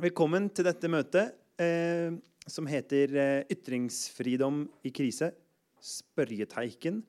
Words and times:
Velkommen 0.00 0.46
til 0.56 0.64
dette 0.64 0.88
møtet 0.88 1.34
eh, 1.60 2.14
som 2.48 2.68
heter 2.70 3.10
eh, 3.20 3.40
'Ytringsfridom 3.52 4.62
i 4.88 4.92
krise'. 4.96 5.28
Spørjeteiken. 5.76 7.02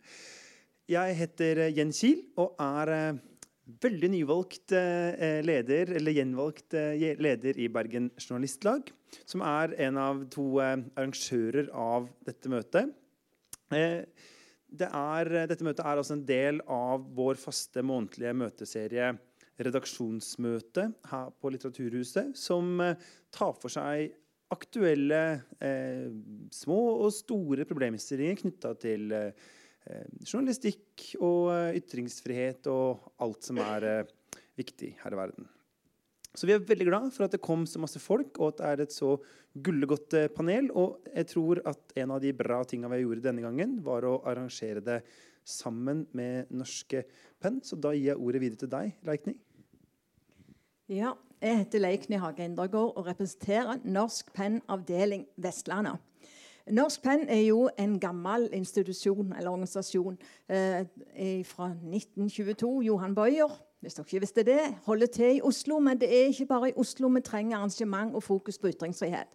Jeg 0.91 1.15
heter 1.15 1.61
eh, 1.67 1.71
Jens 1.77 2.01
Kiel 2.03 2.25
og 2.41 2.59
er 2.59 2.91
eh, 2.91 3.21
veldig 3.85 4.09
nyvalgt 4.11 4.75
eh, 4.75 5.39
leder, 5.39 5.93
eller 6.01 6.17
gjenvalgt 6.17 6.75
leder 7.23 7.63
i 7.63 7.69
Bergen 7.71 8.11
Journalistlag. 8.19 8.91
Som 9.23 9.45
er 9.47 9.77
en 9.87 10.01
av 10.01 10.25
to 10.33 10.49
arrangører 10.59 11.71
av 11.71 12.11
dette 12.27 12.51
møtet. 12.51 12.91
Det 13.71 14.87
er, 14.91 15.35
dette 15.47 15.63
møtet 15.63 15.85
er 15.87 15.99
også 16.01 16.19
en 16.19 16.27
del 16.27 16.59
av 16.67 17.07
vår 17.15 17.39
faste 17.39 17.85
månedlige 17.87 18.35
møteserie 18.35 19.13
redaksjonsmøte 19.59 20.87
her 21.11 21.31
på 21.39 21.51
Litteraturhuset, 21.53 22.35
som 22.37 22.79
eh, 22.83 22.99
tar 23.33 23.55
for 23.59 23.73
seg 23.73 24.15
aktuelle 24.51 25.21
eh, 25.63 26.07
små 26.51 26.79
og 27.05 27.13
store 27.15 27.67
problemstillinger 27.69 28.41
knytta 28.41 28.73
til 28.81 29.11
eh, 29.15 29.47
journalistikk 30.25 31.13
og 31.21 31.51
eh, 31.55 31.79
ytringsfrihet 31.79 32.67
og 32.71 33.11
alt 33.23 33.47
som 33.47 33.61
er 33.63 33.87
eh, 33.87 34.39
viktig 34.59 34.95
her 35.03 35.15
i 35.15 35.21
verden. 35.21 35.49
Så 36.31 36.47
vi 36.47 36.53
er 36.55 36.63
veldig 36.63 36.87
glad 36.87 37.09
for 37.11 37.25
at 37.25 37.33
det 37.35 37.43
kom 37.43 37.65
så 37.67 37.79
masse 37.83 37.99
folk, 37.99 38.37
og 38.39 38.53
at 38.53 38.59
det 38.59 38.67
er 38.69 38.83
et 38.85 38.93
så 38.95 39.15
gullegodt 39.63 40.15
eh, 40.15 40.29
panel. 40.31 40.69
Og 40.71 41.01
jeg 41.11 41.27
tror 41.33 41.63
at 41.67 41.95
en 41.99 42.15
av 42.15 42.21
de 42.23 42.31
bra 42.35 42.61
tinga 42.67 42.91
vi 42.91 43.01
gjorde 43.03 43.25
denne 43.25 43.43
gangen, 43.43 43.79
var 43.83 44.07
å 44.07 44.21
arrangere 44.27 44.83
det 44.83 45.01
sammen 45.45 46.05
med 46.13 46.49
Norske 46.49 47.03
Penn. 47.41 47.61
Så 47.63 47.75
da 47.75 47.93
gir 47.95 48.11
jeg 48.11 48.17
ordet 48.17 48.41
videre 48.41 48.61
til 48.63 48.71
deg, 48.71 48.93
Leikny. 49.07 49.35
Ja, 50.91 51.13
jeg 51.41 51.57
heter 51.57 51.79
Leikny 51.79 52.19
Hage 52.19 52.45
Indregård 52.45 52.97
og 52.97 53.07
representerer 53.07 53.79
Norsk 53.83 54.33
Penn 54.33 54.61
avdeling 54.69 55.25
Vestlandet. 55.41 55.97
Norsk 56.69 57.01
Penn 57.01 57.25
er 57.29 57.41
jo 57.47 57.69
en 57.79 57.99
gammel 57.99 58.49
institusjon 58.53 59.33
eller 59.33 59.49
organisasjon 59.49 60.17
eh, 60.49 60.85
fra 61.45 61.71
1922. 61.71 62.81
Johan 62.85 63.15
Bøyer, 63.15 63.55
hvis 63.81 63.97
dere 63.97 64.05
ikke 64.05 64.19
visste 64.19 64.43
det, 64.45 64.59
holder 64.85 65.07
til 65.07 65.37
i 65.37 65.41
Oslo. 65.41 65.79
Men 65.79 66.01
det 66.01 66.09
er 66.09 66.29
ikke 66.29 66.45
bare 66.45 66.69
i 66.69 66.73
Oslo 66.77 67.07
vi 67.07 67.21
trenger 67.21 67.57
arrangement 67.57 68.15
og 68.15 68.23
fokus 68.23 68.59
på 68.59 68.69
ytringsfrihet. 68.69 69.27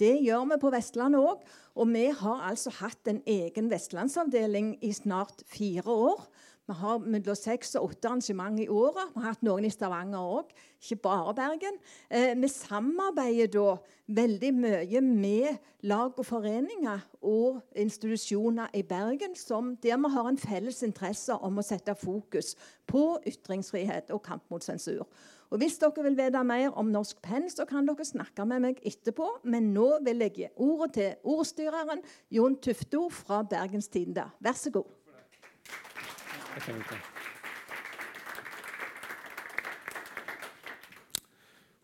Det 0.00 0.14
gjør 0.24 0.46
vi 0.48 0.60
på 0.62 0.70
Vestlandet 0.72 1.20
òg. 1.20 1.42
Og 1.80 1.88
vi 1.92 2.06
har 2.22 2.46
altså 2.48 2.72
hatt 2.80 3.08
en 3.08 3.20
egen 3.28 3.70
vestlandsavdeling 3.70 4.78
i 4.84 4.92
snart 4.96 5.44
fire 5.48 5.86
år. 5.86 6.24
Vi 6.70 6.74
har 6.78 7.00
mellom 7.02 7.34
seks 7.34 7.74
og 7.74 7.88
åtte 7.90 8.06
arrangement 8.08 8.60
i 8.62 8.68
året. 8.70 9.08
Vi 9.14 9.20
har 9.20 9.32
hatt 9.32 9.42
noen 9.42 9.64
i 9.66 9.72
Stavanger 9.74 10.22
òg, 10.22 10.52
ikke 10.78 11.00
bare 11.02 11.32
Bergen. 11.34 11.80
Eh, 12.06 12.30
vi 12.38 12.50
samarbeider 12.52 13.50
da 13.50 13.72
veldig 14.06 14.52
mye 14.54 15.02
med 15.02 15.58
lag 15.82 16.14
og 16.14 16.26
foreninger 16.26 17.02
og 17.26 17.58
institusjoner 17.74 18.70
i 18.78 18.84
Bergen 18.86 19.34
som, 19.34 19.74
der 19.82 19.98
vi 19.98 20.12
har 20.14 20.30
en 20.30 20.38
felles 20.38 20.82
interesse 20.86 21.34
om 21.34 21.58
å 21.58 21.66
sette 21.66 21.96
fokus 21.98 22.54
på 22.86 23.18
ytringsfrihet 23.26 24.14
og 24.14 24.22
kamp 24.22 24.46
mot 24.50 24.62
sensur. 24.62 25.08
Og 25.50 25.58
Hvis 25.58 25.80
dere 25.82 26.04
vil 26.06 26.14
vite 26.14 26.40
mer 26.46 26.76
om 26.78 26.92
Norsk 26.94 27.18
Penn, 27.26 27.48
så 27.50 27.64
kan 27.66 27.86
dere 27.88 28.04
snakke 28.06 28.44
med 28.46 28.62
meg 28.62 28.82
etterpå. 28.86 29.26
Men 29.50 29.72
nå 29.74 29.98
vil 30.06 30.22
jeg 30.22 30.34
gi 30.36 30.50
ordet 30.62 30.92
til 30.94 31.32
ordstyreren 31.32 32.04
Jon 32.30 32.54
Tufto 32.62 33.08
fra 33.10 33.40
Bergens 33.42 33.90
Tidende. 33.90 34.28
Vær 34.38 34.54
så 34.54 34.70
god. 34.70 34.86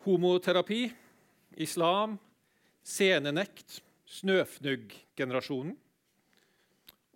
Homoterapi, 0.07 0.85
islam, 1.59 2.21
scenenekt, 2.87 3.81
snøfnugg-generasjonen 4.07 5.75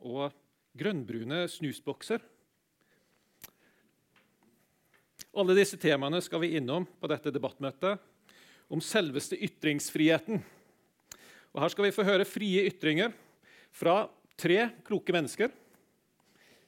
og 0.03 0.35
grønnbrune 0.75 1.45
snusbokser. 1.47 2.27
Alle 5.31 5.55
disse 5.55 5.79
temaene 5.79 6.19
skal 6.25 6.43
vi 6.43 6.57
innom 6.59 6.83
på 6.99 7.09
dette 7.11 7.31
debattmøtet 7.31 8.01
om 8.71 8.81
selveste 8.83 9.37
ytringsfriheten. 9.39 10.41
Og 11.55 11.61
her 11.63 11.71
skal 11.71 11.87
vi 11.87 11.95
få 11.95 12.07
høre 12.07 12.27
frie 12.27 12.65
ytringer 12.67 13.13
fra 13.71 14.09
tre 14.35 14.65
kloke 14.87 15.15
mennesker. 15.15 15.53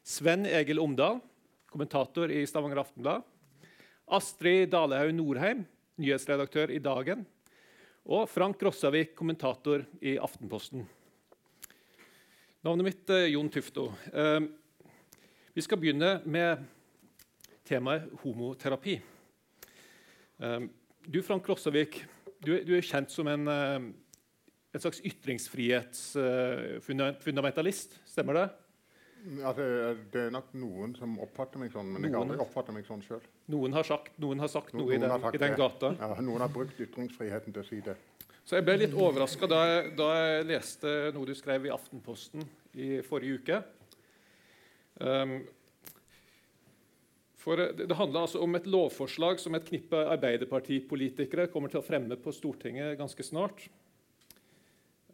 Sven 0.07 0.47
Egil 0.47 0.79
Omdal, 0.83 1.19
kommentator 1.71 2.31
i 2.31 2.45
Stavanger 2.47 2.85
Aftenblad. 2.85 3.25
Astrid 4.07 4.71
Dalehaug 4.71 5.11
Norheim, 5.17 5.65
nyhetsredaktør 5.99 6.71
i 6.75 6.79
Dagen. 6.83 7.25
Og 8.07 8.29
Frank 8.31 8.63
Rossavik, 8.63 9.17
kommentator 9.19 9.83
i 10.03 10.15
Aftenposten. 10.23 10.87
Navnet 12.63 12.87
mitt 12.87 13.11
er 13.11 13.27
Jon 13.33 13.51
Tufto. 13.51 13.89
Eh, 14.15 14.47
vi 15.51 15.67
skal 15.67 15.83
begynne 15.83 16.21
med 16.23 16.63
temaet 17.73 18.07
homoterapi. 18.23 19.01
Eh, 20.43 20.61
du, 21.09 21.23
Frank 21.25 21.49
Rossavik, 21.49 22.05
du, 22.45 22.51
du 22.67 22.75
er 22.77 22.83
kjent 22.87 23.11
som 23.13 23.29
en, 23.31 23.49
eh, 23.49 23.81
en 24.73 24.81
slags 24.83 25.01
ytringsfrihetsfundamentalist. 25.09 27.91
Stemmer 28.09 28.35
det? 28.41 28.49
Altså, 29.47 29.63
det 30.11 30.21
er 30.27 30.31
nok 30.35 30.49
noen 30.59 30.91
som 30.99 31.11
oppfatter 31.23 31.59
meg 31.63 31.71
sånn, 31.71 31.93
men 31.95 32.03
jeg 32.09 32.15
har 32.17 32.25
aldri 32.25 32.43
oppfattet 32.43 32.75
meg 32.75 32.85
sånn 32.89 33.03
sjøl. 33.07 33.23
Noen 33.55 33.71
har 33.77 33.85
sagt, 33.87 34.13
noen 34.23 34.39
har 34.43 34.51
sagt 34.51 34.73
noe, 34.75 34.91
i, 34.91 34.99
den, 34.99 35.13
i 35.31 35.39
den, 35.39 35.55
gata. 35.59 35.89
Ja, 36.01 36.09
noen 36.25 36.41
har 36.43 36.51
brukt 36.51 36.81
ytringsfriheten 36.83 37.53
til 37.55 37.63
å 37.63 37.67
si 37.69 37.79
det. 37.87 37.97
Så 38.43 38.59
Jeg 38.59 38.67
ble 38.67 38.75
litt 38.81 38.95
overraska 38.99 39.47
da, 39.47 39.87
da, 39.95 40.09
jeg 40.19 40.49
leste 40.49 41.15
noe 41.15 41.27
du 41.29 41.35
skrev 41.39 41.63
i 41.69 41.71
Aftenposten 41.71 42.43
i 42.75 42.99
forrige 43.07 43.39
uke. 43.39 43.63
Um, 44.99 45.47
for 47.43 47.59
Det, 47.59 47.91
handler 47.99 48.23
altså 48.23 48.43
om 48.43 48.55
et 48.55 48.69
lovforslag 48.71 49.41
som 49.43 49.57
et 49.59 49.67
knippe 49.67 49.99
arbeiderpartipolitikere 50.15 51.49
kommer 51.51 51.73
til 51.73 51.81
å 51.81 51.87
fremme 51.87 52.19
på 52.21 52.35
Stortinget 52.35 52.99
ganske 53.01 53.27
snart. 53.27 53.69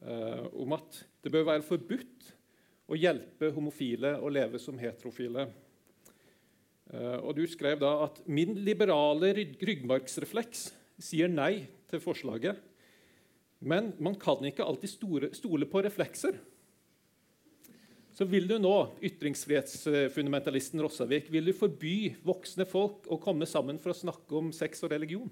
eh, 0.02 0.44
om 0.54 0.72
at 0.76 1.04
det 1.24 1.32
bør 1.32 1.48
være 1.48 1.64
forbudt 1.66 2.28
å 2.88 2.96
hjelpe 2.96 3.50
homofile 3.56 4.12
å 4.22 4.28
leve 4.30 4.60
som 4.62 4.78
heterofile. 4.78 5.48
Eh, 6.92 7.18
og 7.18 7.34
Du 7.34 7.46
skrev 7.46 7.80
da 7.80 8.04
at 8.04 8.20
'min 8.26 8.54
liberale 8.64 9.32
ryggmargsrefleks 9.34 10.72
sier 11.00 11.28
nei 11.28 11.66
til 11.88 12.00
forslaget'. 12.00 12.56
Men 13.60 13.94
man 13.98 14.14
kan 14.14 14.38
ikke 14.44 14.64
alltid 14.64 14.90
store, 14.90 15.34
stole 15.34 15.66
på 15.66 15.82
reflekser. 15.82 16.38
Så 18.18 18.26
vil 18.26 18.48
du 18.50 18.56
nå, 18.58 18.72
ytringsfrihetsfundamentalisten 19.06 20.80
Rossavik, 20.82 21.28
vil 21.30 21.46
du 21.46 21.52
forby 21.54 22.16
voksne 22.26 22.64
folk 22.66 23.04
å 23.14 23.18
komme 23.22 23.46
sammen 23.46 23.76
for 23.78 23.92
å 23.92 23.94
snakke 23.94 24.34
om 24.34 24.48
sex 24.50 24.82
og 24.82 24.90
religion? 24.90 25.28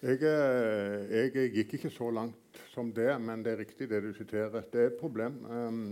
Jeg, 0.00 0.22
eh, 0.24 1.12
jeg, 1.12 1.50
gikk 1.58 1.74
ikke 1.76 1.90
så 1.92 2.08
langt 2.08 2.62
som 2.72 2.88
det, 2.96 3.10
men 3.20 3.44
det 3.44 3.52
er 3.52 3.60
riktig 3.66 3.90
det 3.92 4.00
du 4.00 4.08
siterer. 4.16 4.64
Det 4.72 4.80
er 4.80 4.88
et 4.94 4.96
problem. 4.96 5.36
Um, 5.44 5.84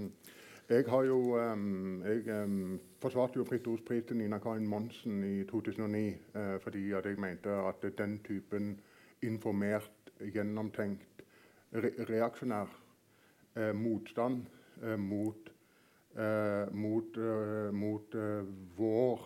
jeg 0.72 0.88
har 0.88 1.04
jo 1.10 1.18
um, 1.36 2.00
jeg, 2.08 2.24
um, 2.40 2.80
forsvarte 3.04 3.42
jo 3.42 3.44
Fritt 3.52 3.68
Ords 3.68 3.84
til 4.08 4.16
Nina 4.16 4.40
Karin 4.40 4.64
Monsen 4.64 5.20
i 5.28 5.44
2009 5.44 6.02
uh, 6.38 6.56
fordi 6.64 6.86
jeg 6.88 7.20
mente 7.20 7.52
at 7.68 7.84
den 7.98 8.16
typen 8.24 8.78
informert, 9.20 9.92
gjennomtenkt, 10.24 11.26
re 11.76 11.92
reaksjonær 12.08 12.72
uh, 13.60 13.72
motstand 13.76 14.46
mot, 14.98 15.41
mot, 16.76 17.16
mot 17.72 18.14
vår 18.76 19.20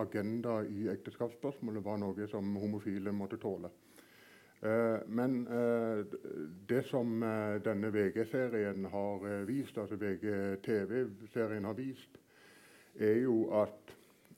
agenda 0.00 0.54
i 0.64 0.86
ekteskapsspørsmålet 0.88 1.84
var 1.84 1.98
noe 2.00 2.28
som 2.30 2.54
homofile 2.56 3.12
måtte 3.12 3.36
tåle. 3.42 3.68
Eh, 4.60 4.98
men 5.06 5.46
eh, 5.46 6.04
det 6.66 6.82
som 6.88 7.22
eh, 7.22 7.58
denne 7.64 7.90
VG-serien 7.92 8.86
har 8.88 9.26
vist, 9.44 9.76
altså 9.78 9.98
VG-TV-serien 10.00 11.68
har 11.68 11.76
vist, 11.76 12.18
er 12.96 13.20
jo 13.26 13.44
at 13.62 13.92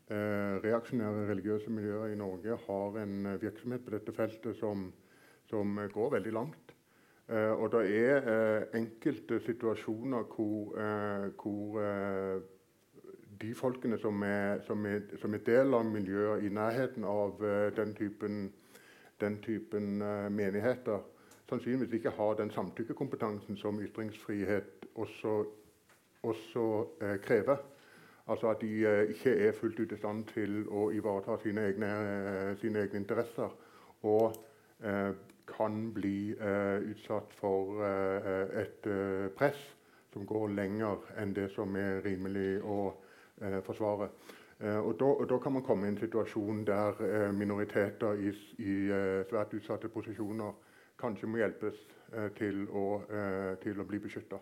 reaksjonære 0.09 1.27
religiøse 1.29 1.69
miljøer 1.69 2.15
i 2.15 2.17
Norge 2.17 2.55
har 2.63 2.95
en 3.03 3.27
virksomhet 3.43 3.83
på 3.85 3.93
dette 3.93 4.15
feltet 4.17 4.57
som, 4.57 4.87
som 5.51 5.75
går 5.93 6.15
veldig 6.15 6.33
langt. 6.33 6.68
Og 7.29 7.67
det 7.73 7.81
er 7.93 8.77
enkelte 8.77 9.37
situasjoner 9.45 10.23
hvor, 10.33 10.79
hvor 11.43 11.81
de 13.41 13.51
folkene 13.55 13.99
som 14.01 14.23
er, 14.23 14.63
som, 14.67 14.87
er, 14.87 15.01
som 15.21 15.35
er, 15.35 15.43
del 15.45 15.77
av 15.77 15.85
miljøet 15.85 16.47
i 16.47 16.49
nærheten 16.49 17.05
av 17.05 17.45
den 17.77 17.93
typen 17.95 18.49
den 19.21 19.37
typen 19.45 19.99
menigheter 20.33 21.05
sannsynligvis 21.49 21.93
ikke 21.93 22.11
har 22.11 22.35
den 22.35 22.51
samtykkekompetansen 22.51 23.57
som 23.57 23.81
ytringsfrihet 23.81 24.87
også, 24.95 25.45
også 26.23 26.65
uh, 27.03 27.17
krever. 27.23 27.57
Altså 28.27 28.51
at 28.51 28.61
de 28.61 28.87
uh, 28.87 29.11
ikke 29.11 29.49
er 29.49 29.53
fullt 29.53 29.81
ut 29.81 29.93
i 29.93 29.97
stand 29.97 30.25
til 30.35 30.67
å 30.69 30.91
ivareta 30.93 31.39
sine 31.43 31.65
egne, 31.71 31.91
sine 32.61 32.85
egne 32.85 33.01
interesser. 33.01 33.55
Og 34.03 34.37
eh, 34.85 35.11
kan 35.57 35.93
bli 35.93 36.37
eh, 36.41 36.91
utsatt 36.91 37.33
for 37.41 37.83
eh, 37.85 38.61
et 38.63 38.87
eh, 38.87 39.29
press 39.37 39.59
som 40.13 40.27
går 40.27 40.53
lenger 40.57 41.09
enn 41.21 41.35
det 41.37 41.51
som 41.55 41.77
er 41.77 42.01
rimelig 42.05 42.61
å 42.65 42.79
forsvare. 43.67 44.09
Og 44.59 44.95
da, 44.99 45.07
og 45.07 45.27
da, 45.31 45.37
kan 45.39 45.53
man 45.55 45.63
komme 45.63 45.87
i 45.87 45.91
en 45.93 45.99
situasjon 46.01 46.65
der 46.67 46.97
minoriteter 47.37 48.19
i, 48.19 48.33
i 48.65 48.73
svært 49.29 49.53
utsatte 49.55 49.91
posisjoner 49.93 50.57
kanskje 50.99 51.29
må 51.31 51.39
hjelpes 51.39 51.85
til 52.41 52.65
å, 52.73 52.87
til, 53.63 53.79
å, 53.79 53.87
bli 53.87 54.01
beskytta. 54.03 54.41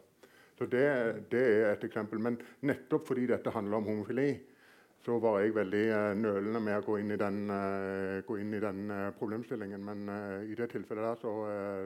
Det, 0.62 0.86
det, 1.34 1.42
er 1.42 1.74
et 1.74 1.84
eksempel. 1.90 2.22
Men 2.24 2.38
nettopp 2.64 3.10
fordi 3.10 3.26
dette 3.34 3.52
handler 3.52 3.82
om 3.82 3.90
homofili, 3.90 4.30
så 5.06 5.20
var 5.22 5.38
jeg 5.38 5.54
veldig 5.54 5.82
uh, 5.92 6.12
nølende 6.18 6.60
med 6.62 6.80
å 6.80 6.84
gå 6.86 6.98
inn 6.98 7.14
i 7.14 7.20
den, 7.20 7.44
uh, 7.46 8.36
inn 8.40 8.54
i 8.56 8.62
den 8.62 8.86
uh, 8.90 9.10
problemstillingen. 9.14 9.82
Men 9.86 10.06
i 10.50 10.56
det 10.58 10.70
tilfellet 10.72 11.06
der 11.12 11.20
så, 11.20 11.34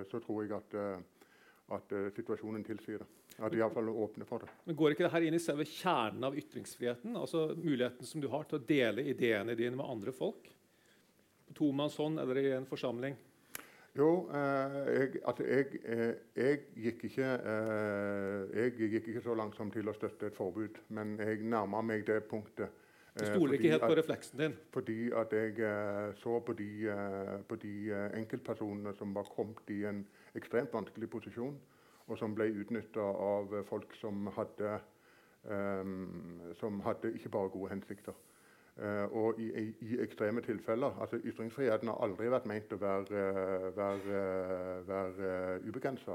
så 0.09 0.21
tror 0.25 0.45
jeg 0.45 0.55
at, 0.57 0.77
at 1.77 1.97
situasjonen 2.17 2.65
tilsier 2.65 3.03
det. 3.03 3.09
At 3.41 3.53
de 3.53 3.61
iallfall 3.61 3.89
åpner 3.93 4.29
for 4.29 4.45
det. 4.45 4.51
Men 4.67 4.77
Går 4.77 4.95
ikke 4.95 5.07
det 5.07 5.13
her 5.15 5.25
inn 5.25 5.37
i 5.37 5.41
selve 5.41 5.65
kjernen 5.69 6.27
av 6.29 6.37
ytringsfriheten? 6.37 7.17
Altså 7.17 7.51
Muligheten 7.57 8.09
som 8.09 8.21
du 8.21 8.29
har 8.33 8.45
til 8.49 8.59
å 8.59 8.65
dele 8.69 9.05
ideene 9.13 9.57
dine 9.57 9.77
med 9.79 9.89
andre 9.89 10.13
folk? 10.17 10.49
På 11.49 11.57
tomannshånd 11.61 12.21
eller 12.21 12.41
i 12.41 12.51
en 12.57 12.69
forsamling? 12.69 13.17
Jo, 13.97 14.11
jeg, 14.31 15.23
altså 15.27 15.47
jeg, 15.49 15.81
jeg, 16.39 16.61
gikk 16.79 17.09
ikke, 17.09 17.31
jeg 18.55 18.93
gikk 18.93 19.09
ikke 19.11 19.25
så 19.25 19.35
langt 19.35 19.57
som 19.59 19.73
til 19.73 19.89
å 19.91 19.97
støtte 19.97 20.29
et 20.31 20.37
forbud. 20.37 20.79
Men 20.95 21.17
jeg 21.19 21.43
nærma 21.43 21.81
meg 21.83 22.05
det 22.09 22.21
punktet 22.31 22.80
du 23.21 23.27
stoler 23.27 23.53
ikke 23.57 23.73
helt 23.75 23.83
på 23.83 23.97
refleksen 23.99 24.39
din? 24.39 24.55
Fordi 24.73 25.11
at 25.17 25.33
jeg 25.33 25.53
uh, 25.59 26.15
så 26.17 26.41
på 26.47 26.53
de, 26.53 26.71
uh, 26.91 27.37
på 27.49 27.57
de 27.57 27.75
uh, 27.93 28.19
enkeltpersonene 28.19 28.95
som 28.99 29.15
var 29.15 29.29
kommet 29.37 29.71
i 29.71 29.85
en 29.85 30.07
ekstremt 30.35 30.73
vanskelig 30.75 31.11
posisjon, 31.11 31.59
og 32.07 32.19
som 32.19 32.35
ble 32.35 32.49
utnytta 32.63 33.05
av 33.27 33.55
folk 33.69 33.95
som 34.01 34.27
hadde, 34.37 34.79
um, 35.45 36.51
som 36.61 36.81
hadde 36.87 37.13
ikke 37.15 37.29
bare 37.29 37.55
gode 37.55 37.71
hensikter. 37.71 38.13
og 39.13 39.41
i, 39.41 39.47
i, 39.61 39.77
i, 39.81 39.97
ekstreme 40.01 40.41
tilfeller 40.41 40.95
altså 41.01 41.19
Ytringsfriheten 41.25 41.89
har 41.89 41.99
aldri 42.01 42.31
vært 42.33 42.47
ment 42.47 42.71
å 42.73 42.79
være, 42.81 43.25
være, 43.77 44.21
være 44.87 45.59
ubegrensa. 45.69 46.15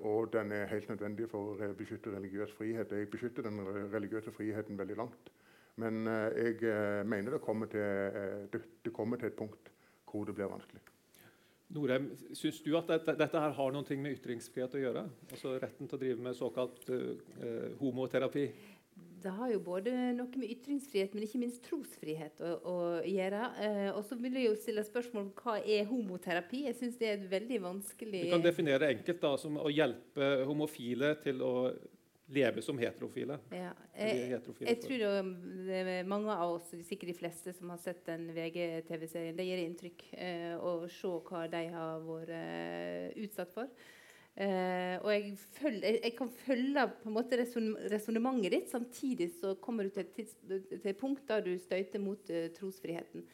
og 0.00 0.32
den 0.32 0.52
er 0.52 0.66
helt 0.66 0.88
nødvendig 0.88 1.28
for 1.30 1.52
å 1.52 1.72
beskytte 1.78 2.10
religiøs 2.10 2.52
frihet. 2.58 2.92
Jeg 2.92 3.10
beskytter 3.10 3.42
den 3.42 3.60
religiøse 3.92 4.32
friheten 4.32 4.78
veldig 4.78 4.96
langt. 4.96 5.30
Men 5.78 6.06
eh, 6.10 6.40
jeg 6.44 6.70
eh, 6.70 7.02
mener 7.06 7.36
det 7.36 7.42
kommer, 7.44 7.70
til, 7.70 7.80
eh, 7.80 8.46
det, 8.52 8.62
det 8.84 8.94
kommer 8.94 9.20
til 9.20 9.30
et 9.30 9.38
punkt 9.38 9.70
hvor 10.10 10.26
det 10.26 10.34
blir 10.34 10.50
vanskelig. 10.50 10.82
Norheim, 11.70 12.08
Syns 12.34 12.58
du 12.64 12.72
at 12.74 12.88
dette, 12.90 13.14
dette, 13.14 13.38
her 13.38 13.54
har 13.54 13.74
noe 13.74 13.96
med 14.02 14.16
ytringsfrihet 14.16 14.74
å 14.74 14.82
gjøre? 14.82 15.04
Altså 15.30 15.54
Retten 15.62 15.86
til 15.86 15.98
å 15.98 16.02
drive 16.02 16.24
med 16.24 16.34
såkalt 16.34 16.88
uh, 16.90 17.76
homoterapi? 17.78 18.48
Det 19.20 19.32
har 19.36 19.50
jo 19.52 19.60
både 19.60 19.92
noe 20.16 20.40
med 20.40 20.52
ytringsfrihet, 20.54 21.12
men 21.14 21.26
ikke 21.26 21.40
minst 21.42 21.60
trosfrihet 21.66 22.40
å, 22.40 22.52
å 22.64 22.76
gjøre. 23.04 23.42
Eh, 23.60 23.88
og 23.92 24.00
så 24.08 24.16
vil 24.16 24.38
jeg 24.38 24.46
jo 24.46 24.54
stille 24.56 24.84
spørsmål 24.86 25.26
om 25.26 25.32
hva 25.36 25.58
er 25.60 25.88
homoterapi. 25.90 26.62
Jeg 26.70 26.78
syns 26.78 26.96
det 27.00 27.08
er 27.10 27.18
et 27.18 27.26
veldig 27.28 27.58
vanskelig 27.66 28.22
Du 28.24 28.32
kan 28.32 28.46
definere 28.46 28.88
enkelt 28.94 29.20
da, 29.20 29.34
som 29.40 29.58
å 29.60 29.68
hjelpe 29.72 30.30
homofile 30.48 31.12
til 31.20 31.44
å 31.44 31.52
leve 32.30 32.62
som 32.62 32.78
heterofile. 32.80 33.38
Ja. 33.54 33.70
Jeg, 33.94 34.26
heterofile 34.32 34.70
jeg 34.70 34.80
tror 34.84 35.30
det 35.66 35.78
er 35.80 36.08
mange 36.08 36.34
av 36.34 36.56
oss, 36.56 36.72
sikkert 36.86 37.12
de 37.12 37.18
fleste, 37.18 37.54
som 37.56 37.72
har 37.74 37.80
sett 37.82 38.04
den 38.08 38.28
VG-TV-serien. 38.36 39.36
Det 39.38 39.46
gir 39.48 39.64
inntrykk 39.64 40.04
eh, 40.16 40.52
å 40.56 40.76
se 40.90 41.14
hva 41.30 41.46
de 41.50 41.64
har 41.74 42.04
vært 42.06 42.36
eh, 42.36 43.24
utsatt 43.24 43.54
for. 43.54 43.72
Eh, 44.40 44.96
og 45.02 45.10
jeg, 45.10 45.34
følger, 45.58 45.84
jeg, 45.84 46.00
jeg, 46.04 46.16
kan 46.16 46.30
følge 46.46 46.84
på 47.02 47.10
en 47.10 47.16
måte 47.16 47.38
resonnementet 47.40 48.54
ditt, 48.54 48.70
samtidig 48.70 49.32
så 49.34 49.56
kommer 49.60 49.84
du 49.84 49.94
til 49.94 50.06
et, 50.06 50.12
tids, 50.16 50.36
til 50.46 50.92
et 50.92 51.00
punkt 51.00 51.26
der 51.28 51.42
du 51.44 51.56
støyter 51.58 52.00
mot 52.00 52.30
uh, 52.30 52.46
trosfriheten. 52.56 53.26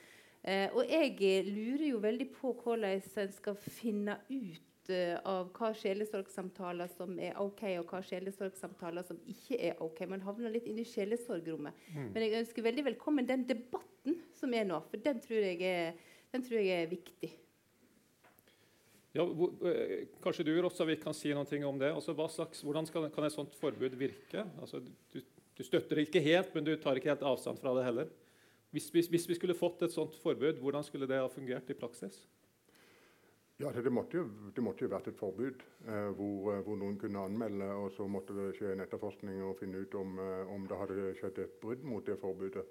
Eh, 0.46 0.70
og 0.72 0.87
jeg 0.88 1.44
lurer 1.46 1.88
jo 1.90 2.00
veldig 2.02 2.28
på 2.37 2.54
hvordan 2.62 2.96
en 2.96 3.32
skal 3.34 3.58
finne 3.58 4.19
ut 4.31 4.62
uh, 4.90 5.16
av 5.28 5.48
hva 5.56 5.72
sjelesorgsamtaler 5.76 6.90
som 6.92 7.16
er 7.22 7.38
OK, 7.42 7.62
og 7.80 7.90
hva 7.90 8.02
sjelesorgsamtaler 8.06 9.06
som 9.06 9.18
ikke 9.30 9.58
er 9.70 9.80
OK. 9.84 10.04
Man 10.10 10.24
havner 10.26 10.52
litt 10.54 10.68
inn 10.70 10.82
i 10.82 10.86
sjelesorgrommet. 10.88 11.86
Mm. 11.94 12.12
Men 12.14 12.24
jeg 12.24 12.36
ønsker 12.42 12.66
veldig 12.66 12.86
velkommen 12.92 13.28
den 13.28 13.46
debatten 13.48 14.20
som 14.36 14.54
er 14.54 14.68
nå, 14.68 14.82
for 14.90 15.02
den 15.02 15.20
tror 15.24 15.48
jeg 15.48 15.60
er, 15.66 16.06
tror 16.36 16.60
jeg 16.60 16.84
er 16.84 16.90
viktig. 16.90 17.32
Ja, 19.16 19.24
hvor, 19.24 19.54
kanskje 20.20 20.44
du 20.44 20.52
Rossavik, 20.60 21.00
kan 21.00 21.16
si 21.16 21.32
noe 21.32 21.70
om 21.70 21.78
det. 21.80 21.88
Altså, 21.94 22.12
slags, 22.28 22.60
hvordan 22.66 22.88
skal, 22.88 23.08
kan 23.14 23.24
et 23.24 23.32
sånt 23.32 23.54
forbud 23.56 23.96
virke? 23.96 24.44
Altså, 24.60 24.82
du, 25.12 25.20
du, 25.56 25.62
støtter 25.64 25.96
det 25.96 26.08
ikke 26.10 26.24
helt, 26.24 26.52
men 26.54 26.66
du 26.66 26.74
tar 26.76 27.00
ikke 27.00 27.14
helt 27.14 27.24
avstand 27.24 27.60
fra 27.62 27.72
det 27.78 27.86
heller. 27.86 28.10
Hvis, 28.76 28.90
hvis, 28.92 29.08
hvis 29.08 29.24
vi 29.30 29.38
skulle 29.38 29.56
fått 29.56 29.86
et 29.86 29.94
sånt 29.94 30.18
forbud, 30.20 30.60
hvordan 30.60 30.84
skulle 30.84 31.08
det 31.08 31.22
ha 31.22 31.30
fungert 31.32 31.70
i 31.72 31.78
praksis? 31.78 32.26
Ja, 33.58 33.70
det 33.72 33.90
måtte, 33.90 34.18
jo, 34.18 34.24
det 34.52 34.60
måtte 34.60 34.84
jo 34.84 34.90
vært 34.92 35.06
et 35.08 35.16
forbud 35.16 35.62
eh, 35.88 36.10
hvor, 36.18 36.50
eh, 36.52 36.58
hvor, 36.60 36.76
noen 36.76 36.98
kunne 37.00 37.22
anmelde, 37.24 37.70
og 37.72 37.86
så 37.96 38.04
måtte 38.04 38.34
det 38.36 38.50
skje 38.58 38.74
en 38.74 38.82
etterforskning 38.84 39.38
og 39.46 39.56
finne 39.62 39.80
ut 39.80 39.94
om, 39.96 40.18
eh, 40.20 40.50
om 40.52 40.66
det 40.68 40.76
hadde 40.76 41.14
skjedd 41.16 41.40
et 41.40 41.54
brudd 41.62 41.86
mot 41.88 42.04
det 42.04 42.18
forbudet. 42.20 42.66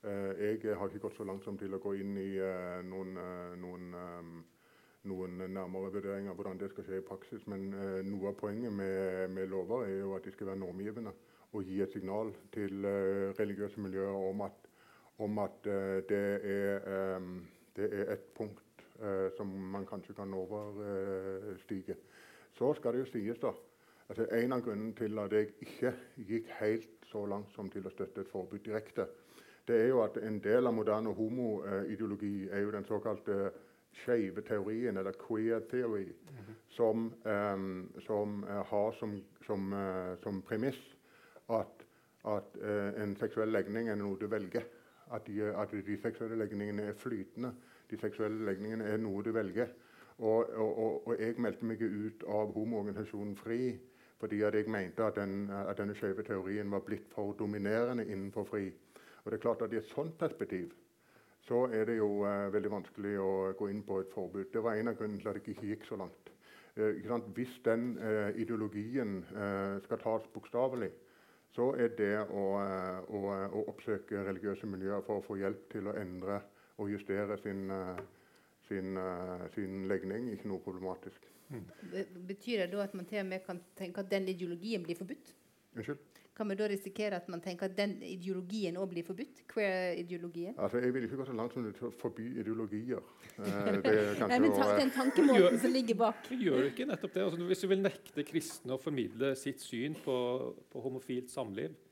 Eh, 0.00 0.62
jeg 0.64 0.78
har 0.80 0.88
ikke 0.88 1.02
gått 1.04 1.18
så 1.18 1.26
langt 1.28 1.44
som 1.44 1.58
til 1.60 1.76
å 1.76 1.80
gå 1.82 1.92
inn 2.00 2.16
i 2.16 2.30
eh, 2.40 2.78
noen, 2.88 3.20
eh, 3.20 3.52
noen, 3.60 3.92
noen, 5.12 5.36
nærmere 5.44 5.92
vurderinger 5.98 6.32
av 6.32 6.40
hvordan 6.40 6.62
det 6.62 6.70
skal 6.72 6.88
skje 6.88 7.02
i 7.02 7.04
praksis, 7.10 7.44
men 7.44 7.68
noe 8.08 8.32
av 8.32 8.40
poenget 8.40 8.72
med, 8.72 9.28
med, 9.36 9.52
lover 9.52 9.84
er 9.90 9.98
jo 9.98 10.16
at 10.16 10.24
de 10.24 10.32
skal 10.32 10.54
være 10.54 10.62
normgivende 10.62 11.12
og 11.52 11.68
gi 11.68 11.82
et 11.84 11.92
signal 11.92 12.32
til 12.54 12.84
religiøse 13.36 13.80
miljøer 13.82 14.16
om 14.30 14.44
at, 14.46 14.68
om 15.20 15.40
at 15.42 15.64
det, 16.08 16.26
er, 16.46 17.24
det 17.76 17.88
er 17.90 18.12
et 18.14 18.28
punkt 18.36 18.69
som 19.36 19.48
man 19.72 19.86
kanskje 19.88 20.14
kan 20.14 20.34
overstige. 20.34 21.96
Så 22.52 22.74
skal 22.74 22.92
det 22.92 23.04
jo 23.04 23.10
sies, 23.12 23.38
da 23.40 23.52
altså 24.10 24.26
En 24.34 24.52
av 24.52 24.62
grunnene 24.64 24.94
til 24.98 25.18
at 25.22 25.32
jeg 25.32 25.52
ikke 25.62 25.92
gikk 26.28 26.48
helt 26.60 27.08
så 27.10 27.24
langt 27.30 27.52
som 27.54 27.70
til 27.70 27.86
å 27.86 27.92
støtte 27.94 28.24
et 28.24 28.30
forbud 28.30 28.62
direkte, 28.64 29.06
det 29.68 29.76
er 29.84 29.90
jo 29.92 30.00
at 30.02 30.16
en 30.18 30.40
del 30.42 30.66
av 30.66 30.74
moderne 30.74 31.12
homoideologi 31.14 32.48
er 32.50 32.64
jo 32.64 32.72
den 32.74 32.86
såkalte 32.88 33.50
skeive 34.00 34.42
teorien, 34.46 34.96
eller 34.96 35.14
queer 35.18 35.60
theory, 35.70 36.06
mm 36.06 36.36
-hmm. 36.36 36.54
som, 36.68 37.14
um, 37.24 37.92
som 38.06 38.44
uh, 38.44 38.64
har 38.66 38.92
som, 38.92 39.22
som, 39.46 39.72
uh, 39.72 40.18
som 40.22 40.42
premiss 40.42 40.96
at, 41.48 41.86
at 42.24 42.56
uh, 42.62 43.02
en 43.02 43.16
seksuell 43.16 43.52
legning 43.52 43.88
er 43.88 43.94
noe 43.94 44.16
du 44.20 44.26
velger. 44.26 44.62
At 45.12 45.26
de, 45.26 45.42
at 45.42 45.70
de 45.70 45.98
seksuelle 46.02 46.36
legningene 46.36 46.82
er 46.82 46.92
flytende 46.92 47.52
de 47.90 47.98
seksuelle 48.00 48.44
legningene 48.46 48.88
er 48.88 49.00
noe 49.02 49.22
du 49.22 49.32
velger. 49.34 49.72
Og, 50.18 50.50
og, 50.52 51.06
og 51.08 51.14
jeg 51.16 51.38
meldte 51.40 51.64
meg 51.64 51.80
ut 51.80 52.24
av 52.28 52.52
homoorganisasjonen 52.56 53.38
FRI 53.40 53.62
fordi 54.20 54.42
jeg 54.42 54.68
mente 54.68 55.00
at, 55.00 55.16
den, 55.16 55.46
at 55.48 55.78
denne 55.80 55.94
skjeve 55.96 56.22
teorien 56.26 56.68
var 56.68 56.82
blitt 56.84 57.06
for 57.14 57.32
dominerende 57.38 58.04
innenfor 58.04 58.44
FRI. 58.50 58.66
Og 59.24 59.30
det 59.32 59.38
er 59.38 59.42
klart 59.46 59.62
at 59.64 59.72
I 59.72 59.78
et 59.80 59.92
sånt 59.94 60.18
perspektiv 60.20 60.74
så 61.48 61.62
er 61.72 61.86
det 61.88 61.96
jo 61.96 62.26
eh, 62.28 62.50
veldig 62.52 62.70
vanskelig 62.74 63.14
å 63.18 63.30
gå 63.56 63.70
inn 63.72 63.80
på 63.86 64.02
et 64.02 64.12
forbud. 64.12 64.50
Det 64.52 64.60
var 64.60 64.76
en 64.76 64.92
av 64.92 64.98
grunnene 64.98 65.22
til 65.22 65.30
at 65.30 65.40
jeg 65.40 65.54
ikke 65.54 65.70
gikk 65.70 65.86
så 65.88 65.96
langt. 65.96 66.28
Uh, 66.76 67.16
Hvis 67.34 67.56
den 67.64 67.96
eh, 67.98 68.36
ideologien 68.36 69.24
skal 69.84 69.98
tas 70.04 70.28
bokstavelig, 70.34 70.90
så 71.56 71.72
er 71.74 71.96
det 71.98 72.14
å, 72.30 72.44
å, 73.10 73.20
å, 73.50 73.64
oppsøke 73.72 74.22
religiøse 74.28 74.68
miljøer 74.70 75.02
for 75.06 75.18
å 75.18 75.24
få 75.26 75.40
hjelp 75.40 75.64
til 75.72 75.88
å 75.90 75.96
endre 75.98 76.38
å 76.80 76.88
justere 76.90 77.36
sin, 77.42 77.70
eh, 77.70 78.00
sin, 78.68 78.96
eh, 78.96 79.48
sin 79.54 79.88
legning. 79.88 80.30
Ikke 80.34 80.48
noe 80.48 80.62
problematisk. 80.64 81.28
Mm. 81.50 81.66
Betyr 82.26 82.64
det 82.64 82.70
da 82.72 82.84
at 82.84 82.94
man 82.94 83.08
til 83.10 83.24
og 83.24 83.26
med 83.26 83.44
kan 83.44 83.60
tenke 83.76 84.04
at 84.04 84.10
den 84.10 84.28
ideologien 84.30 84.84
blir 84.86 84.96
forbudt? 84.96 85.34
Unnskyld? 85.76 85.98
Kan 86.40 86.48
vi 86.48 86.54
da 86.56 86.68
risikere 86.68 87.16
at 87.16 87.26
man 87.28 87.40
tenker 87.44 87.66
at 87.68 87.74
den 87.76 87.98
ideologien 88.06 88.78
òg 88.80 88.86
blir 88.94 89.04
forbudt? 89.04 89.42
Queer-ideologien? 89.50 90.54
Altså, 90.56 90.78
jeg 90.80 90.94
vil 90.94 91.04
ikke 91.04 91.18
gå 91.18 91.26
så 91.28 91.34
langt 91.36 91.52
som 91.52 91.66
til 91.66 91.88
å 91.88 91.90
forby 92.00 92.28
ideologier. 92.40 93.02
Eh, 93.36 93.42
Nei, 94.30 94.38
men 94.38 94.54
ta, 94.56 94.70
Den 94.78 94.92
tankemåten 94.94 95.60
som 95.60 95.74
ligger 95.74 95.98
bak. 96.00 96.30
Gjør 96.32 96.70
ikke 96.70 96.86
nettopp 96.88 97.12
det? 97.12 97.26
Altså, 97.26 97.44
hvis 97.50 97.60
du 97.60 97.68
vil 97.68 97.82
nekte 97.84 98.24
kristne 98.24 98.72
å 98.72 98.80
formidle 98.80 99.34
sitt 99.36 99.60
syn 99.60 99.98
på, 100.00 100.16
på 100.72 100.84
homofilt 100.86 101.28
samliv, 101.28 101.74
du 101.74 101.89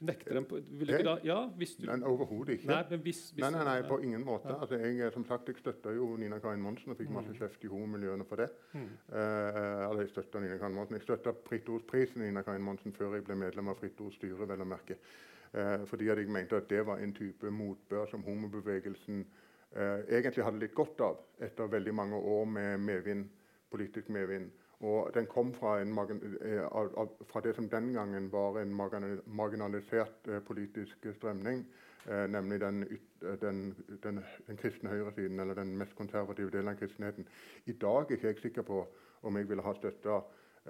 nekter 0.00 0.34
dem 0.34 0.44
på 0.46 0.58
vil 0.78 0.90
ikke 0.92 1.04
da, 1.06 1.14
ja, 1.26 1.38
hvis 1.58 1.74
du, 1.76 1.86
Nei, 1.88 1.98
Overhodet 2.06 2.58
ikke. 2.58 2.68
Nei, 2.70 2.82
men 2.90 3.00
hvis, 3.02 3.20
hvis, 3.30 3.42
nei, 3.42 3.50
nei, 3.54 3.64
nei, 3.66 3.78
på 3.88 3.98
ingen 4.04 4.24
måte. 4.24 4.48
Ja. 4.52 4.60
Altså, 4.62 4.78
jeg, 4.78 5.12
som 5.12 5.24
sagt, 5.26 5.48
jeg 5.48 5.58
støtta 5.58 5.92
jo 5.96 6.12
Nina 6.20 6.38
Karin 6.42 6.62
Monsen 6.62 6.94
og 6.94 7.00
fikk 7.00 7.10
masse 7.14 7.32
mm. 7.34 7.38
kjeft 7.40 7.64
i 7.66 7.70
homomiljøene 7.72 8.26
for 8.28 8.42
det. 8.42 8.48
Mm. 8.72 8.84
Uh, 9.10 9.18
altså, 9.88 10.04
Jeg 10.04 10.12
støtta 10.12 10.44
Nina 10.44 10.58
Karin 10.60 10.78
Monsen. 10.78 10.98
Jeg 10.98 11.06
støtta 11.06 11.34
Fritt 11.48 11.68
Ords 11.68 11.88
Pris 11.90 12.14
Nina 12.16 12.44
Karin 12.46 12.62
Monsen 12.62 12.94
før 12.94 13.18
jeg 13.18 13.26
ble 13.26 13.38
medlem 13.38 13.72
av 13.72 13.80
Fritt 13.80 14.00
Ords 14.04 14.20
styre, 14.20 14.46
vel 14.46 14.62
å 14.62 14.68
merke. 14.68 14.98
Uh, 15.50 15.82
fordi 15.90 16.10
jeg 16.10 16.28
mente 16.30 16.60
at 16.60 16.70
det 16.70 16.84
var 16.86 17.02
en 17.02 17.14
type 17.16 17.50
motbør 17.50 18.06
som 18.10 18.22
homobevegelsen 18.22 19.24
uh, 19.24 20.00
egentlig 20.06 20.46
hadde 20.46 20.62
litt 20.62 20.76
godt 20.78 21.02
av 21.02 21.20
etter 21.42 21.74
veldig 21.74 21.94
mange 21.94 22.22
år 22.36 22.48
med 22.54 22.86
medvind, 22.86 23.28
politisk 23.70 24.12
medvind. 24.14 24.52
Og 24.80 25.10
den 25.14 25.26
kom 25.26 25.54
fra, 25.54 25.80
eh, 25.80 25.86
fra, 27.26 27.40
det 27.40 27.54
som 27.54 27.68
den 27.68 27.92
gangen 27.92 28.32
var 28.32 28.58
en 28.60 28.74
marginalisert 29.26 30.28
eh, 30.28 30.40
politisk 30.40 31.06
strømning, 31.16 31.66
eh, 32.06 32.26
nemlig 32.30 32.60
den, 32.60 32.98
den, 33.40 33.74
den, 34.02 34.24
den, 34.46 34.56
kristne 34.56 34.90
høyresiden, 34.90 35.40
eller 35.40 35.54
den 35.54 35.76
mest 35.78 35.96
konservative 35.96 36.50
delen 36.50 36.68
av 36.68 36.78
kristenheten. 36.78 37.26
I 37.66 37.72
dag 37.72 38.06
er 38.06 38.16
ikke 38.16 38.26
jeg 38.26 38.38
sikker 38.42 38.62
på 38.62 38.86
om 39.22 39.36
jeg 39.36 39.48
ville 39.48 39.66
ha 39.66 39.74
støtta 39.74 40.20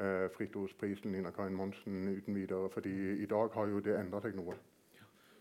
eh, 0.01 0.31
Fritt 0.37 0.57
Ordsprisen 0.57 1.13
Nina 1.13 1.31
Karin 1.31 1.55
Monsen 1.57 2.09
uten 2.09 2.35
videre, 2.35 2.71
fordi 2.71 3.23
i 3.23 3.27
dag 3.27 3.51
har 3.53 3.67
jo 3.69 3.81
det 3.81 4.01
endra 4.01 4.25
seg 4.25 4.41
noe. 4.41 4.57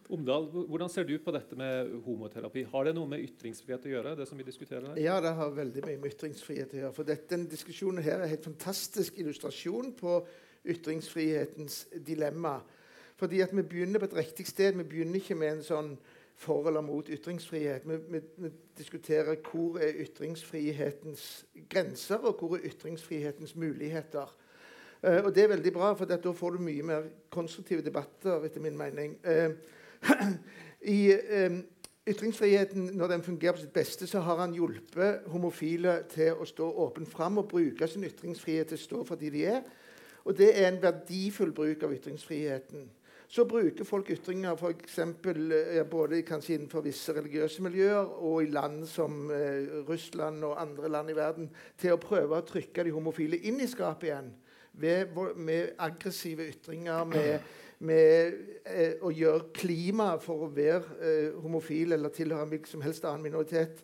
Omdal, 0.10 0.46
hvordan 0.70 0.90
ser 0.90 1.04
du 1.04 1.18
på 1.20 1.34
dette 1.36 1.56
med 1.60 1.90
homoterapi? 2.06 2.62
Har 2.72 2.88
det 2.88 2.94
noe 2.96 3.10
med 3.12 3.24
ytringsfrihet 3.26 3.88
å 3.90 3.90
gjøre? 3.92 4.16
det 4.16 4.28
som 4.30 4.40
vi 4.40 4.46
diskuterer 4.48 4.86
her? 4.88 5.00
Ja, 5.04 5.18
det 5.24 5.34
har 5.36 5.50
veldig 5.52 5.84
mye 5.84 6.00
med 6.00 6.14
ytringsfrihet 6.14 6.76
å 6.76 6.80
gjøre. 6.80 6.92
For 6.96 7.08
dette, 7.08 7.28
denne 7.34 7.52
diskusjonen 7.52 8.04
her 8.06 8.22
er 8.22 8.28
en 8.28 8.32
helt 8.32 8.48
fantastisk 8.48 9.20
illustrasjon 9.20 9.92
på 10.00 10.22
ytringsfrihetens 10.68 11.88
dilemma. 12.08 12.62
Fordi 13.20 13.42
at 13.42 13.56
Vi 13.56 13.62
begynner 13.62 14.00
på 14.00 14.06
et 14.06 14.16
riktig 14.16 14.48
sted. 14.48 14.78
Vi 14.78 14.84
begynner 14.84 15.20
ikke 15.20 15.36
med 15.36 15.58
en 15.58 15.64
sånn 15.66 15.98
for 16.38 16.68
eller 16.70 16.82
mot 16.82 17.10
ytringsfrihet. 17.10 17.82
Vi, 17.86 17.98
vi, 18.10 18.22
vi, 18.38 18.52
diskuterer 18.78 19.40
hvor 19.42 19.80
er 19.82 20.04
ytringsfrihetens 20.06 21.46
grenser, 21.70 22.22
og 22.22 22.38
hvor 22.40 22.56
er 22.56 22.68
ytringsfrihetens 22.70 23.56
muligheter. 23.56 24.30
Uh, 25.02 25.26
og 25.26 25.36
Det 25.36 25.44
er 25.44 25.52
veldig 25.52 25.74
bra, 25.74 25.94
for 25.98 26.06
da 26.06 26.18
får 26.22 26.52
du 26.52 26.64
mye 26.64 26.86
mer 26.86 27.10
konstruktive 27.34 27.82
debatter, 27.82 28.46
etter 28.46 28.62
min 28.62 28.78
mening. 28.78 29.18
Uh, 29.26 29.58
I 30.98 31.00
um, 31.48 31.64
ytringsfriheten, 32.08 32.90
når 32.94 33.08
den 33.08 33.24
fungerer 33.24 33.58
på 33.58 33.62
sitt 33.62 33.74
beste, 33.74 34.08
så 34.08 34.20
har 34.20 34.40
han 34.40 34.54
hjulpet 34.56 35.26
homofile 35.34 36.00
til 36.12 36.38
å 36.38 36.46
stå 36.48 36.70
åpent 36.86 37.10
fram 37.12 37.42
og 37.42 37.50
bruke 37.52 37.88
sin 37.88 38.06
ytringsfrihet 38.08 38.72
til 38.72 38.80
å 38.80 38.86
stå 38.86 39.04
for 39.10 39.20
de 39.20 39.32
de 39.34 39.44
er. 39.58 39.66
Og 40.28 40.38
det 40.38 40.52
er 40.54 40.68
en 40.68 40.82
verdifull 40.84 41.52
bruk 41.56 41.84
av 41.84 41.94
ytringsfriheten. 41.96 42.88
Så 43.28 43.44
bruker 43.44 43.84
folk 43.84 44.10
ytringer 44.12 44.56
for 44.56 44.72
eksempel, 44.72 45.52
både 45.92 46.22
kanskje 46.24 46.56
innenfor 46.56 46.86
visse 46.86 47.12
religiøse 47.16 47.64
miljøer 47.64 48.14
og 48.24 48.44
i 48.44 48.52
land 48.52 48.86
som 48.88 49.32
eh, 49.32 49.84
Russland 49.88 50.44
og 50.48 50.62
andre 50.62 50.90
land 50.90 51.12
i 51.12 51.16
verden 51.16 51.50
til 51.80 51.96
å 51.96 52.00
prøve 52.00 52.40
å 52.40 52.46
trykke 52.48 52.86
de 52.88 52.94
homofile 52.96 53.40
inn 53.44 53.60
i 53.60 53.68
skapet 53.68 54.08
igjen. 54.08 54.32
Ved, 54.80 55.12
med 55.36 55.74
aggressive 55.82 56.46
ytringer, 56.48 57.04
med 57.04 57.40
med 57.86 58.38
eh, 58.66 58.96
å 59.06 59.12
gjøre 59.14 59.52
klimaet 59.54 60.24
for 60.24 60.48
å 60.48 60.52
være 60.54 60.98
eh, 60.98 61.36
homofil 61.44 61.94
eller 61.94 62.14
tilhøre 62.14 62.48
en 62.48 62.54
hvilken 62.54 62.72
som 62.72 62.86
helst 62.86 63.06
annen 63.06 63.28
minoritet 63.28 63.84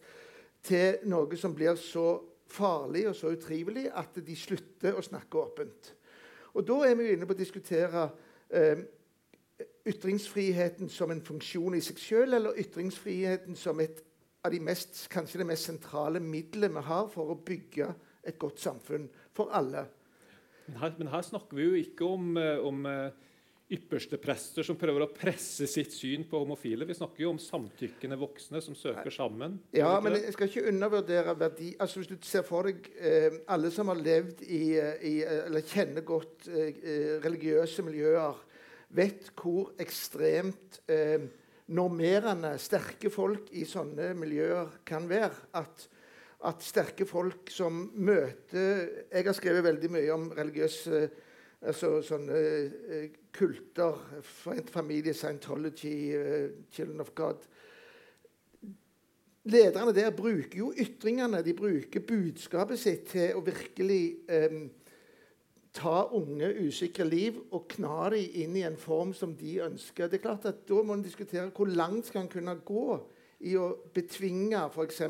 til 0.64 1.04
noe 1.12 1.38
som 1.38 1.54
blir 1.54 1.78
så 1.78 2.08
farlig 2.54 3.06
og 3.10 3.18
så 3.18 3.34
utrivelig 3.34 3.90
at 3.94 4.18
de 4.26 4.36
slutter 4.38 4.98
å 4.98 5.06
snakke 5.06 5.40
åpent. 5.42 5.94
Og 6.54 6.66
Da 6.68 6.80
er 6.88 6.98
vi 6.98 7.12
inne 7.14 7.28
på 7.30 7.36
å 7.36 7.40
diskutere 7.40 8.08
eh, 8.54 8.84
ytringsfriheten 9.90 10.90
som 10.90 11.12
en 11.12 11.22
funksjon 11.22 11.76
i 11.78 11.82
seg 11.84 12.00
selv, 12.02 12.38
eller 12.38 12.60
ytringsfriheten 12.62 13.58
som 13.60 13.82
et 13.84 14.04
av 14.44 14.52
de 14.52 14.60
mest, 14.60 15.06
kanskje 15.12 15.42
det 15.42 15.48
mest 15.48 15.70
sentrale 15.70 16.20
middelet 16.24 16.74
vi 16.74 16.84
har 16.88 17.10
for 17.12 17.32
å 17.32 17.40
bygge 17.40 17.90
et 18.24 18.40
godt 18.40 18.62
samfunn 18.64 19.08
for 19.36 19.54
alle. 19.56 19.86
Men 20.68 20.80
her, 20.80 20.96
men 20.98 21.12
her 21.12 21.24
snakker 21.28 21.58
vi 21.58 21.68
jo 21.68 21.80
ikke 21.80 22.08
om, 22.08 22.38
eh, 22.38 22.60
om 22.64 22.86
eh, 22.86 23.32
ypperste 23.74 24.20
prester 24.22 24.66
som 24.66 24.78
prøver 24.80 25.06
å 25.06 25.12
presse 25.14 25.66
sitt 25.70 25.94
syn 25.96 26.26
på 26.30 26.40
homofile. 26.44 26.86
Vi 26.88 26.98
snakker 26.98 27.26
jo 27.26 27.34
om 27.34 27.42
samtykkende 27.42 28.18
voksne 28.22 28.62
som 28.64 28.76
søker 28.78 29.14
sammen. 29.14 29.58
Ja, 29.76 29.96
men 30.04 30.18
jeg 30.20 30.36
skal 30.36 30.50
ikke 30.50 30.68
undervurdere 30.70 31.36
verdi. 31.40 31.72
Altså 31.82 32.02
Hvis 32.02 32.12
du 32.12 32.18
ser 32.28 32.46
for 32.48 32.70
deg 32.70 32.90
eh, 33.00 33.40
alle 33.54 33.72
som 33.74 33.90
har 33.92 34.02
levd 34.02 34.44
i, 34.46 34.64
eh, 34.80 35.08
i 35.10 35.14
eh, 35.26 35.46
eller 35.48 35.66
kjenner 35.68 36.06
godt 36.08 36.50
eh, 36.52 36.70
eh, 36.84 37.16
religiøse 37.24 37.86
miljøer, 37.86 38.44
vet 38.94 39.32
hvor 39.40 39.74
ekstremt 39.82 40.84
eh, 40.92 41.26
normerende 41.74 42.54
sterke 42.62 43.10
folk 43.14 43.50
i 43.58 43.66
sånne 43.66 44.12
miljøer 44.20 44.80
kan 44.86 45.10
være. 45.10 45.50
At, 45.58 45.88
at 46.44 46.66
sterke 46.66 47.08
folk 47.08 47.50
som 47.54 47.86
møter 47.96 49.08
Jeg 49.08 49.26
har 49.26 49.36
skrevet 49.38 49.64
veldig 49.64 49.90
mye 49.96 50.10
om 50.14 50.26
religiøse 50.36 51.06
altså 51.64 51.98
sånne 52.06 52.40
uh, 52.40 53.08
kulter. 53.34 54.00
Familie, 54.72 55.14
Scientology, 55.14 56.14
uh, 56.18 56.50
Children 56.72 57.02
of 57.02 57.14
God. 57.16 57.48
Lederne 59.44 59.92
der 59.96 60.14
bruker 60.16 60.58
jo 60.58 60.70
ytringene, 60.80 61.42
de 61.44 61.54
bruker 61.54 62.06
budskapet 62.08 62.80
sitt 62.80 63.10
til 63.12 63.36
å 63.36 63.44
virkelig 63.44 64.04
um, 64.32 64.70
ta 65.76 66.04
unge, 66.16 66.48
usikre 66.64 67.06
liv 67.10 67.42
og 67.52 67.66
kna 67.74 68.12
dem 68.14 68.38
inn 68.44 68.56
i 68.60 68.64
en 68.68 68.78
form 68.80 69.12
som 69.18 69.34
de 69.36 69.58
ønsker. 69.66 70.08
Det 70.08 70.20
er 70.20 70.28
klart 70.28 70.48
at 70.48 70.64
Da 70.70 70.80
må 70.84 70.96
en 70.96 71.04
diskutere 71.04 71.50
hvor 71.52 71.68
langt 71.68 72.08
skal 72.08 72.24
en 72.24 72.32
kunne 72.32 72.56
gå 72.64 72.88
i 73.44 73.58
å 73.60 73.74
betvinge 73.94 74.62
f.eks. 74.70 75.02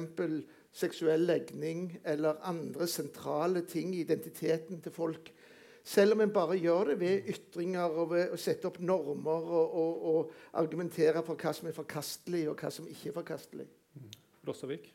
seksuell 0.74 1.28
legning 1.28 2.00
eller 2.04 2.42
andre 2.50 2.88
sentrale 2.90 3.62
ting 3.70 3.94
i 3.94 4.02
identiteten 4.02 4.82
til 4.82 4.96
folk 4.96 5.30
selv 5.84 6.16
om 6.16 6.24
en 6.24 6.34
bare 6.34 6.58
gjør 6.58 6.94
det 6.94 7.00
ved 7.00 7.30
ytringer 7.34 7.96
og 8.00 8.12
ved 8.14 8.34
å 8.34 8.40
sette 8.40 8.70
opp 8.70 8.80
normer 8.80 9.54
og, 9.60 9.78
og, 9.84 10.04
og 10.14 10.60
argumentere 10.62 11.24
for 11.28 11.40
hva 11.40 11.54
som 11.56 11.68
er 11.68 11.76
forkastelig, 11.76 12.46
og 12.50 12.60
hva 12.60 12.72
som 12.72 12.88
ikke 12.88 13.12
er 13.12 13.18
forkastelig. 13.18 13.68
Mm. 14.00 14.12
Rossavik? 14.48 14.94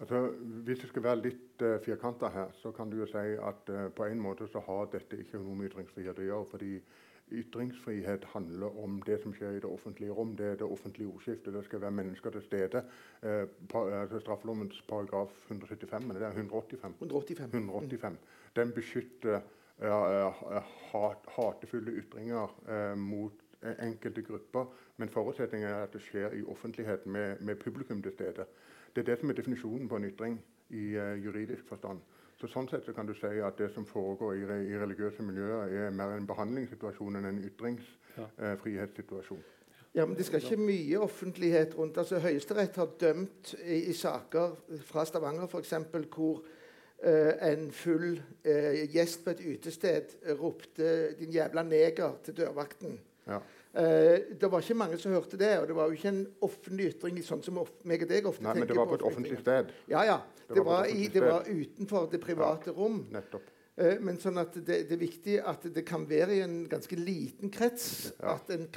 Altså, 0.00 0.26
hvis 0.66 0.80
det 0.80 0.90
skal 0.90 1.04
være 1.04 1.22
litt 1.22 1.62
uh, 1.62 1.76
firkanta 1.84 2.32
her, 2.34 2.50
så 2.58 2.72
kan 2.74 2.90
du 2.90 2.98
jo 2.98 3.06
si 3.06 3.36
at 3.36 3.70
uh, 3.70 3.86
på 3.94 4.08
en 4.08 4.20
måte 4.20 4.48
så 4.50 4.64
har 4.66 4.88
dette 4.92 5.20
ikke 5.20 5.38
noe 5.38 5.60
med 5.60 5.70
ytringsfrihet 5.70 6.18
å 6.18 6.30
gjøre. 6.30 6.50
fordi 6.50 6.74
Ytringsfrihet 7.32 8.24
handler 8.24 8.78
om 8.84 8.98
det 9.06 9.16
som 9.22 9.32
skjer 9.32 9.56
i 9.56 9.60
det 9.62 9.68
offentlige 9.68 10.12
rom. 10.12 10.34
Det 10.36 10.46
er 10.46 10.58
det 10.60 10.68
offentlige 10.68 11.08
ordskiftet. 11.08 11.54
Det 11.54 11.64
skal 11.64 11.80
være 11.80 11.96
mennesker 11.96 12.30
til 12.30 12.42
stede. 12.42 12.82
Eh, 13.22 13.46
pa, 13.68 13.80
altså 14.02 14.20
straffelovens 14.20 14.82
paragraf 14.88 15.32
175, 15.48 16.04
men 16.04 16.16
det 16.16 16.22
er 16.22 16.36
185. 16.36 16.94
185. 17.00 17.54
185. 17.54 18.18
Den 18.56 18.72
beskytter 18.76 19.40
hatefulle 21.34 21.92
ytringer 22.00 22.52
eh, 22.68 22.98
mot 22.98 23.32
enkelte 23.82 24.22
grupper. 24.22 24.64
Men 24.96 25.08
forutsetningen 25.08 25.68
er 25.68 25.82
at 25.82 25.92
det 25.92 26.02
skjer 26.02 26.30
i 26.36 26.44
offentlighet 26.44 27.06
med, 27.06 27.36
med, 27.40 27.56
publikum 27.56 28.02
til 28.02 28.12
stede. 28.12 28.44
Det 28.94 29.02
er 29.02 29.04
det 29.04 29.18
som 29.20 29.30
er 29.30 29.34
definisjonen 29.34 29.88
på 29.88 29.96
en 29.96 30.04
ytring 30.04 30.44
i 30.70 30.96
uh, 30.96 31.24
juridisk 31.24 31.68
forstand. 31.68 32.00
Så 32.36 32.46
Sånn 32.50 32.68
sett 32.68 32.84
så 32.84 32.92
kan 32.92 33.06
du 33.06 33.14
si 33.14 33.26
at 33.46 33.58
det 33.58 33.70
som 33.72 33.86
foregår 33.86 34.34
i, 34.34 34.40
i 34.74 34.78
religiøse 34.78 35.22
miljøer, 35.22 35.70
er 35.70 35.90
mer 35.94 36.16
en 36.16 36.26
behandlingssituasjon 36.26 37.16
enn 37.16 37.24
en 37.30 37.44
ytringsfrihetssituasjon. 37.46 39.38
Ja. 39.38 39.44
Eh, 39.44 39.50
ja, 39.94 40.06
men 40.06 40.16
Det 40.18 40.26
skal 40.26 40.42
ikke 40.42 40.56
mye 40.58 40.98
offentlighet 40.98 41.78
rundt. 41.78 41.98
Altså 41.98 42.18
Høyesterett 42.18 42.76
har 42.76 42.90
dømt 43.00 43.54
i, 43.62 43.84
i 43.90 43.92
saker 43.92 44.56
fra 44.82 45.04
Stavanger 45.06 45.46
f.eks. 45.46 45.74
hvor 46.14 46.42
en 47.02 47.72
full 47.72 48.14
uh, 48.46 48.76
gjest 48.92 49.24
på 49.24 49.34
et 49.34 49.42
utested 49.54 50.14
ropte 50.38 51.14
'din 51.18 51.34
jævla 51.34 51.62
neger' 51.62 52.20
til 52.24 52.36
dørvakten. 52.36 52.98
Ja. 53.26 53.40
Uh, 53.74 54.38
det 54.40 54.50
var 54.50 54.60
ikke 54.60 54.74
mange 54.74 54.98
som 54.98 55.12
hørte 55.12 55.36
det, 55.36 55.58
og 55.58 55.66
det 55.68 55.76
var 55.76 55.90
jo 55.90 55.98
ikke 55.98 56.08
en 56.08 56.26
offentlig 56.40 56.92
ytring 56.94 57.18
sånn 57.22 57.42
som 57.42 57.58
meg 57.84 58.06
og 58.06 58.08
deg 58.08 58.26
ofte 58.26 58.44
Nei, 58.44 58.54
tenker 58.54 58.54
på. 58.54 58.60
Men 58.60 58.68
det 58.68 58.78
var 58.78 58.86
på 58.86 59.00
et 59.00 59.08
offentlig 59.10 59.40
sted? 59.40 59.74
Ja, 59.90 60.04
ja. 60.04 60.20
Det, 60.46 60.54
det, 60.54 60.64
var, 60.64 60.86
i, 60.86 61.08
det 61.08 61.24
var, 61.24 61.48
utenfor 61.48 62.08
det 62.12 62.20
private 62.20 62.70
ja, 62.70 62.76
rom. 62.76 63.06
Nettopp. 63.12 63.50
men 64.06 64.20
sånn 64.22 64.36
at 64.38 64.54
det, 64.54 64.84
det, 64.86 64.92
er 64.94 65.00
viktig 65.00 65.38
at 65.42 65.64
det 65.74 65.82
kan 65.88 66.04
være 66.06 66.36
i 66.36 66.42
en 66.44 66.60
ganske 66.70 66.94
liten 66.94 67.50
krets, 67.50 68.12
ja. 68.20 68.36
at 68.36 68.52
en, 68.54 68.68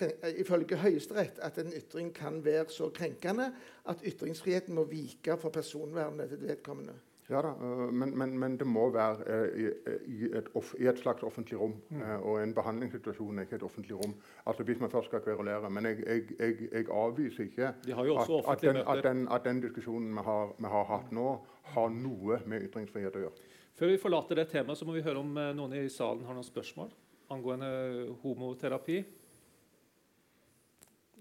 ifølge 0.42 0.80
Høyesterett, 0.82 1.38
at 1.46 1.60
en 1.62 1.70
ytring 1.76 2.10
kan 2.16 2.40
være 2.46 2.66
så 2.74 2.90
krenkende 2.90 3.52
at 3.86 4.02
ytringsfriheten 4.02 4.74
må 4.74 4.88
vike 4.90 5.38
for 5.38 5.54
personvernet 5.54 6.32
til 6.34 6.42
vedkommende. 6.48 6.96
Ja 7.29 7.41
da, 7.43 7.50
øh, 7.60 7.93
men, 7.93 8.17
men, 8.17 8.38
men, 8.39 8.53
det 8.60 8.67
må 8.67 8.86
være 8.91 9.17
uh, 9.27 9.60
i, 9.60 9.65
i, 10.07 10.29
et 10.39 10.48
i, 10.79 10.88
et 10.88 11.00
slags 11.00 11.24
offentlig 11.24 11.60
rom. 11.60 11.74
Mm. 11.89 12.01
Og 12.22 12.43
en 12.43 12.53
behandlingssituasjon 12.55 13.38
er 13.39 13.48
ikke 13.48 13.55
et 13.55 13.63
offentlig 13.63 13.96
rom. 13.96 14.13
Altså 14.46 14.63
Hvis 14.63 14.79
man 14.79 14.91
først 14.91 15.07
skal 15.12 15.22
kverulere. 15.22 15.69
Men 15.69 15.86
jeg, 15.86 15.98
jeg, 16.07 16.22
jeg, 16.39 16.55
jeg 16.72 16.86
avviser 16.91 17.43
ikke 17.43 17.67
at, 17.67 17.84
at, 17.88 18.62
den, 18.62 18.77
at, 18.77 19.03
den, 19.03 19.27
at, 19.31 19.43
den, 19.46 19.62
diskusjonen 19.62 20.13
vi 20.13 20.24
har, 20.24 20.55
vi 20.57 20.72
har, 20.75 20.84
hatt 20.84 21.12
nå, 21.12 21.27
har 21.63 21.89
noe 21.89 22.39
med 22.46 22.69
ytringsfrihet 22.69 23.15
å 23.15 23.25
gjøre. 23.25 23.51
Før 23.75 23.91
vi 23.91 23.98
forlater 24.01 24.36
det 24.39 24.48
temaet, 24.48 24.79
så 24.79 24.86
må 24.86 24.96
vi 24.96 25.03
høre 25.05 25.19
om 25.19 25.36
noen 25.36 25.75
i 25.77 25.89
salen 25.89 26.25
har 26.25 26.34
noen 26.34 26.48
spørsmål 26.48 26.96
angående 27.29 28.15
homoterapi. 28.22 29.03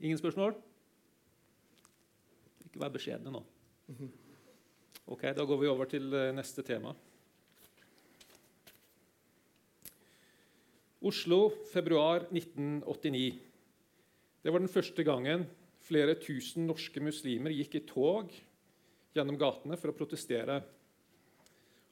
Ingen 0.00 0.18
spørsmål? 0.18 0.54
Ikke 2.64 2.80
vær 2.80 2.94
beskjedne 2.94 3.32
nå. 3.32 3.42
Ok, 5.06 5.22
Da 5.22 5.44
går 5.46 5.58
vi 5.60 5.68
over 5.70 5.86
til 5.86 6.10
eh, 6.18 6.32
neste 6.34 6.64
tema. 6.66 6.90
Oslo, 11.06 11.52
februar 11.70 12.24
1989. 12.34 13.36
Det 14.42 14.50
var 14.50 14.64
den 14.64 14.72
første 14.72 15.04
gangen 15.06 15.44
flere 15.86 16.16
tusen 16.18 16.66
norske 16.66 16.98
muslimer 16.98 17.54
gikk 17.54 17.76
i 17.78 17.84
tog 17.86 18.34
gjennom 19.14 19.38
gatene 19.38 19.78
for 19.78 19.92
å 19.92 19.94
protestere. 19.94 20.58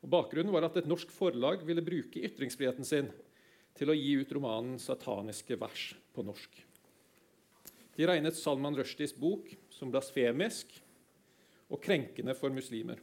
Og 0.03 0.11
bakgrunnen 0.11 0.51
var 0.51 0.67
at 0.67 0.81
et 0.83 0.91
norsk 0.91 1.15
forlag 1.15 1.63
ville 1.63 1.87
bruke 1.87 2.19
ytringsfriheten 2.19 2.89
sin 2.89 3.13
til 3.79 3.95
å 3.95 3.95
gi 3.95 4.17
ut 4.19 4.35
romanen 4.35 4.75
'Sataniske 4.75 5.55
vers' 5.55 5.95
på 6.11 6.27
norsk. 6.27 6.51
De 7.95 8.11
regnet 8.11 8.35
Salman 8.35 8.75
Rushdies 8.75 9.15
bok 9.15 9.55
som 9.71 9.95
blasfemisk 9.95 10.81
og 11.73 11.81
krenkende 11.83 12.35
for 12.39 12.53
muslimer. 12.55 13.01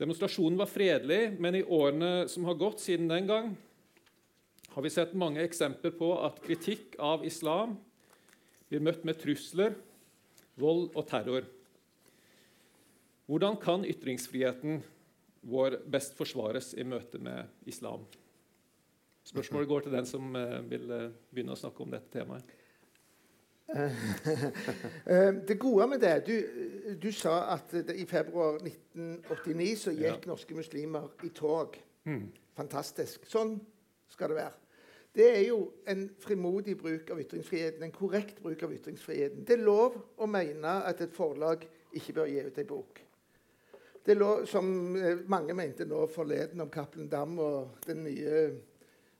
Demonstrasjonen 0.00 0.58
var 0.58 0.70
fredelig, 0.70 1.36
men 1.38 1.58
i 1.58 1.62
årene 1.62 2.26
som 2.30 2.46
har 2.48 2.58
gått 2.58 2.80
siden 2.82 3.10
den 3.10 3.28
gang, 3.28 3.52
har 4.72 4.82
vi 4.82 4.90
sett 4.90 5.12
mange 5.18 5.42
eksempler 5.44 5.92
på 5.98 6.14
at 6.24 6.40
kritikk 6.42 6.96
av 7.02 7.26
islam 7.28 7.76
blir 8.70 8.80
møtt 8.80 9.04
med 9.04 9.18
trusler, 9.20 9.76
vold 10.56 10.88
og 10.96 11.04
terror. 11.10 11.44
Hvordan 13.28 13.58
kan 13.60 13.84
ytringsfriheten 13.84 14.80
vår 15.52 15.76
best 15.92 16.16
forsvares 16.16 16.72
i 16.74 16.86
møte 16.88 17.20
med 17.20 17.68
islam? 17.68 18.06
Spørsmålet 19.28 19.68
går 19.70 19.84
til 19.84 19.94
den 19.94 20.08
som 20.08 20.34
eh, 20.36 20.58
vil 20.66 20.90
eh, 20.90 21.12
begynne 21.30 21.54
å 21.54 21.60
snakke 21.60 21.84
om 21.84 21.92
dette 21.92 22.10
temaet. 22.10 22.48
Eh, 25.06 25.34
det 25.48 25.58
gode 25.58 25.86
med 25.88 26.00
det 26.00 26.26
Du, 26.26 26.34
du 27.02 27.12
sa 27.12 27.54
at 27.54 27.72
det, 27.72 27.96
i 27.96 28.04
februar 28.06 28.58
1989 28.60 29.76
så 29.78 29.90
gikk 29.90 30.26
ja. 30.26 30.28
norske 30.28 30.54
muslimer 30.54 31.08
i 31.24 31.30
tog. 31.34 31.78
Mm. 32.04 32.28
Fantastisk. 32.56 33.24
Sånn 33.26 33.56
skal 34.12 34.32
det 34.32 34.38
være. 34.42 34.58
Det 35.12 35.28
er 35.28 35.42
jo 35.44 35.58
en 35.88 36.06
frimodig 36.20 36.76
bruk 36.80 37.10
av 37.12 37.20
ytringsfriheten, 37.20 37.82
en 37.84 37.92
korrekt 37.92 38.42
bruk 38.42 38.62
av 38.64 38.72
ytringsfriheten. 38.72 39.44
Det 39.44 39.58
er 39.58 39.64
lov 39.64 39.98
å 40.16 40.28
mene 40.28 40.78
at 40.88 41.02
et 41.04 41.12
forlag 41.12 41.66
ikke 41.92 42.14
bør 42.16 42.30
gi 42.30 42.44
ut 42.46 42.60
en 42.62 42.68
bok. 42.70 43.02
Det 44.02 44.14
er 44.14 44.18
lov, 44.18 44.46
som 44.50 44.96
eh, 44.96 45.20
mange 45.30 45.54
mente 45.54 45.84
nå 45.86 46.06
forleden 46.10 46.64
om 46.64 46.70
Cappelen 46.72 47.10
Dam 47.12 47.36
og 47.38 47.84
den 47.86 48.02
nye 48.06 48.38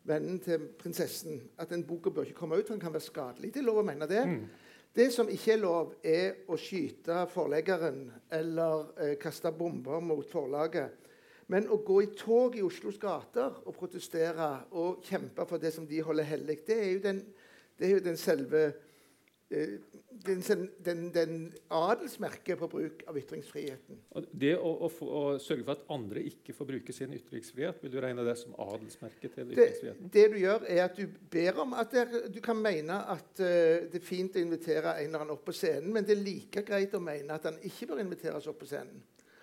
vennen 0.08 0.40
til 0.42 0.66
prinsessen, 0.78 1.40
at 1.58 1.70
den 1.70 1.84
boka 1.86 2.10
bør 2.10 2.26
ikke 2.26 2.40
komme 2.40 2.58
ut, 2.58 2.66
for 2.66 2.74
den 2.74 2.82
kan 2.82 2.94
være 2.94 3.06
skadelig. 3.06 3.52
Det 3.54 3.62
er 3.62 3.68
lov 3.68 3.82
å 3.82 3.86
mene 3.86 4.08
det. 4.10 4.24
Mm. 4.26 4.42
Det 4.92 5.06
som 5.14 5.30
ikke 5.32 5.54
er 5.54 5.62
lov, 5.62 5.94
er 6.04 6.42
å 6.52 6.58
skyte 6.60 7.22
forleggeren 7.32 8.04
eller 8.34 8.90
eh, 9.00 9.14
kaste 9.20 9.52
bomber 9.56 10.02
mot 10.04 10.26
forlaget. 10.28 10.98
Men 11.52 11.68
å 11.72 11.78
gå 11.84 11.98
i 12.04 12.10
tog 12.16 12.56
i 12.56 12.64
Oslos 12.64 12.98
gater 13.00 13.56
og 13.64 13.76
protestere 13.76 14.50
og 14.78 15.02
kjempe 15.06 15.46
for 15.48 15.62
det 15.62 15.72
som 15.74 15.86
de 15.88 16.00
holder 16.04 16.28
hellig, 16.28 16.58
det 16.66 16.76
er 16.76 16.90
jo 16.92 17.02
den, 17.06 17.22
det 17.78 17.88
er 17.88 17.94
jo 17.96 18.04
den 18.04 18.20
selve 18.20 18.66
den, 19.52 20.42
den, 20.78 21.12
den, 21.12 21.52
adelsmerket 21.68 22.58
på 22.58 22.68
bruk 22.68 23.02
av 23.08 23.18
ytringsfriheten. 23.18 23.98
Det 24.30 24.52
å, 24.56 24.72
å, 24.86 24.90
å, 25.06 25.22
sørge 25.42 25.66
for 25.66 25.74
at 25.74 25.86
andre 25.92 26.22
ikke 26.28 26.54
får 26.56 26.68
bruke 26.68 26.94
sin 26.96 27.14
ytringsfrihet, 27.16 27.80
vil 27.82 27.92
du 27.92 27.98
regne 28.02 28.24
det 28.26 28.36
som 28.40 28.54
adelsmerket 28.60 29.34
til 29.36 29.52
ytringsfriheten? 29.52 30.08
Det, 30.08 30.12
det, 30.16 30.26
du 30.34 30.38
gjør, 30.42 30.66
er 30.68 30.82
at 30.86 30.98
du 30.98 31.18
ber 31.32 31.62
om 31.64 31.74
at 31.78 31.96
det, 31.96 32.04
du 32.34 32.40
kan 32.44 32.60
mene 32.60 33.00
at 33.14 33.32
uh, 33.42 33.88
det 33.92 34.00
er 34.00 34.06
fint 34.06 34.36
å 34.38 34.44
invitere 34.44 34.96
en 34.98 35.08
eller 35.08 35.24
annen 35.24 35.36
opp 35.36 35.46
på 35.48 35.56
scenen, 35.56 35.90
men 35.94 36.06
det 36.06 36.16
er 36.16 36.24
like 36.24 36.66
greit 36.68 36.94
å 36.96 37.02
mene 37.02 37.36
at 37.36 37.50
han 37.50 37.58
ikke 37.68 37.92
bør 37.92 38.04
inviteres 38.04 38.48
opp 38.50 38.60
på 38.62 38.70
scenen. 38.70 39.02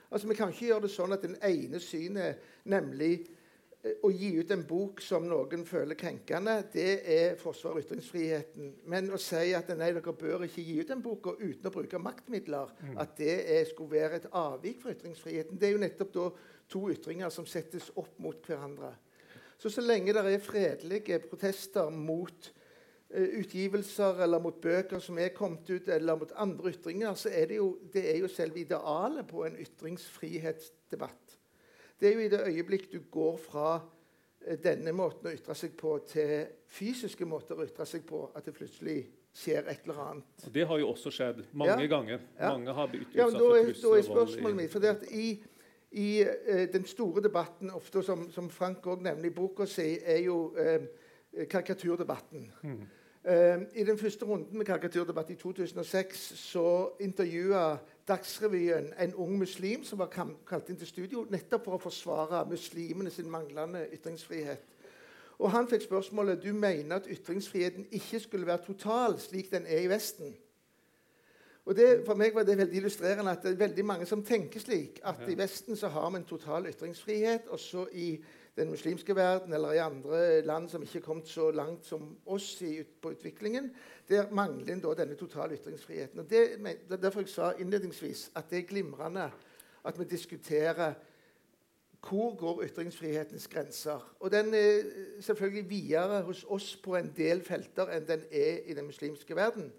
Altså, 0.09 0.27
Vi 0.27 0.37
kan 0.37 0.53
ikke 0.53 0.71
gjøre 0.71 0.87
det 0.87 0.95
sånn 0.95 1.13
at 1.13 1.25
den 1.25 1.37
ene 1.45 1.81
synet, 1.83 2.41
nemlig 2.69 3.13
eh, 3.19 3.38
å 3.79 4.09
gi 4.11 4.33
ut 4.35 4.49
en 4.51 4.65
bok 4.67 4.99
som 4.99 5.23
noen 5.27 5.61
føler 5.67 5.95
krenkende, 5.95 6.57
det 6.73 6.89
er 7.13 7.37
forsvar 7.39 7.77
av 7.77 7.83
ytringsfriheten. 7.85 8.73
Men 8.91 9.07
å 9.15 9.19
si 9.21 9.53
at 9.55 9.71
nei, 9.71 9.93
dere 9.95 10.15
bør 10.19 10.43
ikke 10.49 10.65
gi 10.65 10.81
ut 10.81 10.91
den 10.91 11.03
boka 11.03 11.37
uten 11.39 11.69
å 11.69 11.71
bruke 11.71 12.01
maktmidler, 12.03 12.73
mm. 12.75 12.97
at 12.99 13.15
det 13.21 13.37
er, 13.45 13.63
skulle 13.69 13.95
være 13.95 14.19
et 14.19 14.27
avvik 14.35 14.83
fra 14.83 14.91
ytringsfriheten, 14.97 15.59
det 15.59 15.69
er 15.69 15.77
jo 15.77 15.83
nettopp 15.85 16.11
da 16.17 16.27
to 16.69 16.83
ytringer 16.91 17.31
som 17.33 17.47
settes 17.47 17.87
opp 17.95 18.19
mot 18.19 18.51
hverandre. 18.51 18.91
Så 19.59 19.71
så 19.71 19.83
lenge 19.83 20.11
det 20.15 20.27
er 20.27 20.43
fredelige 20.43 21.23
protester 21.23 21.87
mot 21.91 22.51
uh, 23.15 23.29
utgivelser 23.39 24.23
eller 24.23 24.43
mot 24.43 24.59
bøker 24.59 24.99
som 25.03 25.19
er 25.23 25.31
kommet 25.35 25.71
ut, 25.71 25.87
eller 25.87 26.19
mot 26.19 26.35
andre 26.35 26.75
ytringer, 26.75 27.15
så 27.15 27.31
er 27.31 27.47
det 27.47 27.63
jo, 27.63 27.73
det 27.95 28.03
er 28.11 28.21
jo 28.25 28.31
selve 28.31 28.59
idealet 28.59 29.27
på 29.27 29.47
en 29.47 29.59
ytringsfrihetsdebatt. 29.63 31.28
Det 31.99 32.09
er 32.09 32.13
jo 32.13 32.25
i 32.25 32.31
det 32.31 32.41
øyeblikk 32.47 32.91
du 32.91 32.99
går 33.11 33.37
fra 33.37 33.79
eh, 34.45 34.57
denne 34.63 34.93
måten 34.95 35.27
å 35.27 35.33
ytre 35.35 35.55
seg 35.55 35.75
på 35.79 35.97
til 36.07 36.45
fysiske 36.69 37.25
måter 37.27 37.59
å 37.59 37.65
ytre 37.67 37.87
seg 37.89 38.05
på, 38.07 38.27
at 38.35 38.45
det 38.45 38.55
plutselig 38.55 38.99
skjer 39.35 39.67
et 39.69 39.85
eller 39.85 40.01
annet. 40.05 40.45
Det 40.53 40.65
har 40.67 40.79
jo 40.79 40.89
også 40.89 41.11
skjedd 41.13 41.43
mange 41.51 41.81
ja. 41.83 41.89
ganger. 41.91 42.21
Ja. 42.39 42.53
Mange 42.53 42.73
har 42.73 42.87
blitt 42.91 43.09
utsatt 43.09 43.19
ja, 43.19 43.27
for 43.29 43.39
trusler 43.39 43.89
Da 43.89 43.97
er 43.97 44.07
spørsmålet 44.07 44.61
mitt, 44.61 44.71
for 44.71 44.83
det 44.83 44.93
at 44.95 45.03
i, 45.11 45.27
i 45.91 46.09
eh, 46.23 46.65
den 46.73 46.87
store 46.87 47.23
debatten, 47.23 47.71
ofte 47.75 48.03
som, 48.05 48.29
som 48.31 48.49
Frank 48.49 48.87
òg 48.87 49.03
nevner 49.05 49.29
i 49.29 49.35
boka 49.35 49.67
si, 49.69 49.91
er 50.03 50.23
jo 50.25 50.39
eh, 50.57 50.87
karikaturdebatten. 51.49 52.49
Mm. 52.63 52.81
Eh, 53.29 53.57
I 53.81 53.83
den 53.83 53.97
første 53.97 54.25
runden 54.25 54.57
med 54.57 54.65
karikaturdebatt 54.65 55.29
i 55.29 55.35
2006 55.35 56.17
så 56.39 56.89
intervjua 56.99 57.77
Dagsrevyen 58.09 58.89
en 58.99 59.13
ung 59.13 59.37
muslim 59.37 59.83
som 59.85 60.01
var 60.01 60.09
kalt 60.49 60.69
inn 60.69 60.79
til 60.81 60.89
studio 60.89 61.27
nettopp 61.29 61.67
for 61.67 61.77
å 61.77 61.83
forsvare 61.83 62.41
muslimene 62.49 63.13
sin 63.13 63.29
manglende 63.29 63.85
ytringsfrihet. 63.93 64.65
Og 65.39 65.51
Han 65.51 65.69
fikk 65.71 65.85
spørsmålet 65.85 66.41
du 66.43 66.51
mener 66.53 66.95
at 66.95 67.07
ytringsfriheten 67.07 67.85
ikke 67.91 68.19
skulle 68.19 68.47
være 68.47 68.65
total, 68.65 69.19
slik 69.19 69.51
den 69.51 69.65
er 69.65 69.85
i 69.85 69.89
Vesten. 69.89 70.33
Og 71.65 71.75
det, 71.75 72.03
For 72.05 72.17
meg 72.17 72.35
var 72.35 72.43
det 72.43 72.57
veldig 72.57 72.77
illustrerende 72.77 73.31
at 73.31 73.43
det 73.43 73.51
er 73.53 73.61
veldig 73.61 73.85
mange 73.85 74.05
som 74.09 74.23
tenker 74.25 74.59
slik. 74.59 74.99
At 75.03 75.21
i 75.29 75.37
Vesten 75.37 75.77
så 75.77 75.87
har 75.87 76.09
vi 76.09 76.17
en 76.17 76.25
total 76.25 76.67
ytringsfrihet, 76.67 77.47
og 77.47 77.59
så 77.59 77.85
i 77.93 78.17
den 78.55 78.69
muslimske 78.69 79.15
verden 79.15 79.53
eller 79.53 79.71
i 79.71 79.81
andre 79.83 80.41
land 80.41 80.69
som 80.69 80.81
ikke 80.83 80.99
er 80.99 81.05
kommet 81.05 81.27
så 81.27 81.51
langt 81.51 81.85
som 81.85 82.17
oss 82.25 82.61
i, 82.61 82.83
på 82.83 83.11
utviklingen, 83.11 83.71
der 84.09 84.31
mangler 84.31 84.73
en 84.73 84.83
denne 84.97 85.15
totale 85.15 85.55
ytringsfriheten. 85.55 86.19
Og 86.19 86.29
det, 86.29 86.47
det 86.89 86.97
er 86.97 87.03
Derfor 87.09 87.21
jeg 87.21 87.29
sa 87.29 87.51
innledningsvis 87.59 88.31
at 88.35 88.49
det 88.49 88.57
er 88.57 88.67
glimrende 88.67 89.29
at 89.85 89.99
vi 89.99 90.03
diskuterer 90.03 90.93
hvor 91.99 92.35
går 92.35 92.63
ytringsfrihetens 92.63 93.47
grenser. 93.47 94.15
Og 94.19 94.31
den 94.31 94.53
er 94.53 94.81
selvfølgelig 95.19 95.69
videre 95.69 96.21
hos 96.21 96.45
oss 96.47 96.75
på 96.75 96.95
en 96.95 97.11
del 97.15 97.41
felter 97.43 97.91
enn 97.91 98.07
den 98.07 98.23
er 98.31 98.63
i 98.65 98.73
den 98.73 98.87
muslimske 98.87 99.35
verden. 99.35 99.71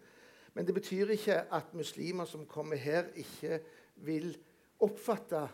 Men 0.54 0.66
det 0.66 0.74
betyr 0.74 1.14
ikke 1.14 1.38
at 1.52 1.74
muslimer 1.74 2.24
som 2.24 2.46
kommer 2.46 2.76
her, 2.76 3.04
ikke 3.14 3.60
vil 4.04 4.36
oppfatte 4.80 5.46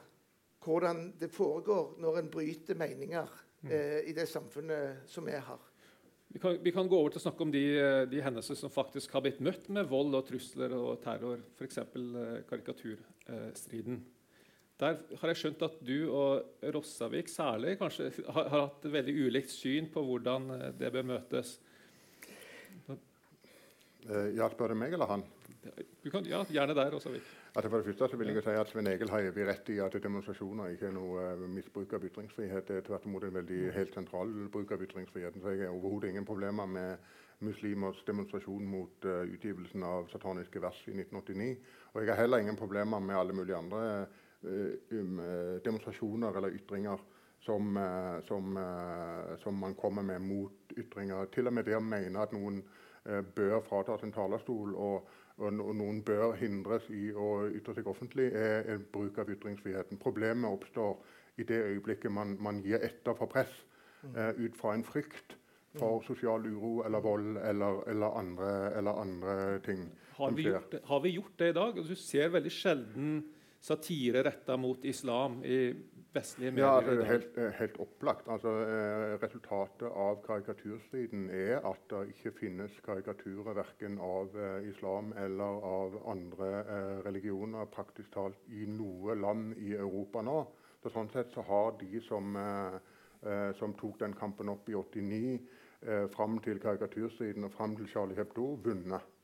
hvordan 0.66 1.06
det 1.20 1.30
foregår 1.32 1.96
når 2.02 2.20
en 2.20 2.30
bryter 2.30 2.78
meninger 2.78 3.30
mm. 3.62 3.70
eh, 3.70 4.00
i 4.10 4.14
det 4.16 4.26
samfunnet 4.30 5.06
som 5.10 5.28
er 5.30 5.42
her. 5.46 5.64
Vi 6.28 6.40
kan, 6.42 6.58
vi 6.62 6.72
kan, 6.74 6.88
gå 6.88 6.98
over 6.98 7.14
til 7.14 7.20
å 7.20 7.24
snakke 7.28 7.44
om 7.46 7.52
de, 7.54 7.62
de 8.10 8.20
hendelser 8.20 8.58
som 8.58 8.72
faktisk 8.72 9.14
har 9.14 9.22
blitt 9.24 9.38
møtt 9.44 9.70
med 9.72 9.86
vold 9.88 10.18
og 10.18 10.26
trusler 10.26 10.74
og 10.76 10.98
terror, 11.04 11.40
f.eks. 11.56 11.78
Eh, 11.78 12.32
karikaturstriden. 12.50 14.02
Der 14.76 14.98
har 15.20 15.32
jeg 15.32 15.40
skjønt 15.40 15.62
at 15.64 15.78
du 15.86 16.10
og 16.10 16.66
Rossavik 16.74 17.30
særlig 17.32 17.78
kanskje 17.80 18.10
har, 18.34 18.50
har 18.52 18.66
hatt 18.66 18.84
veldig 18.98 19.14
ulikt 19.28 19.54
syn 19.54 19.88
på 19.92 20.02
hvordan 20.04 20.50
eh, 20.58 20.68
det 20.76 20.92
bør 20.92 21.08
møtes. 21.14 21.56
Hjalp 24.06 24.58
bare 24.58 24.76
meg 24.78 24.92
eller 24.94 25.08
han? 25.10 25.24
Kan, 26.12 26.24
ja, 26.24 26.44
gjerne 26.48 26.74
der. 26.74 26.94
også. 26.94 27.10
Altså 27.54 27.70
for 27.70 27.76
det 27.76 27.84
første 27.86 28.08
så 28.08 28.16
vil 28.16 28.28
jeg 28.28 28.42
si 28.42 28.54
at 28.60 28.68
Svein 28.68 28.86
Egil 28.86 29.10
har 29.10 29.24
evig 29.26 29.46
rett 29.48 29.68
i 29.72 29.78
at 29.82 29.94
demonstrasjoner 30.02 30.74
ikke 30.74 30.86
er 30.90 30.94
noe 30.94 31.22
uh, 31.34 31.46
misbruk 31.50 31.94
av 31.96 32.04
ytringsfrihet. 32.04 32.68
Det 32.68 32.76
er 32.76 32.84
tvert 32.86 33.06
imot 33.08 33.24
en 33.24 33.34
veldig 33.34 33.60
helt 33.74 33.96
sentral 33.96 34.30
bruk 34.52 34.74
av 34.76 34.84
ytringsfriheten. 34.84 35.42
Så 35.42 35.54
jeg 35.54 35.66
har 35.66 35.74
overhodet 35.74 36.12
ingen 36.12 36.28
problemer 36.28 36.68
med 36.70 37.08
muslimers 37.44 38.04
demonstrasjon 38.06 38.68
mot 38.70 39.08
uh, 39.08 39.24
utgivelsen 39.24 39.82
av 39.88 40.06
sataniske 40.12 40.62
vers 40.62 40.78
i 40.86 40.94
1989. 40.94 41.50
Og 41.94 42.00
jeg 42.02 42.12
har 42.12 42.22
heller 42.22 42.44
ingen 42.44 42.60
problemer 42.60 43.02
med 43.02 43.18
alle 43.18 43.36
mulige 43.36 43.58
andre 43.58 43.82
uh, 44.06 44.72
um, 44.92 45.20
demonstrasjoner 45.64 46.36
eller 46.36 46.60
ytringer 46.60 47.02
som, 47.46 47.78
som, 48.26 48.56
som, 49.38 49.54
man 49.54 49.74
kommer 49.74 50.02
med 50.02 50.18
mot 50.18 50.72
ytringer. 50.76 51.28
Til 51.30 51.46
og 51.46 51.54
med 51.54 51.64
det 51.68 51.76
å 51.78 51.84
mene 51.84 52.18
at 52.24 52.32
noen 52.34 52.56
bør 53.36 53.60
fratas 53.68 54.02
en 54.02 54.14
talerstol 54.14 54.72
og 54.74 55.06
og 55.36 55.52
noen 55.52 56.00
bør 56.04 56.32
hindres 56.40 56.86
i 56.88 57.10
å 57.12 57.46
ytre 57.52 57.74
seg 57.76 57.88
offentlig, 57.90 58.30
er 58.32 58.70
en 58.72 58.84
bruk 58.92 59.18
av 59.20 59.30
ytringsfriheten. 59.32 60.00
Problemet 60.00 60.48
oppstår 60.48 60.96
i 61.36 61.44
det 61.44 61.58
øyeblikket 61.72 62.12
man, 62.12 62.36
man 62.40 62.62
gir 62.64 62.80
etter 62.80 63.16
for 63.18 63.28
press 63.28 63.52
mm. 64.02 64.14
eh, 64.16 64.30
ut 64.46 64.56
fra 64.56 64.72
en 64.74 64.84
frykt 64.86 65.36
for 65.76 66.00
sosial 66.06 66.46
uro 66.48 66.82
eller 66.86 67.04
vold 67.04 67.36
eller, 67.36 67.82
eller, 67.90 68.18
andre, 68.18 68.52
eller 68.78 69.00
andre, 69.02 69.34
ting. 69.64 69.82
Har 70.16 70.32
vi, 70.32 70.46
gjort, 70.48 70.74
har 70.84 71.00
vi, 71.00 71.10
gjort, 71.18 71.38
det 71.38 71.48
i 71.48 71.56
dag? 71.58 71.82
Du 71.84 71.94
ser 71.94 72.32
veldig 72.32 72.52
sjelden 72.52 73.10
satire 73.60 74.22
retta 74.24 74.56
mot 74.56 74.84
islam 74.84 75.42
i 75.44 75.58
vestlige 76.16 76.52
medier? 76.52 76.66
Ja, 76.66 76.80
altså, 76.80 77.06
helt, 77.10 77.38
eh, 77.38 77.52
helt, 77.60 77.78
opplagt. 77.84 78.28
Altså, 78.32 78.52
eh, 78.64 79.14
resultatet 79.22 79.88
av 79.88 80.20
karikaturstriden 80.26 81.28
er 81.30 81.60
at 81.60 81.82
det 81.92 82.02
ikke 82.14 82.34
finnes 82.40 82.76
karikaturer 82.86 83.56
verken 83.56 83.98
av 84.02 84.36
eh, 84.36 84.68
islam 84.70 85.12
eller 85.24 85.66
av 85.70 85.98
andre 86.10 86.52
eh, 86.60 86.92
religioner 87.06 87.68
praktisk 87.72 88.12
talt 88.16 88.48
i 88.48 88.66
noe 88.70 89.14
land 89.14 89.56
i 89.58 89.74
Europa 89.76 90.24
nå. 90.26 90.40
Så 90.82 90.92
sånn 90.94 91.10
sett 91.10 91.32
så 91.34 91.42
har 91.46 91.72
de 91.80 92.00
som, 92.06 92.36
eh, 92.36 92.78
eh, 93.26 93.52
som 93.58 93.74
tok 93.74 93.98
den 93.98 94.14
kampen 94.14 94.48
opp 94.48 94.68
i 94.68 94.74
89, 94.74 95.40
eh, 95.82 96.06
fram 96.14 96.38
til 96.38 96.60
karikaturstriden 96.62 97.44
og 97.44 97.52
fram 97.52 97.76
til 97.76 97.88
Charlie 97.90 98.16
Hebdo, 98.16 98.54
vunnet. 98.62 99.15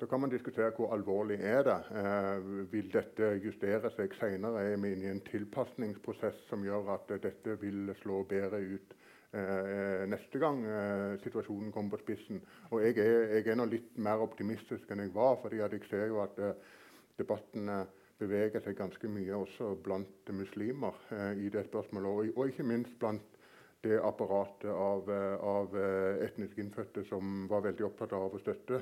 Så 0.00 0.06
kan 0.06 0.20
man 0.20 0.30
diskutere 0.32 0.72
hvor 0.72 0.94
alvorlig 0.94 1.36
er 1.44 1.66
det 1.66 1.76
eh, 2.00 2.44
Vil 2.72 2.88
dette 2.92 3.34
justere 3.44 3.90
seg 3.92 4.14
senere? 4.16 4.62
Er 4.64 4.78
vi 4.80 4.94
inne 4.94 5.08
i 5.10 5.10
en 5.12 5.24
tilpasningsprosess 5.26 6.38
som 6.48 6.62
gjør 6.64 6.88
at 6.94 7.10
dette 7.20 7.58
vil 7.60 7.92
slå 8.00 8.22
bedre 8.30 8.62
ut 8.64 8.94
eh, 9.36 10.06
neste 10.08 10.40
gang 10.40 10.62
eh, 10.64 11.18
situasjonen 11.24 11.68
kommer 11.74 11.98
på 11.98 12.06
spissen? 12.06 12.40
Og 12.70 12.80
jeg 12.86 12.96
er, 13.04 13.34
jeg 13.34 13.50
er 13.52 13.58
nå 13.60 13.66
litt 13.68 13.98
mer 14.00 14.24
optimistisk 14.24 14.88
enn 14.88 15.04
jeg 15.04 15.12
var, 15.18 15.36
fordi 15.42 15.60
jeg 15.60 15.82
ser 15.90 16.06
jo 16.08 16.22
at 16.24 16.40
eh, 16.40 16.72
debattene 17.20 17.82
beveger 18.22 18.64
seg 18.64 18.80
ganske 18.80 19.12
mye 19.12 19.36
også 19.36 19.74
blant 19.84 20.32
muslimer 20.32 20.96
eh, 21.12 21.44
i 21.44 21.52
det 21.52 21.66
spørsmålet, 21.68 22.08
og, 22.08 22.32
og, 22.38 22.48
ikke 22.48 22.68
minst 22.72 22.96
blant 23.04 23.36
det 23.84 24.00
apparatet 24.00 24.72
av, 24.72 25.12
eh, 25.12 25.36
av 25.52 25.78
etnisk 26.24 26.56
innfødte 26.64 27.04
som 27.12 27.44
var 27.52 27.68
veldig 27.68 27.90
opptatt 27.92 28.16
av 28.16 28.32
å 28.32 28.44
støtte 28.46 28.80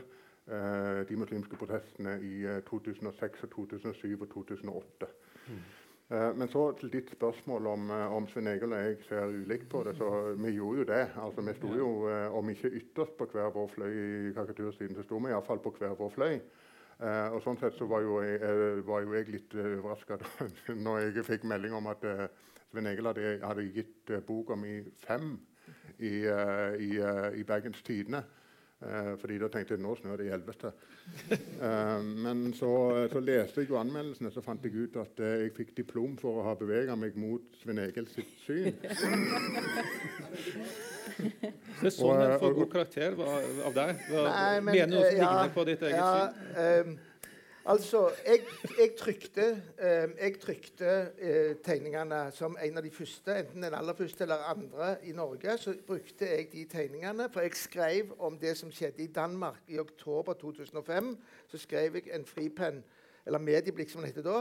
de 0.48 1.16
muslimske 1.20 1.56
protestene 1.60 2.14
i 2.24 2.46
2006, 2.66 3.42
og 3.44 3.50
2007 3.52 4.22
og 4.22 4.28
2008. 4.32 5.10
Mm. 5.48 5.58
Eh, 6.10 6.36
men 6.36 6.48
så 6.48 6.62
til 6.80 6.92
ditt 6.92 7.10
spørsmål 7.12 7.66
om, 7.66 7.90
eh, 7.90 8.12
om 8.16 8.28
Svein 8.28 8.46
Egil 8.48 8.72
og 8.72 8.78
jeg 8.80 8.96
ser 9.08 9.26
ulikt 9.28 9.68
på 9.68 9.82
det. 9.84 9.96
så 9.96 10.34
Vi 10.36 10.50
gjorde 10.50 10.78
jo 10.78 10.84
det. 10.84 11.08
altså 11.16 11.40
Vi 11.40 11.54
sto 11.54 11.74
jo, 11.74 12.08
om 12.38 12.50
ikke 12.50 12.70
ytterst 12.70 13.16
på 13.18 13.26
hver 13.32 13.50
vår 13.50 13.68
fløy 13.68 13.92
i 14.30 14.32
karikatursiden, 14.32 14.96
så 14.96 15.02
sto 15.02 15.18
vi 15.18 15.28
iallfall 15.28 15.58
på 15.58 15.74
hver 15.78 15.94
vår 15.98 16.10
fløy. 16.10 16.40
Uh, 17.00 17.30
og 17.30 17.42
sånn 17.42 17.58
sett 17.60 17.76
så 17.78 17.86
var 17.86 18.00
jo 18.00 18.20
jeg, 18.22 18.40
var 18.86 19.00
jo 19.00 19.12
jeg 19.14 19.28
litt 19.30 19.54
overraska 19.54 20.16
når 20.84 20.98
jeg 20.98 21.24
fikk 21.24 21.44
melding 21.44 21.72
om 21.72 21.86
at 21.86 22.02
uh, 22.02 22.24
Svein 22.72 22.86
Egil 22.86 23.06
hadde, 23.06 23.38
hadde 23.38 23.68
gitt 23.70 24.10
boka 24.26 24.56
mi 24.56 24.82
fem 25.06 25.38
i, 25.98 26.26
i, 26.26 26.90
i 27.38 27.44
Bergens 27.44 27.82
Tidende. 27.82 28.24
Eh, 28.78 29.16
fordi 29.18 29.40
da 29.42 29.48
tenkte 29.50 29.74
jeg 29.74 29.82
nå 29.82 29.90
snør 29.98 30.20
det 30.20 30.28
i 30.28 30.30
helvete. 30.30 30.70
eh, 31.66 32.02
men 32.26 32.54
så, 32.54 32.70
så, 33.10 33.22
leste 33.26 33.64
jeg 33.64 33.72
jo 33.72 33.78
anmeldelsene, 33.80 34.30
så 34.30 34.42
fant 34.44 34.62
jeg 34.62 34.74
ut 34.78 34.98
at 35.02 35.18
eh, 35.18 35.34
jeg 35.42 35.54
fikk 35.56 35.72
diplom 35.80 36.14
for 36.20 36.38
å 36.38 36.44
ha 36.46 36.54
bevega 36.58 36.94
meg 36.98 37.18
mot 37.18 37.42
Svein 37.58 37.82
Egil 37.82 38.06
sitt 38.12 38.30
syn. 38.44 38.78
det 41.18 41.90
er 41.90 41.94
sånn 41.96 42.22
en 42.22 42.38
får 42.38 42.54
god 42.60 42.70
karakter 42.76 43.18
av 43.18 43.74
deg? 43.74 44.06
Hva, 44.12 44.22
Nei, 44.28 44.60
men, 44.62 44.70
mener 44.70 44.94
du 44.94 45.00
også 45.02 45.18
ja, 45.24 45.34
på 45.58 45.66
ditt 45.66 45.82
eget 45.88 45.98
ja, 45.98 46.30
syn? 46.30 46.94
Altså, 47.68 48.10
jeg, 48.26 48.40
jeg 48.78 48.90
trykte, 48.98 49.62
eh, 49.78 50.08
jeg 50.20 50.38
trykte 50.40 50.92
eh, 51.20 51.56
tegningene 51.60 52.30
som 52.32 52.54
en 52.64 52.80
av 52.80 52.84
de 52.86 52.90
første, 52.90 53.34
enten 53.42 53.66
den 53.66 53.74
aller 53.76 53.92
første 53.98 54.24
eller 54.24 54.46
andre 54.48 54.94
i 55.04 55.12
Norge. 55.12 55.58
Så 55.60 55.74
brukte 55.86 56.24
jeg 56.30 56.46
de 56.52 56.64
tegningene, 56.64 57.26
for 57.28 57.44
jeg 57.44 57.58
skrev 57.60 58.14
om 58.24 58.38
det 58.40 58.54
som 58.56 58.72
skjedde 58.72 59.04
i 59.04 59.10
Danmark 59.12 59.60
i 59.68 59.76
oktober 59.78 60.32
2005. 60.40 61.12
Så 61.52 61.60
skrev 61.66 62.00
jeg 62.00 62.08
en 62.16 62.24
fripenn, 62.24 62.80
eller 63.26 63.44
Medieblikk 63.44 63.92
som 63.92 64.00
det 64.00 64.14
heter 64.14 64.24
da, 64.24 64.38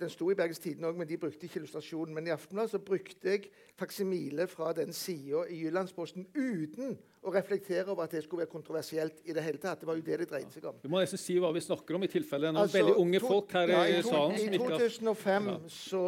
den 0.00 0.10
sto 0.12 0.30
i 0.30 0.36
Bergens 0.38 0.60
Tidende 0.62 0.90
òg, 0.90 0.98
men 0.98 1.08
de 1.08 1.18
brukte 1.20 1.46
ikke 1.46 1.62
illustrasjonen. 1.62 2.14
Men 2.14 2.28
i 2.28 2.34
Aftenbladet 2.34 2.84
brukte 2.84 3.30
jeg 3.30 3.48
faksimile 3.78 4.46
fra 4.46 4.72
den 4.76 4.92
sida 4.92 5.44
i 5.50 5.64
Jyllandsposten 5.64 6.28
uten 6.36 6.94
å 7.24 7.32
reflektere 7.32 7.88
over 7.88 8.04
at 8.04 8.12
det 8.12 8.22
skulle 8.24 8.44
være 8.44 8.52
kontroversielt 8.52 9.22
i 9.24 9.34
det 9.34 9.42
hele 9.44 9.60
tatt. 9.60 9.80
Det 9.80 9.88
var 9.88 9.96
jo 9.96 10.04
det 10.04 10.18
det 10.20 10.28
dreide 10.30 10.52
seg 10.52 10.66
om. 10.68 10.76
Du 10.82 10.90
må 10.92 11.00
nesten 11.00 11.20
si 11.20 11.38
hva 11.40 11.50
vi 11.56 11.62
snakker 11.64 11.96
om, 11.96 12.04
i 12.04 12.10
tilfelle 12.12 12.50
noen 12.52 12.66
altså, 12.66 12.78
veldig 12.82 12.96
unge 13.00 13.22
to, 13.22 13.30
folk 13.32 13.54
her 13.56 13.72
ja, 13.72 13.82
i, 13.88 14.00
to, 14.04 14.12
salen. 14.12 14.36
I 14.44 14.60
2005 14.60 15.48
ja. 15.48 15.56
så 15.72 16.04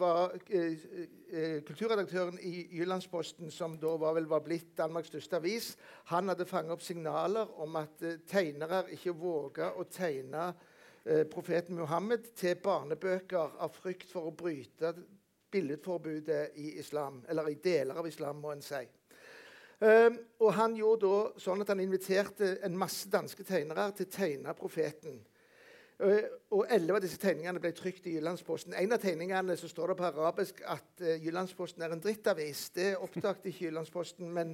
var 0.00 0.36
eh, 0.46 0.86
eh, 1.32 1.56
kulturredaktøren 1.66 2.38
i 2.46 2.54
Jyllandsposten, 2.78 3.50
som 3.54 3.74
da 3.82 3.96
var, 4.00 4.14
vel, 4.18 4.30
var 4.30 4.44
blitt 4.46 4.70
Danmarks 4.78 5.10
største 5.10 5.40
avis, 5.42 5.72
han 6.12 6.30
hadde 6.30 6.46
fanget 6.48 6.76
opp 6.76 6.86
signaler 6.86 7.50
om 7.64 7.80
at 7.82 8.06
eh, 8.06 8.20
tegnere 8.30 8.84
ikke 8.94 9.16
våga 9.18 9.72
å 9.74 9.88
tegne 9.90 10.52
Eh, 11.04 11.26
profeten 11.26 11.74
Muhammed 11.74 12.34
til 12.36 12.58
barnebøker 12.60 13.54
av 13.64 13.72
frykt 13.72 14.10
for 14.12 14.28
å 14.28 14.34
bryte 14.36 14.92
billedforbudet 15.50 16.58
i 16.60 16.74
islam, 16.78 17.22
eller 17.28 17.48
i 17.48 17.56
deler 17.56 17.96
av 17.96 18.06
islam, 18.06 18.42
må 18.42 18.52
en 18.52 18.60
si. 18.62 18.82
Um, 19.80 20.18
og 20.44 20.52
Han 20.54 20.76
gjorde 20.76 21.08
da 21.08 21.40
sånn 21.40 21.64
at 21.64 21.72
han 21.72 21.80
inviterte 21.80 22.58
en 22.66 22.76
masse 22.76 23.08
danske 23.08 23.46
tegnere 23.48 23.86
til 23.96 24.10
å 24.10 24.12
tegne 24.12 24.54
profeten. 24.58 25.16
Uh, 25.96 26.20
og 26.52 26.68
Elleve 26.68 27.00
av 27.00 27.06
disse 27.06 27.16
tegningene 27.22 27.64
ble 27.64 27.72
trykt 27.72 28.04
i 28.04 28.18
Jyllandsposten. 28.18 28.76
En 28.76 28.92
av 28.92 29.00
tegningene 29.00 29.56
så 29.56 29.72
står 29.72 29.94
det 29.94 29.98
på 30.02 30.08
arabisk 30.10 30.60
at 30.68 31.00
Jyllandsposten 31.24 31.82
er 31.82 31.96
en 31.96 32.04
drittavis. 32.04 32.68
Det 32.76 32.92
oppdaget 33.00 33.48
ikke 33.54 33.70
Jyllandsposten, 33.70 34.28
men, 34.36 34.52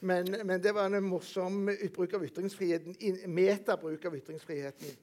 men, 0.00 0.38
men, 0.40 0.56
det 0.64 0.72
var 0.72 0.88
en 0.88 1.04
morsom 1.04 1.66
bruk 1.68 2.16
av 2.16 2.24
ytringsfriheten, 2.24 2.96
metabruk 3.28 4.08
av 4.08 4.16
ytringsfriheten. 4.22 4.96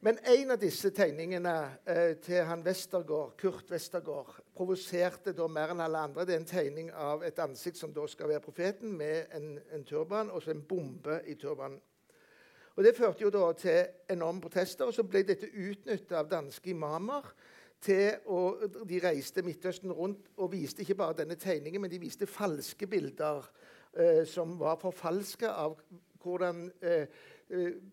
Men 0.00 0.18
en 0.28 0.50
av 0.52 0.58
disse 0.60 0.90
tegningene 0.92 1.52
eh, 1.88 2.16
til 2.20 2.42
han 2.44 2.60
Westergaard, 2.64 3.32
Kurt 3.40 3.70
Westergård 3.72 4.34
provoserte 4.56 5.32
da 5.36 5.46
mer 5.48 5.72
enn 5.72 5.80
alle 5.80 6.02
andre. 6.04 6.26
Det 6.28 6.34
er 6.34 6.42
en 6.42 6.48
tegning 6.50 6.90
av 6.92 7.24
et 7.24 7.38
ansikt 7.40 7.80
som 7.80 7.94
da 7.96 8.04
skal 8.10 8.28
være 8.28 8.44
profeten, 8.44 8.92
med 8.92 9.32
en, 9.36 9.54
en 9.72 9.84
turban 9.88 10.30
og 10.30 10.44
så 10.44 10.52
en 10.52 10.64
bombe 10.68 11.22
i 11.26 11.38
turbanen. 11.40 11.80
Og 12.76 12.84
Det 12.84 12.92
førte 12.92 13.24
jo 13.24 13.30
da 13.32 13.46
til 13.56 13.86
enorme 14.12 14.42
protester, 14.44 14.84
og 14.84 14.92
så 14.92 15.06
ble 15.08 15.22
dette 15.24 15.48
utnytta 15.48 16.18
av 16.20 16.28
danske 16.28 16.70
imamer. 16.70 17.32
til 17.80 18.20
å, 18.26 18.56
De 18.84 19.00
reiste 19.00 19.42
Midtøsten 19.42 19.92
rundt 19.92 20.28
og 20.36 20.52
viste 20.52 20.82
ikke 20.82 20.94
bare 20.94 21.22
denne 21.22 21.36
tegningen, 21.36 21.80
men 21.80 21.90
de 21.90 22.00
viste 22.00 22.26
falske 22.26 22.86
bilder 22.86 23.48
eh, 23.96 24.24
som 24.28 24.58
var 24.58 24.76
forfalska 24.76 25.48
av 25.48 25.80
hvordan 26.26 26.72
Eh, 26.82 27.06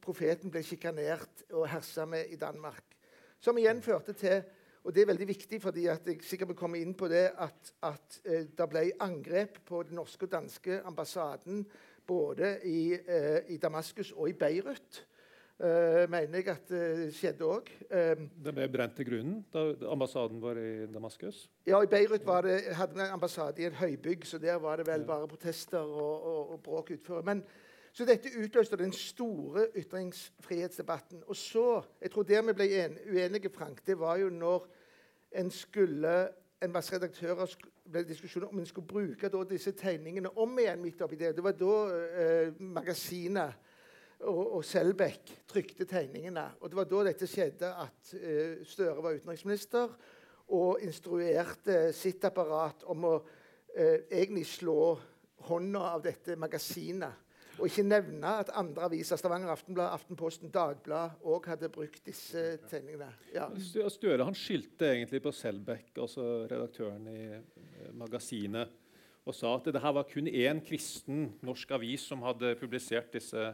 profeten 0.01 0.49
ble 0.49 0.63
sjikanert 0.65 1.43
og 1.53 1.67
hersa 1.69 2.07
med 2.09 2.31
i 2.33 2.39
Danmark. 2.41 2.95
Som 3.43 3.59
igjen 3.61 3.83
førte 3.85 4.15
til 4.17 4.41
og 4.83 4.91
det 4.91 5.03
er 5.03 5.11
veldig 5.13 5.27
viktig, 5.27 5.61
fordi 5.63 5.85
jeg 5.85 6.17
sikkert 6.27 6.51
vil 6.51 6.59
komme 6.59 6.81
inn 6.83 6.91
på 6.97 7.07
det, 7.11 7.29
at, 7.39 7.71
at 7.87 8.19
uh, 8.27 8.43
det 8.51 8.67
ble 8.69 8.89
angrep 9.03 9.61
på 9.67 9.83
den 9.87 9.95
norske 9.99 10.27
og 10.27 10.33
danske 10.33 10.81
ambassaden 10.83 11.63
både 12.07 12.57
i, 12.67 12.91
uh, 12.99 13.39
i 13.47 13.57
Damaskus 13.57 14.11
og 14.11 14.29
i 14.29 14.35
Beirut. 14.35 15.05
Uh, 15.63 16.03
mener 16.11 16.41
jeg 16.41 16.49
at 16.51 16.67
det 16.67 17.13
skjedde 17.15 17.47
òg. 17.47 17.69
Um, 17.87 18.25
det 18.43 18.55
ble 18.57 18.67
brent 18.73 18.97
til 18.97 19.07
grunnen 19.07 19.39
da 19.53 19.69
ambassaden 19.93 20.43
var 20.43 20.59
i 20.59 20.89
Damaskus? 20.91 21.45
Ja, 21.69 21.79
i 21.79 21.87
Beirut 21.87 22.27
det, 22.43 22.59
hadde 22.75 22.99
vi 22.99 23.07
ambassade 23.07 23.63
i 23.63 23.69
et 23.69 23.79
høybygg, 23.79 24.27
så 24.27 24.41
der 24.41 24.59
var 24.59 24.81
det 24.81 24.89
vel 24.89 25.07
bare 25.07 25.31
protester 25.31 25.79
og, 25.79 26.27
og, 26.27 26.51
og 26.57 26.63
bråk 26.65 26.91
utfor. 26.97 27.23
Men 27.23 27.45
så 27.93 28.05
dette 28.09 28.31
utløste 28.41 28.77
den 28.77 28.93
store 28.93 29.67
ytringsfrihetsdebatten. 29.77 31.23
Og 31.27 31.35
så, 31.35 31.81
jeg 32.01 32.11
tror 32.11 32.23
Der 32.23 32.41
vi 32.41 32.53
ble 32.53 32.69
uenige, 33.11 33.49
Frank, 33.49 33.85
det 33.85 33.99
var 33.99 34.17
jo 34.17 34.29
når 34.29 34.67
en 35.31 35.51
skulle 35.51 36.29
en 36.63 36.71
masse 36.71 36.95
redaktører 36.95 37.53
ble 37.91 38.03
diskusjoner 38.07 38.47
om 38.47 38.59
en 38.59 38.65
skulle 38.65 38.87
bruke 38.87 39.29
disse 39.49 39.71
tegningene 39.71 40.31
om 40.37 40.59
igjen. 40.59 40.81
midt 40.81 41.01
oppi 41.01 41.15
Det 41.15 41.35
Det 41.35 41.43
var 41.43 41.51
da 41.51 41.75
eh, 42.23 42.53
magasinet 42.59 43.53
og, 44.19 44.55
og 44.55 44.65
Selbekk 44.65 45.33
trykte 45.47 45.85
tegningene. 45.85 46.51
Og 46.61 46.69
Det 46.69 46.75
var 46.75 46.83
da 46.85 47.03
dette 47.03 47.27
skjedde, 47.27 47.73
at 47.75 48.13
eh, 48.13 48.65
Støre 48.65 49.03
var 49.03 49.13
utenriksminister 49.13 49.89
og 50.47 50.81
instruerte 50.81 51.93
sitt 51.93 52.23
apparat 52.25 52.83
om 52.87 53.05
å 53.05 53.13
eh, 53.75 54.07
egentlig 54.11 54.47
slå 54.47 54.95
hånda 55.49 55.79
av 55.79 56.01
dette 56.03 56.35
magasinet 56.39 57.22
og 57.59 57.67
ikke 57.67 57.85
nevne 57.85 58.35
at 58.41 58.51
andre 58.57 58.87
aviser, 58.87 59.19
Stavanger 59.19 59.51
Aftenblad, 59.53 59.91
Aftenposten, 59.93 60.51
Dagbladet, 60.53 61.19
òg 61.21 61.49
hadde 61.51 61.69
brukt 61.73 62.01
disse 62.05 62.43
tegningene. 62.69 63.09
Ja. 63.33 63.49
Støre 63.93 64.25
han 64.25 64.37
skyldte 64.37 64.89
egentlig 64.89 65.21
på 65.23 65.33
Selbekk, 65.35 65.91
altså 66.01 66.47
redaktøren 66.49 67.05
i 67.11 67.19
eh, 67.37 67.91
magasinet, 67.99 68.73
og 69.23 69.37
sa 69.37 69.53
at 69.55 69.69
det 69.71 69.81
her 69.83 69.93
var 69.95 70.09
kun 70.09 70.27
én 70.27 70.59
kristen 70.65 71.29
norsk 71.45 71.71
avis 71.77 72.09
som 72.09 72.25
hadde 72.25 72.55
publisert 72.59 73.13
disse 73.13 73.53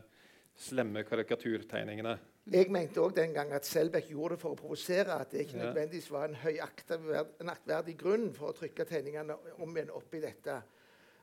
slemme 0.59 1.03
karikaturtegningene. 1.07 2.17
Jeg 2.49 2.71
mente 2.73 3.01
òg 3.03 3.13
den 3.13 3.35
gang 3.35 3.51
at 3.53 3.67
Selbekk 3.67 4.09
gjorde 4.09 4.35
det 4.35 4.41
for 4.41 4.55
å 4.55 4.57
provosere. 4.57 5.19
At 5.21 5.31
det 5.31 5.45
ikke 5.45 5.59
nødvendigvis 5.59 6.09
var 6.11 6.25
en 6.25 6.39
høy 6.41 6.57
aktverdig 6.65 7.95
grunn 7.99 8.29
for 8.33 8.49
å 8.49 8.57
trykke 8.57 8.87
tegningene 8.89 9.37
om 9.61 9.75
igjen 9.75 9.91
oppi 9.93 10.21
dette. 10.23 10.57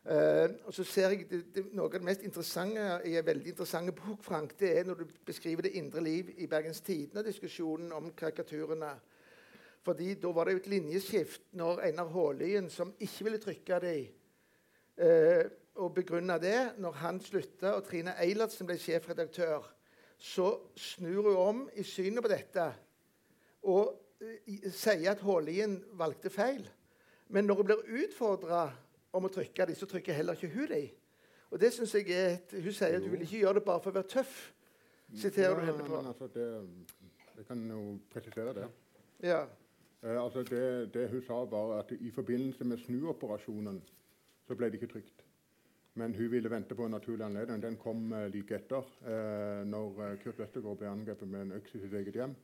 Uh, 0.06 0.52
og 0.64 0.74
så 0.74 0.84
ser 0.86 1.10
jeg 1.10 1.24
det, 1.26 1.38
det, 1.50 1.62
Noe 1.74 1.88
av 1.88 1.96
det 1.96 2.06
mest 2.06 2.20
interessante 2.22 2.82
i 3.10 3.16
en 3.18 3.24
veldig 3.26 3.48
interessant 3.50 3.90
bok 3.90 4.20
Frank, 4.22 4.52
det 4.60 4.68
er 4.78 4.84
når 4.86 5.00
du 5.00 5.16
beskriver 5.26 5.66
det 5.66 5.72
indre 5.80 5.98
liv 6.04 6.30
i 6.38 6.46
Bergens 6.46 6.78
Tidende, 6.86 7.24
diskusjonen 7.26 7.90
om 7.96 8.12
karikaturene. 8.14 8.92
Fordi 9.82 10.12
da 10.22 10.30
var 10.30 10.46
det 10.46 10.54
jo 10.54 10.60
et 10.62 10.70
linjeskift 10.76 11.50
når 11.58 11.82
Einar 11.88 12.14
Hålien, 12.14 12.70
som 12.70 12.94
ikke 13.02 13.26
ville 13.26 13.42
trykke 13.42 13.80
dem, 13.82 14.06
uh, 15.02 15.42
og 15.82 15.92
begrunna 15.98 16.38
det 16.38 16.78
Når 16.78 16.92
han 17.02 17.20
slutta 17.20 17.74
og 17.74 17.84
Trine 17.90 18.14
Eilertsen 18.22 18.70
ble 18.70 18.78
sjefredaktør, 18.78 19.66
så 20.18 20.52
snur 20.78 21.32
hun 21.32 21.42
om 21.48 21.68
i 21.74 21.82
synet 21.82 22.22
på 22.22 22.30
dette 22.30 22.70
og 23.66 23.90
uh, 24.22 24.70
sier 24.70 25.16
at 25.16 25.26
Hålien 25.26 25.80
valgte 25.98 26.30
feil. 26.30 26.62
Men 27.26 27.50
når 27.50 27.64
hun 27.64 27.72
blir 27.72 28.04
utfordra 28.04 28.68
om 29.16 29.28
å 29.28 29.32
trykke 29.32 29.66
dem, 29.70 29.78
så 29.78 29.88
trykker 29.90 30.16
heller 30.16 30.38
ikke 30.38 30.52
hun 30.54 30.70
dem. 30.70 30.88
Og 31.50 31.60
det 31.62 31.72
synes 31.72 31.94
jeg 31.94 32.10
er 32.10 32.32
et, 32.34 32.54
Hun 32.62 32.72
sier 32.72 32.96
at 32.96 33.02
hun 33.02 33.12
vil 33.12 33.22
ikke 33.22 33.38
gjøre 33.38 33.60
det 33.60 33.66
bare 33.66 33.82
for 33.82 33.92
å 33.92 33.98
være 34.00 34.10
tøff. 34.10 34.38
Siterer 35.14 35.60
du 35.60 35.66
henne 35.68 35.84
på? 35.86 36.00
Altså, 36.00 36.26
det, 36.34 36.46
jeg 37.36 37.46
kan 37.46 37.62
jo 37.70 37.98
presisere 38.10 38.54
det. 38.56 38.66
Ja. 39.22 39.44
Eh, 40.02 40.24
altså 40.24 40.42
det, 40.42 40.94
det 40.94 41.08
hun 41.10 41.22
sa, 41.22 41.44
var 41.44 41.78
at 41.78 41.92
i 41.92 42.10
forbindelse 42.10 42.64
med 42.64 42.82
snuoperasjonen 42.84 43.80
så 44.46 44.54
ble 44.54 44.70
det 44.70 44.80
ikke 44.80 44.92
trygt. 44.96 45.22
Men 45.96 46.14
hun 46.14 46.30
ville 46.30 46.50
vente 46.50 46.74
på 46.76 46.84
en 46.84 46.92
naturlig 46.92 47.24
anledning. 47.24 47.62
Den 47.62 47.76
kom 47.80 48.12
uh, 48.12 48.26
like 48.28 48.54
etter. 48.54 48.84
Uh, 49.06 49.64
når 49.66 50.02
uh, 50.02 50.18
Kurt 50.20 50.38
Westergaard 50.38 50.76
ble 50.82 50.90
angrepet 50.90 51.28
med 51.28 51.46
en 51.46 51.54
øks 51.56 51.74
i 51.74 51.80
sitt 51.80 51.94
eget 51.94 52.18
hjem. 52.20 52.34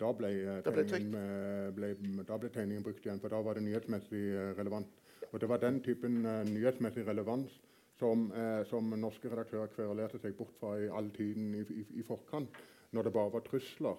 Da 0.00 0.08
ble, 0.16 0.30
tegningen, 0.64 2.24
da 2.26 2.38
ble 2.40 2.48
tegningen 2.50 2.82
brukt 2.82 3.04
igjen, 3.04 3.20
for 3.20 3.30
da 3.30 3.38
var 3.44 3.54
det 3.54 3.62
nyhetsmessig 3.62 4.22
relevant. 4.56 4.88
Og 5.32 5.40
Det 5.40 5.48
var 5.48 5.58
den 5.62 5.80
typen 5.84 6.22
nyhetsmessig 6.50 7.04
relevans 7.06 7.54
som, 7.98 8.26
som 8.66 8.88
norske 8.98 9.30
redaktører 9.30 9.70
kverulerte 9.70 10.18
seg 10.18 10.34
bort 10.36 10.54
fra 10.58 10.72
i 10.82 10.88
all 10.90 11.10
tiden 11.14 11.52
i, 11.54 11.60
i, 11.70 11.84
i 12.00 12.02
forkant, 12.02 12.56
når 12.92 13.06
det 13.08 13.12
bare 13.14 13.32
var 13.32 13.44
trusler. 13.46 13.96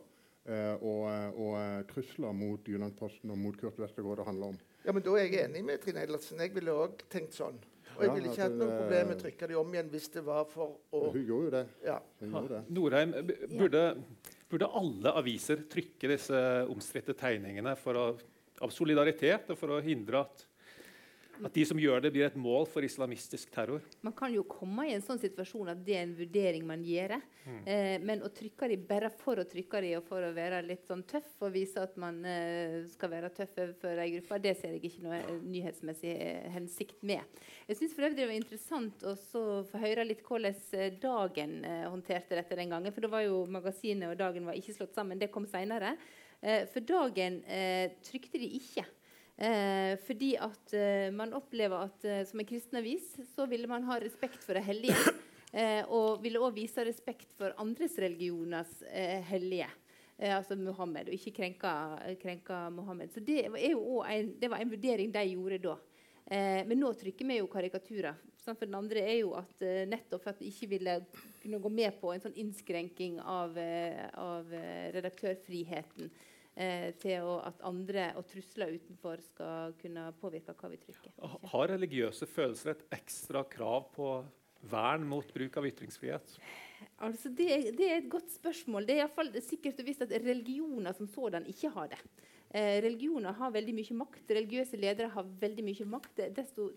og, 0.83 1.03
og 1.39 1.86
trusler 1.88 2.33
mot 2.36 2.65
Jyllandsposten 2.67 3.31
og 3.31 3.38
mot 3.39 3.55
Kurt 3.55 3.77
Westergård 3.79 4.17
det 4.19 4.25
handler 4.27 4.49
om. 4.51 4.57
ja, 4.86 4.91
men 4.91 5.03
Da 5.05 5.13
er 5.15 5.23
jeg 5.29 5.45
enig 5.45 5.62
med 5.63 5.79
Trine 5.79 6.01
Eilertsen. 6.03 6.39
Jeg 6.43 6.51
ville 6.57 6.73
òg 6.75 7.05
tenkt 7.09 7.33
sånn. 7.38 7.55
Og 7.93 8.01
jeg 8.03 8.09
Ja, 8.09 8.13
ville 8.17 8.27
ikke 8.33 8.41
hatt 8.43 8.57
noe 8.59 8.75
problem 8.81 9.07
med 9.07 9.15
å 9.17 9.21
trykke 9.21 9.47
dem 9.47 9.57
om 9.62 9.73
igjen 9.77 9.89
hvis 9.93 10.09
det 10.12 10.23
var 10.25 10.45
for 10.51 10.79
å 10.91 11.01
Hun 11.13 11.23
gjorde 11.25 11.45
jo 11.45 11.51
det. 11.53 11.63
ja. 11.86 11.99
Gjorde 12.19 12.49
det. 12.57 12.62
Norheim, 12.75 13.12
burde, 13.53 13.83
burde 14.49 14.69
alle 14.81 15.13
aviser 15.21 15.63
trykke 15.69 16.09
disse 16.12 16.39
omstridte 16.73 17.13
tegningene 17.15 17.75
for 17.79 17.93
å, 18.01 18.05
av 18.65 18.73
solidaritet 18.73 19.47
og 19.53 19.57
for 19.62 19.77
å 19.77 19.81
hindre 19.86 20.25
at, 20.25 20.43
at 21.41 21.56
de 21.56 21.63
som 21.65 21.80
gjør 21.80 22.04
det, 22.04 22.12
blir 22.13 22.26
et 22.28 22.38
mål 22.39 22.67
for 22.69 22.86
islamistisk 22.86 23.52
terror? 23.54 23.82
Man 24.06 24.13
kan 24.17 24.34
jo 24.34 24.43
komme 24.48 24.86
i 24.88 24.93
en 24.96 25.04
sånn 25.04 25.22
situasjon 25.22 25.72
at 25.74 25.82
det 25.86 25.96
er 25.98 26.06
en 26.06 26.15
vurdering 26.17 26.65
man 26.67 26.84
gjør. 26.86 27.15
Eh, 27.65 27.98
men 28.04 28.24
å 28.24 28.30
trykke 28.32 28.69
de 28.72 28.78
bare 28.89 29.10
for 29.19 29.41
å 29.41 29.48
trykke 29.50 29.82
de 29.84 29.93
og 29.98 30.06
for 30.08 30.24
å 30.24 30.32
være 30.36 30.62
litt 30.65 30.86
sånn 30.88 31.04
tøff 31.10 31.43
og 31.43 31.54
vise 31.56 31.82
at 31.82 31.98
man 32.00 32.22
eh, 32.28 32.84
skal 32.93 33.12
være 33.12 33.34
tøff 33.36 33.58
overfor 33.58 34.00
ei 34.04 34.13
gruppe, 34.15 34.41
det 34.43 34.56
ser 34.60 34.78
jeg 34.78 34.86
ikke 34.91 35.06
noe 35.08 35.19
eh, 35.19 35.43
nyhetsmessig 35.56 36.13
eh, 36.13 36.50
hensikt 36.56 37.04
med. 37.04 37.41
Jeg 37.67 37.80
syns 37.80 37.96
for 37.98 38.08
øvrig 38.08 38.22
det 38.22 38.30
var 38.30 38.39
interessant 38.39 39.08
å 39.10 39.15
få 39.19 39.46
høre 39.84 40.08
litt 40.08 40.24
hvordan 40.28 40.60
eh, 40.78 40.91
Dagen 41.04 41.62
håndterte 41.63 42.38
dette 42.38 42.58
den 42.60 42.72
gangen. 42.72 42.93
For 42.93 43.04
da 43.04 43.12
var 43.12 43.26
jo 43.26 43.43
magasinet 43.52 44.12
og 44.12 44.19
Dagen 44.19 44.46
var 44.48 44.58
ikke 44.60 44.76
slått 44.78 44.96
sammen. 44.96 45.19
Det 45.19 45.32
kom 45.34 45.48
seinere. 45.50 45.98
Eh, 46.43 46.65
for 46.67 46.84
Dagen 46.84 47.39
eh, 47.48 47.93
trykte 48.04 48.39
de 48.41 48.50
ikke. 48.60 48.84
Eh, 49.38 49.98
fordi 50.06 50.36
at 50.38 50.74
eh, 50.78 51.10
man 51.13 51.34
opplever 51.34 51.88
at 51.88 52.06
eh, 52.06 52.22
som 52.30 52.39
en 52.39 52.48
kristen 52.48 52.78
avis 52.78 53.15
så 53.34 53.48
ville 53.50 53.67
man 53.67 53.86
ha 53.88 53.98
respekt 54.02 54.43
for 54.46 54.58
det 54.58 54.65
hellige. 54.67 55.13
Eh, 55.54 55.84
og 55.86 56.17
ville 56.24 56.39
òg 56.41 56.56
vise 56.56 56.82
respekt 56.82 57.36
for 57.38 57.54
andres 57.62 57.93
religioners 58.02 58.72
eh, 58.89 59.19
hellige. 59.30 59.67
Eh, 60.17 60.34
altså 60.34 60.58
Muhammed, 60.58 61.12
og 61.12 61.13
ikke 61.13 61.36
krenke, 61.38 61.74
krenka 62.24 62.63
Mohammed. 62.74 63.12
Så 63.13 63.22
det, 63.22 63.52
også 63.52 64.00
en, 64.15 64.32
det 64.41 64.50
var 64.50 64.63
en 64.63 64.72
vurdering 64.74 65.13
de 65.13 65.26
gjorde 65.36 65.60
da. 65.67 65.76
Men 66.34 66.80
nå 66.80 66.89
trykker 66.96 67.28
vi 67.28 67.36
jo 67.38 67.50
karikaturer. 67.52 68.15
For 68.39 68.63
den 68.63 68.78
andre 68.80 69.02
er 69.04 69.17
jo 69.19 69.34
at 69.36 69.60
nettopp 69.91 70.24
for 70.24 70.32
at 70.32 70.39
de 70.39 70.48
ikke 70.48 70.69
ville 70.72 70.93
kunne 71.43 71.60
gå 71.62 71.72
med 71.76 71.98
på 72.00 72.13
en 72.13 72.24
sånn 72.24 72.38
innskrenking 72.39 73.17
av, 73.19 73.60
av 74.17 74.54
redaktørfriheten 74.96 76.08
til 76.54 77.26
å, 77.26 77.39
at 77.42 77.63
andre 77.66 78.12
og 78.20 78.28
trusler 78.30 78.76
utenfor 78.76 79.22
skal 79.26 79.72
kunne 79.80 80.04
påvirke 80.22 80.54
hva 80.54 80.70
vi 80.70 80.78
trykker. 80.78 81.16
Har 81.50 81.72
religiøse 81.72 82.28
følelser 82.30 82.76
et 82.76 82.84
ekstra 83.00 83.42
krav 83.50 83.88
på 83.96 84.12
vern 84.70 85.08
mot 85.10 85.34
bruk 85.34 85.58
av 85.58 85.66
ytringsfrihet? 85.68 86.36
Altså 87.04 87.32
det, 87.32 87.50
det 87.78 87.88
er 87.88 87.98
et 87.98 88.12
godt 88.12 88.32
spørsmål. 88.36 88.86
Det 88.88 88.96
er 88.96 89.02
i 89.02 89.06
hvert 89.06 89.18
fall 89.18 89.34
sikkert 89.44 89.82
og 89.82 89.89
visst 89.89 90.06
at 90.06 90.13
religioner 90.24 90.96
som 90.96 91.10
sådan 91.10 91.48
ikke 91.50 91.72
har 91.76 91.92
det. 91.94 92.00
Eh, 92.54 92.80
religioner 92.86 93.36
har 93.39 93.54
veldig 93.54 93.76
mye 93.80 94.00
makt. 94.04 94.34
Religiøse 94.38 94.80
ledere 94.80 95.12
har 95.13 95.30
veldig 95.42 95.66
mye 95.66 95.88
makt. 95.89 96.26
Desto 96.36 96.70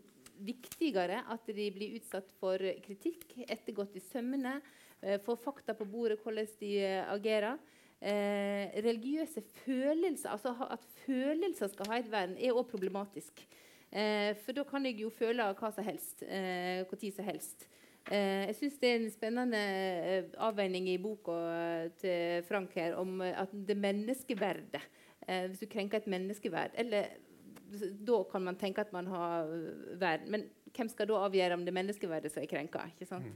viktigere 0.46 1.22
at 1.32 1.48
de 1.48 1.70
blir 1.72 1.96
utsatt 1.98 2.32
for 2.40 2.60
kritikk, 2.84 3.38
ettergått 3.46 3.96
i 3.96 4.04
sømmene, 4.04 4.58
eh, 5.02 5.18
får 5.20 5.40
fakta 5.42 5.76
på 5.76 5.88
bordet 5.88 6.20
hvordan 6.22 6.48
de 6.60 6.72
eh, 6.80 7.02
agerer. 7.12 7.58
Eh, 8.06 8.70
religiøse 8.84 9.42
følelser, 9.64 10.30
altså 10.30 10.52
at 10.70 10.82
følelser 11.02 11.70
skal 11.72 11.88
ha 11.90 11.96
et 11.98 12.10
vern, 12.10 12.36
er 12.38 12.52
også 12.54 12.76
problematisk. 12.76 13.40
Eh, 13.90 14.30
for 14.44 14.54
da 14.54 14.62
kan 14.68 14.86
jeg 14.86 15.00
jo 15.00 15.10
føle 15.10 15.42
hva 15.58 15.70
som 15.74 15.84
helst, 15.84 16.22
eh, 16.22 16.84
tid 16.92 17.16
som 17.16 17.26
helst. 17.26 17.66
Eh, 18.06 18.46
jeg 18.46 18.54
syns 18.60 18.78
det 18.78 18.90
er 18.90 19.00
en 19.00 19.10
spennende 19.10 19.58
eh, 19.58 20.28
avveining 20.38 20.86
i 20.92 20.98
boka 21.02 21.34
eh, 21.34 21.88
til 21.98 22.44
Frank 22.46 22.76
her 22.78 22.94
om 23.00 23.20
eh, 23.24 23.34
at 23.34 23.50
det 23.50 23.76
menneskeverdet 23.76 24.84
Hvis 25.26 25.58
du 25.58 25.66
krenker 25.66 25.98
et 25.98 26.06
menneskeverd 26.06 26.76
eller 26.78 27.08
Da 28.06 28.22
kan 28.30 28.44
man 28.44 28.54
tenke 28.54 28.80
at 28.80 28.92
man 28.92 29.08
har 29.10 29.48
verden. 29.98 30.30
Men 30.30 30.44
hvem 30.76 30.88
skal 30.88 31.08
da 31.08 31.24
avgjøre 31.26 31.54
om 31.54 31.64
det 31.66 31.72
er 31.72 31.80
menneskeverdet 31.80 32.30
som 32.30 32.44
er 32.44 32.46
krenka? 32.46 32.84
Ikke 32.94 33.08
sant? 33.08 33.26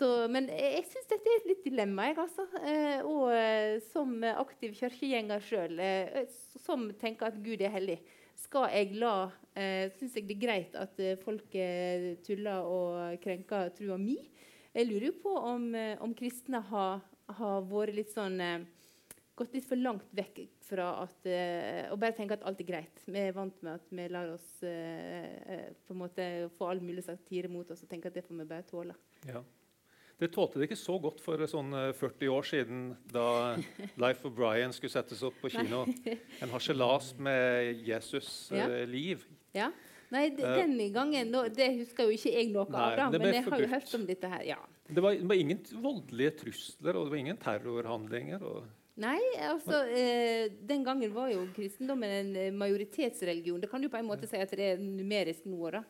Så, 0.00 0.08
men 0.32 0.46
jeg, 0.48 0.86
syns 0.88 1.10
dette 1.10 1.28
er 1.28 1.42
et 1.42 1.48
litt 1.50 1.66
dilemma. 1.66 2.06
Jeg, 2.08 2.16
altså. 2.22 2.46
eh, 2.64 3.02
og 3.04 3.26
eh, 3.36 3.74
som 3.90 4.14
aktiv 4.30 4.72
kirkegjenger 4.78 5.44
sjøl, 5.44 5.76
eh, 5.84 6.22
som 6.64 6.86
tenker 7.00 7.28
at 7.28 7.36
Gud 7.44 7.60
er 7.60 7.74
hellig, 7.74 7.98
skal 8.40 8.70
jeg 8.72 8.96
la 8.96 9.28
eh, 9.52 9.90
Syns 9.98 10.16
jeg 10.16 10.24
det 10.30 10.38
er 10.38 10.40
greit 10.40 10.76
at 10.80 11.00
eh, 11.02 11.18
folk 11.20 11.52
eh, 11.52 12.14
tuller 12.24 12.64
og 12.64 13.20
krenker 13.20 13.68
trua 13.76 13.98
mi? 14.00 14.16
Jeg 14.72 14.88
lurer 14.88 15.10
jo 15.10 15.16
på 15.20 15.34
om, 15.36 15.68
eh, 15.76 15.96
om 16.00 16.14
kristne 16.16 16.62
har, 16.70 17.02
har 17.36 17.68
vært 17.68 17.98
litt 17.98 18.14
sånn 18.14 18.40
eh, 18.40 18.60
Gått 19.36 19.54
litt 19.56 19.64
for 19.64 19.80
langt 19.80 20.08
vekk 20.12 20.42
fra 20.66 20.88
at 21.00 21.28
eh, 21.28 21.86
og 21.88 22.00
bare 22.02 22.12
tenker 22.12 22.36
at 22.36 22.42
alt 22.44 22.58
er 22.60 22.66
greit. 22.68 22.98
Vi 23.08 23.22
er 23.22 23.32
vant 23.32 23.56
med 23.64 23.78
at 23.78 23.86
vi 23.88 24.04
lar 24.12 24.34
oss 24.34 24.48
eh, 24.68 25.30
eh, 25.54 25.70
på 25.86 25.94
en 25.94 26.02
måte 26.02 26.26
få 26.58 26.68
all 26.68 26.82
mulig 26.84 27.06
satire 27.06 27.48
mot 27.48 27.70
oss 27.72 27.80
og 27.86 27.88
tenker 27.88 28.12
at 28.12 28.18
det 28.18 28.26
får 28.26 28.36
vi 28.36 28.48
bare 28.50 28.68
tåle. 28.68 28.96
Ja. 29.24 29.40
Det 30.20 30.28
tålte 30.34 30.60
det 30.60 30.68
ikke 30.68 30.76
så 30.78 30.98
godt 31.00 31.20
for 31.24 31.40
sånn 31.48 31.72
eh, 31.72 31.92
40 31.96 32.28
år 32.34 32.48
siden, 32.48 32.80
da 33.12 33.56
Life 34.04 34.26
of 34.28 34.34
Brian 34.36 34.74
skulle 34.76 34.92
settes 34.92 35.22
opp 35.24 35.38
på 35.40 35.50
kino. 35.52 35.86
En 36.44 36.52
harselas 36.52 37.14
med 37.18 37.80
Jesus' 37.86 38.50
Ja. 38.52 38.66
eh, 38.68 38.84
liv. 38.88 39.24
Ja. 39.56 39.70
Nei, 40.10 40.26
Eh, 40.34 40.90
gangen 40.90 41.30
nå, 41.30 41.44
Det 41.54 41.68
husker 41.78 42.08
jo 42.08 42.16
ikke 42.16 42.32
jeg 42.34 42.50
noe 42.50 42.66
Nei, 42.68 42.82
av, 42.82 42.96
da, 42.98 43.18
men 43.18 43.32
jeg 43.32 43.44
har 43.46 43.62
jo 43.62 43.70
hørt 43.70 43.94
om 43.94 44.06
dette 44.08 44.28
her. 44.28 44.42
ja. 44.54 44.58
Det 44.90 45.02
var, 45.04 45.14
det 45.14 45.28
var 45.30 45.38
ingen 45.38 45.60
voldelige 45.78 46.32
trusler 46.40 46.96
og 46.98 47.04
det 47.06 47.12
var 47.12 47.20
ingen 47.20 47.36
terrorhandlinger. 47.38 48.42
Nei, 49.00 49.20
altså 49.46 49.84
eh, 49.88 50.50
Den 50.66 50.82
gangen 50.84 51.12
var 51.14 51.30
jo 51.32 51.44
kristendommen 51.54 52.10
en 52.10 52.32
eh, 52.36 52.50
majoritetsreligion. 52.52 53.60
Det 53.62 53.70
kan 53.70 53.80
du 53.80 53.88
på 53.88 53.96
en 54.00 54.08
måte 54.08 54.26
si 54.28 54.36
at 54.36 54.50
det 54.50 54.72
er 54.74 54.82
numerisk 54.82 55.46
nå. 55.48 55.70
da. 55.70 55.84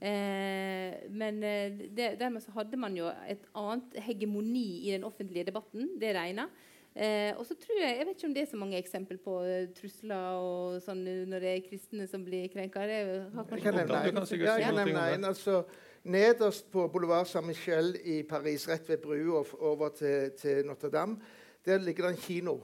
Eh, 0.00 1.10
men 1.10 1.42
eh, 1.42 1.76
det, 1.96 2.14
dermed 2.20 2.42
så 2.44 2.54
hadde 2.56 2.78
man 2.80 2.96
jo 2.96 3.10
et 3.28 3.44
annet 3.54 4.00
hegemoni 4.06 4.88
i 4.88 4.94
den 4.94 5.04
offentlige 5.04 5.46
debatten. 5.50 5.94
Det 6.00 6.14
regna. 6.16 6.48
Eh, 6.96 7.36
og 7.36 7.44
så 7.44 7.54
tror 7.60 7.76
Jeg 7.82 7.96
jeg 7.98 8.06
vet 8.06 8.16
ikke 8.16 8.26
om 8.26 8.34
det 8.34 8.42
er 8.42 8.50
så 8.50 8.56
mange 8.56 8.78
eksempler 8.78 9.18
på 9.20 9.32
eh, 9.44 9.66
trusler 9.76 10.38
og 10.40 10.78
sånn 10.80 11.02
eh, 11.04 11.26
når 11.28 11.42
det 11.44 11.50
er 11.50 11.64
kristne 11.66 12.06
som 12.08 12.22
blir 12.24 12.46
krenka. 12.48 12.86
Det 12.88 13.00
har 13.34 13.50
Jeg 13.52 13.64
kan 13.66 13.76
nevne 13.76 13.98
en. 14.00 14.22
Ja, 14.40 14.54
jeg 14.56 14.64
kan 14.64 14.78
nevne 14.80 15.02
en. 15.14 15.26
Altså, 15.28 15.58
nederst 16.04 16.70
på 16.72 16.86
Boulevard 16.88 17.28
Saint-Michel 17.28 17.98
i 18.00 18.22
Paris, 18.22 18.64
rett 18.68 18.88
ved 18.88 19.02
brua 19.04 19.44
over 19.60 19.92
til, 19.98 20.30
til 20.40 20.64
Notre-Dame, 20.64 21.20
der 21.66 21.84
ligger 21.84 22.08
det 22.08 22.14
en 22.16 22.22
kino. 22.22 22.56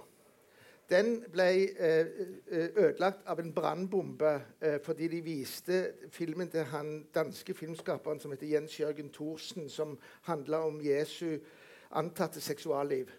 Den 0.90 1.22
ble 1.32 1.46
eh, 1.78 2.06
eh, 2.50 2.68
ødelagt 2.76 3.22
av 3.26 3.40
en 3.40 3.52
brannbombe 3.54 4.32
eh, 4.60 4.78
fordi 4.84 5.08
de 5.08 5.20
viste 5.24 5.78
filmen 6.12 6.50
til 6.52 6.64
han 6.68 7.06
danske 7.14 7.54
filmskaperen 7.54 8.20
som 8.20 8.34
heter 8.34 8.50
Jens 8.50 8.74
Jørgen 8.80 9.08
Thorsen, 9.14 9.68
som 9.72 9.94
handla 10.28 10.64
om 10.66 10.80
Jesu 10.84 11.38
antatte 11.96 12.40
seksualliv. 12.40 13.10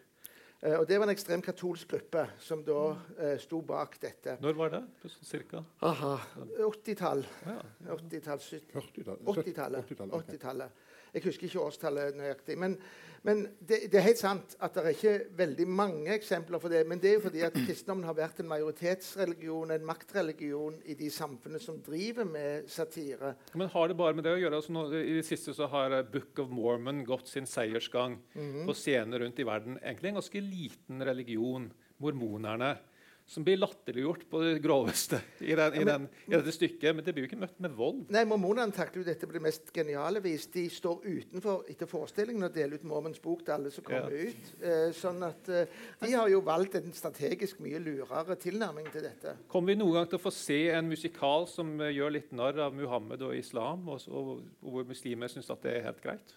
Eh, 0.61 0.77
og 0.79 0.87
Det 0.87 0.99
var 0.99 1.07
en 1.07 1.15
ekstremt 1.15 1.45
katolsk 1.45 1.87
gruppe 1.95 2.27
som 2.39 2.61
da 2.63 2.95
eh, 3.17 3.37
sto 3.39 3.61
bak 3.61 3.97
dette. 4.01 4.37
når 4.41 4.53
var 4.59 4.69
det? 4.69 4.83
Cirka? 5.23 5.63
Aha, 5.81 6.17
80-tall. 6.59 7.25
Ja. 7.47 7.57
80-tall, 7.95 8.39
70 8.39 8.71
40-tallet. 8.73 9.25
80-tallet. 9.25 9.85
80-tallet, 9.89 10.13
ok. 10.13 10.29
80-tallet. 10.29 10.82
Jeg 11.13 11.23
husker 11.27 11.45
ikke 11.47 11.61
årstallet 11.61 12.15
nøyaktig. 12.17 12.55
Men, 12.57 12.75
men 13.23 13.43
det, 13.59 13.83
det, 13.91 13.97
er 13.99 14.05
helt 14.07 14.21
sant 14.21 14.55
at 14.65 14.73
det 14.73 14.83
er 14.83 14.95
ikke 14.95 15.35
veldig 15.37 15.67
mange 15.69 16.15
eksempler 16.15 16.61
for 16.61 16.73
det. 16.73 16.81
Men 16.89 17.01
det 17.01 17.11
er 17.11 17.17
jo 17.19 17.25
fordi 17.27 17.43
at 17.45 17.57
kristendommen 17.57 18.07
har 18.09 18.17
vært 18.17 18.41
en 18.41 18.49
majoritetsreligion, 18.49 19.75
en 19.75 19.85
maktreligion, 19.85 20.79
i 20.89 20.97
de 20.97 21.11
samfunnene 21.13 21.61
som 21.61 21.77
driver 21.85 22.25
med 22.29 22.69
satire. 22.71 23.35
Men 23.53 23.69
har 23.75 23.91
det 23.91 23.99
bare 23.99 24.17
med 24.17 24.25
det 24.25 24.33
å 24.33 24.41
gjøre? 24.41 24.61
Altså 24.61 24.73
nå, 24.73 24.87
I 24.99 25.19
det 25.19 25.27
siste 25.27 25.53
så 25.53 25.69
har 25.69 25.99
Book 26.09 26.41
of 26.41 26.49
Mormon 26.53 27.03
gått 27.05 27.29
sin 27.29 27.45
seiersgang 27.49 28.17
mm 28.33 28.49
-hmm. 28.49 28.65
på 28.65 28.73
scener 28.73 29.19
rundt 29.19 29.39
i 29.39 29.45
verden. 29.45 29.77
Egentlig 29.83 30.09
en 30.09 30.21
ganske 30.21 30.41
liten 30.41 31.05
religion. 31.05 31.71
Mormonerne 31.97 32.77
som 33.25 33.43
blir 33.43 33.57
latterliggjort 33.57 34.25
på 34.29 34.41
det 34.43 34.57
groveste 34.61 35.19
i, 35.39 35.53
den, 35.55 35.75
i, 35.79 35.83
den, 35.87 36.07
i, 36.25 36.33
dette 36.33 36.53
stykket. 36.53 36.95
Men 36.95 37.05
det 37.05 37.13
blir 37.15 37.25
jo 37.25 37.29
ikke 37.31 37.39
møtt 37.39 37.59
med 37.63 37.73
vold. 37.77 38.01
Nei, 38.13 38.25
Mormonene 38.29 38.75
takler 38.75 39.01
jo 39.01 39.07
dette 39.07 39.27
på 39.29 39.35
det 39.35 39.41
mest 39.43 39.71
geniale 39.75 40.21
vis. 40.23 40.45
De 40.53 40.65
står 40.71 41.05
utenfor 41.05 41.63
etter 41.71 41.89
forestillingen 41.89 42.47
og 42.47 42.55
deler 42.55 42.81
ut 42.81 42.87
Mormons 42.89 43.21
bok 43.23 43.45
til 43.45 43.55
alle 43.55 43.71
som 43.73 43.85
kommer 43.87 44.13
ja. 44.13 44.27
ut. 44.27 44.51
Eh, 44.59 44.87
sånn 44.97 45.23
at 45.25 45.49
eh, 45.49 45.77
De 46.03 46.11
har 46.13 46.31
jo 46.31 46.43
valgt 46.45 46.77
en 46.79 46.91
strategisk 46.95 47.63
mye 47.63 47.81
lurere 47.83 48.37
tilnærming 48.43 48.91
til 48.93 49.07
dette. 49.07 49.37
Kommer 49.51 49.73
vi 49.73 49.79
noen 49.79 50.01
gang 50.01 50.11
til 50.11 50.19
å 50.19 50.25
få 50.25 50.33
se 50.35 50.59
en 50.75 50.91
musikal 50.91 51.47
som 51.51 51.77
uh, 51.79 51.89
gjør 51.93 52.17
litt 52.17 52.35
narr 52.35 52.59
av 52.67 52.75
Muhammed 52.75 53.23
og 53.23 53.37
islam, 53.37 53.87
og, 53.89 54.03
og, 54.11 54.43
og 54.61 54.75
hvor 54.77 54.89
muslimer 54.89 55.31
syns 55.31 55.51
at 55.53 55.63
det 55.63 55.77
er 55.77 55.87
helt 55.87 56.03
greit? 56.03 56.35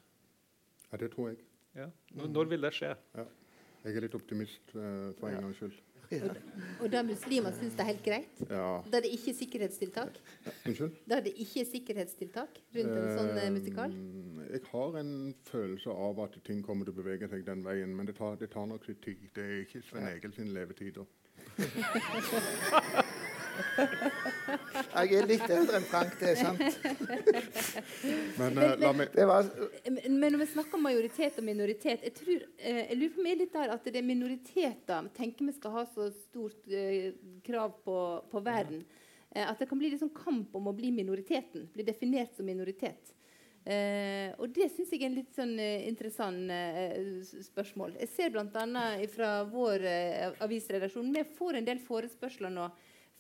Ja, 0.93 1.01
det 1.03 1.11
tror 1.13 1.33
jeg. 1.33 1.43
Ja. 1.77 1.91
Når, 2.15 2.31
når 2.33 2.55
vil 2.55 2.65
det 2.65 2.73
skje? 2.79 2.95
Ja. 3.19 3.27
Jeg 3.87 3.99
er 3.99 4.07
litt 4.07 4.17
optimist 4.19 4.73
uh, 4.75 5.13
for 5.19 5.29
en 5.31 5.45
gangs 5.45 5.61
skyld. 5.61 5.77
Og, 6.07 6.37
og 6.81 6.93
da 6.93 7.03
muslimer 7.07 7.55
syns 7.57 7.75
det 7.75 7.83
er 7.83 7.91
helt 7.91 8.05
greit? 8.05 8.43
Ja. 8.51 8.69
Da 8.87 9.01
er 9.01 9.07
det 9.07 9.13
ikke 9.17 9.35
sikkerhetstiltak? 9.35 10.21
Unnskyld? 10.67 10.95
Da 11.11 11.19
er 11.19 11.27
det 11.27 11.35
ikke 11.43 11.65
sikkerhetstiltak 11.71 12.61
rundt 12.77 12.95
en 13.01 13.09
sånn 13.19 13.33
eh, 13.41 13.51
musikal? 13.55 13.97
Jeg 14.47 14.63
har 14.71 15.01
en 15.03 15.13
følelse 15.51 15.97
av 16.07 16.23
at 16.27 16.39
ting 16.47 16.63
kommer 16.67 16.87
til 16.87 16.95
å 16.95 17.01
bevege 17.01 17.31
seg 17.33 17.45
den 17.49 17.67
veien, 17.67 17.95
men 17.97 18.09
det 18.09 18.17
tar, 18.21 18.39
det 18.41 18.53
tar 18.55 18.71
nok 18.71 18.87
litt 18.91 19.03
tid. 19.05 19.29
Det 19.35 19.45
er 19.47 19.61
ikke 19.65 19.83
Sven 19.89 20.11
Egil 20.13 20.37
sin 20.37 20.55
levetid. 20.55 21.03
Jeg 24.97 25.17
er 25.19 25.29
litt 25.29 25.45
eldre 25.51 25.81
enn 25.81 25.87
Frank, 25.89 26.15
det 26.21 26.33
er 26.33 26.39
sant. 26.41 26.61
Men, 28.41 28.59
uh, 28.61 28.75
la 28.81 28.93
meg 28.97 29.17
var... 29.29 29.49
men 29.89 30.29
når 30.33 30.41
vi 30.43 30.49
snakker 30.53 30.79
om 30.79 30.85
majoritet 30.87 31.39
og 31.41 31.47
minoritet 31.47 32.05
Jeg, 32.05 32.15
tror, 32.17 32.45
uh, 32.45 32.81
jeg 32.83 32.99
lurer 32.99 33.15
på 33.17 33.25
meg 33.25 33.41
litt 33.41 33.55
der 33.57 33.75
at 33.75 33.89
det 33.89 34.01
er 34.01 34.07
minoriteter 34.07 35.11
tenker 35.17 35.49
vi 35.49 35.57
skal 35.57 35.75
ha 35.79 35.85
så 35.89 36.09
stort 36.15 36.71
uh, 36.73 37.11
krav 37.47 37.77
på, 37.85 37.99
på 38.31 38.45
verden. 38.45 38.85
at 39.37 39.59
det 39.59 39.69
kan 39.69 39.79
bli 39.79 39.91
liksom 39.93 40.15
kamp 40.17 40.55
om 40.57 40.71
å 40.71 40.73
bli 40.77 40.91
minoriteten. 40.95 41.67
Bli 41.75 41.85
definert 41.85 42.37
som 42.37 42.47
minoritet. 42.49 43.17
Uh, 43.67 44.31
og 44.39 44.53
det 44.55 44.69
syns 44.71 44.93
jeg 44.95 45.01
er 45.03 45.09
en 45.09 45.17
litt 45.17 45.33
sånn 45.35 45.57
uh, 45.59 45.87
interessant 45.89 46.53
uh, 46.55 47.17
spørsmål. 47.43 47.97
Jeg 47.99 48.11
ser 48.13 48.31
bl.a. 48.31 48.85
fra 49.11 49.31
vår 49.51 49.83
avisredaksjon 50.45 51.11
Vi 51.11 51.25
får 51.35 51.59
en 51.59 51.67
del 51.67 51.81
forespørsler 51.83 52.53
nå 52.55 52.69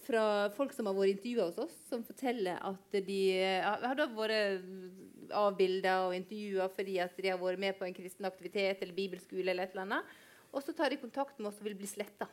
fra 0.06 0.22
folk 0.54 0.72
som 0.74 0.86
har 0.88 0.96
vært 0.96 1.16
intervjua 1.16 1.48
hos 1.48 1.58
oss, 1.66 1.74
som 1.88 2.04
forteller 2.06 2.60
at 2.64 2.96
de 3.06 3.20
har 3.64 4.02
vært 4.14 4.62
avbilda 5.34 5.96
og 6.06 6.14
intervjua 6.16 6.68
fordi 6.72 7.00
at 7.02 7.18
de 7.18 7.32
har 7.32 7.40
vært 7.40 7.62
med 7.62 7.76
på 7.78 7.86
en 7.86 7.96
kristen 7.96 8.28
aktivitet 8.28 8.82
eller 8.82 8.94
bibelskole. 8.96 9.50
eller 9.50 9.66
et 9.66 9.74
eller 9.74 9.86
annet. 9.86 10.16
Og 10.52 10.62
så 10.62 10.72
tar 10.72 10.90
de 10.90 11.00
kontakt 11.00 11.38
med 11.38 11.50
oss 11.50 11.60
og 11.60 11.68
vil 11.68 11.78
bli 11.78 11.88
sletta 11.90 12.28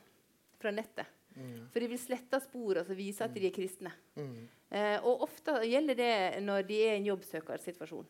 fra 0.62 0.72
nettet. 0.72 1.10
Mm. 1.34 1.70
For 1.74 1.82
de 1.82 1.90
vil 1.90 2.02
slette 2.02 2.40
spor 2.44 2.80
og 2.84 2.92
vise 2.96 3.26
at 3.26 3.34
de 3.34 3.48
er 3.48 3.56
kristne. 3.56 3.92
Mm. 4.16 4.44
Eh, 4.70 4.98
og 5.02 5.26
ofte 5.26 5.58
gjelder 5.66 5.98
det 5.98 6.14
når 6.46 6.68
de 6.70 6.78
er 6.86 6.94
i 6.94 7.00
en 7.02 7.10
jobbsøkersituasjon. 7.12 8.08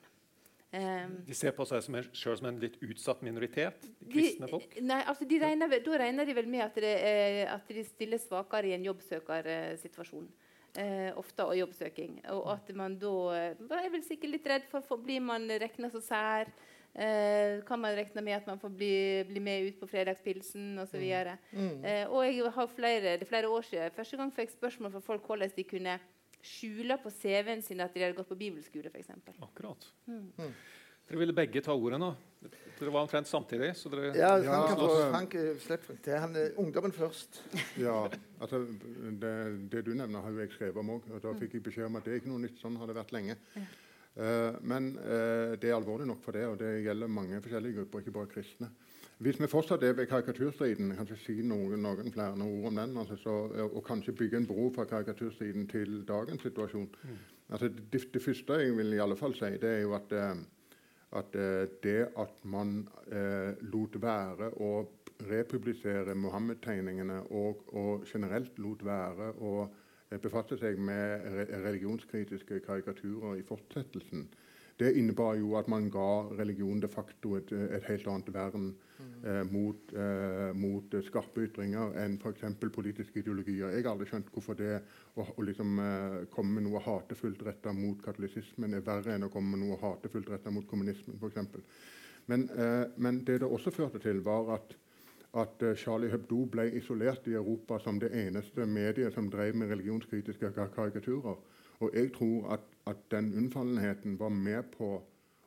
Um, 0.73 1.19
de 1.27 1.35
ser 1.37 1.53
på 1.53 1.67
seg 1.69 1.83
selv 1.85 2.39
som 2.39 2.47
en 2.49 2.55
litt 2.57 2.79
utsatt 2.81 3.19
minoritet? 3.21 3.83
kristne 4.09 4.47
folk? 4.49 4.73
Nei, 4.81 5.03
altså 5.05 5.27
regner, 5.29 5.69
Da 5.85 5.99
regner 6.01 6.25
de 6.25 6.33
vel 6.33 6.49
med 6.49 6.65
at, 6.65 6.79
det, 6.81 6.93
at 7.45 7.69
de 7.69 7.83
stiller 7.85 8.17
svakere 8.17 8.71
i 8.71 8.73
en 8.73 8.87
jobbsøkersituasjon. 8.89 10.31
Eh, 10.73 11.11
ofte 11.21 11.45
og 11.45 11.53
jobbsøking. 11.59 12.23
Og 12.33 12.47
at 12.55 12.71
man 12.73 12.95
da 12.97 13.13
er 13.37 13.91
vel 13.93 14.01
sikkert 14.01 14.33
litt 14.33 14.47
redd 14.49 14.63
for, 14.71 14.81
for 14.81 14.97
Blir 14.97 15.21
man 15.21 15.45
regna 15.61 15.91
som 15.93 16.01
sær? 16.01 16.49
Eh, 16.93 17.61
kan 17.65 17.81
man 17.81 17.93
regne 17.97 18.21
med 18.21 18.35
at 18.39 18.47
man 18.49 18.59
får 18.61 18.73
bli, 18.73 18.95
bli 19.29 19.41
med 19.41 19.67
ut 19.67 19.79
på 19.79 19.87
fredagspilsen 19.89 20.79
osv. 20.81 21.01
Mm. 21.01 21.37
Mm. 21.53 21.85
Eh, 21.85 22.03
og 22.09 22.25
jeg 22.25 22.51
har 22.57 22.67
flere, 22.73 23.15
det 23.17 23.25
er 23.25 23.29
flere 23.29 23.49
år 23.49 23.65
siden 23.69 23.95
første 23.95 24.17
gang 24.17 24.33
fikk 24.33 24.53
spørsmål 24.53 24.93
fra 24.93 25.01
folk 25.01 25.25
hvordan 25.29 25.53
de 25.55 25.65
kunne 25.69 25.95
skjule 26.43 26.97
på 27.01 27.11
CV-en 27.13 27.61
sin 27.65 27.81
at 27.83 27.93
de 27.93 28.03
hadde 28.03 28.17
gått 28.17 28.29
på 28.29 28.39
bibelskole. 28.39 28.91
For 28.91 29.01
eksempel. 29.01 29.35
Akkurat. 29.45 29.87
Mm. 30.05 30.25
Mm. 30.37 30.55
Dere 31.03 31.19
ville 31.19 31.35
begge 31.35 31.61
ta 31.63 31.75
ordet 31.75 31.99
nå. 31.99 32.09
Dere 32.79 32.91
var 32.93 33.03
omtrent 33.03 33.27
samtidig. 33.27 33.73
så 33.75 33.91
dere... 33.91 34.13
Ja, 34.15 34.31
Frank, 34.39 34.45
ja, 34.47 34.75
altså, 34.75 35.07
Frank 35.11 35.35
slipp 35.65 35.87
til. 36.05 36.15
Han 36.15 36.35
er 36.39 36.59
ungdommen 36.63 36.95
først. 36.95 37.41
Ja, 37.79 37.97
altså, 38.39 38.63
det, 39.19 39.33
det, 39.71 39.83
du 39.85 39.93
nevner, 39.93 40.23
har 40.23 40.31
jo 40.31 40.43
jeg 40.43 40.53
skrevet 40.55 40.79
om 40.79 40.93
òg. 40.95 41.09
Da 41.23 41.35
fikk 41.39 41.57
jeg 41.59 41.65
beskjed 41.67 41.89
om 41.89 41.99
at 41.99 42.07
det 42.07 42.15
er 42.15 42.21
ikke 42.23 42.31
noe 42.31 42.43
nytt. 42.45 42.59
Sånn 42.61 42.79
har 42.79 42.89
det 42.89 42.97
vært 42.97 43.15
lenge. 43.15 43.37
Ja. 43.57 43.65
Uh, 44.13 44.59
men 44.61 44.91
uh, 45.01 45.55
det 45.57 45.71
er 45.71 45.75
alvorlig 45.75 46.05
nok 46.05 46.21
for 46.21 46.37
det, 46.37 46.45
og 46.45 46.59
det 46.61 46.83
gjelder 46.85 47.09
mange 47.09 47.39
forskjellige 47.41 47.79
grupper, 47.79 48.03
ikke 48.03 48.17
bare 48.19 48.29
kristne. 48.29 48.69
Hvis 49.23 49.39
vi 49.39 49.47
fortsatt 49.47 49.83
er 49.83 49.93
ved 49.95 50.07
karikaturstriden, 50.11 50.89
kanskje 50.97 51.15
si 51.21 51.33
noen, 51.47 51.79
noen 51.79 52.11
flere 52.11 52.33
ord 52.43 52.65
om 52.67 52.79
den, 52.81 52.97
altså, 52.99 53.15
så, 53.15 53.35
og 53.63 53.83
kanskje 53.87 54.15
bygge 54.19 54.41
en 54.41 54.47
bro 54.49 54.65
fra 54.75 54.83
karikaturstriden 54.89 55.67
til 55.71 56.01
dagens 56.07 56.41
situasjon. 56.43 56.89
Mm. 57.03 57.21
Altså, 57.49 57.69
det, 57.93 58.01
det, 58.13 58.21
første 58.21 58.57
jeg 58.59 58.75
vil 58.77 58.93
i 58.93 58.99
alle 58.99 59.15
fall 59.15 59.35
si, 59.37 59.53
det 59.61 59.69
er 59.69 59.81
jo 59.85 59.95
at, 59.95 60.11
eh, 60.11 60.43
at 61.21 61.39
eh, 61.39 61.63
det 61.83 61.97
at 62.19 62.43
man 62.43 62.81
eh, 63.11 63.55
lot 63.71 63.95
være 64.01 64.51
å 64.59 64.73
republisere 65.29 66.15
Mohammed-tegningene 66.19 67.21
og, 67.31 67.63
og, 67.71 68.03
generelt 68.09 68.59
lot 68.59 68.83
være 68.85 69.31
å 69.39 69.53
eh, 69.63 70.19
befatte 70.19 70.57
seg 70.59 70.79
med 70.79 71.29
religionskritiske 71.63 72.59
karikaturer 72.67 73.39
i 73.39 73.45
fortsettelsen, 73.47 74.27
det 74.79 74.95
innebar 74.97 75.35
jo 75.37 75.53
at 75.59 75.67
man 75.69 75.89
ga 75.93 76.25
religion 76.33 76.81
de 76.81 76.89
facto 76.89 77.37
et, 77.37 77.51
et 77.51 77.85
helt 77.87 78.07
annet 78.09 78.33
vern. 78.33 78.71
Eh, 79.23 79.41
mot, 79.49 79.93
eh, 79.93 80.51
mot, 80.57 80.97
skarpe 81.07 81.47
ytringer 81.47 81.95
enn 82.03 82.19
f.eks. 82.19 82.45
politiske 82.75 83.19
ideologier. 83.23 83.73
Jeg 83.73 83.85
har 83.85 83.93
aldri 83.93 84.09
skjønt 84.11 84.29
hvorfor 84.33 84.59
det 84.59 84.75
å, 85.15 85.25
å 85.25 85.47
liksom, 85.47 85.79
eh, 85.79 86.19
komme 86.33 86.59
med 86.59 86.67
noe 86.67 86.83
hatefullt 86.83 87.43
retta 87.47 87.73
mot 87.77 87.99
katolisismen 88.03 88.73
er 88.73 88.85
verre 88.85 89.15
enn 89.15 89.27
å 89.27 89.33
komme 89.33 89.55
med 89.55 89.65
noe 89.65 89.81
hatefullt 89.81 90.31
retta 90.33 90.53
mot 90.53 90.67
kommunismen 90.69 91.19
f.eks. 91.19 91.67
Men, 92.31 92.47
eh, 92.55 92.85
men 92.97 93.23
det 93.27 93.41
det 93.43 93.49
også 93.49 93.73
førte 93.75 93.99
til, 94.03 94.23
var 94.23 94.55
at 94.57 94.77
at 95.33 95.63
eh, 95.65 95.75
Charlie 95.75 96.11
Hebdo 96.11 96.45
ble 96.45 96.67
isolert 96.77 97.27
i 97.27 97.37
Europa 97.37 97.79
som 97.81 97.99
det 97.99 98.11
eneste 98.13 98.67
mediet 98.69 99.15
som 99.15 99.29
drev 99.33 99.55
med 99.57 99.71
religionskritiske 99.73 100.51
karikaturer. 100.75 101.39
Og 101.81 101.95
jeg 101.95 102.11
tror 102.13 102.53
at, 102.53 102.67
at, 102.87 103.01
den 103.11 103.33
unnfallenheten 103.37 104.19
var 104.19 104.29
med 104.29 104.63
på 104.77 105.01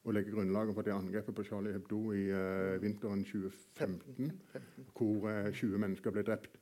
å 0.07 0.15
legge 0.15 0.33
grunnlaget 0.35 0.77
for 0.77 0.87
det 0.87 0.95
angrepet 0.95 1.35
på 1.35 1.45
Charlie 1.49 1.75
Hebdo 1.75 1.99
i 2.15 2.29
uh, 2.31 2.77
vinteren 2.83 3.25
2015, 3.27 4.31
hvor 4.95 5.27
uh, 5.27 5.49
eh, 5.49 5.51
20 5.51 5.83
mennesker 5.83 6.15
ble 6.15 6.25
drept. 6.27 6.59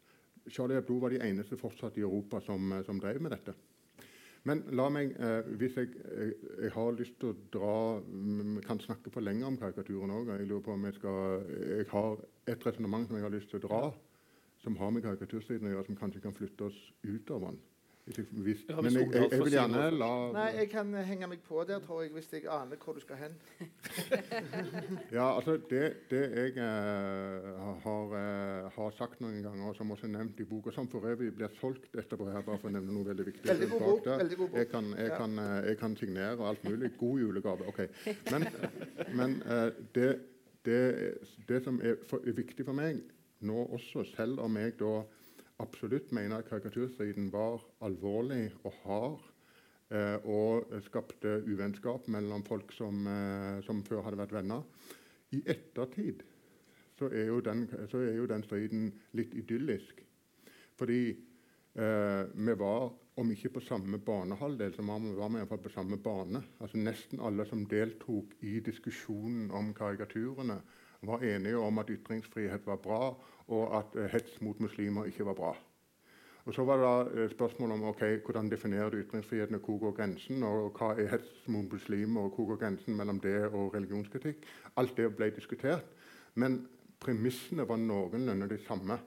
Charlie 0.48 0.78
Hebdo 0.78 0.96
var 1.02 1.12
de 1.12 1.20
eneste 1.24 1.58
fortsatt 1.60 1.98
i 2.00 2.04
Europa 2.04 2.40
som, 2.44 2.72
uh, 2.72 2.80
som 2.86 3.00
drev 3.00 3.20
med 3.24 3.36
dette. 3.36 3.56
Men 4.44 4.60
la 4.76 4.90
meg, 4.92 5.14
hvis 5.56 5.78
jeg, 5.80 5.94
jeg, 6.60 6.70
har 6.74 6.90
lyst 6.98 7.14
til 7.16 7.30
å 7.30 7.36
dra 7.48 7.76
Vi 8.04 8.64
kan 8.66 8.76
snakke 8.76 9.08
for 9.08 9.24
lenge 9.24 9.46
om 9.48 9.56
karikaturen 9.56 10.12
òg. 10.12 10.34
Jeg 10.34 10.50
lurer 10.50 10.66
på 10.66 10.74
om 10.74 10.84
jeg 10.84 10.98
skal 10.98 11.46
Jeg 11.48 11.86
har 11.88 12.20
et 12.52 12.66
resonnement 12.68 13.08
som 13.08 13.16
jeg 13.16 13.24
har 13.24 13.32
lyst 13.32 13.48
til 13.54 13.62
å 13.62 13.64
dra, 13.64 13.80
som 14.60 14.76
har 14.76 14.92
med 14.92 15.06
karikaturstriden 15.06 15.70
å 15.70 15.72
gjøre, 15.72 15.86
som 15.88 15.96
kanskje 15.96 16.20
kan 16.26 16.36
flytte 16.36 16.68
oss 16.68 16.76
ut 17.08 17.32
av 17.32 17.46
den. 17.46 17.56
Hvis, 18.04 18.26
men 18.68 18.92
jeg, 18.92 19.08
jeg, 19.14 19.28
jeg, 19.32 19.40
vil 19.40 19.54
gjerne 19.54 19.84
la 19.96 20.08
Nei, 20.34 20.48
jeg 20.58 20.66
kan 20.68 20.90
henge 21.08 21.28
meg 21.30 21.40
på 21.46 21.62
der, 21.64 21.78
tror 21.80 22.02
jeg, 22.02 22.10
hvis 22.12 22.26
jeg 22.34 22.42
aner 22.52 22.76
hvor 22.76 22.92
du 22.92 23.00
skal 23.00 23.16
hen. 23.16 23.38
ja, 25.16 25.30
altså 25.30 25.54
Det, 25.70 25.80
det 26.10 26.20
jeg 26.36 26.52
uh, 26.58 27.70
har, 27.86 28.12
uh, 28.12 28.68
har, 28.74 28.92
sagt 28.98 29.24
noen 29.24 29.40
ganger, 29.46 29.72
som 29.78 29.96
også 29.96 30.04
er 30.10 30.12
nevnt 30.18 30.44
i 30.44 30.46
boka, 30.50 30.74
som 30.76 30.90
for 30.92 31.08
øvrig 31.08 31.30
blir 31.38 31.56
solgt 31.62 31.96
etterpå 31.96 32.28
her, 32.28 32.44
bare 32.44 32.60
for 32.60 32.68
å 32.68 32.74
nevne 32.76 32.92
noe 32.92 33.08
veldig 33.08 33.28
viktig 33.30 33.48
Veldig 33.48 33.70
god 33.72 33.86
bok. 33.86 34.12
Veldig 34.12 34.40
god 34.42 34.52
bok. 34.52 34.60
Jeg 34.60 34.70
kan, 34.74 34.92
jeg, 34.98 35.08
ja. 35.08 35.16
kan, 35.22 35.40
uh, 35.40 35.56
jeg 35.70 35.80
kan, 35.80 35.98
signere 36.04 36.36
og 36.36 36.46
alt 36.52 36.68
mulig. 36.68 36.92
God 37.00 37.24
julegave. 37.24 37.72
OK. 37.72 37.82
Men, 38.28 38.48
men 39.16 39.40
det, 39.96 40.10
det, 40.68 40.84
det, 41.48 41.64
som 41.64 41.80
er, 41.80 41.96
for, 42.10 42.20
er 42.20 42.36
viktig 42.36 42.68
for 42.68 42.76
meg 42.76 43.00
nå 43.44 43.64
også, 43.78 44.04
selv 44.12 44.44
om 44.44 44.60
jeg 44.60 44.76
da 44.80 44.98
absolutt 45.62 46.12
mener 46.12 46.40
at 46.40 46.48
karikaturstriden 46.48 47.30
var 47.32 47.62
alvorlig 47.84 48.52
og 48.64 48.74
hard. 48.84 49.30
Eh, 49.92 50.16
og 50.24 50.72
skapte 50.86 51.42
uvennskap 51.44 52.08
mellom 52.08 52.42
folk 52.46 52.72
som, 52.72 53.06
eh, 53.06 53.60
som, 53.62 53.82
før 53.84 54.02
hadde 54.06 54.18
vært 54.18 54.32
venner. 54.32 54.64
I 55.36 55.42
ettertid 55.44 56.24
så 56.98 57.10
er 57.12 57.28
jo 57.28 57.40
den, 57.44 57.68
er 57.68 58.16
jo 58.16 58.26
den 58.26 58.42
striden 58.46 58.92
litt 59.12 59.34
idyllisk. 59.34 60.00
Fordi 60.78 61.00
eh, 61.10 62.22
vi 62.34 62.56
var 62.58 62.92
om 63.16 63.30
ikke 63.30 63.52
på 63.54 63.62
samme 63.62 63.98
banehalvdel, 64.02 64.72
så 64.74 64.82
var 64.82 65.02
vi 65.04 65.38
iallfall 65.38 65.62
på 65.62 65.74
samme 65.74 65.98
bane. 66.02 66.40
Altså 66.58 66.80
Nesten 66.80 67.20
alle 67.22 67.46
som 67.46 67.66
deltok 67.70 68.34
i 68.42 68.58
diskusjonen 68.64 69.52
om 69.54 69.70
karikaturene, 69.74 70.58
var 71.06 71.22
enige 71.22 71.58
om 71.58 71.78
at 71.78 71.90
ytringsfrihet 71.90 72.66
var 72.66 72.76
bra, 72.76 73.14
og 73.48 73.78
at 73.78 73.96
uh, 73.98 74.08
hets 74.12 74.40
mot 74.40 74.60
muslimer 74.60 75.04
ikke 75.10 75.26
var 75.26 75.38
bra. 75.38 75.54
Og 76.44 76.54
Så 76.54 76.64
var 76.64 76.76
det 76.76 77.16
da 77.16 77.28
spørsmålet 77.28 77.74
om 77.74 77.84
okay, 77.88 78.18
hvordan 78.20 78.50
definerer 78.50 78.90
du 78.90 78.96
ytringsfriheten, 78.96 79.54
og 79.54 79.60
hvor 79.60 79.78
går 79.78 79.92
grensen? 79.96 80.42
Og 80.42 80.76
hva 80.76 80.90
er 80.92 81.08
hets 81.08 81.48
mot 81.48 81.72
muslimer, 81.72 82.20
og 82.20 82.36
hvor 82.36 82.46
går 82.46 82.56
grensen 82.56 82.96
mellom 82.96 83.20
det 83.20 83.46
og 83.46 83.74
religionskritikk? 83.74 84.44
Alt 84.76 84.96
det 84.96 85.16
ble 85.16 85.30
diskutert. 85.30 85.88
Men 86.34 86.66
premissene 87.00 87.68
var 87.68 87.80
noenlunde 87.80 88.48
de 88.48 88.58
samme 88.66 88.98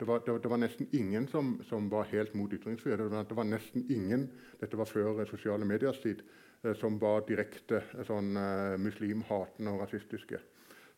det 0.00 0.06
var, 0.06 0.22
det, 0.26 0.42
det 0.42 0.48
var, 0.48 0.56
nesten 0.56 0.86
ingen 0.96 1.26
som, 1.28 1.58
som, 1.68 1.90
var 1.92 2.06
helt 2.08 2.34
mot 2.34 2.52
ytringsfrihet. 2.52 2.98
Det 2.98 3.10
var, 3.10 3.24
det 3.28 3.36
var, 3.36 3.44
nesten 3.44 3.82
ingen 3.92 4.30
dette 4.60 4.78
var 4.80 4.88
før 4.88 5.26
sosiale 5.28 5.66
mediers 5.68 6.00
tid, 6.00 6.22
eh, 6.64 6.72
som 6.80 6.96
var 7.00 7.26
direkte 7.28 7.82
eh, 7.82 8.06
sånn, 8.08 8.32
muslimhatende 8.80 9.74
og 9.74 9.82
rasistiske. 9.84 10.40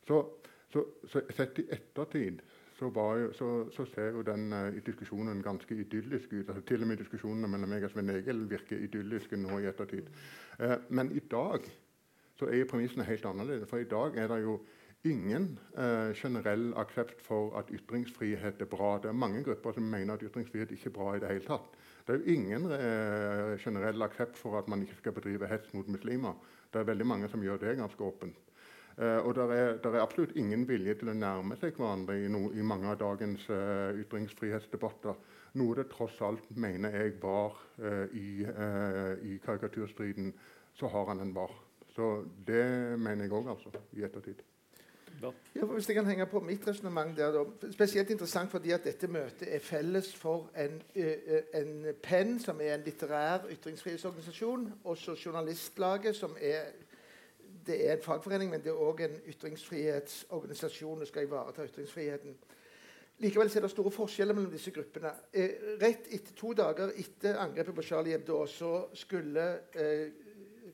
Så, 0.09 0.25
så, 0.73 0.85
så, 1.09 1.23
sett 1.31 1.59
i 1.63 1.69
ettertid 1.71 2.43
så, 2.79 2.89
jo, 2.91 3.31
så, 3.77 3.85
ser 3.95 4.17
jo 4.17 4.25
den 4.27 4.53
uh, 4.53 4.75
diskusjonen 4.87 5.43
ganske 5.43 5.75
idyllisk 5.75 6.33
ut. 6.33 6.49
Altså, 6.49 6.63
til 6.67 6.83
og 6.83 6.89
med 6.91 6.99
diskusjonene 6.99 7.49
mellom 7.49 7.71
meg 7.71 7.87
og 7.87 7.93
Svein 7.93 8.11
Egil 8.11 8.47
virker 8.51 8.83
idylliske 8.83 9.39
nå 9.39 9.61
i 9.63 9.69
ettertid. 9.71 10.09
Uh, 10.59 10.79
men 10.91 11.13
i 11.15 11.23
dag 11.31 11.69
så 12.39 12.49
er 12.49 12.63
jo 12.63 12.71
premissene 12.73 13.07
helt 13.07 13.27
annerledes. 13.29 13.69
For 13.71 13.79
i 13.79 13.91
dag 13.91 14.17
er 14.19 14.33
det 14.33 14.41
jo 14.43 14.59
ingen 15.05 15.59
eh, 15.77 16.15
generell 16.15 16.71
aksept 16.79 17.23
for 17.27 17.57
at 17.59 17.71
ytringsfrihet 17.75 18.61
er 18.63 18.71
bra. 18.71 18.95
Det 19.03 19.11
er 19.11 19.19
mange 19.19 19.43
grupper 19.43 19.75
som 19.75 19.89
mener 19.91 20.15
at 20.15 20.23
ytringsfrihet 20.23 20.71
ikke 20.71 20.91
er 20.93 20.97
bra 20.97 21.15
i 21.17 21.23
det 21.23 21.31
hele 21.33 21.47
tatt. 21.47 21.75
Det 22.07 22.15
er 22.15 22.21
jo 22.21 22.37
ingen 22.37 22.69
eh, 22.77 23.59
generell 23.63 24.07
aksept 24.07 24.39
for 24.39 24.59
at 24.59 24.71
man 24.71 24.83
ikke 24.83 25.01
skal 25.01 25.17
bedrive 25.17 25.51
hets 25.51 25.75
mot 25.75 25.89
muslimer. 25.89 26.39
Det 26.73 26.81
er 26.81 26.91
veldig 26.91 27.07
mange 27.07 27.31
som 27.31 27.43
gjør 27.43 27.61
det 27.63 27.77
ganske 27.81 28.05
åpent. 28.05 28.39
Eh, 28.99 29.19
og 29.27 29.35
det 29.35 29.43
er, 29.43 29.79
er, 29.89 30.01
absolutt 30.03 30.37
ingen 30.37 30.67
vilje 30.69 30.99
til 31.01 31.13
å 31.13 31.17
nærme 31.17 31.57
seg 31.61 31.77
hverandre 31.79 32.19
i, 32.21 32.29
no, 32.33 32.51
i 32.53 32.65
mange 32.67 32.91
av 32.93 32.99
dagens 33.01 33.47
eh, 33.49 34.03
ytringsfrihetsdebatter. 34.03 35.17
Noe 35.61 35.77
det 35.79 35.89
tross 35.93 36.21
alt 36.25 36.49
mener 36.57 36.97
jeg 36.97 37.17
var 37.23 37.57
eh, 37.81 38.17
i, 38.17 38.29
i 39.33 39.39
karikaturstriden. 39.45 40.33
Så 40.77 40.89
har 40.89 41.11
han 41.11 41.21
en 41.21 41.35
var. 41.37 41.53
Så 41.93 42.23
det 42.47 42.65
mener 42.99 43.27
jeg 43.27 43.37
òg, 43.37 43.51
altså, 43.53 43.73
i 43.93 44.05
ettertid. 44.05 44.41
Ja, 45.23 45.65
hvis 45.69 45.87
jeg 45.89 45.97
kan 45.97 46.07
henge 46.09 46.25
på 46.27 46.41
mitt 46.41 46.65
resonnement 46.67 47.13
der, 47.17 47.35
da. 47.37 47.69
Spesielt 47.71 48.11
interessant 48.11 48.51
fordi 48.51 48.73
at 48.75 48.85
dette 48.85 49.07
møtet 49.13 49.45
er 49.55 49.61
felles 49.63 50.09
for 50.19 50.49
en, 50.59 50.81
en 51.55 51.93
PEN, 52.03 52.39
som 52.43 52.61
er 52.65 52.75
en 52.75 52.87
litterær 52.87 53.45
ytringsfrihetsorganisasjon, 53.53 54.65
og 54.85 54.97
så 54.99 55.15
Journalistlaget, 55.25 56.17
som 56.17 56.35
er 56.41 56.73
det 57.67 57.79
er 57.87 57.97
en 57.97 58.03
fagforening, 58.03 58.51
men 58.51 58.63
det 58.63 58.73
er 58.73 58.81
òg 58.81 59.05
en 59.05 59.21
ytringsfrihetsorganisasjon 59.33 61.05
og 61.05 61.11
skal 61.11 61.29
ivareta 61.29 61.67
ytringsfriheten. 61.67 62.37
Likevel 63.23 63.51
er 63.55 63.67
det 63.67 63.71
store 63.71 63.93
forskjeller 63.95 64.35
mellom 64.35 64.51
disse 64.51 64.73
gruppene. 64.75 65.13
Eh, 65.33 65.77
rett 65.83 66.09
etter 66.11 66.35
To 66.35 66.53
dager 66.59 66.91
etter 66.99 67.39
angrepet 67.39 67.77
på 67.77 67.85
Charlie 67.87 68.17
Hebdo 68.17 68.41
så 68.51 68.73
skulle 68.99 69.45
eh, 69.79 70.09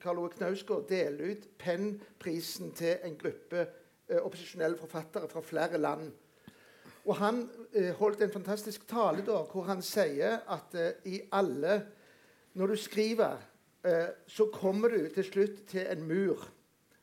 Karl 0.01 0.23
Ove 0.23 0.33
Knausgård 0.37 0.89
dele 0.89 1.35
ut 1.35 1.49
Penn-prisen 1.59 2.73
til 2.79 2.97
en 3.05 3.19
gruppe 3.19 3.67
Eh, 4.09 4.23
opposisjonelle 4.25 4.79
forfattere 4.81 5.29
fra 5.29 5.41
flere 5.41 5.79
land. 5.79 6.13
Og 7.05 7.17
Han 7.17 7.51
eh, 7.75 7.91
holdt 7.93 8.23
en 8.23 8.33
fantastisk 8.33 8.87
tale 8.89 9.21
da, 9.25 9.43
hvor 9.53 9.67
han 9.69 9.83
sier 9.85 10.39
at 10.49 10.75
eh, 10.75 10.93
i 11.05 11.21
alle 11.33 11.83
Når 12.55 12.67
du 12.67 12.77
skriver, 12.77 13.37
eh, 13.85 14.09
så 14.27 14.49
kommer 14.53 14.89
du 14.89 15.09
til 15.15 15.25
slutt 15.25 15.67
til 15.69 15.87
en 15.91 16.03
mur. 16.09 16.49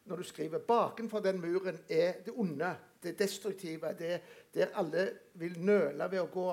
Når 0.05 0.15
du 0.15 0.23
skriver. 0.23 0.59
Bakenfor 0.59 1.19
den 1.19 1.41
muren 1.41 1.79
er 1.89 2.21
det 2.25 2.33
onde, 2.35 2.75
det 3.03 3.19
destruktive, 3.19 3.93
det 3.99 4.21
der 4.53 4.67
alle 4.77 5.09
vil 5.33 5.59
nøle 5.59 6.11
ved 6.11 6.21
å 6.21 6.29
gå. 6.31 6.51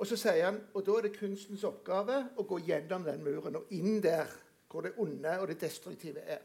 Og 0.00 0.06
så 0.06 0.16
sier 0.16 0.46
han, 0.46 0.60
og 0.74 0.84
da 0.86 0.96
er 0.96 1.08
det 1.08 1.16
kunstens 1.16 1.64
oppgave 1.68 2.22
å 2.36 2.44
gå 2.48 2.60
gjennom 2.64 3.04
den 3.04 3.24
muren 3.24 3.58
og 3.60 3.72
inn 3.76 4.00
der 4.04 4.28
hvor 4.70 4.84
det 4.86 4.94
onde 4.96 5.34
og 5.40 5.48
det 5.48 5.58
destruktive 5.60 6.22
er. 6.24 6.40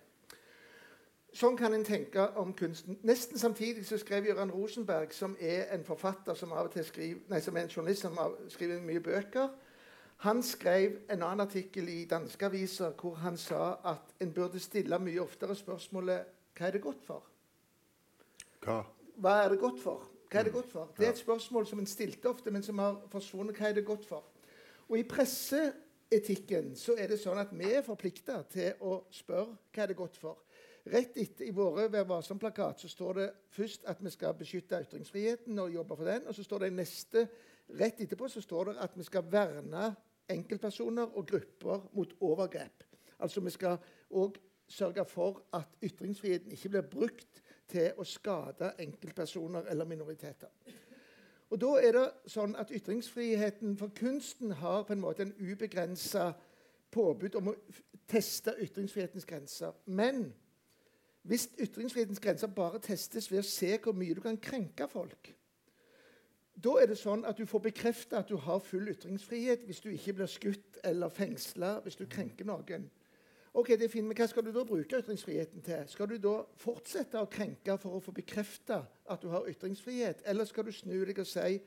Sånn 1.35 1.57
kan 1.59 1.73
en 1.75 1.83
tenke 1.83 2.23
om 2.39 2.53
kunsten. 2.55 2.95
Nesten 3.03 3.39
samtidig 3.39 3.83
så 3.87 3.97
skrev 3.99 4.29
Gøran 4.29 4.51
Rosenberg, 4.55 5.11
som 5.13 5.35
er 5.39 5.67
en 5.75 5.83
forfatter 5.83 6.35
som 6.39 6.53
av 6.55 6.69
og 6.69 6.71
til 6.71 6.85
skriver, 6.87 7.25
nei, 7.27 7.41
som 7.43 7.57
er 7.57 7.65
en 7.65 7.73
journalist 7.73 8.05
som 8.05 8.19
skriver 8.53 8.83
mye 8.83 9.03
bøker. 9.03 9.49
Han 10.23 10.43
skrev 10.43 10.99
en 11.11 11.21
annen 11.21 11.43
artikkel 11.43 11.89
i 11.91 12.05
danske 12.09 12.45
aviser 12.45 12.95
hvor 12.99 13.15
han 13.21 13.37
sa 13.37 13.75
at 13.83 14.15
en 14.23 14.33
burde 14.33 14.59
stille 14.59 14.99
mye 14.99 15.21
oftere 15.21 15.55
spørsmålet 15.55 16.33
hva 16.55 16.67
er 16.67 16.77
det 16.77 16.81
godt 16.81 17.01
for? 17.03 17.23
Hva? 18.63 18.81
Hva 19.19 19.33
er 19.43 19.49
det 19.51 19.59
godt 19.59 19.81
for? 19.83 20.05
Hva 20.31 20.39
er 20.39 20.43
Det 20.43 20.53
godt 20.53 20.71
for? 20.71 20.91
Det 20.97 21.05
er 21.05 21.11
et 21.11 21.17
spørsmål 21.17 21.67
som 21.67 21.79
en 21.79 21.85
stilte 21.87 22.29
ofte, 22.29 22.51
men 22.51 22.63
som 22.63 22.79
har 22.79 23.01
forsvunnet. 23.11 23.55
Hva 23.55 23.69
er 23.69 23.73
det 23.73 23.85
godt 23.85 24.05
for? 24.05 24.23
Og 24.89 24.99
I 24.99 25.03
presseetikken 25.03 26.75
så 26.75 26.95
er 26.97 27.07
det 27.07 27.19
sånn 27.21 27.39
at 27.39 27.53
vi 27.53 27.69
er 27.71 27.85
forplikta 27.85 28.41
til 28.51 28.73
å 28.81 29.03
spørre 29.11 29.55
hva 29.71 29.83
er 29.83 29.93
det 29.93 29.97
godt 29.97 30.17
for. 30.17 30.41
Rett 30.85 31.15
etter 31.17 31.47
i 31.47 31.53
våre 31.55 31.87
Vær 31.89 32.05
varsom-plakat 32.05 32.83
så 32.83 32.89
står 32.91 33.13
det 33.17 33.29
først 33.55 33.87
at 33.89 34.03
vi 34.05 34.11
skal 34.13 34.35
beskytte 34.37 34.81
ytringsfriheten 34.83 35.59
og 35.59 35.73
jobbe 35.73 35.97
for 35.97 36.05
den. 36.05 36.27
Og 36.27 36.35
så 36.35 36.43
står 36.43 36.65
det 36.65 36.73
neste 36.75 37.27
rett 37.69 38.01
etterpå 38.01 38.27
så 38.29 38.41
står 38.41 38.71
det 38.71 38.77
at 38.85 38.97
vi 38.97 39.03
skal 39.03 39.25
verne 39.31 39.89
enkeltpersoner 40.29 41.17
og 41.17 41.27
grupper 41.27 41.89
mot 41.93 42.13
overgrep. 42.21 42.83
Altså 43.19 43.41
vi 43.41 43.53
skal 43.53 43.77
òg 44.09 44.37
sørge 44.67 45.05
for 45.05 45.43
at 45.53 45.77
ytringsfriheten 45.83 46.51
ikke 46.51 46.69
blir 46.69 46.89
brukt 46.89 47.41
til 47.69 47.93
å 47.97 48.05
skade 48.05 48.73
enkeltpersoner 48.81 49.69
eller 49.69 49.85
minoriteter. 49.85 50.49
Og 51.49 51.61
da 51.61 51.75
er 51.79 51.93
det 51.93 52.31
sånn 52.31 52.55
at 52.57 52.71
Ytringsfriheten 52.73 53.75
for 53.77 53.93
kunsten 53.95 54.55
har 54.59 54.83
på 54.83 54.95
en 54.95 55.03
måte 55.03 55.25
en 55.25 55.35
ubegrensa 55.37 56.31
påbud 56.91 57.37
om 57.37 57.51
å 57.51 57.55
teste 58.09 58.55
ytringsfrihetens 58.65 59.27
grenser. 59.29 59.75
Men 59.85 60.31
hvis 61.25 61.47
ytringsfrihetens 61.61 62.21
grenser 62.21 62.51
bare 62.53 62.81
testes 62.83 63.29
ved 63.31 63.43
å 63.43 63.47
se 63.47 63.75
hvor 63.77 63.95
mye 63.97 64.17
du 64.17 64.21
kan 64.25 64.41
krenke 64.41 64.87
folk, 64.89 65.31
da 66.63 66.75
er 66.79 66.87
det 66.87 66.97
sånn 66.97 67.25
at 67.27 67.37
du 67.37 67.45
får 67.45 67.65
bekrefta 67.67 68.21
at 68.21 68.29
du 68.31 68.37
har 68.39 68.61
full 68.63 68.87
ytringsfrihet 68.87 69.65
hvis 69.67 69.81
du 69.83 69.89
ikke 69.91 70.13
blir 70.19 70.29
skutt 70.31 70.79
eller 70.87 71.11
fengsla 71.11 71.79
hvis 71.83 71.99
du 71.99 72.05
krenker 72.07 72.47
noen. 72.47 72.87
Ok, 73.55 73.69
det 73.75 73.87
er 73.87 73.91
fint, 73.91 74.07
men 74.07 74.17
Hva 74.17 74.27
skal 74.27 74.43
du 74.43 74.51
da 74.51 74.65
bruke 74.67 74.99
ytringsfriheten 74.99 75.63
til? 75.63 75.83
Skal 75.87 76.09
du 76.11 76.17
da 76.19 76.33
fortsette 76.59 77.19
å 77.19 77.29
krenke 77.31 77.77
for 77.79 77.95
å 77.95 78.03
få 78.03 78.11
bekrefta 78.15 78.81
at 79.11 79.21
du 79.23 79.29
har 79.31 79.47
ytringsfrihet? 79.47 80.23
Eller 80.27 80.47
skal 80.47 80.67
du 80.67 80.73
snu 80.75 80.97
deg 81.07 81.19
og 81.23 81.27
si 81.27 81.59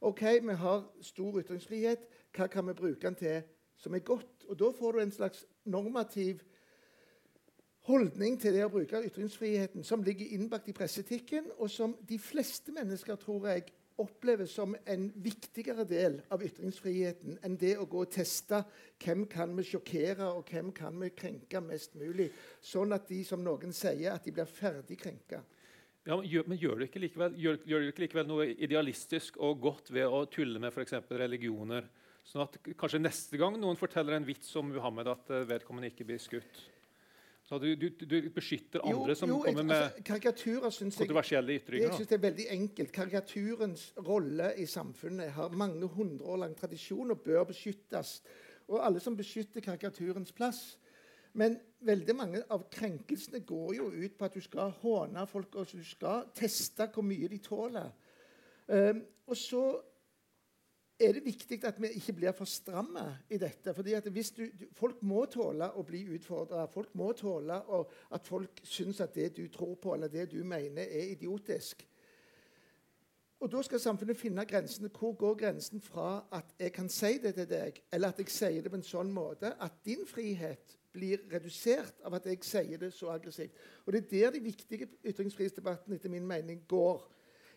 ok, 0.00 0.22
vi 0.42 0.54
har 0.54 0.84
stor 1.02 1.38
ytringsfrihet, 1.40 2.04
hva 2.34 2.46
kan 2.50 2.66
vi 2.66 2.74
bruke 2.78 3.06
den 3.06 3.18
til 3.18 3.40
som 3.78 3.94
er 3.94 4.06
godt? 4.06 4.46
Og 4.48 4.58
Da 4.58 4.70
får 4.78 4.92
du 4.92 4.98
en 4.98 5.14
slags 5.14 5.46
normativ 5.64 6.42
holdning 7.86 8.40
til 8.40 8.54
det 8.54 8.64
å 8.64 8.70
bruke 8.72 9.02
ytringsfriheten 9.06 9.84
som 9.84 10.02
ligger 10.02 10.34
innbakt 10.34 10.68
i 10.68 10.76
presseetikken, 10.76 11.50
og 11.58 11.70
som 11.70 11.96
de 12.08 12.18
fleste 12.18 12.72
mennesker 12.72 13.16
tror 13.16 13.46
jeg 13.48 13.72
opplever 13.98 14.46
som 14.46 14.76
en 14.86 15.08
viktigere 15.22 15.84
del 15.88 16.20
av 16.32 16.42
ytringsfriheten 16.46 17.38
enn 17.44 17.56
det 17.58 17.74
å 17.78 17.86
gå 17.90 18.04
og 18.04 18.12
teste 18.14 18.62
hvem 19.02 19.26
kan 19.30 19.54
vi 19.58 19.66
sjokkere 19.66 20.30
og 20.30 20.48
hvem 20.52 20.70
kan 20.76 20.98
vi 21.02 21.10
krenke 21.16 21.62
mest 21.64 21.98
mulig, 21.98 22.30
sånn 22.62 22.94
at 22.94 23.08
de 23.10 23.22
som 23.26 23.42
noen 23.44 23.74
sier, 23.74 24.12
at 24.14 24.24
de 24.24 24.34
blir 24.34 24.48
ferdig 24.50 25.00
krenka. 25.02 25.42
Ja, 26.08 26.16
men, 26.16 26.24
gjør, 26.30 26.46
men 26.48 26.60
gjør, 26.60 26.78
du 26.78 26.86
ikke 26.86 27.02
likevel, 27.02 27.34
gjør, 27.36 27.58
gjør 27.68 27.82
du 27.82 27.90
ikke 27.90 28.04
likevel 28.06 28.28
noe 28.30 28.46
idealistisk 28.54 29.36
og 29.44 29.58
godt 29.60 29.90
ved 29.92 30.08
å 30.08 30.22
tulle 30.32 30.62
med 30.62 30.72
f.eks. 30.72 30.96
religioner? 31.10 31.90
Sånn 32.28 32.44
at 32.44 32.56
kanskje 32.80 33.00
neste 33.02 33.40
gang 33.40 33.58
noen 33.60 33.76
forteller 33.80 34.16
en 34.16 34.26
vits 34.28 34.50
om 34.60 34.70
Muhammed, 34.72 35.08
at 35.08 35.30
eh, 35.32 35.46
vedkommende 35.48 35.90
ikke 35.92 36.06
blir 36.08 36.20
skutt? 36.22 36.62
Så 37.48 37.58
du, 37.58 37.70
du, 37.76 37.88
du 37.88 38.16
beskytter 38.28 38.82
andre 38.84 39.14
jo, 39.14 39.14
som 39.16 39.30
jo, 39.32 39.38
kommer 39.40 39.64
med 39.64 40.02
altså, 40.04 40.90
kontroversielle 40.98 41.54
ytringer? 41.56 41.86
Jeg 41.86 41.94
synes 41.94 42.08
Det 42.08 42.16
er 42.18 42.24
veldig 42.26 42.46
enkelt. 42.52 42.92
Karikaturens 42.92 43.84
rolle 44.04 44.50
i 44.60 44.66
samfunnet 44.68 45.30
har 45.32 45.56
mange 45.56 45.86
hundre 45.86 46.26
år 46.26 46.42
lang 46.42 46.56
tradisjon 46.58 47.10
og 47.10 47.22
bør 47.24 47.46
beskyttes. 47.48 48.18
Og 48.68 48.84
alle 48.84 49.00
som 49.00 49.16
beskytter 49.16 49.64
karikaturens 49.64 50.32
plass. 50.32 50.60
Men 51.32 51.56
veldig 51.80 52.16
mange 52.16 52.42
av 52.52 52.68
krenkelsene 52.72 53.40
går 53.48 53.74
jo 53.78 53.88
ut 53.96 54.18
på 54.18 54.28
at 54.28 54.36
du 54.36 54.44
skal 54.44 54.74
håne 54.82 55.24
folk 55.30 55.56
og 55.56 55.72
du 55.72 55.84
skal 55.84 56.28
teste 56.36 56.90
hvor 56.92 57.06
mye 57.06 57.32
de 57.32 57.40
tåler. 57.40 57.88
Um, 58.68 59.00
og 59.24 59.36
så 59.40 59.62
er 60.98 61.12
det 61.14 61.24
viktig 61.24 61.60
at 61.64 61.76
vi 61.82 61.92
ikke 61.94 62.12
blir 62.12 62.32
for 62.34 62.44
stramme 62.44 63.04
i 63.30 63.38
dette. 63.38 63.74
fordi 63.74 63.92
at 63.94 64.06
hvis 64.10 64.30
du, 64.30 64.46
Folk 64.72 65.02
må 65.02 65.24
tåle 65.26 65.70
å 65.70 65.82
bli 65.82 66.04
utfordra. 66.14 66.66
Folk 66.66 66.94
må 66.94 67.12
tåle 67.12 67.60
å, 67.68 67.84
at 68.10 68.26
folk 68.26 68.60
syns 68.64 69.00
at 69.00 69.14
det 69.14 69.36
du 69.36 69.46
tror 69.48 69.74
på 69.74 69.94
eller 69.94 70.08
det 70.08 70.30
du 70.32 70.42
mener, 70.44 70.82
er 70.82 71.12
idiotisk. 71.12 71.86
Og 73.40 73.50
da 73.52 73.62
skal 73.62 73.80
samfunnet 73.80 74.18
finne 74.18 74.44
grensene. 74.44 74.90
Hvor 74.90 75.14
går 75.14 75.34
grensen 75.34 75.80
fra 75.80 76.24
at 76.34 76.50
jeg 76.58 76.72
kan 76.74 76.88
si 76.88 77.18
det 77.22 77.34
til 77.34 77.46
deg, 77.48 77.78
eller 77.92 78.08
at 78.08 78.18
jeg 78.18 78.34
sier 78.34 78.62
det 78.62 78.72
på 78.72 78.80
en 78.80 78.82
sånn 78.82 79.12
måte 79.14 79.54
at 79.62 79.78
din 79.86 80.02
frihet 80.06 80.74
blir 80.92 81.22
redusert 81.30 82.00
av 82.02 82.16
at 82.18 82.26
jeg 82.26 82.42
sier 82.42 82.80
det 82.80 82.90
så 82.96 83.12
aggressivt. 83.14 83.54
Og 83.86 83.92
Det 83.92 84.02
er 84.02 84.10
der 84.10 84.30
de 84.38 84.40
viktige 84.42 84.88
ytringsfrihetsdebattene 85.04 85.94
etter 85.94 86.10
min 86.10 86.26
mening 86.26 86.64
går. 86.68 87.06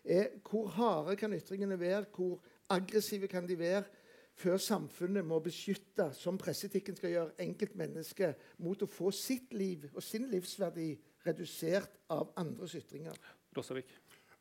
Er 0.05 0.29
hvor 0.49 0.67
harde 0.67 1.15
kan 1.15 1.33
ytringene 1.33 1.79
være? 1.79 2.05
Hvor 2.13 2.39
aggressive 2.71 3.27
kan 3.31 3.47
de 3.47 3.57
være? 3.59 3.83
Før 4.41 4.57
samfunnet 4.57 5.25
må 5.27 5.39
beskytte, 5.43 6.07
som 6.17 6.37
presseetikken 6.39 6.95
skal 6.97 7.11
gjøre, 7.13 7.33
enkeltmennesket 7.43 8.47
mot 8.63 8.81
å 8.81 8.89
få 8.89 9.11
sitt 9.13 9.51
liv 9.53 9.89
og 9.91 10.01
sin 10.05 10.29
livsverdi 10.31 10.93
redusert 11.27 11.99
av 12.09 12.31
andres 12.39 12.73
ytringer. 12.79 13.17
Rosavik. 13.57 13.91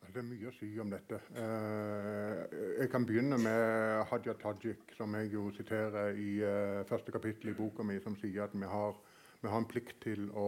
Det 0.01 0.17
er 0.17 0.25
mye 0.25 0.49
å 0.49 0.53
si 0.55 0.67
om 0.81 0.89
dette. 0.89 1.19
Eh, 1.37 2.55
jeg 2.81 2.89
kan 2.91 3.05
begynne 3.05 3.37
med 3.39 4.01
Hadia 4.09 4.33
Tajik, 4.41 4.95
som 4.97 5.13
jeg 5.19 5.29
jo 5.35 5.45
siterer 5.55 6.17
i 6.17 6.31
eh, 6.41 6.81
første 6.89 7.13
kapittel 7.13 7.51
i 7.51 7.55
boka 7.55 7.85
mi, 7.85 7.99
som 8.01 8.17
sier 8.19 8.47
at 8.47 8.55
vi 8.57 8.67
har, 8.67 8.97
vi 9.43 9.51
har, 9.51 9.61
en 9.61 9.69
plikt 9.69 10.01
til 10.03 10.25
å 10.33 10.47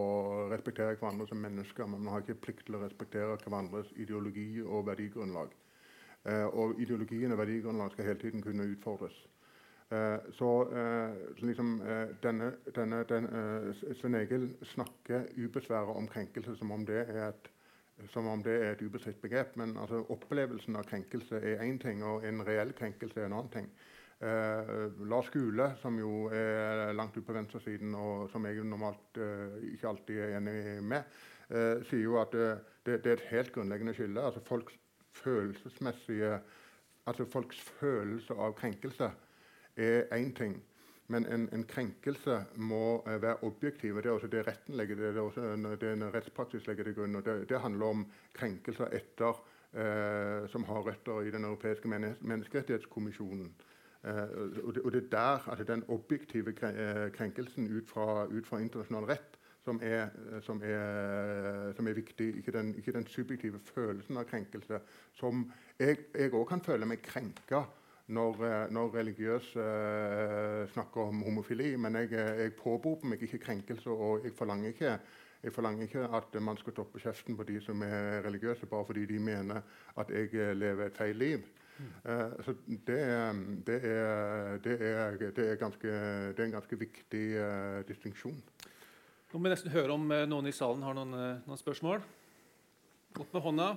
respektere 0.51 0.97
hverandre 0.97 1.29
som 1.29 1.39
mennesker, 1.45 1.85
men 1.85 2.01
vi 2.01 2.15
har 2.15 2.25
ikke 2.25 2.41
plikt 2.47 2.65
til 2.67 2.79
å 2.79 2.81
respektere 2.81 3.37
hverandres 3.45 3.93
ideologi 3.93 4.63
og 4.63 4.87
verdigrunnlag. 4.89 5.53
Eh, 6.25 6.45
og 6.45 6.79
ideologien 6.81 7.31
og 7.31 7.37
verdigrunnlaget 7.37 7.91
skal 7.91 8.05
hele 8.05 8.19
tiden 8.19 8.41
kunne 8.41 8.69
utfordres. 8.71 9.23
Så, 10.33 10.47
så 11.37 11.45
liksom 11.45 11.75
denne, 12.23 12.47
denne, 12.75 13.03
denne 13.05 13.73
Svein 13.93 14.15
Egil 14.17 14.47
snakker 14.65 15.27
ubesværet 15.37 15.93
om 15.93 16.07
krenkelse 16.09 16.55
som 16.57 16.71
om 16.73 16.85
det 16.87 17.03
er 17.03 17.27
et 17.27 17.51
som 18.09 18.27
om 18.27 18.43
det 18.43 18.53
er 18.53 18.71
et 18.71 18.81
ubestridt 18.81 19.21
begrep. 19.21 19.57
Men 19.59 19.77
altså, 19.77 20.03
opplevelsen 20.09 20.75
av 20.79 20.87
krenkelse 20.89 21.39
er 21.39 21.61
én 21.61 21.79
ting, 21.81 22.03
og 22.03 22.25
en 22.25 22.41
reell 22.47 22.73
krenkelse 22.77 23.21
er 23.21 23.29
en 23.29 23.37
annen 23.37 23.51
ting. 23.53 23.69
Eh, 24.23 24.71
Lars 25.09 25.29
Gule, 25.33 25.73
som 25.81 25.97
jo 25.99 26.29
er 26.31 26.93
langt 26.95 27.17
ute 27.17 27.25
på 27.27 27.35
venstresiden, 27.35 27.95
og 27.95 28.29
som 28.31 28.45
jeg 28.47 28.63
normalt 28.63 29.19
eh, 29.19 29.57
ikke 29.73 29.89
alltid 29.89 30.21
er 30.23 30.37
enig 30.37 30.57
med, 30.83 31.17
eh, 31.49 31.83
sier 31.89 32.05
jo 32.05 32.19
at 32.21 32.37
eh, 32.37 32.61
det, 32.85 33.01
det, 33.03 33.11
er 33.11 33.19
et 33.19 33.29
helt 33.33 33.51
grunnleggende 33.55 33.95
skille. 33.97 34.21
Altså 34.21 34.43
folks 34.47 34.77
følelsesmessige 35.13 36.39
Altså 37.05 37.25
folks 37.27 37.59
følelse 37.59 38.35
av 38.39 38.53
krenkelse 38.55 39.09
er 39.75 40.05
én 40.15 40.31
ting. 40.35 40.55
Men 41.11 41.25
en, 41.27 41.49
en, 41.51 41.65
krenkelse 41.67 42.37
må 42.55 43.01
uh, 43.03 43.21
være 43.21 43.43
objektiv. 43.43 43.97
Det 43.99 44.05
er 44.05 44.15
også 44.15 44.29
det 44.31 44.45
retten 44.47 44.77
legger 44.79 44.95
det, 44.95 45.09
er 45.11 45.19
også 45.19 45.75
det 45.81 45.89
en 45.91 46.05
rettspraksis 46.13 46.67
legger 46.67 46.87
til 46.87 46.95
grunn. 46.95 47.15
og 47.19 47.25
Det, 47.25 47.49
det 47.49 47.59
handler 47.59 47.85
om 47.85 48.05
krenkelser 48.33 48.95
etter, 48.95 49.43
uh, 49.75 50.47
som 50.49 50.63
har 50.63 50.87
røtter 50.87 51.27
i 51.27 51.31
Den 51.31 51.43
europeiske 51.43 51.87
menneskerettighetskommisjonen. 52.21 53.51
Uh, 54.03 54.09
og, 54.63 54.75
det, 54.75 54.81
og, 54.81 54.91
det, 54.91 55.03
er 55.03 55.09
der 55.11 55.49
altså 55.49 55.63
den 55.63 55.83
objektive 55.87 56.53
krenkelsen 56.53 57.67
ut 57.67 57.89
fra, 57.89 58.25
ut 58.25 58.47
fra 58.47 58.59
internasjonal 58.59 59.11
rett 59.11 59.39
som 59.63 59.79
er, 59.81 60.09
som, 60.41 60.59
er, 60.63 61.71
som 61.75 61.87
er, 61.87 61.93
viktig. 61.93 62.35
Ikke 62.37 62.51
den, 62.51 62.73
ikke 62.75 62.91
den, 62.91 63.07
subjektive 63.07 63.59
følelsen 63.63 64.17
av 64.19 64.27
krenkelse. 64.27 64.81
Som 65.15 65.45
jeg 65.79 66.33
òg 66.33 66.45
kan 66.49 66.63
føle 66.63 66.87
meg 66.89 67.03
krenka 67.05 67.63
når, 68.07 68.43
eh, 68.43 68.71
når 68.71 68.95
religiøse 68.97 69.59
uh, 69.59 70.69
snakker 70.73 71.01
om 71.01 71.23
homofili. 71.23 71.75
Men 71.75 71.95
jeg, 71.95 72.11
eh, 72.11 72.41
jeg 72.43 72.55
påberoper 72.59 73.07
meg 73.07 73.23
ikke 73.23 73.39
krenkelse, 73.45 73.89
og 73.89 74.25
jeg 74.25 74.35
forlanger 74.35 74.73
ikke, 74.73 74.97
jeg 75.43 75.53
forlanger 75.53 75.87
ikke 75.87 76.07
at 76.17 76.37
man 76.41 76.57
skal 76.57 76.73
stoppe 76.73 76.99
kjeften 76.99 77.37
på 77.37 77.43
de 77.47 77.59
som 77.61 77.81
er 77.83 78.21
religiøse, 78.25 78.65
bare 78.65 78.85
fordi 78.85 79.05
de 79.05 79.19
mener 79.19 79.61
at 79.97 80.09
jeg 80.11 80.55
lever 80.55 80.85
et 80.85 80.97
feil 80.97 81.15
liv. 81.15 81.39
Uh, 82.03 82.43
så 82.45 82.53
det, 82.67 82.99
det, 83.67 83.79
er, 83.83 84.57
det, 84.63 84.77
er, 84.81 85.17
det, 85.17 85.51
er 85.51 85.55
ganske, 85.55 85.87
det 85.87 86.39
er 86.39 86.45
en 86.45 86.59
ganske 86.59 86.79
viktig 86.79 87.25
uh, 87.39 87.81
distinksjon. 87.87 88.43
Nå 89.33 89.39
må 89.41 89.47
vi 89.47 89.51
nesten 89.55 89.71
høre 89.73 89.95
om 89.95 90.03
noen 90.29 90.45
i 90.45 90.51
salen 90.53 90.83
har 90.85 90.93
noen, 90.93 91.13
noen 91.41 91.57
spørsmål. 91.57 92.03
Opp 93.17 93.31
med 93.33 93.41
hånda. 93.41 93.69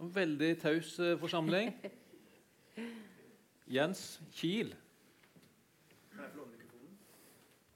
En 0.00 0.12
veldig 0.14 0.48
taus 0.62 0.94
forsamling. 1.20 1.74
Jens 3.76 4.06
Kiel. 4.32 4.72
Kan 6.08 6.24
jeg 6.24 6.32
få 6.32 6.40
låne 6.40 6.56
mikrofonen? 6.56 6.96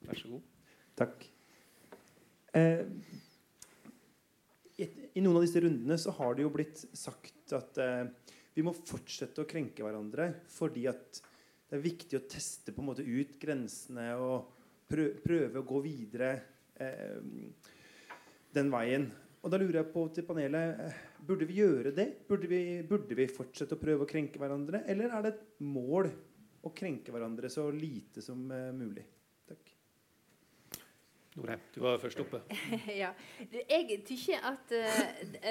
Vær 0.09 0.23
så 0.23 0.33
god. 0.33 0.49
Takk. 1.03 1.29
Eh, 2.57 2.83
I 4.89 5.21
noen 5.21 5.37
av 5.37 5.45
disse 5.45 5.67
rundene 5.69 6.01
så 6.01 6.17
har 6.17 6.33
det 6.33 6.49
jo 6.49 6.57
blitt 6.57 6.89
sagt 6.97 7.59
at 7.61 7.77
eh, 7.85 8.07
vi 8.57 8.65
må 8.65 8.73
fortsette 8.73 9.45
å 9.45 9.53
krenke 9.53 9.85
hverandre 9.85 10.33
fordi 10.57 10.89
at 10.89 11.21
det 11.69 11.77
er 11.77 11.91
viktig 11.93 12.17
å 12.17 12.29
teste 12.33 12.73
på 12.73 12.81
en 12.81 12.95
måte 12.95 13.05
ut 13.05 13.37
grensene 13.37 14.15
og 14.17 14.55
prøve, 14.89 15.61
å 15.61 15.67
gå 15.67 15.81
videre 15.85 16.31
eh, 16.81 17.19
den 18.55 18.71
veien. 18.73 19.09
Og 19.39 19.53
da 19.53 19.61
lurer 19.61 19.83
jeg 19.83 19.93
på 19.93 20.07
til 20.15 20.27
panelet 20.27 20.83
eh, 20.83 21.05
Burde 21.29 21.47
vi 21.49 21.59
gjøre 21.61 21.93
det? 21.95 22.07
Burde 22.29 22.49
vi, 22.51 22.61
burde 22.89 23.17
vi, 23.19 23.27
fortsette 23.31 23.77
å 23.77 23.81
prøve 23.81 24.07
å 24.07 24.09
krenke 24.09 24.41
hverandre? 24.41 24.85
Eller 24.89 25.13
er 25.13 25.25
det 25.27 25.33
et 25.35 25.43
mål 25.67 26.09
å 26.65 26.71
krenke 26.75 27.13
hverandre 27.13 27.51
så 27.53 27.67
lite 27.75 28.23
som 28.25 28.47
uh, 28.49 28.71
mulig? 28.73 29.03
Takk. 29.51 29.73
Nore, 31.37 31.59
du 31.75 31.83
var 31.85 32.01
først 32.01 32.23
oppe. 32.23 32.41
ja. 33.03 33.11
Jeg 33.51 33.99
tykker 34.09 34.47
at 34.49 34.73
uh, 34.73 35.03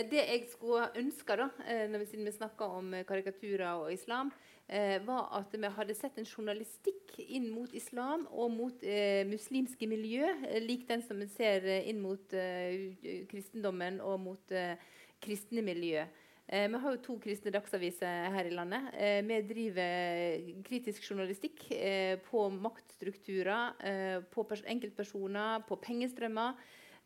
det 0.09 0.23
jeg 0.23 0.47
skulle 0.55 0.87
ønske, 1.03 1.37
da, 1.43 1.51
når 1.91 2.05
vi, 2.05 2.09
siden 2.13 2.31
vi 2.31 2.35
snakker 2.39 2.79
om 2.79 2.95
karikaturer 3.11 3.83
og 3.83 3.93
islam, 3.93 4.31
eh, 4.67 4.99
var 5.05 5.27
at 5.39 5.55
vi 5.55 5.71
hadde 5.77 5.95
sett 5.95 6.19
en 6.19 6.27
journalistikk 6.27 7.15
inn 7.23 7.49
mot 7.53 7.73
islam 7.75 8.27
og 8.31 8.51
mot 8.53 8.83
eh, 8.83 9.23
muslimske 9.27 9.87
miljø, 9.89 10.29
eh, 10.47 10.61
lik 10.63 10.87
den 10.89 11.03
som 11.05 11.19
vi 11.21 11.29
ser 11.31 11.65
eh, 11.65 11.89
inn 11.89 12.01
mot 12.03 12.33
eh, 12.35 13.23
kristendommen 13.31 14.01
og 14.03 14.19
mot 14.23 14.55
eh, 14.55 14.75
kristne 15.23 15.63
miljø. 15.65 16.05
vi 16.47 16.79
har 16.79 16.93
jo 16.93 16.99
to 17.03 17.13
kristne 17.19 17.51
dagsaviser 17.51 18.29
her 18.31 18.47
i 18.47 18.53
landet. 18.55 18.85
vi 19.27 19.39
driver 19.49 20.61
kritisk 20.63 21.03
journalistikk 21.09 21.65
på 22.29 22.43
maktstrukturer, 22.49 23.73
på 24.31 24.45
enkeltpersoner, 24.63 25.65
på 25.67 25.75
pengestrømmer. 25.75 26.53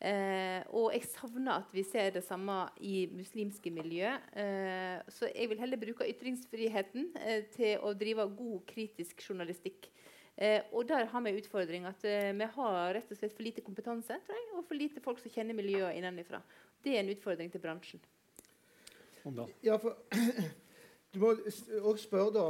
Eh, 0.02 0.64
og 0.74 0.88
jeg 0.90 1.06
savner 1.06 1.60
at 1.60 1.74
vi 1.74 1.84
ser 1.86 2.10
det 2.10 2.24
samme 2.26 2.56
i 2.82 3.04
muslimske 3.14 3.70
miljø. 3.70 4.08
Eh, 4.34 4.98
så 5.14 5.28
jeg 5.30 5.50
vil 5.52 5.60
heller 5.62 5.78
bruke 5.78 6.08
ytringsfriheten 6.10 7.12
eh, 7.22 7.44
til 7.54 7.84
å 7.86 7.92
drive 7.94 8.26
god 8.34 8.64
kritisk 8.66 9.22
journalistikk. 9.28 9.86
Eh, 10.34 10.64
og 10.72 10.88
der 10.88 11.06
har 11.06 11.22
vi 11.22 11.30
en 11.30 11.38
utfordring 11.38 11.86
at 11.86 12.02
eh, 12.08 12.32
vi 12.34 12.48
har 12.56 12.94
rett 12.96 13.14
og 13.14 13.20
slett 13.20 13.36
for 13.36 13.46
lite 13.46 13.62
kompetanse 13.62 14.16
jeg, 14.16 14.48
og 14.56 14.64
for 14.66 14.80
lite 14.80 15.02
folk 15.04 15.22
som 15.22 15.30
kjenner 15.30 15.54
miljøet 15.54 15.94
innenfra. 16.00 16.42
Det 16.82 16.96
er 16.96 17.04
en 17.04 17.12
utfordring 17.14 17.52
til 17.52 17.62
bransjen. 17.62 18.02
Ja, 19.62 19.78
for 19.78 20.02
Du 21.12 21.18
må 21.20 21.34
òg 21.36 21.98
spørre, 22.00 22.30
da. 22.32 22.44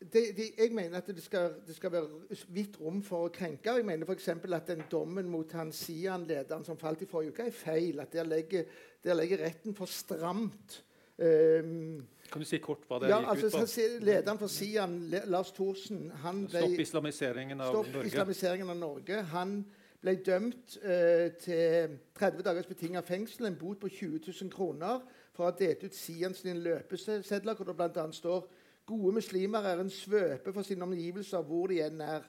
Eh, 0.00 0.06
det, 0.12 0.36
det, 0.36 0.50
jeg 0.58 0.72
mener 0.72 0.98
at 0.98 1.06
det 1.06 1.22
skal, 1.22 1.50
det 1.66 1.76
skal, 1.76 1.92
være 1.92 2.08
vidt 2.48 2.80
rom 2.80 3.02
for 3.02 3.28
å 3.28 3.32
krenke. 3.34 3.70
Jeg 3.76 3.86
mener 3.86 4.06
f.eks. 4.06 4.28
at 4.28 4.68
den 4.68 4.84
dommen 4.90 5.28
mot 5.30 5.52
han 5.52 5.72
Sian-lederen 5.72 6.64
som 6.64 6.78
falt 6.78 7.02
i 7.02 7.06
forrige 7.10 7.34
uke, 7.34 7.48
er 7.48 7.56
feil. 7.56 8.00
At 8.00 8.12
der 8.12 8.28
legger, 8.28 8.64
der 9.04 9.18
legger 9.18 9.44
retten 9.46 9.74
for 9.74 9.90
stramt. 9.90 10.82
Um, 11.18 12.06
kan 12.30 12.42
du 12.42 12.46
si 12.46 12.60
kort 12.62 12.84
hva 12.86 13.00
det 13.02 13.08
ja, 13.10 13.16
gikk 13.18 13.30
altså, 13.32 13.48
ut 13.48 13.72
på? 13.72 14.04
Lederen 14.06 14.38
for 14.38 14.52
Sian, 14.52 14.92
Lars 15.26 15.50
Thorsen 15.56 16.04
han 16.22 16.44
ble, 16.46 16.60
Stopp 16.62 16.82
islamiseringen 16.84 17.60
av 17.64 17.72
stopp 17.72 17.88
Norge. 17.90 18.10
Islamiseringen 18.12 18.70
av 18.70 18.78
Norge. 18.78 19.22
Han 19.32 19.56
ble 19.98 20.14
dømt 20.22 20.76
uh, 20.84 21.26
til 21.42 21.96
30 22.20 22.44
dagers 22.46 22.70
betinget 22.70 23.08
fengsel, 23.08 23.48
en 23.48 23.58
bot 23.58 23.80
på 23.82 23.90
20 23.90 24.30
000 24.30 24.52
kroner, 24.54 25.02
for 25.34 25.46
å 25.46 25.50
ha 25.50 25.56
delt 25.58 25.82
ut 25.82 25.98
Sians 25.98 26.44
løpesedler, 26.46 27.58
hvor 27.58 27.66
det 27.66 27.76
bl.a. 27.80 28.06
står 28.14 28.46
Gode 28.88 29.12
muslimer 29.18 29.66
er 29.68 29.82
en 29.82 29.90
svøpe 29.92 30.52
for 30.52 30.64
sine 30.64 30.86
omgivelser 30.86 31.44
hvor 31.44 31.68
de 31.68 31.82
enn 31.84 32.00
er. 32.00 32.24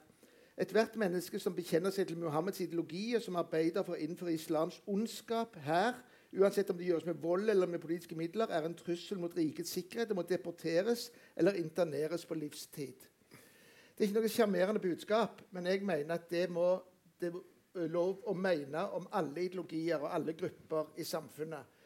Ethvert 0.60 0.98
menneske 1.00 1.38
som 1.40 1.54
bekjenner 1.56 1.92
seg 1.94 2.10
til 2.10 2.18
Muhammeds 2.20 2.60
ideologi, 2.60 3.14
og 3.16 3.22
som 3.24 3.38
arbeider 3.40 3.86
for 3.86 3.96
å 3.96 4.00
innføre 4.04 4.34
islams 4.36 4.76
ondskap 4.84 5.56
her, 5.64 5.96
uansett 6.36 6.68
om 6.70 6.76
det 6.76 6.90
gjøres 6.90 7.06
med 7.08 7.22
vold 7.22 7.48
eller 7.48 7.70
med 7.70 7.80
politiske 7.80 8.18
midler, 8.18 8.52
er 8.52 8.68
en 8.68 8.76
trussel 8.76 9.18
mot 9.22 9.32
rikets 9.36 9.72
sikkerhet 9.72 10.12
og 10.12 10.20
må 10.20 10.26
deporteres 10.28 11.08
eller 11.32 11.56
interneres 11.62 12.28
på 12.28 12.36
livstid. 12.36 13.08
Det 13.32 14.04
er 14.04 14.10
ikke 14.10 14.20
noe 14.20 14.32
sjarmerende 14.32 14.84
budskap, 14.84 15.40
men 15.56 15.66
jeg 15.70 15.80
mener 15.84 16.18
at 16.18 16.28
det 16.28 16.44
må 16.52 16.74
det 17.20 17.32
er 17.32 17.90
lov 17.92 18.20
å 18.28 18.34
mene 18.34 18.84
om 18.96 19.08
alle 19.16 19.44
ideologier 19.46 20.00
og 20.00 20.12
alle 20.12 20.34
grupper 20.36 20.92
i 21.00 21.04
samfunnet. 21.04 21.79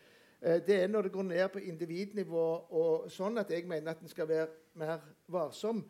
Eh, 0.45 0.67
det 0.67 0.83
er 0.83 0.87
når 0.87 1.03
det 1.03 1.13
går 1.13 1.23
ned 1.23 1.49
på 1.49 1.59
individnivå 1.59 2.47
og 2.71 3.11
sånn 3.13 3.41
at 3.41 3.51
jeg 3.51 3.65
mener 3.69 3.95
at 3.95 4.03
en 4.05 4.13
skal 4.13 4.29
være 4.29 4.49
mer 4.77 5.01
varsom. 5.33 5.81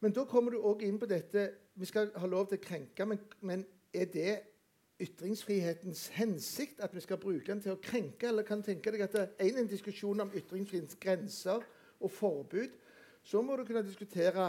Men 0.00 0.14
da 0.16 0.24
kommer 0.24 0.54
du 0.54 0.62
òg 0.64 0.84
inn 0.86 0.98
på 0.98 1.08
dette 1.10 1.50
Vi 1.78 1.86
skal 1.86 2.08
ha 2.16 2.26
lov 2.26 2.48
til 2.48 2.58
å 2.58 2.62
krenke, 2.62 3.04
men, 3.06 3.20
men 3.40 3.60
er 3.94 4.08
det 4.10 4.32
ytringsfrihetens 4.98 6.08
hensikt? 6.16 6.80
At 6.82 6.94
vi 6.94 7.00
skal 7.04 7.20
bruke 7.22 7.46
den 7.52 7.60
til 7.62 7.76
å 7.76 7.82
krenke? 7.82 8.26
Eller 8.26 8.42
kan 8.42 8.64
tenke 8.66 8.90
deg 8.90 9.04
at 9.04 9.14
det 9.14 9.26
er 9.38 9.60
en 9.60 9.70
diskusjon 9.70 10.24
om 10.24 10.32
ytringsfrihetens 10.34 10.98
grenser 10.98 11.62
og 12.00 12.10
forbud, 12.10 12.74
så 13.22 13.42
må 13.42 13.54
du 13.56 13.62
kunne 13.68 13.84
diskutere 13.86 14.48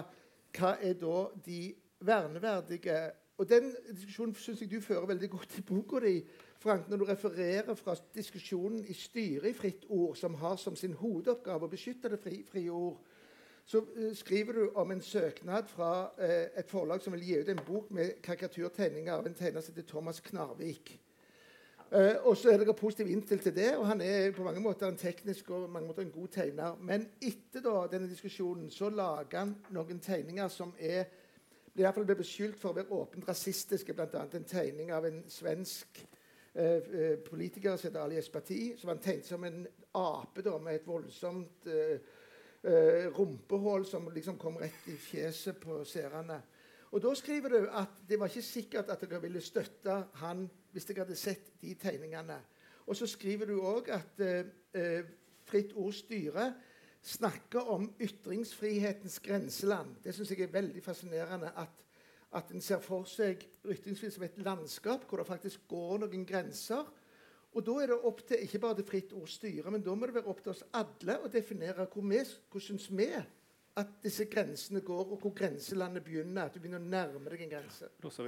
hva 0.58 0.72
er 0.82 0.98
da 0.98 1.28
de 1.46 1.62
verneverdige 2.02 2.98
Og 3.40 3.48
den 3.50 3.70
diskusjonen 3.88 4.36
syns 4.36 4.62
jeg 4.62 4.72
du 4.72 4.82
fører 4.84 5.08
veldig 5.08 5.30
godt 5.32 5.54
i 5.58 5.62
boka 5.64 6.00
di. 6.04 6.18
Frank, 6.60 6.90
når 6.90 6.98
du 6.98 7.04
refererer 7.08 7.76
fra 7.80 7.96
diskusjonen 8.16 8.82
i 8.84 8.94
styret 8.94 9.48
i 9.48 9.54
Fritt 9.56 9.86
Ord, 9.88 10.16
som 10.20 10.34
har 10.42 10.58
som 10.60 10.76
sin 10.76 10.94
hovedoppgave 11.00 11.70
å 11.70 11.72
beskytte 11.72 12.12
det 12.12 12.20
frie, 12.20 12.44
fri 12.44 12.66
ord, 12.70 12.98
så 13.66 13.80
uh, 13.80 14.10
skriver 14.18 14.58
du 14.60 14.66
om 14.76 14.92
en 14.92 15.02
søknad 15.02 15.70
fra 15.72 15.92
uh, 16.18 16.34
et 16.60 16.68
forlag 16.68 17.00
som 17.06 17.16
vil 17.16 17.24
gi 17.24 17.38
ut 17.40 17.54
en 17.54 17.62
bok 17.68 17.94
med 17.96 18.20
karikaturtegninger 18.26 19.14
av 19.14 19.30
en 19.30 19.40
tegner 19.40 19.64
som 19.64 19.72
heter 19.72 19.88
Thomas 19.88 20.20
Knarvik. 20.26 20.92
Uh, 21.94 22.20
og 22.28 22.36
så 22.38 22.52
er 22.52 22.60
dere 22.60 22.76
positivt 22.76 23.14
innstilt 23.14 23.48
til 23.48 23.56
det, 23.56 23.70
og 23.78 23.88
han 23.88 24.04
er 24.04 24.34
på 24.36 24.44
mange 24.44 24.60
måter 24.60 24.92
en 24.92 25.00
teknisk 25.00 25.54
og 25.56 25.70
mange 25.72 25.88
måter 25.88 26.04
en 26.04 26.12
god 26.12 26.28
tegner. 26.36 26.76
Men 26.84 27.08
etter 27.22 27.64
da, 27.64 27.88
denne 27.88 28.12
diskusjonen 28.12 28.68
så 28.74 28.92
lager 28.92 29.46
han 29.46 29.56
noen 29.72 30.04
tegninger 30.04 30.52
som 30.52 30.76
er 30.76 31.08
i 31.80 31.86
hvert 31.86 31.96
fall 31.96 32.08
ble 32.08 32.20
beskyldt 32.20 32.60
for 32.60 32.74
å 32.74 32.78
være 32.78 32.96
åpent 32.96 33.28
rasistiske, 33.28 33.96
bl.a. 33.96 34.26
en 34.36 34.48
tegning 34.48 34.92
av 34.92 35.08
en 35.08 35.22
svensk 35.32 36.02
Eh, 36.54 36.66
eh, 36.66 37.18
politiker 37.18 37.78
som 37.78 37.88
heter 37.88 38.00
Ali 38.00 38.18
Espati, 38.18 38.78
som 38.78 38.90
han 38.90 39.00
tegnet 39.00 39.26
som 39.26 39.44
en 39.44 39.68
ape 39.94 40.42
da, 40.42 40.58
med 40.58 40.76
et 40.76 40.88
voldsomt 40.88 41.68
eh, 41.70 42.00
rumpehull 43.16 43.86
som 43.86 44.10
liksom 44.12 44.38
kom 44.38 44.58
rett 44.58 44.88
i 44.90 44.96
fjeset 44.98 45.60
på 45.62 45.78
seerne. 45.86 46.42
Og 46.92 47.02
Da 47.02 47.14
skriver 47.16 47.50
du 47.54 47.70
at 47.70 48.02
det 48.10 48.20
var 48.20 48.28
ikke 48.28 48.42
sikkert 48.42 48.90
at 48.90 49.06
dere 49.06 49.22
ville 49.22 49.42
støtte 49.42 50.02
han 50.24 50.50
hvis 50.74 50.90
dere 50.90 51.06
hadde 51.06 51.16
sett 51.16 51.54
de 51.62 51.76
tegningene. 51.78 52.40
Og 52.88 52.98
så 52.98 53.08
skriver 53.08 53.46
du 53.46 53.62
òg 53.62 53.94
at 53.94 54.20
eh, 54.26 55.06
Fritt 55.46 55.72
Ords 55.78 56.02
Styre 56.02 56.54
snakker 57.02 57.70
om 57.72 57.88
ytringsfrihetens 58.00 59.20
grenseland. 59.24 59.96
Det 60.04 60.14
syns 60.16 60.32
jeg 60.32 60.48
er 60.48 60.54
veldig 60.54 60.84
fascinerende. 60.84 61.52
at 61.56 61.86
at 62.38 62.52
en 62.54 62.62
ser 62.62 62.82
for 62.86 63.08
seg 63.10 63.42
ytringsfrihet 63.66 64.16
som 64.16 64.26
et 64.28 64.42
landskap 64.46 65.06
hvor 65.10 65.22
det 65.22 65.30
faktisk 65.30 65.66
går 65.72 66.04
noen 66.04 66.26
grenser. 66.30 66.86
Og 67.58 67.66
Da 67.66 67.76
er 67.82 67.90
det 67.90 67.98
opp 68.06 68.22
til 68.28 68.44
ikke 68.46 68.62
bare 68.62 68.78
det 68.78 68.86
fritt 68.86 69.14
ord 69.18 69.30
styre, 69.30 69.72
men 69.74 69.82
da 69.82 69.96
må 69.96 70.06
det 70.06 70.20
være 70.20 70.30
opp 70.30 70.44
til 70.44 70.54
oss 70.54 70.62
alle 70.78 71.18
å 71.18 71.32
definere 71.34 71.88
hvor 71.90 72.06
vi, 72.06 72.22
hvordan 72.52 72.82
vi 73.00 73.08
at 73.78 73.88
disse 74.04 74.26
grensene 74.26 74.82
går, 74.82 75.12
og 75.12 75.20
hvor 75.22 75.34
grenselandet 75.36 76.04
begynner. 76.04 76.44
At 76.44 76.56
du 76.56 76.60
begynner 76.60 76.82
å 76.82 76.90
nærme 76.90 77.32
deg 77.32 77.44
en 77.46 77.52
grense. 77.54 77.88
Ja, 77.88 78.08
altså, 78.10 78.24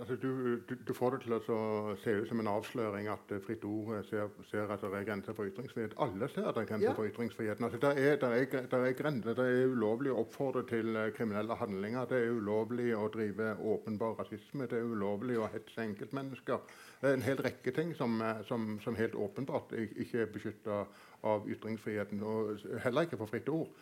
altså, 0.00 0.16
du, 0.22 0.30
du, 0.68 0.74
du, 0.88 0.92
får 0.94 1.16
det 1.16 1.20
til 1.24 1.34
å 1.36 1.96
se 2.04 2.14
ut 2.22 2.28
som 2.30 2.40
en 2.40 2.50
avsløring 2.50 3.10
at 3.12 3.34
uh, 3.34 3.40
Fritt 3.44 3.64
Ord 3.68 3.92
ser, 4.08 4.30
ser, 4.50 4.70
at 4.70 4.84
det 4.84 5.00
er 5.00 5.08
grenser 5.08 5.36
for 5.36 5.50
ytringsfrihet. 5.50 5.96
Alle 6.00 6.30
ser 6.32 6.48
at 6.48 6.56
det 6.56 6.64
er 6.64 6.70
grenser 6.70 6.88
ja. 6.88 6.94
for 6.96 7.10
ytringsfriheten. 7.10 7.68
Altså, 7.68 7.82
det, 7.82 7.92
er, 7.98 8.16
det, 8.22 8.30
er, 8.30 8.64
det, 8.72 8.80
er 8.80 8.96
grenser. 9.02 9.36
det 9.36 9.48
er 9.50 9.74
ulovlig 9.74 10.14
å 10.14 10.22
oppfordre 10.24 10.64
til 10.70 10.96
uh, 10.96 11.10
kriminelle 11.16 11.58
handlinger. 11.60 12.08
Det 12.10 12.22
er 12.22 12.40
ulovlig 12.40 12.90
å 12.96 13.10
drive 13.12 13.52
åpenbar 13.74 14.16
rasisme. 14.22 14.70
Det 14.70 14.80
er 14.80 14.88
ulovlig 14.94 15.38
å 15.40 15.50
hetse 15.52 15.84
enkeltmennesker. 15.84 16.64
Det 17.02 17.10
er 17.12 17.18
en 17.18 17.28
hel 17.28 17.44
rekke 17.44 17.76
ting 17.76 17.94
som, 17.98 18.20
som, 18.48 18.74
som 18.84 18.96
helt 18.96 19.14
åpenbart 19.16 19.72
ikke 19.76 20.24
er 20.24 20.32
beskytta 20.32 20.84
av 21.28 21.48
ytringsfriheten, 21.48 22.20
og 22.24 22.60
heller 22.84 23.08
ikke 23.08 23.18
for 23.20 23.28
Fritt 23.28 23.48
Ord. 23.52 23.72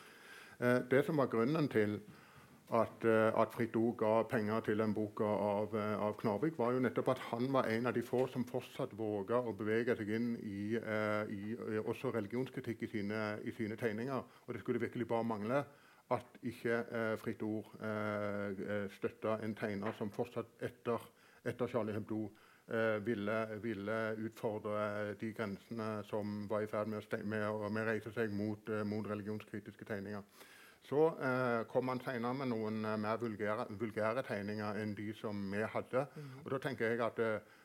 Eh, 0.60 0.78
det 0.90 1.04
som 1.06 1.16
var 1.16 1.30
grunnen 1.30 1.68
til 1.70 2.00
at, 2.74 3.04
eh, 3.04 3.40
at 3.40 3.52
Fritt 3.54 3.76
Ord 3.76 3.96
ga 3.96 4.22
penger 4.28 4.60
til 4.66 4.78
den 4.78 4.94
boka 4.94 5.24
av, 5.24 5.74
eh, 5.76 6.00
av, 6.02 6.16
Knarvik, 6.18 6.58
var 6.58 6.72
jo 6.72 6.80
nettopp 6.82 7.08
at 7.08 7.18
han 7.30 7.52
var 7.52 7.68
en 7.70 7.86
av 7.86 7.94
de 7.94 8.02
få 8.02 8.26
som 8.28 8.44
fortsatt 8.44 8.96
våga 8.98 9.38
å 9.38 9.54
bevege 9.56 9.96
seg 9.96 10.10
inn 10.10 10.34
i, 10.42 10.74
i 10.74 11.54
også 11.78 12.12
religionskritikk 12.14 12.82
i 12.82 12.90
sine, 12.96 13.38
i 13.44 13.54
sine, 13.54 13.76
tegninger. 13.76 14.24
Og 14.46 14.54
det 14.54 14.60
skulle 14.60 14.80
virkelig 14.80 15.08
bare 15.08 15.24
mangle 15.24 15.64
at 16.10 16.38
ikke 16.42 16.82
Fritt 17.20 17.42
Ord 17.42 17.70
støtta 18.96 19.38
en 19.44 19.54
tegner 19.54 19.92
som 19.92 20.10
fortsatt 20.10 20.62
etter, 20.62 20.98
etter 21.44 21.68
Charlie 21.68 21.92
Hebdo 21.92 22.30
ville, 23.04 23.36
ville, 23.62 23.96
utfordre 24.28 25.14
de 25.20 25.30
grensene 25.32 25.86
som 26.04 26.42
var 26.50 26.66
i 26.66 26.68
ferd 26.68 26.90
med 26.92 27.00
å, 27.00 27.20
med 27.24 27.44
å, 27.48 27.70
med 27.72 27.82
å 27.82 27.88
reise 27.88 28.12
seg 28.12 28.34
mot, 28.36 28.68
mot 28.84 29.08
religionskritiske 29.08 29.88
tegninger. 29.88 30.26
Så 30.88 31.06
eh, 31.20 31.66
kom 31.68 31.88
han 31.88 32.00
senere 32.00 32.36
med 32.38 32.48
noen 32.52 32.84
eh, 32.84 32.96
mer 33.00 33.18
vulgære, 33.20 33.66
vulgære, 33.80 34.22
tegninger 34.24 34.78
enn 34.80 34.94
de 34.96 35.10
som 35.20 35.40
vi 35.52 35.60
hadde. 35.74 36.06
Mm. 36.14 36.30
Og 36.44 36.50
da 36.54 36.60
tenker 36.64 36.92
jeg 36.92 37.02
at 37.04 37.20
eh, 37.24 37.56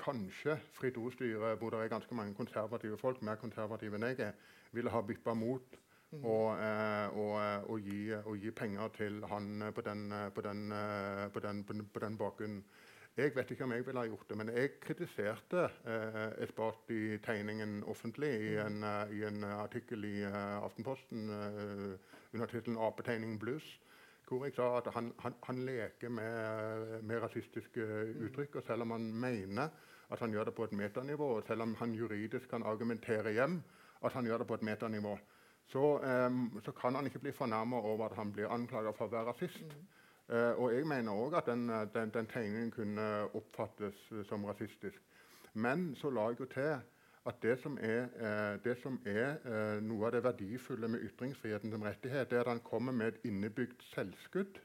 kanskje 0.00 0.56
Fritt 0.78 0.96
Ord-styret, 0.96 1.58
hvor 1.58 1.74
det 1.74 1.82
er 1.82 1.92
ganske 1.92 2.16
mange 2.16 2.34
konservative 2.34 2.98
folk, 2.98 3.20
mer 3.22 3.40
konservative 3.42 3.98
enn 3.98 4.08
jeg 4.08 4.20
er, 4.30 4.38
ville 4.72 4.92
ha 4.94 5.02
bytta 5.04 5.34
mot 5.34 5.76
mm. 6.12 6.24
og, 6.24 6.46
eh, 6.62 7.18
og, 7.18 7.34
eh, 7.42 7.70
og, 7.70 7.80
gi, 7.84 8.00
og, 8.22 8.36
gi, 8.40 8.54
penger 8.62 8.94
til 8.96 9.20
han 9.28 9.50
eh, 9.66 9.74
på 9.76 9.84
den, 9.84 10.06
på 10.34 10.46
den, 10.46 10.64
på 11.34 11.44
den, 11.44 11.64
på 11.66 12.04
den 12.06 12.18
bakgrunnen. 12.18 12.64
Jeg 13.16 13.32
vet 13.34 13.50
ikke 13.50 13.64
om 13.64 13.72
jeg 13.74 13.86
ville 13.86 14.00
ha 14.00 14.06
gjort 14.06 14.28
det, 14.28 14.36
men 14.38 14.50
jeg 14.54 14.70
kritiserte 14.80 15.64
eh, 15.66 16.44
Esbati-tegningen 16.44 17.82
offentlig 17.90 18.30
i 18.38 18.52
mm. 18.54 18.66
en, 18.66 18.84
uh, 18.86 19.12
i 19.12 19.24
en 19.26 19.44
artikkel 19.44 20.04
i 20.06 20.22
uh, 20.22 20.62
Aftenposten 20.64 21.26
uh, 21.28 21.96
under 22.32 22.46
tittelen 22.46 22.78
'Apetegning 22.78 23.40
bluss', 23.40 23.80
Hvor 24.28 24.44
jeg 24.44 24.54
sa 24.54 24.76
at 24.78 24.86
han, 24.94 25.12
han, 25.18 25.34
han 25.42 25.64
leker 25.66 26.08
med, 26.08 27.02
med, 27.02 27.22
rasistiske 27.22 27.82
mm. 27.82 28.26
uttrykk. 28.26 28.54
Og 28.54 28.62
selv 28.62 28.82
om 28.82 28.90
han 28.90 29.12
mener 29.12 29.68
at 30.10 30.18
han 30.18 30.30
gjør 30.30 30.44
det 30.44 30.54
på 30.54 30.64
et 30.64 30.72
metanivå, 30.72 31.28
og 31.36 31.42
selv 31.46 31.62
om 31.62 31.74
han 31.74 31.94
juridisk 31.94 32.48
kan 32.50 32.62
argumentere 32.62 33.32
hjem 33.32 33.62
at 34.04 34.12
han 34.12 34.24
gjør 34.24 34.38
det 34.38 34.46
på 34.46 34.54
et 34.54 34.62
metanivå, 34.62 35.18
så, 35.66 35.98
um, 36.26 36.60
så 36.64 36.72
kan 36.72 36.94
han 36.94 37.06
ikke 37.06 37.18
bli 37.18 37.32
fornærma 37.32 37.76
over 37.76 38.06
at 38.08 38.16
han 38.16 38.32
blir 38.32 38.48
anklaget 38.48 38.96
for 38.96 39.06
å 39.06 39.14
være 39.14 39.32
rasist. 39.32 39.66
Mm. 39.66 39.88
Uh, 40.30 40.62
og 40.62 40.74
jeg 40.74 40.86
mener 40.86 41.12
òg 41.12 41.34
at 41.40 41.48
den, 41.50 41.66
den, 41.94 42.10
den, 42.14 42.26
tegningen 42.30 42.70
kunne 42.70 43.06
oppfattes 43.34 43.98
som 44.28 44.44
rasistisk. 44.46 45.02
Men 45.54 45.88
så 45.98 46.10
la 46.14 46.28
jeg 46.30 46.40
jo 46.40 46.46
til 46.52 46.76
at 47.26 47.40
det 47.42 47.56
som 47.58 47.78
er, 47.82 48.04
uh, 48.14 48.60
det 48.64 48.76
som 48.82 49.00
er 49.04 49.80
noe 49.82 50.06
av 50.06 50.14
det 50.14 50.22
verdifulle 50.24 50.88
med 50.88 51.02
ytringsfriheten 51.08 51.74
som 51.74 51.82
rettighet, 51.82 52.30
det 52.30 52.38
er 52.38 52.44
at 52.46 52.52
han 52.54 52.62
kommer 52.62 52.94
med 52.94 53.14
et 53.14 53.26
innebygd 53.32 53.82
selvskudd. 53.94 54.60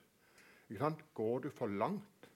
Går 1.14 1.40
du 1.40 1.50
for 1.50 1.68
langt, 1.68 2.30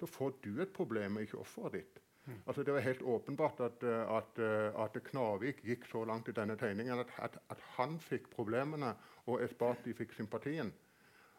så 0.00 0.06
får 0.06 0.32
du 0.44 0.62
et 0.62 0.72
problem, 0.72 1.18
ikke 1.18 1.38
offeret 1.38 1.72
ditt. 1.72 2.00
Mm. 2.26 2.40
Altså 2.46 2.62
Det 2.62 2.72
var 2.72 2.80
helt 2.80 3.02
åpenbart 3.02 3.60
at, 3.60 3.84
at, 3.84 4.38
at, 4.84 5.02
Knarvik 5.04 5.60
gikk 5.64 5.84
så 5.90 6.04
langt 6.04 6.28
i 6.28 6.32
denne 6.32 6.56
tegningen 6.56 6.98
at, 6.98 7.12
at, 7.18 7.38
at 7.50 7.60
han 7.76 7.98
fikk 8.00 8.30
problemene, 8.30 8.94
og 9.26 9.44
Espati 9.44 9.92
fikk 9.92 10.12
sympatien. 10.16 10.72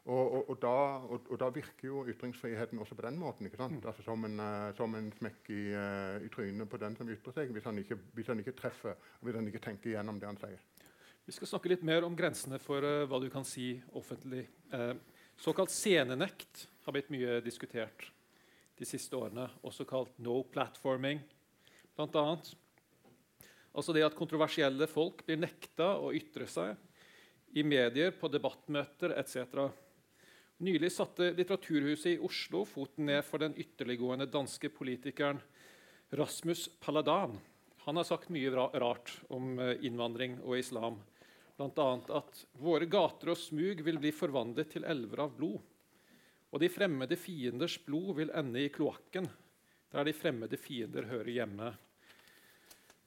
Og, 0.06 0.34
og, 0.38 0.50
og, 0.52 0.58
da, 0.62 0.72
og, 1.10 1.32
da, 1.42 1.48
virker 1.50 1.88
jo 1.88 2.04
ytringsfriheten 2.06 2.78
også 2.78 2.94
på 2.96 3.02
den 3.08 3.16
måten. 3.18 3.48
ikke 3.48 3.58
sant? 3.58 3.80
Mm. 3.80 3.88
Altså 3.90 4.04
som, 4.06 4.26
en, 4.28 4.40
uh, 4.40 4.70
som 4.78 4.94
en 4.94 5.08
smekk 5.18 5.50
i, 5.50 5.62
uh, 5.74 6.18
i, 6.22 6.30
trynet 6.34 6.70
på 6.70 6.78
den 6.82 6.98
som 6.98 7.10
ytrer 7.10 7.34
seg, 7.34 7.54
hvis 7.56 7.66
han, 7.66 7.80
ikke, 7.82 7.98
hvis 8.14 8.30
han 8.30 8.44
ikke 8.44 8.54
treffer 8.60 8.94
og 8.94 9.26
hvis 9.26 9.40
han 9.40 9.50
ikke 9.50 9.64
tenker 9.64 9.90
igjennom 9.90 10.20
det 10.22 10.30
han 10.30 10.38
sier. 10.38 10.62
Vi 11.26 11.34
skal 11.34 11.50
snakke 11.50 11.72
litt 11.72 11.86
mer 11.90 12.06
om 12.06 12.14
grensene 12.18 12.60
for 12.62 12.86
uh, 12.86 13.08
hva 13.10 13.18
du 13.24 13.32
kan 13.34 13.48
si 13.48 13.72
offentlig. 13.98 14.46
såkalt 15.42 15.74
scenenekt 15.74 16.68
har 16.86 16.94
blitt 16.94 17.10
mye 17.10 17.40
diskutert 17.42 18.12
de 18.78 18.86
siste 18.86 19.16
årene, 19.18 19.48
også 19.66 19.88
kalt 19.90 20.14
no 20.20 20.44
platforming, 20.44 21.24
annet. 21.98 22.52
Altså 23.76 23.94
det 23.96 24.04
at 24.06 24.16
kontroversielle 24.16 24.86
folk 24.88 25.24
blir 25.26 25.40
nekta 25.40 25.96
å 25.98 26.12
ytre 26.14 26.46
seg 26.48 26.76
i 27.56 27.64
medier, 27.64 28.12
på 28.12 28.28
debattmøter 28.32 29.16
etc. 29.16 29.72
Nylig 30.58 30.92
satte 30.92 31.34
Litteraturhuset 31.36 32.14
i 32.14 32.20
Oslo 32.24 32.62
foten 32.66 33.10
ned 33.10 33.26
for 33.28 33.44
den 33.44 33.58
ytterliggående 33.60 34.26
danske 34.32 34.70
politikeren 34.72 35.42
Rasmus 36.16 36.70
Paladan. 36.80 37.34
Han 37.84 37.98
har 38.00 38.08
sagt 38.08 38.30
mye 38.32 38.54
rart 38.56 39.12
om 39.28 39.60
eh, 39.60 39.84
innvandring 39.84 40.38
og 40.46 40.56
islam. 40.58 41.02
Bl.a. 41.58 41.88
at 42.20 42.40
våre 42.56 42.88
gater 42.88 43.34
og 43.34 43.40
smug 43.40 43.84
vil 43.84 44.00
bli 44.00 44.14
forvandlet 44.16 44.72
til 44.72 44.88
elver 44.88 45.26
av 45.26 45.36
blod. 45.36 45.60
Og 46.56 46.64
de 46.64 46.72
fremmede 46.72 47.20
fienders 47.20 47.76
blod 47.84 48.16
vil 48.22 48.32
ende 48.32 48.64
i 48.64 48.72
kloakken, 48.72 49.28
der 49.92 50.08
de 50.08 50.16
fremmede 50.16 50.56
fiender 50.56 51.10
hører 51.12 51.34
hjemme. 51.36 51.74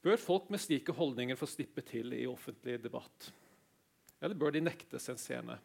Bør 0.05 0.21
folk 0.21 0.53
med 0.53 0.61
slike 0.61 0.93
holdninger 0.93 1.41
få 1.41 1.49
slippe 1.49 1.81
til 1.81 2.13
i 2.13 2.27
offentlig 2.29 2.77
debatt? 2.85 3.33
Eller 4.21 4.37
bør 4.37 4.53
de 4.53 4.67
nektes 4.69 5.09
en 5.09 5.21
scene? 5.21 5.57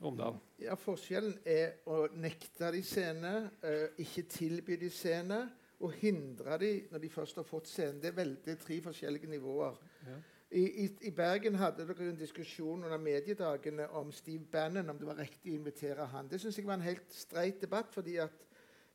Omdal? 0.00 0.38
Ja, 0.62 0.76
Forskjellen 0.78 1.38
er 1.48 1.80
å 1.90 2.04
nekte 2.14 2.70
de 2.74 2.82
scene, 2.86 3.32
uh, 3.64 3.86
ikke 3.98 4.26
tilby 4.30 4.78
de 4.78 4.90
scene, 4.94 5.42
og 5.78 5.94
hindre 6.00 6.58
de 6.58 6.72
når 6.90 7.02
de 7.04 7.10
først 7.12 7.38
har 7.38 7.46
fått 7.46 7.70
scenen. 7.70 8.00
Det 8.02 8.10
er 8.10 8.18
veldig 8.18 8.56
tre 8.58 8.80
forskjellige 8.82 9.30
nivåer. 9.30 9.78
Ja. 10.06 10.18
I, 10.50 10.62
i, 10.84 10.84
I, 11.04 11.10
Bergen 11.12 11.58
hadde 11.60 11.84
dere 11.84 12.08
en 12.08 12.18
diskusjon 12.18 12.86
under 12.86 12.98
mediedagene 12.98 13.84
om 14.00 14.10
Steve 14.16 14.46
Bannon, 14.52 14.88
om 14.90 14.98
det 14.98 15.06
var 15.06 15.18
riktig 15.20 15.52
å 15.52 15.58
invitere 15.58 16.06
han. 16.08 16.30
Det 16.30 16.40
syns 16.40 16.56
jeg 16.56 16.66
var 16.66 16.78
en 16.78 16.86
helt 16.86 17.12
streit 17.12 17.60
debatt. 17.60 17.92
fordi 17.92 18.16
at 18.22 18.46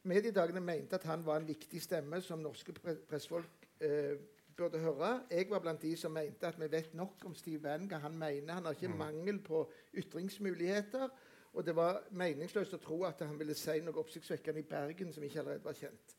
mediedagene 0.03 0.59
mente 0.59 0.97
at 0.97 1.05
han 1.07 1.25
var 1.25 1.39
en 1.39 1.47
viktig 1.47 1.81
stemme 1.81 2.21
som 2.21 2.41
norske 2.41 2.73
pressfolk... 3.09 3.67
eh, 3.79 4.15
burde 4.57 4.79
høre. 4.79 5.23
Jeg 5.31 5.49
var 5.49 5.59
blant 5.59 5.81
de 5.81 5.95
som 5.97 6.11
mente 6.11 6.47
at 6.47 6.59
vi 6.59 6.71
vet 6.71 6.93
nok 6.93 7.25
om 7.25 7.35
Steve 7.35 7.59
Bannon, 7.59 7.87
hva 7.89 7.99
han 8.03 8.17
mener. 8.17 8.53
Han 8.53 8.65
har 8.65 8.77
ikke 8.77 8.87
mm. 8.87 8.97
mangel 8.97 9.39
på 9.43 9.63
ytringsmuligheter. 9.93 11.09
Og 11.53 11.65
det 11.65 11.75
var 11.77 12.01
meningsløst 12.11 12.73
å 12.73 12.81
tro 12.81 13.03
at 13.05 13.21
han 13.21 13.37
ville 13.39 13.55
si 13.57 13.79
noe 13.85 14.01
oppsiktsvekkende 14.01 14.63
i 14.63 14.69
Bergen 14.69 15.13
som 15.13 15.23
ikke 15.23 15.43
allerede 15.43 15.65
var 15.65 15.77
kjent. 15.77 16.15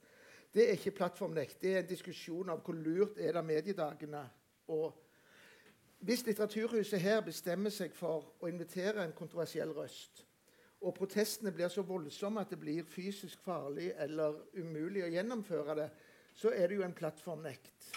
Det 0.55 0.69
er 0.69 0.77
ikke 0.79 0.95
plattformnekt. 1.01 1.59
Det 1.63 1.73
er 1.73 1.81
en 1.83 1.91
diskusjon 1.91 2.53
av 2.55 2.63
hvor 2.63 2.79
lurt 2.79 3.19
er 3.19 3.35
det 3.35 3.43
mediedagene. 3.45 4.23
Og 4.71 4.93
hvis 6.05 6.23
Litteraturhuset 6.27 7.01
her 7.01 7.25
bestemmer 7.27 7.75
seg 7.75 7.95
for 7.97 8.35
å 8.39 8.49
invitere 8.51 9.03
en 9.03 9.17
kontroversiell 9.17 9.75
røst, 9.75 10.23
og 10.85 10.95
protestene 10.95 11.53
blir 11.53 11.71
så 11.73 11.83
voldsomme 11.83 12.43
at 12.45 12.51
det 12.53 12.61
blir 12.61 12.85
fysisk 12.85 13.41
farlig 13.43 13.89
eller 14.05 14.37
umulig 14.61 15.07
å 15.07 15.13
gjennomføre 15.15 15.79
det, 15.79 15.87
så 16.37 16.53
er 16.53 16.69
det 16.69 16.77
jo 16.77 16.85
en 16.85 16.97
plattformnekt. 16.97 17.89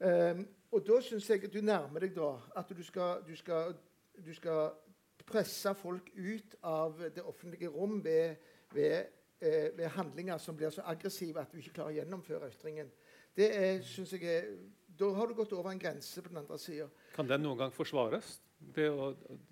Um, 0.00 0.46
og 0.72 0.84
da 0.86 1.00
syns 1.04 1.28
jeg 1.28 1.44
at 1.44 1.52
du 1.52 1.60
nærmer 1.60 2.00
deg 2.00 2.14
da 2.16 2.30
at 2.56 2.70
du 2.76 2.82
skal, 2.82 3.24
du 3.26 3.34
skal, 3.36 3.74
du 4.16 4.30
skal 4.34 4.70
presse 5.26 5.74
folk 5.74 6.10
ut 6.16 6.54
av 6.62 7.02
det 7.14 7.22
offentlige 7.22 7.68
rom 7.68 7.98
ved, 8.04 8.36
ved, 8.72 9.10
eh, 9.40 9.68
ved, 9.76 9.86
handlinger 9.96 10.38
som 10.38 10.56
blir 10.56 10.70
så 10.70 10.82
aggressive 10.86 11.40
at 11.40 11.52
du 11.52 11.58
ikke 11.58 11.74
klarer 11.80 11.92
å 11.92 11.98
gjennomføre 11.98 12.48
ytringen. 12.50 12.90
Det 13.36 13.50
synes 13.86 14.12
jeg 14.12 14.36
er, 14.36 14.52
Da 15.00 15.08
har 15.16 15.26
du 15.26 15.34
gått 15.34 15.52
over 15.56 15.70
en 15.70 15.78
grense 15.80 16.22
på 16.22 16.28
den 16.28 16.42
andre 16.42 16.58
sida. 16.58 16.86
Kan 17.14 17.28
den 17.28 17.40
noen 17.40 17.58
gang 17.58 17.70
forsvares? 17.72 18.40
Ved 18.74 18.92
å 18.92 19.06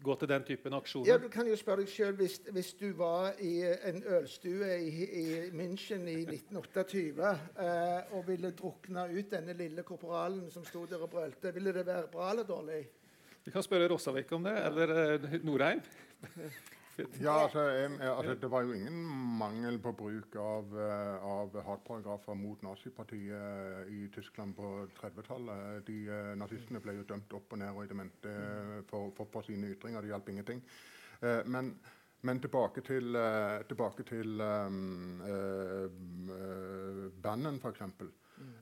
gå 0.04 0.14
til 0.20 0.28
den 0.28 0.42
typen 0.44 0.74
aksjoner? 0.76 1.08
Ja, 1.08 1.16
Du 1.16 1.30
kan 1.32 1.48
jo 1.48 1.56
spørre 1.56 1.80
deg 1.80 1.88
sjøl 1.88 2.18
hvis, 2.18 2.36
hvis, 2.52 2.74
du 2.76 2.90
var 2.98 3.38
i 3.40 3.62
en 3.64 4.02
ølstue 4.04 4.74
i, 4.76 5.06
i 5.22 5.24
München 5.56 6.04
i 6.04 6.18
1928 6.26 7.30
eh, 7.64 8.12
og 8.12 8.28
ville 8.28 8.52
drukne 8.52 9.06
ut 9.08 9.32
denne 9.32 9.56
lille 9.56 9.82
korporalen 9.88 10.50
som 10.52 10.66
sto 10.68 10.84
der 10.90 11.00
og 11.00 11.08
brølte, 11.14 11.54
ville 11.56 11.72
det 11.72 11.86
være 11.88 12.10
bra 12.12 12.30
eller 12.34 12.44
dårlig? 12.44 12.82
Vi 13.46 13.54
kan 13.54 13.64
spørre 13.64 13.88
Rossavik 13.88 14.32
om 14.36 14.44
det, 14.44 14.58
eller 14.68 14.96
eh, 15.06 15.38
Norheim. 15.40 15.80
ja, 16.98 17.44
altså, 17.44 17.60
jeg, 17.60 17.90
altså, 18.00 18.34
Det 18.34 18.50
var 18.50 18.62
jo 18.62 18.72
ingen 18.72 18.96
mangel 19.38 19.78
på 19.78 19.92
bruk 19.92 20.36
av, 20.36 20.72
uh, 20.74 21.26
av 21.26 21.58
hatparagrafer 21.66 22.34
mot 22.34 22.62
nazipartiet 22.66 23.34
uh, 23.34 23.92
i 23.92 24.08
Tyskland 24.14 24.56
på 24.58 24.88
30-tallet. 24.98 25.86
De 25.86 25.98
uh, 26.08 26.32
Nazistene 26.38 26.82
ble 26.82 26.96
jo 26.98 27.06
dømt 27.08 27.36
opp 27.38 27.54
og 27.54 27.62
ned 27.62 27.70
og 27.70 27.84
i 27.84 27.92
demente 27.92 28.34
for, 28.90 29.12
for, 29.16 29.30
for, 29.32 29.46
sine 29.46 29.70
ytringer. 29.76 30.02
Det 30.02 30.12
hjalp 30.14 30.28
ingenting. 30.34 30.64
men 31.46 31.76
men 32.20 32.40
tilbake 32.40 32.80
til, 32.82 33.14
tilbake 33.68 34.02
til 34.02 34.40
um, 34.40 35.20
Bannon, 37.22 37.60
f.eks. 37.62 37.82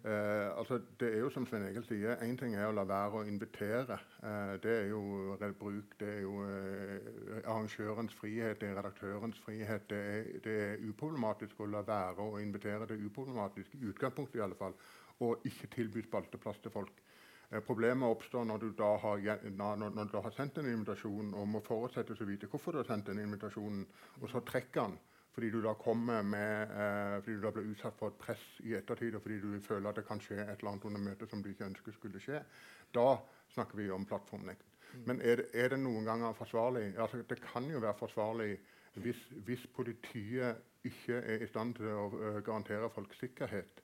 Eh, 0.07 0.59
altså, 0.59 0.81
det 1.01 1.09
er 1.15 1.19
jo 1.19 1.31
som 1.35 1.47
Svein 1.47 1.65
Egil 1.67 1.83
sier, 1.89 2.21
én 2.23 2.37
ting 2.39 2.55
er 2.55 2.69
å 2.69 2.75
la 2.77 2.85
være 2.87 3.23
å 3.23 3.27
invitere. 3.27 3.97
Eh, 4.23 4.53
det 4.63 4.75
er 4.75 4.85
jo 4.93 5.35
bruk, 5.59 5.97
det 5.99 6.11
er 6.13 6.21
jo 6.23 6.37
eh, 6.47 7.41
arrangørens 7.43 8.15
frihet, 8.15 8.61
det 8.61 8.69
er 8.69 8.79
redaktørens 8.79 9.41
frihet. 9.43 9.89
Det 9.91 9.99
er, 10.13 10.29
det 10.45 10.55
er, 10.69 10.85
uproblematisk 10.87 11.59
å 11.61 11.67
la 11.73 11.83
være 11.87 12.23
å 12.23 12.39
invitere. 12.39 12.87
Det 12.87 12.95
er 12.95 13.09
uproblematisk 13.09 13.75
i 13.75 13.83
utgangspunktet 13.91 14.39
i 14.39 14.45
alle 14.47 14.59
fall, 14.61 14.79
og 15.27 15.49
ikke 15.51 15.73
tilby 15.75 16.07
spalteplass 16.07 16.63
til 16.63 16.75
folk. 16.77 17.03
Eh, 17.51 17.63
problemet 17.67 18.09
oppstår 18.09 18.47
når 18.47 18.63
du, 18.63 18.71
har, 18.79 19.27
når, 19.51 19.91
når 19.91 20.13
du, 20.13 20.17
har, 20.21 20.33
sendt 20.39 20.63
en 20.63 20.71
invitasjon 20.71 21.35
og 21.35 21.51
må 21.51 21.65
forutsette 21.67 22.15
så 22.15 22.31
vidt 22.31 22.47
hvorfor 22.51 22.73
du 22.75 22.85
har 22.85 22.89
sendt 22.93 23.11
den 23.11 23.27
invitasjonen, 23.27 23.83
og 24.23 24.31
så 24.31 24.43
trekker 24.47 24.87
den 24.87 24.99
fordi 25.37 25.51
du 25.51 25.59
da 25.63 25.75
kommer 25.75 26.23
med, 26.23 26.63
eh, 26.63 27.23
fordi 27.23 27.35
du 27.37 27.43
da 27.43 27.51
blir 27.53 27.67
utsatt 27.69 27.99
for 27.99 28.09
et 28.09 28.15
press 28.17 28.45
i 28.65 28.73
ettertid, 28.75 29.15
og 29.15 29.23
fordi 29.23 29.41
du 29.41 29.61
føler 29.61 29.91
at 29.91 29.99
det 30.01 30.07
kan 30.09 30.21
skje 30.21 30.39
et 30.41 30.55
eller 30.63 30.71
annet 30.71 30.87
under 30.89 31.03
møtet 31.11 31.29
som 31.29 31.43
du 31.45 31.51
ikke 31.51 31.67
ønsker 31.67 31.93
skulle 31.93 32.23
skje, 32.25 32.41
da 32.97 33.19
snakker 33.53 33.77
vi 33.77 33.91
om 33.93 34.07
plattformnekt. 34.09 34.65
Mm. 34.95 35.03
Men 35.11 35.21
er 35.21 35.43
det, 35.43 35.47
er 35.53 35.69
det, 35.75 35.79
noen 35.83 36.09
ganger 36.09 36.33
forsvarlig? 36.39 36.87
Altså, 36.97 37.21
det 37.29 37.37
kan 37.45 37.69
jo 37.69 37.83
være 37.85 37.99
forsvarlig 37.99 38.55
hvis, 38.95 39.21
hvis, 39.45 39.67
politiet 39.77 40.57
ikke 40.89 41.21
er 41.21 41.45
i 41.45 41.51
stand 41.53 41.75
til 41.77 41.93
å 41.93 42.09
uh, 42.15 42.41
garantere 42.41 42.89
folks 42.95 43.21
sikkerhet. 43.21 43.83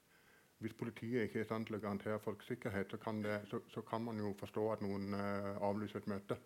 Hvis 0.65 0.73
politiet 0.73 1.27
ikke 1.27 1.43
er 1.43 1.45
i 1.45 1.51
stand 1.51 1.69
til 1.69 1.77
å 1.77 1.83
garantere 1.85 2.23
folks 2.25 2.49
sikkerhet, 2.49 2.89
så 2.91 2.97
kan, 2.97 3.21
det, 3.21 3.43
så, 3.51 3.61
så 3.69 3.85
kan 3.85 4.01
man 4.09 4.25
jo 4.25 4.33
forstå 4.41 4.67
at 4.73 4.89
noen 4.89 5.13
uh, 5.13 5.61
avlyser 5.69 6.01
et 6.01 6.09
møte. 6.15 6.41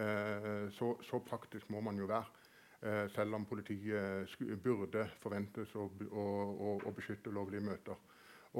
Uh, 0.00 0.72
så, 0.72 0.94
så 1.04 1.20
praktisk 1.28 1.68
må 1.68 1.84
man 1.84 2.00
jo 2.00 2.08
være. 2.08 2.45
Eh, 2.82 3.10
selv 3.10 3.34
om 3.34 3.44
politiet 3.44 4.36
burde 4.62 5.06
forventes 5.22 5.70
å, 5.74 5.86
å, 6.10 6.24
å, 6.52 6.72
å, 6.84 6.90
beskytte 6.92 7.32
lovlige 7.32 7.64
møter. 7.64 7.96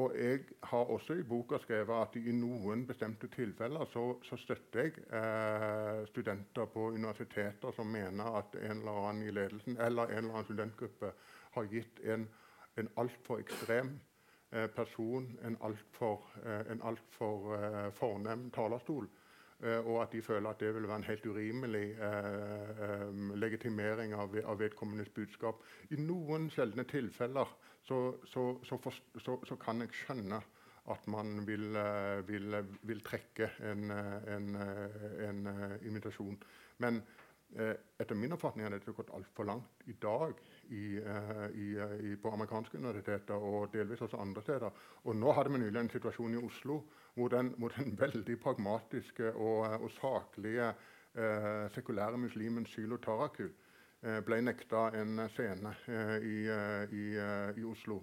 Og 0.00 0.12
Jeg 0.16 0.40
har 0.62 0.90
også 0.92 1.14
i 1.14 1.22
boka 1.24 1.58
skrevet 1.60 2.00
at 2.00 2.16
i 2.16 2.32
noen 2.32 2.86
bestemte 2.88 3.28
tilfeller 3.32 3.84
så, 3.92 4.06
så 4.24 4.36
støtter 4.40 4.80
jeg 4.80 5.04
eh, 5.20 6.06
studenter 6.08 6.64
på 6.72 6.90
universiteter 6.96 7.76
som 7.76 7.92
mener 7.92 8.40
at 8.40 8.56
en 8.60 8.80
eller 8.80 9.00
annen 9.04 9.28
i 9.28 9.36
ledelsen 9.36 9.76
eller 9.76 10.08
en 10.08 10.24
eller 10.24 10.34
annen 10.34 10.48
studentgruppe 10.48 11.12
har 11.56 11.70
gitt 11.72 12.00
en, 12.04 12.26
en 12.76 12.90
altfor 12.96 13.44
ekstrem 13.44 13.94
eh, 14.52 14.68
person 14.76 15.28
en 15.44 15.60
altfor 15.60 16.24
eh, 16.44 16.76
alt 16.88 17.20
eh, 17.20 17.92
fornem 18.00 18.50
talerstol. 18.50 19.08
Eh, 19.64 19.86
og 19.86 20.02
at 20.02 20.12
de 20.12 20.20
føler 20.22 20.50
at 20.50 20.60
det 20.60 20.74
vil 20.74 20.88
være 20.88 21.00
en 21.00 21.08
helt 21.08 21.26
urimelig 21.26 21.86
eh, 21.96 22.82
eh, 22.86 23.36
legitimering 23.40 24.12
av, 24.14 24.34
av, 24.44 24.58
vedkommendes 24.60 25.08
budskap. 25.16 25.62
I 25.90 26.00
noen 26.00 26.50
sjeldne 26.52 26.84
tilfeller 26.84 27.54
så, 27.86 28.00
så, 28.28 28.50
så, 28.68 28.78
så, 29.16 29.56
kan 29.56 29.80
jeg 29.80 29.94
skjønne 29.96 30.42
at 30.92 31.06
man 31.10 31.40
vil, 31.46 31.72
vil, 32.28 32.56
vil 32.86 33.00
trekke 33.02 33.48
en, 33.66 33.90
en, 33.90 34.52
en, 35.26 35.48
invitasjon. 35.82 36.36
Men 36.78 37.00
etter 37.98 38.18
min 38.18 38.34
oppfatning 38.36 38.68
er 38.68 38.76
dette 38.76 38.94
gått 38.94 39.10
altfor 39.14 39.48
langt 39.48 39.82
i 39.90 39.96
dag 40.02 40.38
i, 40.70 40.98
i, 40.98 41.66
i, 42.06 42.12
på 42.22 42.30
amerikanske 42.30 42.78
universiteter 42.78 43.48
og 43.48 43.72
delvis 43.74 44.04
også 44.06 44.20
andre 44.22 44.44
steder. 44.46 44.78
Og 45.06 45.18
nå 45.18 45.34
hadde 45.34 45.54
vi 45.54 45.62
nylig 45.64 45.82
en 45.82 45.92
situasjon 45.96 46.38
i 46.38 46.44
Oslo 46.44 46.78
hvor 47.16 47.32
den, 47.32 47.54
hvor 47.58 47.72
den 47.76 47.96
veldig 48.04 48.38
pragmatiske 48.40 49.32
og, 49.34 49.66
eh, 49.66 49.78
og 49.82 49.90
saklige 50.00 50.68
eh, 50.68 51.66
sekulære 51.74 52.18
muslimen 52.18 52.66
Sylo 52.66 52.96
Taraku 52.96 53.48
ble 54.26 54.36
nekta 54.44 54.90
en 54.94 55.18
scene 55.32 55.70
i, 56.22 56.34
i, 56.94 57.62
Oslo. 57.64 57.96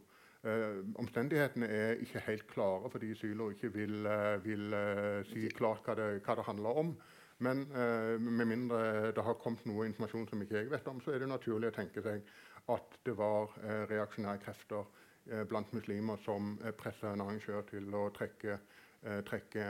omstendighetene 0.99 1.67
er 1.67 2.01
ikke 2.03 2.23
helt 2.25 2.47
klare 2.49 2.89
fordi 2.91 3.13
Sylo 3.15 3.49
ikke 3.53 3.69
vil, 3.71 4.07
vil 4.43 4.75
si 5.29 5.45
klart 5.55 5.85
hva 5.85 5.95
det, 5.95 6.07
hva 6.25 6.35
det 6.35 6.47
handler 6.49 6.79
om. 6.81 6.89
Men 7.43 7.61
eh, 7.71 8.19
med 8.19 8.45
mindre 8.45 9.11
det 9.15 9.23
har 9.25 9.39
kommet 9.41 9.65
noe 9.65 9.87
informasjon 9.89 10.27
som 10.29 10.41
ikke 10.43 10.59
jeg 10.61 10.71
vet 10.71 10.87
om, 10.87 11.01
så 11.01 11.13
er 11.13 11.23
det 11.23 11.31
naturlig 11.31 11.71
å 11.71 11.75
tenke 11.75 12.03
seg 12.05 12.27
at 12.71 12.99
det 13.05 13.15
var 13.19 13.51
eh, 13.63 13.83
reaksjonære 13.89 14.43
krefter 14.45 14.85
eh, 15.31 15.43
blant 15.49 15.73
muslimer 15.75 16.21
som 16.23 16.53
eh, 16.63 16.71
pressa 16.77 17.11
en 17.11 17.23
arrangør 17.25 17.65
til 17.71 17.89
å 17.97 18.05
trekke, 18.15 18.59
trekke, 19.27 19.65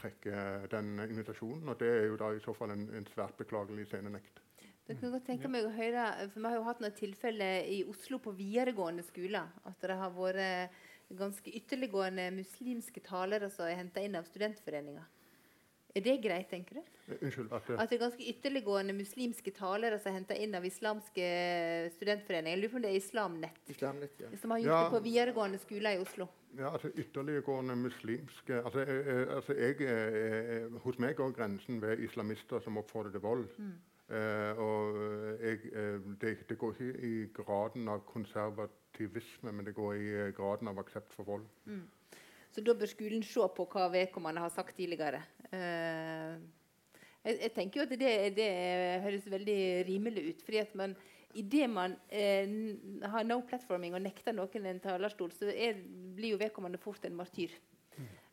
trekker, 0.00 0.68
den 0.72 0.94
invitasjonen. 1.08 1.68
Og 1.68 1.80
det 1.80 1.90
er 1.90 2.06
jo 2.10 2.20
da 2.20 2.30
i 2.34 2.44
så 2.44 2.54
fall 2.56 2.74
en, 2.74 2.86
en 2.94 3.08
svært 3.14 3.36
beklagelig 3.40 3.88
scenenekt. 3.90 4.42
Det 4.90 4.96
kan 4.98 5.12
godt 5.12 5.26
tenke 5.28 5.48
meg 5.50 5.66
å 5.68 5.74
høre, 5.74 6.04
for 6.32 6.40
Vi 6.40 6.48
har 6.48 6.56
jo 6.58 6.66
hatt 6.66 6.80
noen 6.82 6.94
tilfeller 6.98 7.68
i 7.70 7.82
Oslo 7.86 8.18
på 8.22 8.32
videregående 8.34 9.04
skoler. 9.06 9.52
At 9.68 9.78
det 9.84 9.98
har 10.00 10.14
vært 10.16 10.80
ganske 11.18 11.52
ytterliggående 11.58 12.28
muslimske 12.34 13.02
talere 13.02 13.50
som 13.50 13.66
er 13.66 13.78
henta 13.78 14.02
inn 14.02 14.18
av 14.18 14.26
studentforeninger. 14.26 15.06
Er 15.94 16.04
det 16.04 16.20
greit, 16.22 16.46
tenker 16.50 16.78
du? 16.78 16.82
Eh, 17.10 17.16
unnskyld, 17.26 17.48
at, 17.52 17.70
at 17.74 17.90
det 17.90 17.96
er 17.96 18.02
ganske 18.04 18.26
ytterliggående 18.32 18.94
muslimske 18.94 19.50
talere 19.56 19.98
som 19.98 20.12
er 20.12 20.20
henta 20.20 20.36
inn 20.38 20.54
av 20.54 20.66
islamske 20.66 21.26
studentforeninger. 21.96 22.54
Jeg 22.54 22.62
lurer 22.62 22.72
på 22.72 22.78
om 22.78 22.84
det 22.84 22.92
er 22.92 23.00
Islamnett, 23.00 23.58
Islamnett 23.74 24.22
ja. 24.22 24.30
som 24.38 24.54
har 24.54 24.62
gjort 24.62 24.74
ja. 24.74 24.84
det 24.84 24.94
på 24.94 25.02
videregående 25.08 25.62
skoler 25.62 25.98
i 25.98 26.02
Oslo? 26.04 26.28
Ja, 26.58 26.70
altså 26.72 26.90
Ytterliggående 26.98 27.76
muslimske 27.78 28.56
altså, 28.58 28.82
eh, 28.82 29.36
altså 29.36 29.54
jeg, 29.54 29.76
jeg, 29.86 30.64
Hos 30.82 30.98
meg 30.98 31.14
går 31.18 31.30
grensen 31.34 31.78
ved 31.82 32.02
islamister 32.06 32.62
som 32.62 32.78
oppfordrer 32.78 33.14
til 33.14 33.22
vold. 33.26 33.46
Mm. 33.58 33.76
Eh, 34.10 34.58
og 34.58 34.98
jeg, 35.42 35.58
det, 36.22 36.36
det, 36.48 36.58
går 36.58 36.74
ikke 36.74 37.06
i 37.06 37.14
graden 37.34 37.90
av 37.90 38.02
konservativisme, 38.06 39.52
men 39.52 39.66
det 39.66 39.74
går 39.74 39.94
i 39.94 40.10
graden 40.38 40.70
av 40.70 40.78
aksept 40.82 41.14
for 41.14 41.26
vold. 41.26 41.46
Mm. 41.66 41.86
Så 42.60 42.64
da 42.66 42.74
bør 42.76 42.90
skolen 42.90 43.22
se 43.24 43.44
på 43.56 43.64
hva 43.72 43.86
vedkommende 43.88 44.42
har 44.44 44.50
sagt 44.52 44.74
tidligere. 44.76 45.22
Uh, 45.48 46.36
jeg, 47.24 47.38
jeg, 47.38 47.52
tenker 47.54 47.80
jo 47.80 47.86
at 47.86 47.94
det, 48.02 48.10
det, 48.36 48.48
høres 49.00 49.30
veldig 49.32 49.62
rimelig 49.88 50.24
ut. 50.26 50.44
fordi 50.44 50.60
at 50.60 50.76
man 50.76 50.96
Idet 51.38 51.68
man 51.70 51.92
eh, 52.10 52.50
har 53.06 53.22
no 53.22 53.36
platforming 53.46 53.94
og 53.94 54.02
nekter 54.02 54.34
noen 54.34 54.64
en 54.66 54.80
talerstol, 54.82 55.30
så 55.30 55.46
er, 55.46 55.76
blir 56.16 56.32
jo 56.32 56.40
vedkommende 56.40 56.80
fort 56.82 57.04
en 57.06 57.14
martyr. 57.14 57.54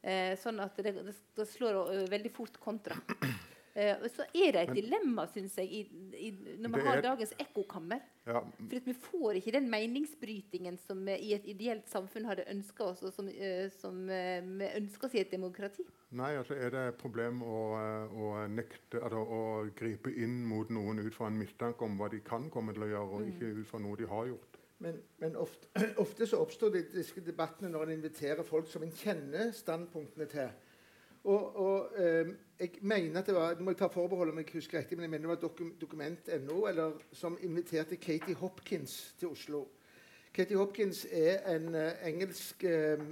Eh, 0.02 0.34
sånn 0.42 0.58
at 0.64 0.80
det, 0.82 0.96
det 1.38 1.46
slår 1.46 1.78
veldig 2.10 2.32
fort 2.34 2.58
kontra. 2.58 2.98
Eh, 3.78 4.08
så 4.10 4.26
er 4.34 4.56
det 4.56 4.62
et 4.64 4.72
dilemma, 4.80 5.28
syns 5.30 5.60
jeg, 5.62 5.70
i, 5.70 6.08
i, 6.18 6.32
når 6.58 6.72
man 6.74 6.86
har 6.88 7.04
dagens 7.06 7.36
ekkokammer. 7.38 8.02
Ja. 8.28 8.42
For 8.60 8.88
vi 8.90 8.94
får 9.00 9.40
ikke 9.40 9.54
den 9.56 9.70
meningsbrytingen 9.72 10.78
som 10.82 11.06
vi 11.08 11.16
i 11.30 11.34
et 11.38 11.46
ideelt 11.48 11.88
samfunn 11.88 12.28
hadde 12.28 12.48
ønska 12.52 12.90
oss, 12.92 13.04
og 13.08 13.14
som, 13.16 13.30
uh, 13.32 13.68
som 13.80 14.02
uh, 14.12 14.50
vi 14.60 14.68
ønsker 14.82 15.08
oss 15.08 15.16
i 15.16 15.24
et 15.24 15.32
demokrati. 15.32 15.86
Nei, 16.18 16.34
altså 16.40 16.58
er 16.60 16.72
det 16.76 16.84
et 16.92 17.00
problem 17.00 17.42
å, 17.44 17.64
å, 18.12 18.30
nekte, 18.52 19.00
altså, 19.00 19.24
å 19.24 19.42
gripe 19.78 20.12
inn 20.12 20.42
mot 20.48 20.70
noen 20.72 21.02
ut 21.04 21.16
fra 21.16 21.32
en 21.32 21.40
mistanke 21.40 21.88
om 21.88 21.98
hva 22.00 22.12
de 22.12 22.22
kan 22.24 22.52
komme 22.52 22.76
til 22.76 22.88
å 22.88 22.92
gjøre, 22.94 23.10
og 23.10 23.24
mm. 23.24 23.34
ikke 23.34 23.52
ut 23.62 23.72
fra 23.72 23.84
noe 23.84 24.00
de 24.00 24.12
har 24.12 24.32
gjort. 24.34 24.62
Men, 24.84 25.02
men 25.18 25.36
ofte, 25.36 25.72
ofte, 26.04 26.28
så 26.30 26.40
oppstår 26.44 26.76
disse 26.78 27.24
debattene 27.26 27.72
når 27.74 27.88
en 27.88 27.98
inviterer 27.98 28.46
folk 28.48 28.70
som 28.72 28.86
en 28.86 28.94
kjenner 28.94 29.52
standpunktene 29.56 30.30
til. 30.32 30.52
Og, 31.28 31.56
og 31.60 31.98
eh, 32.00 32.28
jeg 32.60 32.70
mener 32.82 33.20
at 33.20 33.28
det 33.28 33.36
var, 33.36 33.56
Nå 33.58 33.66
må 33.66 33.74
jeg 33.74 33.82
ta 33.82 33.88
forbehold 33.92 34.30
om 34.32 34.38
jeg 34.40 34.54
husker 34.54 34.80
riktig, 34.80 34.98
men 34.98 35.04
jeg 35.04 35.12
mener 35.12 35.28
det 35.28 35.34
var 35.34 35.42
dokum, 35.42 35.74
Dokument.no 35.82 36.92
som 37.12 37.38
inviterte 37.44 37.96
Katie 37.96 38.36
Hopkins 38.36 39.16
til 39.20 39.28
Oslo. 39.28 39.66
Katie 40.34 40.58
Hopkins 40.58 41.06
er 41.12 41.44
en 41.56 41.76
eh, 41.76 42.08
engelsk 42.08 42.64
eh, 42.64 43.04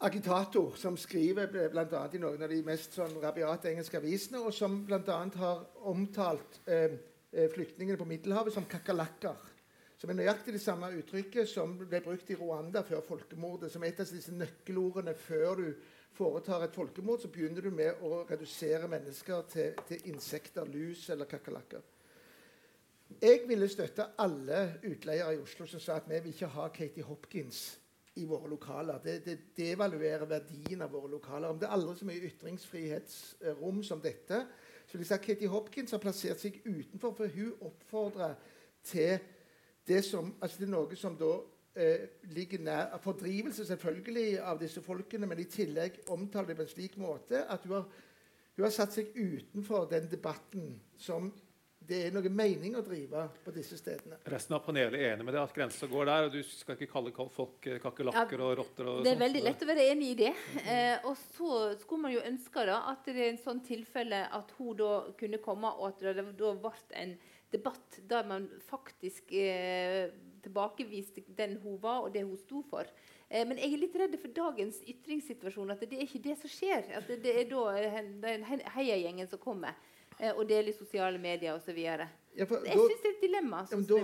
agitator 0.00 0.76
som 0.76 0.96
skriver 0.96 1.50
bl.a. 1.50 2.04
i 2.12 2.20
noen 2.22 2.42
av 2.42 2.52
de 2.52 2.60
mest 2.62 2.94
sånn, 2.94 3.16
rabiate 3.22 3.72
engelske 3.72 3.98
avisene, 3.98 4.38
og 4.38 4.54
som 4.54 4.84
bl.a. 4.86 5.18
har 5.40 5.64
omtalt 5.90 6.60
eh, 6.68 6.94
flyktningene 7.32 7.98
på 7.98 8.06
Middelhavet 8.06 8.54
som 8.54 8.68
kakerlakker. 8.70 9.50
Som 9.98 10.12
er 10.12 10.18
nøyaktig 10.20 10.52
det 10.52 10.62
samme 10.62 10.92
uttrykket 10.98 11.48
som 11.48 11.74
ble 11.80 12.02
brukt 12.04 12.30
i 12.30 12.36
Rwanda 12.38 12.82
før 12.84 13.02
folkemordet. 13.06 13.72
Som 13.72 13.86
et 13.86 14.00
av 14.02 14.10
disse 14.10 14.34
nøkkelordene 14.36 15.14
før 15.16 15.62
du 15.62 15.68
foretar 16.14 16.64
et 16.64 16.74
folkemord, 16.74 17.20
så 17.20 17.28
begynner 17.32 17.64
du 17.64 17.70
med 17.74 18.02
å 18.06 18.22
redusere 18.28 18.88
mennesker 18.90 19.46
til, 19.50 19.80
til 19.88 20.08
insekter, 20.12 20.68
lus 20.70 21.08
eller 21.10 21.28
kakerlakker. 21.30 21.82
Jeg 23.22 23.44
ville 23.46 23.68
støtte 23.68 24.06
alle 24.18 24.80
utleiere 24.82 25.34
i 25.34 25.40
Oslo 25.42 25.66
som 25.70 25.82
sa 25.82 25.98
at 26.00 26.06
vi 26.08 26.18
vil 26.24 26.34
ikke 26.34 26.50
ha 26.54 26.68
Katie 26.74 27.04
Hopkins 27.06 27.64
i 28.18 28.24
våre 28.26 28.48
lokaler. 28.50 28.98
Det, 29.02 29.18
det 29.24 29.36
devaluerer 29.58 30.26
verdien 30.30 30.82
av 30.82 30.92
våre 30.94 31.10
lokaler. 31.12 31.50
Om 31.50 31.60
det 31.60 31.68
er 31.68 31.76
aldri 31.76 31.96
så 31.98 32.08
mye 32.08 32.30
ytringsfrihetsrom 32.30 33.82
som 33.86 34.02
dette, 34.02 34.44
så 34.86 34.96
vil 34.96 35.04
jeg 35.04 35.10
si 35.10 35.16
at 35.16 35.26
Katie 35.26 35.50
Hopkins 35.50 35.94
har 35.94 36.02
plassert 36.02 36.42
seg 36.42 36.60
utenfor, 36.64 37.14
for 37.18 37.34
hun 37.34 37.54
oppfordrer 37.68 38.36
til 38.84 39.18
det 39.88 40.00
som, 40.06 40.32
altså 40.40 40.60
det 40.60 40.68
er 40.68 40.74
noe 40.74 40.98
som 40.98 41.16
da 41.18 41.32
eh, 41.74 42.08
ligger 42.34 42.64
nær 42.64 42.98
Fordrivelse 43.02 43.66
selvfølgelig 43.68 44.40
av 44.42 44.60
disse 44.62 44.82
folkene, 44.84 45.28
men 45.30 45.42
i 45.42 45.48
tillegg 45.50 46.02
omtaler 46.14 46.52
det 46.52 46.58
på 46.60 46.66
en 46.66 46.74
slik 46.74 46.98
måte 47.00 47.44
at 47.44 47.66
hun 47.66 47.78
har, 47.78 47.88
hun 48.56 48.66
har 48.66 48.74
satt 48.74 48.94
seg 48.96 49.14
utenfor 49.14 49.88
den 49.90 50.08
debatten 50.10 50.76
som 51.00 51.32
det 51.84 51.98
er 52.06 52.14
noe 52.14 52.30
mening 52.32 52.76
å 52.78 52.82
drive 52.84 53.26
på 53.44 53.52
disse 53.52 53.76
stedene. 53.76 54.16
Resten 54.32 54.56
av 54.56 54.62
panelet 54.64 54.96
er 54.96 55.14
enig 55.14 55.26
med 55.26 55.34
det, 55.36 55.42
at 55.44 55.52
grensa 55.52 55.88
går 55.90 56.08
der. 56.08 56.28
og 56.28 56.32
Du 56.32 56.40
skal 56.46 56.78
ikke 56.78 56.92
kalle 56.94 57.28
folk 57.34 57.68
eh, 57.68 57.80
kakerlakker 57.82 58.40
ja, 58.40 58.46
og 58.46 58.56
rotter. 58.62 58.88
Og 58.88 59.02
det 59.04 59.12
er 59.12 59.18
sånt. 59.18 59.24
veldig 59.26 59.42
lett 59.44 59.64
å 59.64 59.68
være 59.68 59.86
enig 59.92 60.10
i 60.14 60.16
det. 60.22 60.32
Eh, 60.64 61.04
og 61.04 61.18
så 61.36 61.58
skulle 61.82 62.06
man 62.06 62.14
jo 62.14 62.24
ønske 62.24 62.64
da, 62.70 62.78
at 62.94 63.04
det 63.10 63.18
er 63.18 63.30
en 63.34 63.42
sånn 63.42 63.60
tilfelle 63.66 64.22
at 64.38 64.54
hun 64.58 64.72
da 64.80 64.92
kunne 65.20 65.42
komme, 65.44 65.74
og 65.76 65.90
at 65.90 66.06
det 66.06 66.28
da 66.40 66.54
ble 66.64 66.72
en 67.02 67.16
debatt 67.54 68.00
der 68.10 68.26
man 68.28 68.48
faktisk 68.68 69.32
eh, 69.38 70.10
tilbakeviste 70.44 71.24
den 71.38 71.56
hun 71.62 71.78
var, 71.82 72.04
og 72.04 72.14
det 72.14 72.24
hun 72.24 72.36
sto 72.38 72.62
for. 72.70 72.88
Eh, 73.30 73.46
men 73.48 73.58
jeg 73.58 73.72
er 73.72 73.82
litt 73.82 73.96
redd 73.98 74.16
for 74.20 74.34
dagens 74.36 74.80
ytringssituasjon, 74.90 75.72
at 75.74 75.82
det 75.82 75.98
er 75.98 76.06
ikke 76.06 76.22
det 76.26 76.36
som 76.42 76.52
skjer. 76.52 76.90
At 76.98 77.08
det, 77.08 77.20
det 77.24 77.34
er 77.40 77.50
da 77.50 77.64
eh, 77.80 78.00
den 78.24 78.44
heiagjengen 78.76 79.30
som 79.30 79.40
kommer 79.42 79.72
eh, 80.18 80.32
og 80.32 80.44
deler 80.50 80.76
sosiale 80.76 81.20
medier 81.20 81.56
osv. 81.56 81.78
Ja, 81.78 82.08
jeg 82.34 82.50
syns 82.50 83.00
det 83.00 83.10
er 83.10 83.14
et 83.14 83.22
dilemma. 83.22 83.62
Ja, 83.70 83.78
du, 83.78 83.96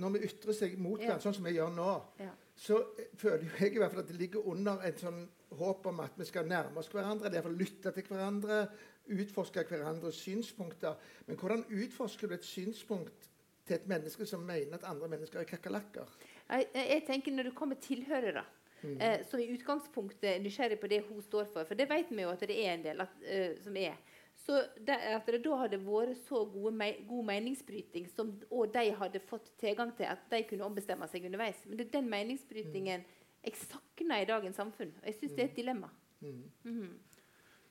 når 0.00 0.16
vi 0.16 0.24
ytrer 0.30 0.56
seg 0.56 0.78
mot 0.80 1.02
ja. 1.02 1.18
sånn 1.20 1.36
som 1.36 1.46
vi 1.46 1.54
gjør 1.58 1.72
nå, 1.76 1.92
ja. 2.22 2.32
så 2.56 2.80
føler 3.20 3.46
jeg 3.60 3.74
i 3.74 3.82
hvert 3.82 3.92
fall 3.92 4.04
at 4.04 4.12
det 4.12 4.20
ligger 4.20 4.48
under 4.50 4.80
et 4.88 5.02
sånn 5.02 5.26
håp 5.54 5.86
om 5.86 6.00
at 6.02 6.16
vi 6.18 6.26
skal 6.26 6.48
nærme 6.50 6.80
oss 6.80 6.88
hverandre, 6.90 7.30
eller 7.30 7.54
lytte 7.54 7.92
til 7.94 8.08
hverandre, 8.08 8.64
utforske 9.10 9.64
hverandres 9.68 10.18
synspunkter. 10.24 10.94
Men 11.26 11.36
hvordan 11.36 11.64
utforsker 11.68 12.28
du 12.28 12.34
et 12.34 12.44
synspunkt 12.44 13.30
til 13.66 13.76
et 13.76 13.86
menneske 13.88 14.26
som 14.26 14.40
mener 14.40 14.78
at 14.78 14.88
andre 14.88 15.08
mennesker 15.08 15.40
er 15.40 15.48
kakerlakker? 15.48 16.18
Jeg, 16.48 16.66
jeg, 16.74 17.02
tenker 17.06 17.32
Når 17.32 17.42
du 17.42 17.50
kommer 17.50 17.74
tilhørere 17.80 18.44
mm. 18.82 18.98
eh, 19.00 19.24
som 19.30 19.40
i 19.40 19.48
utgangspunktet 19.54 20.28
er 20.30 20.42
nysgjerrig 20.42 20.78
på 20.80 20.90
det 20.92 21.02
hun 21.08 21.22
står 21.22 21.48
for, 21.52 21.64
for 21.64 21.74
det 21.74 21.88
vet 21.90 22.10
vi 22.10 22.22
jo 22.22 22.34
at 22.34 22.40
det 22.40 22.58
er 22.66 22.74
en 22.74 22.84
del 22.84 23.00
at, 23.00 23.16
uh, 23.24 23.62
som 23.64 23.76
er 23.76 23.96
så 24.44 24.60
det, 24.86 24.96
At 25.14 25.26
det 25.30 25.40
da 25.44 25.56
hadde 25.56 25.78
vært 25.80 26.18
så 26.26 26.42
me, 26.72 26.90
god 27.08 27.24
meningsbryting, 27.24 28.08
som, 28.10 28.32
og 28.50 28.74
de 28.74 28.90
hadde 28.98 29.22
fått 29.24 29.52
tilgang 29.60 29.94
til 29.96 30.10
at 30.10 30.26
de 30.30 30.42
kunne 30.48 30.66
ombestemme 30.66 31.08
seg 31.08 31.24
underveis 31.24 31.62
Men 31.64 31.78
det 31.78 31.86
er 31.86 32.00
den 32.00 32.10
meningsbrytingen 32.10 33.06
mm. 33.06 33.22
jeg 33.44 33.56
savner 33.62 34.22
i 34.22 34.28
dagens 34.28 34.56
samfunn. 34.56 34.92
og 35.00 35.06
Jeg 35.06 35.14
syns 35.14 35.32
mm. 35.32 35.36
det 35.36 35.44
er 35.44 35.48
et 35.48 35.56
dilemma. 35.56 35.88
Mm. 36.20 36.42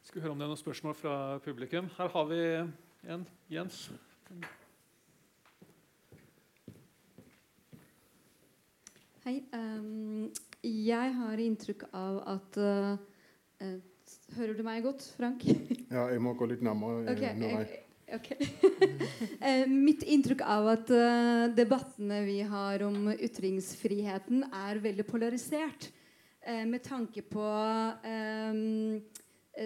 Skal 0.04 0.20
vi 0.20 0.24
høre 0.26 0.34
om 0.36 0.41
det 0.41 0.43
er 0.43 0.51
noen 0.51 0.60
spørsmål 0.60 0.95
fra 0.99 1.14
publikum. 1.45 1.86
Her 1.95 2.10
har 2.12 2.26
vi 2.28 2.39
en. 3.14 3.22
Jens. 3.47 3.86
Hei. 9.24 9.38
Um, 9.56 10.28
jeg 10.60 11.14
har 11.22 11.43
inntrykk 11.45 11.86
av 11.95 12.20
at 12.34 12.60
uh, 12.60 12.91
uh, 13.64 13.80
Hører 14.36 14.60
du 14.60 14.64
meg 14.68 14.84
godt, 14.84 15.08
Frank? 15.16 15.47
ja, 15.95 16.10
jeg 16.12 16.20
må 16.26 16.36
gå 16.36 16.51
litt 16.51 16.68
nærmere. 16.68 17.06
Eh, 17.08 17.16
okay, 17.16 17.39
nå, 17.39 17.64
okay. 18.20 18.51
uh, 19.39 19.66
mitt 19.88 20.04
inntrykk 20.04 20.43
av 20.43 20.72
at 20.76 20.95
debattene 21.56 22.20
vi 22.28 22.41
har 22.43 22.84
om 22.84 23.08
ytringsfriheten, 23.16 24.49
er 24.51 24.84
veldig 24.84 25.08
polarisert. 25.08 25.93
med 26.43 26.84
tanke 26.84 27.22
på 27.24 27.39
um, 28.04 28.99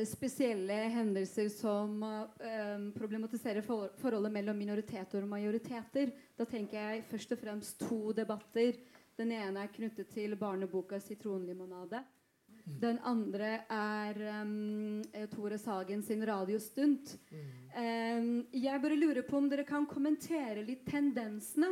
spesielle 0.05 0.73
hendelser 0.91 1.47
som 1.53 2.03
uh, 2.03 2.91
problematiserer 2.97 3.63
forholdet 3.63 4.33
mellom 4.33 4.57
minoriteter 4.59 5.23
og 5.23 5.31
majoriteter. 5.31 6.11
Da 6.35 6.45
tenker 6.45 6.77
jeg 6.81 7.05
først 7.07 7.31
og 7.31 7.41
fremst 7.41 7.79
to 7.87 8.11
debatter. 8.17 8.75
Den 9.17 9.31
ene 9.31 9.63
er 9.63 9.73
knyttet 9.73 10.11
til 10.13 10.35
barneboka 10.35 10.99
'Sitronlimonade'. 10.99 12.03
Den 12.67 12.97
andre 13.07 13.61
er 13.71 14.17
um, 14.41 15.01
Tore 15.31 15.57
Sagen 15.57 16.01
sin 16.03 16.25
radiostunt. 16.27 17.13
Um, 17.31 18.43
jeg 18.51 18.81
bare 18.83 18.97
lurer 18.99 19.23
på 19.23 19.37
om 19.39 19.47
dere 19.49 19.63
kan 19.63 19.87
kommentere 19.87 20.65
litt 20.67 20.83
tendensene 20.89 21.69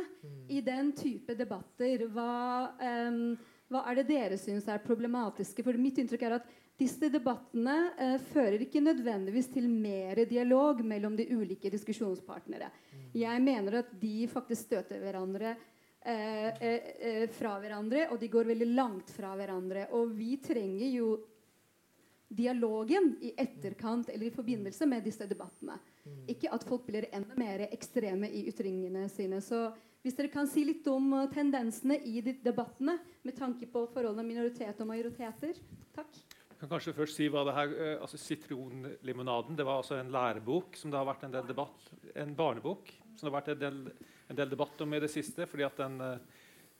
i 0.48 0.62
den 0.64 0.94
type 0.96 1.36
debatter. 1.36 2.06
Hva, 2.08 2.72
um, 2.80 3.36
hva 3.68 3.84
er 3.90 4.00
det 4.00 4.06
dere 4.08 4.40
syns 4.40 4.70
er 4.72 4.80
problematiske? 4.86 5.66
For 5.66 5.76
mitt 5.76 6.00
inntrykk 6.00 6.24
er 6.30 6.38
at 6.38 6.48
disse 6.76 7.08
debattene 7.08 7.76
eh, 7.96 8.16
fører 8.32 8.60
ikke 8.66 8.82
nødvendigvis 8.84 9.48
til 9.54 9.68
mer 9.70 10.20
dialog 10.28 10.82
mellom 10.84 11.16
de 11.16 11.28
ulike 11.32 11.70
diskusjonspartnere. 11.72 12.68
Mm. 12.68 13.06
Jeg 13.16 13.44
mener 13.44 13.78
at 13.80 13.94
de 14.00 14.26
faktisk 14.28 14.68
støter 14.68 15.00
hverandre 15.00 15.54
eh, 15.54 16.50
eh, 16.50 16.90
eh, 17.00 17.24
fra 17.32 17.56
hverandre, 17.62 18.10
og 18.12 18.20
de 18.20 18.28
går 18.28 18.52
veldig 18.52 18.68
langt 18.74 19.14
fra 19.14 19.32
hverandre. 19.38 19.88
Og 19.96 20.12
vi 20.18 20.36
trenger 20.44 20.92
jo 20.92 21.08
dialogen 22.28 23.14
i 23.22 23.32
etterkant 23.38 24.10
eller 24.10 24.28
i 24.28 24.34
forbindelse 24.34 24.86
med 24.90 25.04
disse 25.06 25.26
debattene. 25.30 25.78
Mm. 26.04 26.22
Ikke 26.34 26.52
at 26.52 26.64
folk 26.66 26.86
blir 26.88 27.08
enda 27.14 27.38
mer 27.38 27.68
ekstreme 27.70 28.28
i 28.28 28.46
ytringene 28.50 29.06
sine. 29.08 29.40
Så 29.40 29.68
hvis 30.02 30.16
dere 30.18 30.30
kan 30.30 30.46
si 30.50 30.62
litt 30.66 30.86
om 30.90 31.08
uh, 31.16 31.24
tendensene 31.32 31.96
i 32.06 32.20
de 32.22 32.36
debattene 32.42 32.98
med 33.26 33.34
tanke 33.38 33.66
på 33.70 33.86
forholdet 33.94 34.26
minoritet 34.26 34.82
og 34.82 34.90
majoriteter. 34.92 35.58
Takk. 35.96 36.25
Jeg 36.56 36.62
kan 36.62 36.70
kanskje 36.70 36.96
først 36.96 37.18
si 37.18 37.26
hva 37.28 37.42
det 37.44 37.52
her, 37.52 37.72
eh, 37.84 37.98
altså 38.00 38.16
Sitronlimonaden 38.16 39.58
det 39.58 39.64
var 39.68 39.76
altså 39.82 39.98
en 40.00 40.08
lærebok 40.08 40.78
som 40.80 40.88
det 40.88 40.96
har 40.96 41.04
vært 41.04 41.26
en 41.26 41.34
del 41.34 41.44
debatt, 41.50 41.90
en 42.16 42.32
barnebok 42.32 42.88
som 43.12 43.26
det 43.26 43.28
har 43.28 43.34
vært 43.34 43.50
en 43.52 43.60
del, 43.60 43.92
en 44.32 44.38
del 44.38 44.48
debatt 44.54 44.80
om 44.80 44.94
i 44.96 45.00
det 45.04 45.10
siste. 45.12 45.44
fordi 45.44 45.66
at 45.66 45.76
den 45.76 46.00
uh, 46.00 46.16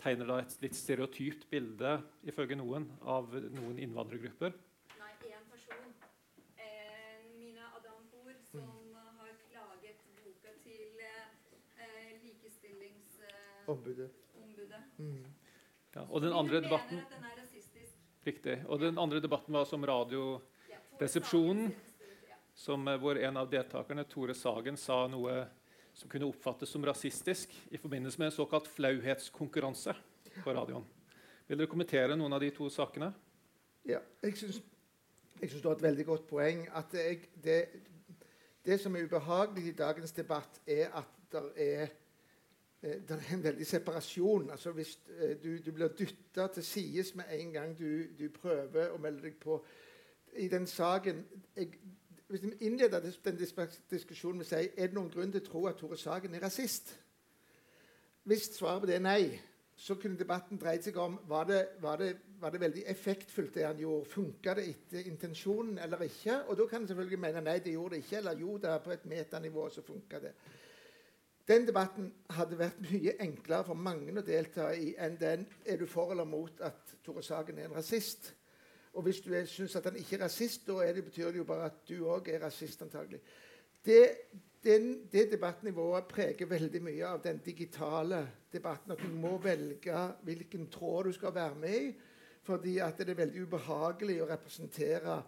tegner 0.01 0.27
da 0.31 0.39
et 0.41 0.57
litt 0.65 0.73
stereotypt 0.79 1.45
bilde 1.53 2.01
ifølge 2.25 2.57
noen 2.57 2.89
av 3.05 3.29
noen 3.53 3.77
innvandrergrupper. 3.85 4.57
Nei, 4.97 5.13
én 5.29 5.45
person. 5.53 5.93
Eh, 6.57 7.21
Mina 7.37 7.69
Adampour, 7.77 8.33
som 8.49 8.65
mm. 8.65 8.97
har 9.21 9.33
laget 9.59 10.01
boka 10.25 10.57
til 10.65 11.05
eh, 11.05 12.17
likestillingsombudet. 12.25 14.09
Eh, 14.09 15.05
mm. 15.05 15.25
Ja, 15.97 16.03
og 16.09 16.25
den 16.25 16.33
andre 16.33 16.65
debatten... 16.65 16.97
Den 17.13 17.25
er 17.29 17.46
Riktig. 18.27 18.57
Og 18.67 18.81
den 18.83 18.99
andre 18.99 19.21
debatten 19.23 19.55
var 19.55 19.69
som 19.71 19.85
Radioresepsjonen, 19.87 21.71
som, 22.55 22.89
eh, 22.89 22.99
hvor 22.99 23.19
en 23.19 23.37
av 23.37 23.51
deltakerne, 23.51 24.05
Tore 24.05 24.35
Sagen, 24.35 24.77
sa 24.77 25.07
noe 25.07 25.47
som 25.95 26.09
kunne 26.09 26.27
oppfattes 26.27 26.69
som 26.69 26.85
rasistisk 26.85 27.53
i 27.71 27.79
forbindelse 27.79 28.19
med 28.19 28.27
en 28.27 28.37
såkalt 28.37 28.67
flauhetskonkurranse 28.69 29.95
på 30.43 30.55
radioen. 30.55 30.85
Vil 31.47 31.59
dere 31.59 31.71
kommentere 31.71 32.17
noen 32.19 32.33
av 32.33 32.43
de 32.43 32.51
to 32.51 32.69
sakene? 32.69 33.13
Ja, 33.87 34.01
jeg 34.23 34.37
syns, 34.37 34.59
du 35.39 35.69
har 35.69 35.77
et 35.77 35.87
veldig 35.87 36.07
godt 36.07 36.27
poeng. 36.27 36.67
at 36.75 36.93
jeg, 36.93 37.29
det, 37.45 37.69
det, 38.65 38.81
som 38.81 38.97
er 38.97 39.07
ubehagelig 39.07 39.69
i 39.69 39.77
dagens 39.79 40.13
debatt, 40.13 40.61
er 40.67 40.91
at 40.93 41.07
det 41.31 41.45
er 41.57 41.95
det 42.87 43.17
er 43.17 43.35
en 43.35 43.45
veldig 43.45 43.67
separasjon. 43.67 44.51
altså 44.51 44.71
Hvis 44.71 44.99
eh, 45.19 45.37
du, 45.43 45.57
du 45.67 45.73
blir 45.73 45.89
dytta 45.89 46.47
til 46.47 46.65
sides 46.65 47.15
med 47.15 47.25
en 47.31 47.53
gang 47.53 47.79
du, 47.79 48.03
du, 48.19 48.29
prøver 48.29 48.91
å 48.91 48.99
melde 48.99 49.23
deg 49.23 49.39
på 49.43 49.65
i 50.37 50.49
den 50.49 50.67
saken 50.67 51.25
jeg, 51.57 51.71
Hvis 52.29 52.43
vi 52.43 52.53
innleder 52.61 53.01
den 53.01 53.39
diskusjonen 53.91 54.39
med 54.39 54.47
å 54.47 54.49
si 54.49 54.69
er 54.77 54.87
det 54.87 54.95
noen 54.95 55.11
grunn 55.11 55.33
til 55.33 55.41
å 55.45 55.47
tro 55.47 55.67
at 55.67 55.79
Tore 55.81 55.97
Sagen 55.97 56.35
er 56.35 56.43
rasist 56.43 56.93
Hvis 58.25 58.51
svaret 58.57 58.83
på 58.83 58.91
det 58.91 58.99
er 58.99 59.05
nei, 59.07 59.41
så 59.77 59.95
kunne 59.95 60.19
debatten 60.19 60.59
dreid 60.59 60.85
seg 60.85 60.97
om 60.99 61.19
var 61.29 61.45
det, 61.45 61.63
var 61.81 62.01
det, 62.01 62.17
var 62.41 62.51
det 62.51 62.61
veldig 62.61 62.85
effektfullt, 62.89 63.55
det 63.55 63.67
han 63.67 63.79
gjorde. 63.79 64.09
Funka 64.09 64.55
det 64.57 64.65
etter 64.71 65.11
intensjonen 65.11 65.79
eller 65.79 66.03
ikke? 66.03 66.39
Og 66.49 66.57
da 66.59 66.67
kan 66.67 66.83
en 66.83 66.89
selvfølgelig 66.89 67.19
mene 67.21 67.43
nei, 67.45 67.59
det 67.61 67.75
gjorde 67.77 67.95
det 67.95 68.05
ikke. 68.05 68.17
Eller 68.23 68.41
jo, 68.41 68.57
det 68.59 68.71
er 68.73 68.79
på 68.85 68.95
et 68.95 69.05
metanivå 69.07 69.69
så 69.71 69.85
funka 69.85 70.21
det. 70.25 70.33
Den 71.47 71.67
debatten 71.67 72.09
hadde 72.35 72.59
vært 72.59 72.81
mye 72.83 73.13
enklere 73.23 73.69
for 73.69 73.79
mange 73.79 74.11
å 74.19 74.25
delta 74.27 74.73
i 74.75 74.91
enn 74.99 75.15
den 75.21 75.45
er 75.63 75.79
du 75.79 75.87
for 75.87 76.11
eller 76.11 76.27
mot 76.27 76.59
at 76.67 76.97
Tore 77.07 77.23
Sagen 77.23 77.61
er 77.61 77.69
en 77.69 77.77
rasist. 77.79 78.33
Og 78.97 79.07
hvis 79.07 79.21
du 79.23 79.31
syns 79.47 79.77
at 79.79 79.87
han 79.87 79.99
ikke 80.01 80.17
er 80.17 80.25
rasist, 80.25 80.67
da 80.67 80.81
det, 80.91 81.05
betyr 81.05 81.31
det 81.31 81.43
jo 81.43 81.47
bare 81.47 81.69
at 81.71 81.79
du 81.87 82.01
òg 82.09 82.33
er 82.33 82.43
rasist, 82.43 82.83
antagelig. 82.83 83.21
Det, 83.85 84.03
den, 84.65 85.05
det 85.13 85.29
debattnivået 85.37 86.09
preger 86.11 86.51
veldig 86.51 86.83
mye 86.83 87.07
av 87.07 87.23
den 87.23 87.39
digitale 87.45 88.25
debatten. 88.53 88.97
At 88.97 89.05
du 89.05 89.13
må 89.15 89.37
velge 89.39 90.01
hvilken 90.27 90.67
tråd 90.73 91.11
du 91.11 91.13
skal 91.15 91.35
være 91.37 91.61
med 91.63 91.77
i. 91.79 91.93
Fordi 92.47 92.79
at 92.83 92.99
det 92.99 93.13
er 93.13 93.21
veldig 93.21 93.47
ubehagelig 93.47 94.21
å 94.23 94.31
representere 94.31 95.21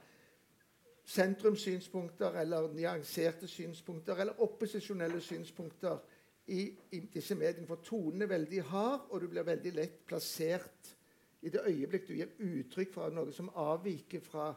sentrumssynspunkter 1.09 2.41
eller 2.41 2.69
nyanserte 2.75 3.49
synspunkter 3.49 4.17
eller 4.21 4.41
opposisjonelle 4.45 5.21
synspunkter 5.21 5.99
i, 6.47 6.61
i 6.93 7.01
disse 7.15 7.35
mediene. 7.35 7.67
For 7.67 7.81
tonen 7.85 8.23
er 8.23 8.33
veldig 8.33 8.63
hard, 8.69 9.07
og 9.11 9.21
du 9.21 9.29
blir 9.33 9.47
veldig 9.47 9.73
lett 9.77 10.03
plassert 10.07 10.95
i 11.43 11.53
det 11.55 11.63
øyeblikk 11.67 12.09
du 12.09 12.15
gir 12.19 12.35
uttrykk 12.39 12.93
for 12.93 13.15
noe 13.15 13.33
som 13.33 13.49
avviker 13.55 14.21
fra 14.21 14.51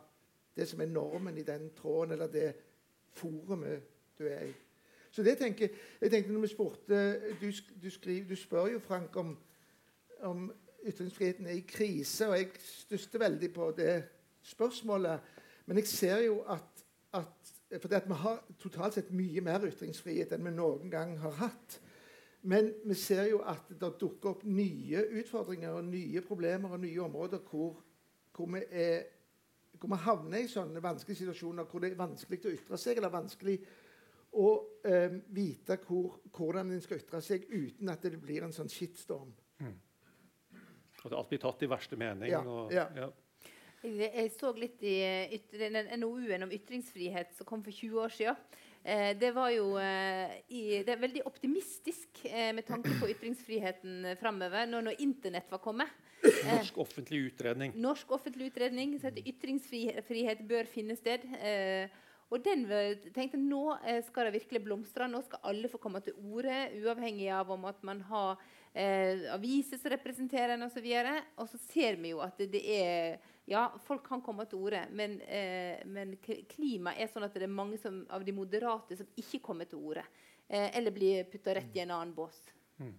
det 0.55 0.67
som 0.67 0.81
er 0.81 0.91
normen 0.91 1.37
i 1.37 1.47
den 1.47 1.69
tråden 1.77 2.17
eller 2.17 2.31
det 2.31 2.49
forumet 3.15 3.87
du 4.19 4.25
er 4.27 4.49
i. 4.49 4.53
Så 5.11 5.23
det 5.23 5.37
tenker 5.39 5.69
jeg 6.01 6.11
tenkte 6.11 6.33
når 6.33 6.45
vi 6.47 6.47
spurte 6.51 6.99
Du, 7.41 7.51
du, 7.83 7.89
skriver, 7.89 8.27
du 8.27 8.35
spør 8.35 8.67
jo, 8.73 8.79
Frank, 8.79 9.15
om, 9.15 9.37
om 10.19 10.49
ytringsfriheten 10.83 11.47
er 11.47 11.59
i 11.59 11.67
krise, 11.67 12.27
og 12.27 12.37
jeg 12.37 12.49
stusser 12.59 13.19
veldig 13.19 13.53
på 13.53 13.71
det 13.77 14.03
spørsmålet. 14.43 15.19
Men 15.65 15.81
jeg 15.81 15.91
ser 15.91 16.23
jo 16.25 16.41
at, 16.49 16.83
at 17.17 17.51
fordi 17.79 17.95
at 17.95 18.09
vi 18.09 18.17
har 18.19 18.41
totalt 18.59 18.97
sett 18.97 19.13
mye 19.15 19.41
mer 19.45 19.63
ytringsfrihet 19.67 20.33
enn 20.35 20.43
vi 20.45 20.53
noen 20.55 20.91
gang 20.91 21.15
har 21.21 21.37
hatt. 21.39 21.77
Men 22.41 22.71
vi 22.87 22.97
ser 22.97 23.27
jo 23.29 23.41
at 23.47 23.69
det 23.69 23.93
dukker 24.01 24.33
opp 24.33 24.43
nye 24.49 25.03
utfordringer 25.21 25.77
og 25.77 25.85
nye 25.87 26.23
problemer 26.25 26.73
og 26.73 26.81
nye 26.81 27.03
områder 27.03 27.43
hvor, 27.45 27.77
hvor, 28.33 28.49
vi, 28.55 28.63
er, 28.71 29.05
hvor 29.77 29.93
vi 29.93 30.01
havner 30.07 30.41
i 30.41 30.49
sånne 30.49 30.81
vanskelige 30.83 31.21
situasjoner 31.21 31.69
hvor 31.69 31.83
det 31.83 31.93
er 31.93 32.01
vanskelig 32.01 32.41
å 32.49 32.55
ytre 32.55 32.81
seg, 32.81 32.97
eller 32.97 33.13
vanskelig 33.13 33.59
å 34.41 34.49
eh, 34.87 35.19
vite 35.35 35.77
hvor, 35.85 36.17
hvordan 36.33 36.73
en 36.73 36.83
skal 36.83 37.01
ytre 37.03 37.21
seg 37.23 37.45
uten 37.51 37.93
at 37.93 38.03
det 38.07 38.19
blir 38.19 38.47
en 38.47 38.55
sånn 38.55 38.71
shitstorm. 38.71 39.31
Mm. 39.61 39.77
At 41.01 41.13
alt 41.13 41.29
blir 41.29 41.41
tatt 41.41 41.63
i 41.65 41.69
verste 41.69 41.97
mening. 41.97 42.31
Ja, 42.31 42.41
og, 42.41 42.73
ja. 42.73 42.87
ja. 42.97 43.09
Jeg 43.81 44.29
så 44.35 44.51
litt 44.53 44.83
i 44.85 44.97
den 45.57 45.77
NOU-en 46.01 46.45
om 46.45 46.51
ytringsfrihet 46.53 47.33
som 47.33 47.47
kom 47.49 47.63
for 47.65 47.73
20 47.73 48.03
år 48.03 48.13
siden. 48.13 48.59
Eh, 48.83 49.17
det 49.17 49.29
var 49.33 49.51
jo 49.53 49.75
eh, 49.77 50.39
i, 50.49 50.61
det 50.81 50.95
er 50.95 51.01
veldig 51.01 51.21
optimistisk 51.29 52.23
eh, 52.25 52.49
med 52.53 52.65
tanke 52.65 52.93
på 52.97 53.09
ytringsfriheten 53.13 54.15
framover, 54.21 54.65
når, 54.69 54.87
når 54.87 55.03
Internett 55.05 55.51
var 55.53 55.61
kommet. 55.61 55.89
Norsk 56.21 56.77
offentlig 56.81 57.19
utredning. 57.31 57.75
Norsk 57.81 58.13
offentlig 58.13 58.51
utredning 58.51 58.95
som 58.99 59.09
heter 59.09 59.25
'Ytringsfrihet 59.25 60.41
bør 60.49 60.69
finne 60.69 60.93
sted'. 60.97 61.25
Og 62.31 62.39
den 62.45 62.63
tenkte 63.11 63.37
Nå 63.41 63.75
skal 64.05 64.29
det 64.29 64.35
virkelig 64.37 64.61
blomstre. 64.63 65.09
Nå 65.09 65.23
skal 65.25 65.41
alle 65.49 65.69
få 65.69 65.81
komme 65.81 65.99
til 66.05 66.13
orde, 66.21 66.69
uavhengig 66.77 67.27
av 67.33 67.49
om 67.51 67.65
at 67.65 67.81
man 67.83 68.01
har 68.07 68.37
eh, 68.73 69.25
aviser 69.33 69.81
som 69.81 69.91
representerer 69.91 70.55
en 70.55 70.69
osv. 70.69 70.87
Og, 71.35 71.49
så 71.49 71.59
ser 71.65 71.99
vi 71.99 72.13
jo 72.13 72.21
at 72.23 72.37
det, 72.39 72.51
det 72.53 72.63
er 72.77 73.17
ja, 73.45 73.79
folk 73.85 74.03
kan 74.07 74.21
komme 74.21 74.45
til 74.45 74.61
orde, 74.61 74.85
men, 74.91 75.21
eh, 75.21 75.81
men 75.85 76.15
klima 76.49 76.93
er 76.93 77.09
sånn 77.11 77.25
at 77.25 77.33
det 77.35 77.47
er 77.47 77.53
mange 77.53 77.79
som, 77.81 78.03
av 78.09 78.25
de 78.25 78.35
moderate 78.35 78.97
som 78.99 79.07
ikke 79.17 79.41
kommer 79.43 79.69
til 79.69 79.81
orde. 79.81 80.03
Eh, 80.47 80.69
eller 80.77 80.91
blir 80.91 81.23
putta 81.31 81.55
rett 81.55 81.75
i 81.75 81.81
en 81.83 81.93
annen 81.95 82.13
bås. 82.15 82.37
Mm. 82.79 82.93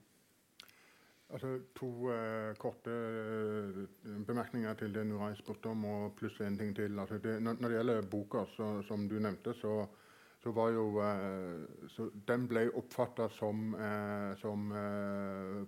Altså, 1.32 1.55
to 1.72 1.88
uh, 2.12 2.53
korte 2.61 2.93
uh, 2.93 3.84
bemerkninger 4.26 4.74
til 4.76 4.93
det 4.93 5.07
Nurai 5.09 5.32
spurte 5.38 5.70
om, 5.70 5.84
og 5.88 6.14
pluss 6.18 6.36
en 6.45 6.59
ting 6.61 6.74
til. 6.76 6.99
Altså, 7.01 7.18
det, 7.24 7.38
når, 7.43 7.57
det 7.62 7.76
gjelder 7.78 8.09
boka, 8.11 8.45
så, 8.53 8.68
som 8.84 9.07
du 9.09 9.16
nevnte, 9.16 9.55
så, 9.57 9.86
så 10.43 10.53
var 10.53 10.74
jo 10.76 10.84
uh, 11.01 11.86
så 11.88 12.11
Den 12.28 12.45
ble 12.51 12.66
oppfatta 12.76 13.30
som, 13.32 13.72
som 14.40 14.68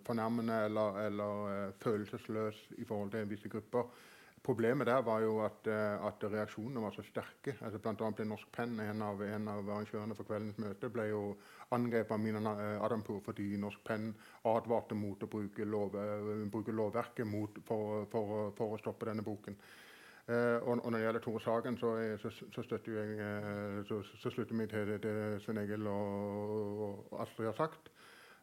fornærmende 0.05 0.65
eller, 0.67 0.99
eller 1.07 1.73
følelsesløs 1.81 2.61
i 2.77 2.85
forhold 2.85 3.11
til 3.11 3.31
visse 3.31 3.49
grupper. 3.49 3.89
Problemet 4.45 4.87
der 4.87 5.01
var 5.03 5.23
jo 5.25 5.39
at, 5.41 5.67
eh, 5.73 6.07
at 6.07 6.25
reaksjonene 6.29 6.83
var 6.85 6.93
så 6.93 7.03
sterke. 7.07 7.55
Altså 7.65 7.79
blant 7.81 8.03
annet 8.05 8.19
ble 8.19 8.27
Norsk 8.29 8.51
Penn, 8.53 8.75
en 8.81 9.01
av, 9.03 9.23
en 9.25 9.49
av 9.49 9.63
arrangørene 9.65 10.17
for 10.19 10.29
kveldens 10.29 10.59
møte, 10.61 10.91
ble 10.93 11.07
jo 11.09 11.23
angrepet 11.73 12.13
av 12.13 12.21
Mina 12.21 12.53
eh, 12.53 12.83
Adampour 12.85 13.23
fordi 13.25 13.47
Norsk 13.57 13.81
Penn 13.89 14.11
advarte 14.51 14.99
mot 15.01 15.25
å 15.25 15.31
bruke, 15.33 15.65
lov, 15.65 15.97
eh, 15.97 16.45
bruke 16.53 16.77
lovverket 16.77 17.25
mot, 17.25 17.57
for, 17.65 18.05
for, 18.13 18.53
for, 18.59 18.77
å 18.77 18.83
stoppe 18.83 19.09
denne 19.09 19.25
boken. 19.25 19.57
Uh, 20.25 20.57
og, 20.65 20.79
og, 20.79 20.87
når 20.89 20.95
det 20.95 21.01
gjelder 21.05 21.23
Tore 21.25 21.41
Sagen, 21.45 21.75
så, 21.77 21.89
så, 22.17 22.31
så, 22.33 22.63
støtter 22.65 22.95
jeg, 22.97 23.17
så, 23.85 23.99
så 24.23 24.31
slutter 24.33 24.57
vi 24.57 24.67
til 24.73 24.87
det, 24.89 24.95
det 25.05 25.17
Svein 25.45 25.61
Egil 25.61 25.85
og, 25.93 26.81
og 26.87 27.19
Astrid 27.21 27.51
har 27.51 27.59
sagt. 27.59 27.91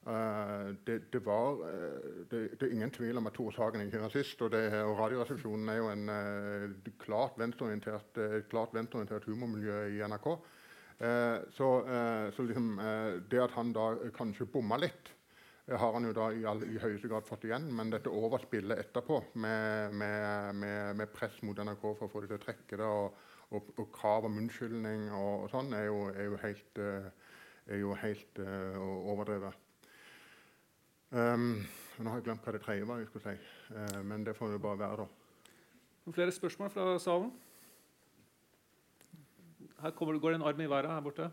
Uh, 0.01 0.73
det, 0.87 1.13
det, 1.13 1.19
var 1.25 1.59
uh, 1.61 2.25
det, 2.31 2.39
det, 2.57 2.65
er 2.65 2.71
ingen 2.73 2.89
tvil 2.91 3.19
om 3.19 3.27
at 3.29 3.35
Tore 3.37 3.53
Sagen 3.53 3.83
ikke 3.85 3.99
er 3.99 4.07
rasist. 4.07 4.41
Og, 4.41 4.55
og 4.55 4.95
Radioresepsjonen 4.97 5.69
er 5.69 5.77
jo 5.77 5.91
en 5.91 6.09
uh, 6.09 6.93
klart 6.99 7.37
venstreorientert, 7.37 8.17
et 8.17 8.49
klart 8.49 8.73
venstreorientert 8.73 9.29
humormiljø 9.29 9.83
i 9.93 10.01
NRK. 10.01 10.33
så, 11.57 11.67
så 12.35 12.43
liksom, 12.45 12.77
det 13.31 13.39
at 13.41 13.53
han 13.55 13.71
da 13.73 13.85
kanskje 14.13 14.45
bomma 14.45 14.77
litt, 14.77 15.09
har 15.65 15.93
han 15.95 16.05
jo 16.05 16.11
da 16.13 16.27
i, 16.29 16.43
all, 16.45 16.61
i, 16.61 16.77
høyeste 16.77 17.09
grad 17.09 17.25
fått 17.25 17.47
igjen. 17.47 17.65
Men 17.73 17.89
dette 17.89 18.09
overspillet 18.09 18.83
etterpå, 18.83 19.17
med, 19.33 19.95
med, 19.97 20.55
med, 20.61 20.95
med, 20.99 21.09
press 21.13 21.39
mot 21.41 21.57
NRK 21.57 21.81
for 21.81 22.05
å 22.05 22.11
få 22.11 22.21
dem 22.21 22.33
til 22.33 22.37
å 22.37 22.43
trekke 22.43 22.77
det, 22.83 22.85
og, 22.85 23.17
og, 23.49 23.73
og 23.81 23.89
krav 23.97 24.29
om 24.29 24.37
unnskyldning 24.43 25.09
og, 25.09 25.47
og 25.47 25.49
sånn, 25.55 25.73
er 25.73 25.89
er 25.89 26.29
jo 26.29 26.37
helt, 26.43 26.83
er 27.65 27.81
jo 27.81 27.97
helt 28.03 28.45
overdrevet. 28.45 29.60
Um, 31.11 31.65
nå 31.99 32.07
har 32.07 32.21
jeg 32.21 32.29
glemt 32.29 32.45
hva 32.45 32.53
det 32.55 32.61
tredje 32.63 32.87
var 32.87 33.01
jeg 33.01 33.09
skulle 33.09 33.33
si, 33.33 33.49
uh, 33.75 33.99
men 34.07 34.23
det 34.23 34.31
får 34.37 34.53
jo 34.53 34.59
bare 34.63 34.79
være, 34.79 35.03
da. 35.03 35.49
Noen 36.05 36.15
flere 36.15 36.31
spørsmål 36.31 36.71
fra 36.71 36.85
salen? 37.03 37.33
Her 39.81 39.91
kommer, 39.97 40.15
går 40.21 40.31
det 40.31 40.39
en 40.39 40.45
arm 40.47 40.61
i 40.63 40.69
været 40.71 40.87
her 40.87 41.03
borte. 41.03 41.27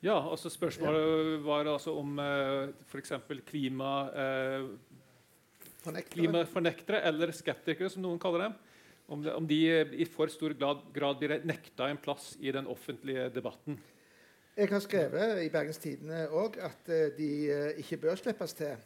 Ja, 0.00 0.16
altså 0.30 0.48
Spørsmålet 0.48 1.44
var 1.44 1.68
altså 1.68 1.92
om 2.00 2.16
uh, 2.18 2.72
f.eks. 2.88 3.12
klima, 3.46 3.92
eh, 4.16 4.68
klimafornektere, 6.08 7.02
eller 7.04 7.36
skeptikere, 7.36 7.92
som 7.92 8.06
noen 8.06 8.22
kaller 8.22 8.46
dem. 8.46 8.56
Om, 9.10 9.22
det, 9.22 9.32
om, 9.34 9.46
de 9.46 9.56
i 9.98 10.06
for 10.06 10.30
stor 10.30 10.52
grad, 10.54 10.84
grad 10.94 11.18
blir 11.18 11.40
nekta 11.42 11.88
en 11.90 11.98
plass 11.98 12.36
i 12.38 12.52
den 12.54 12.68
offentlige 12.70 13.26
debatten. 13.34 13.78
Jeg 14.56 14.68
har 14.70 14.82
skrevet 14.84 15.40
i 15.42 15.48
Bergens 15.50 15.80
Tidende 15.82 16.28
òg 16.30 16.60
at 16.62 16.86
uh, 16.86 17.08
de 17.16 17.30
uh, 17.50 17.80
ikke 17.82 17.98
bør 18.04 18.20
slippes 18.20 18.54
til. 18.54 18.76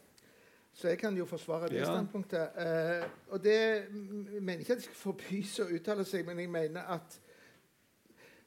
Så 0.75 0.89
jeg 0.89 0.97
kan 0.97 1.17
jo 1.17 1.27
forsvare 1.29 1.69
det 1.69 1.77
ja. 1.79 1.85
standpunktet. 1.85 2.57
Eh, 2.59 3.05
og 3.31 3.39
det 3.39 3.85
mener 4.41 4.59
ikke 4.59 4.73
at 4.73 4.81
de 4.81 4.83
skal 4.83 4.97
forbys 4.99 5.53
å 5.63 5.69
uttale 5.71 6.03
seg, 6.03 6.25
men 6.27 6.41
jeg 6.41 6.51
mener 6.51 6.89
at 6.91 7.15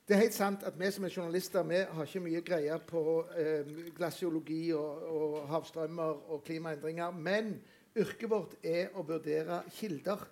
det 0.04 0.12
er 0.12 0.20
helt 0.26 0.36
sant 0.36 0.66
at 0.68 0.76
vi 0.76 0.90
som 0.92 1.06
er 1.08 1.14
journalister 1.14 1.64
vi 1.64 1.78
har 1.88 2.04
ikke 2.04 2.22
mye 2.26 2.42
greie 2.44 2.76
på 2.84 3.00
glasiologi 3.96 4.74
og, 4.76 5.06
og 5.08 5.38
havstrømmer 5.54 6.28
og 6.28 6.44
klimaendringer. 6.44 7.16
Men 7.16 7.54
yrket 7.96 8.28
vårt 8.28 8.58
er 8.60 8.92
å 8.92 9.06
vurdere 9.08 9.62
kilder 9.78 10.28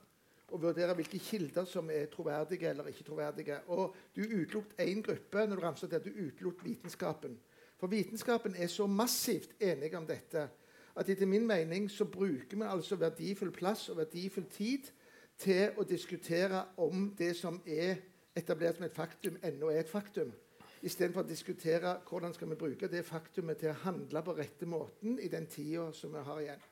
og 0.49 0.63
vurdere 0.63 0.95
hvilke 0.95 1.19
kilder 1.19 1.65
som 1.67 1.91
er 1.91 2.07
troverdige 2.13 2.69
eller 2.71 2.87
ikke 2.87 3.05
troverdige. 3.05 3.59
Og 3.67 3.97
Du 4.17 4.23
utelukket 4.23 4.81
én 4.81 5.03
gruppe 5.03 5.47
når 5.47 5.57
du 5.57 5.63
ramset 5.63 5.93
at 5.93 6.05
du 6.05 6.11
utelukket 6.11 6.65
vitenskapen. 6.65 7.39
For 7.77 7.87
vitenskapen 7.87 8.55
er 8.57 8.67
så 8.67 8.87
massivt 8.87 9.51
enig 9.61 9.97
om 9.97 10.07
dette 10.07 10.49
at 10.97 11.09
etter 11.13 11.29
min 11.29 11.47
mening 11.47 11.91
så 11.93 12.05
bruker 12.09 12.57
vi 12.57 12.65
altså 12.65 12.97
verdifull 12.97 13.53
plass 13.53 13.89
og 13.89 13.99
verdifull 14.01 14.47
tid 14.49 14.89
til 15.39 15.77
å 15.77 15.85
diskutere 15.85 16.63
om 16.81 17.11
det 17.19 17.35
som 17.37 17.61
er 17.67 17.99
etablert 18.37 18.79
som 18.79 18.87
et 18.87 18.97
faktum, 18.97 19.37
ennå 19.45 19.69
er 19.73 19.83
et 19.83 19.93
faktum. 19.93 20.33
Istedenfor 20.87 21.25
å 21.25 21.29
diskutere 21.29 21.97
hvordan 22.09 22.33
skal 22.37 22.49
vi 22.53 22.59
bruke 22.61 22.89
det 22.89 23.05
faktumet 23.05 23.61
til 23.61 23.73
å 23.73 23.81
handle 23.85 24.23
på 24.25 24.37
rette 24.37 24.69
måten 24.69 25.19
i 25.21 25.29
den 25.29 25.49
tida 25.51 25.91
som 25.93 26.13
vi 26.15 26.25
har 26.25 26.41
igjen. 26.41 26.65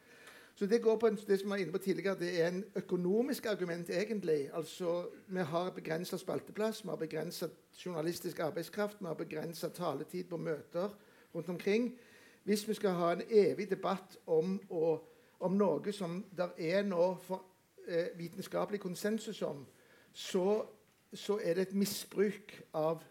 Så 0.54 0.66
Det 0.66 0.82
går 0.82 0.96
på 0.96 1.06
en, 1.06 1.16
det 1.16 1.40
som 1.40 1.48
jeg 1.48 1.50
var 1.50 1.56
inne 1.56 1.72
på 1.72 1.78
tidligere, 1.78 2.18
det 2.18 2.42
er 2.42 2.48
en 2.48 2.64
økonomisk 2.74 3.46
argument, 3.46 3.90
egentlig. 3.90 4.50
Altså, 4.54 5.06
Vi 5.26 5.40
har 5.40 5.70
begrensa 5.70 6.16
spalteplass, 6.16 6.84
vi 6.84 6.88
har 6.88 6.96
begrensa 6.96 7.48
journalistisk 7.84 8.38
arbeidskraft, 8.38 9.00
vi 9.00 9.06
har 9.06 9.14
begrensa 9.14 9.68
taletid 9.68 10.24
på 10.24 10.36
møter 10.36 10.88
rundt 11.34 11.48
omkring. 11.48 11.98
Hvis 12.44 12.68
vi 12.68 12.74
skal 12.74 12.90
ha 12.90 13.12
en 13.12 13.22
evig 13.30 13.70
debatt 13.70 14.18
om, 14.26 14.60
å, 14.70 14.98
om 15.40 15.52
noe 15.52 15.92
som 15.92 16.24
det 16.36 16.48
er 16.58 16.82
nå 16.82 17.16
for, 17.24 17.42
eh, 17.88 18.06
vitenskapelig 18.18 18.80
konsensus 18.80 19.42
om, 19.42 19.66
så, 20.12 20.64
så 21.12 21.40
er 21.42 21.54
det 21.54 21.62
et 21.68 21.74
misbruk 21.74 22.62
av 22.72 23.02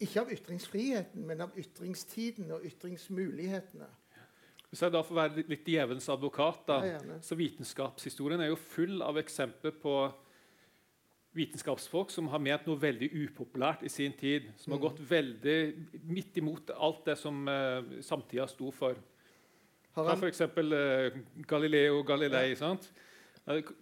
ikke 0.00 0.20
av 0.20 0.32
ytringsfriheten, 0.32 1.26
men 1.26 1.40
av 1.40 1.50
ytringstiden 1.56 2.50
og 2.50 2.64
ytringsmulighetene. 2.64 3.86
Hvis 4.74 4.82
jeg 4.82 4.90
da 4.90 5.04
får 5.06 5.14
være 5.14 5.42
litt 5.46 5.68
djevelens 5.70 6.08
advokat, 6.10 6.64
da, 6.66 6.76
ja, 6.82 7.00
så 7.22 7.36
Vitenskapshistorien 7.38 8.40
er 8.42 8.48
jo 8.50 8.56
full 8.58 9.04
av 9.06 9.20
eksempler 9.20 9.70
på 9.78 9.92
vitenskapsfolk 11.34 12.10
som 12.10 12.26
har 12.32 12.42
ment 12.42 12.66
noe 12.66 12.80
veldig 12.82 13.06
upopulært 13.12 13.84
i 13.86 13.92
sin 13.92 14.16
tid. 14.18 14.48
Som 14.58 14.74
har 14.74 14.80
mm. 14.80 14.84
gått 14.88 14.98
veldig 15.12 15.56
midt 16.10 16.40
imot 16.42 16.74
alt 16.74 17.06
det 17.06 17.14
som 17.22 17.38
uh, 17.46 17.86
samtida 18.02 18.48
sto 18.50 18.72
for. 18.74 18.98
Ta 19.94 20.16
f.eks. 20.16 20.42
Uh, 20.58 21.22
Galileo 21.46 22.02
Galilei. 22.06 22.56
Ja. 22.58 22.74
Uh, 23.46 23.72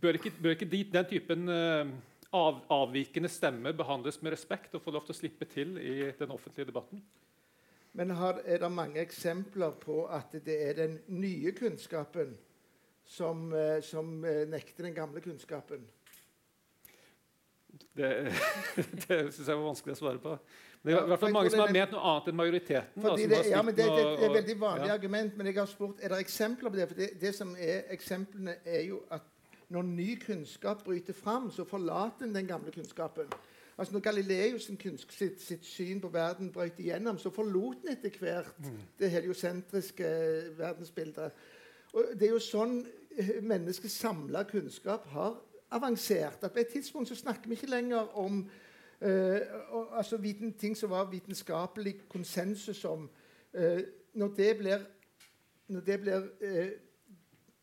bør 0.00 0.16
ikke, 0.16 0.32
bør 0.40 0.56
ikke 0.56 0.72
de, 0.72 0.82
den 0.96 1.12
typen 1.12 1.52
uh, 1.52 1.92
av, 2.32 2.64
avvikende 2.72 3.28
stemmer 3.32 3.76
behandles 3.76 4.22
med 4.24 4.32
respekt 4.32 4.80
og 4.80 4.84
få 4.88 4.96
lov 4.96 5.04
til 5.04 5.12
å 5.12 5.20
slippe 5.20 5.52
til 5.52 5.76
i 5.76 5.98
den 6.16 6.32
offentlige 6.32 6.72
debatten? 6.72 7.04
Men 7.96 8.10
har, 8.10 8.42
er 8.44 8.60
det 8.60 8.68
mange 8.72 9.00
eksempler 9.00 9.72
på 9.80 10.02
at 10.12 10.34
det 10.44 10.56
er 10.68 10.74
den 10.76 10.98
nye 11.08 11.52
kunnskapen 11.56 12.34
som, 13.04 13.52
eh, 13.56 13.80
som 13.82 14.24
eh, 14.24 14.42
nekter 14.48 14.84
den 14.84 14.94
gamle 14.94 15.20
kunnskapen? 15.24 15.86
Det, 17.96 18.10
det 19.08 19.20
syns 19.32 19.48
jeg 19.48 19.56
var 19.56 19.64
vanskelig 19.64 19.96
å 19.96 20.00
svare 20.02 20.20
på. 20.20 20.34
Men 20.82 20.92
det 20.92 20.98
er 20.98 21.06
i 21.06 21.12
hvert 21.14 21.22
fall 21.24 21.32
mange 21.38 21.52
som 21.54 21.62
har 21.64 21.72
ment 21.72 21.94
noe 21.96 22.04
annet 22.10 22.28
enn 22.30 22.38
majoriteten. 22.42 23.06
Da, 23.06 23.14
det, 23.16 23.40
ja, 23.48 23.62
men 23.64 23.78
det, 23.78 23.86
det, 23.88 24.04
det, 24.04 24.20
er 24.20 24.28
et 24.28 24.36
veldig 24.42 24.58
vanlig 24.60 24.90
ja. 24.90 24.98
argument. 25.00 25.38
Men 25.38 25.48
jeg 25.48 25.56
har 25.56 25.70
spurt 25.72 26.04
er 26.04 26.12
det 26.12 26.20
eksempler 26.26 26.74
på 26.74 26.80
det. 26.82 26.88
For 26.92 27.00
det, 27.00 27.08
det 27.24 27.32
som 27.38 27.56
er 27.56 27.88
eksemplene, 27.96 28.58
er 28.68 28.84
jo 28.90 29.00
at 29.10 29.24
når 29.72 29.88
ny 29.88 30.12
kunnskap 30.20 30.84
bryter 30.84 31.16
fram, 31.16 31.48
så 31.50 31.64
forlater 31.66 32.28
en 32.28 32.36
den 32.36 32.46
gamle 32.46 32.76
kunnskapen. 32.76 33.32
Altså 33.78 33.92
Når 33.92 34.00
Galileus 34.00 34.70
sitt, 35.08 35.42
sitt, 35.42 35.64
syn 35.66 36.00
på 36.00 36.08
verden 36.08 36.52
brøt 36.52 36.78
igjennom, 36.80 37.18
så 37.18 37.30
forlot 37.30 37.82
han 37.84 37.92
etter 37.92 38.14
hvert 38.18 38.58
mm. 38.58 38.78
det 38.98 39.10
heliosentriske 39.10 40.06
verdensbildet. 40.56 41.32
Og 41.92 42.04
Det 42.14 42.28
er 42.28 42.32
jo 42.32 42.40
sånn 42.40 42.78
eh, 43.16 43.36
menneskets 43.44 43.98
samla 44.00 44.46
kunnskap 44.48 45.04
har 45.12 45.36
avansert. 45.76 46.44
At 46.44 46.52
På 46.52 46.60
et 46.60 46.72
tidspunkt 46.72 47.08
så 47.08 47.18
snakker 47.18 47.48
vi 47.48 47.58
ikke 47.58 47.70
lenger 47.70 48.16
om 48.16 48.40
uh, 49.00 49.40
altså 49.98 50.16
viten, 50.16 50.52
ting 50.52 50.76
som 50.76 50.90
var 50.90 51.10
vitenskapelig 51.10 51.98
konsensus 52.08 52.84
om. 52.84 53.08
Eh, 53.52 53.80
når 54.14 54.28
det 54.36 54.56
blir, 54.58 54.86
når 55.68 55.80
det 55.80 56.00
blir 56.00 56.16
uh, 56.40 56.70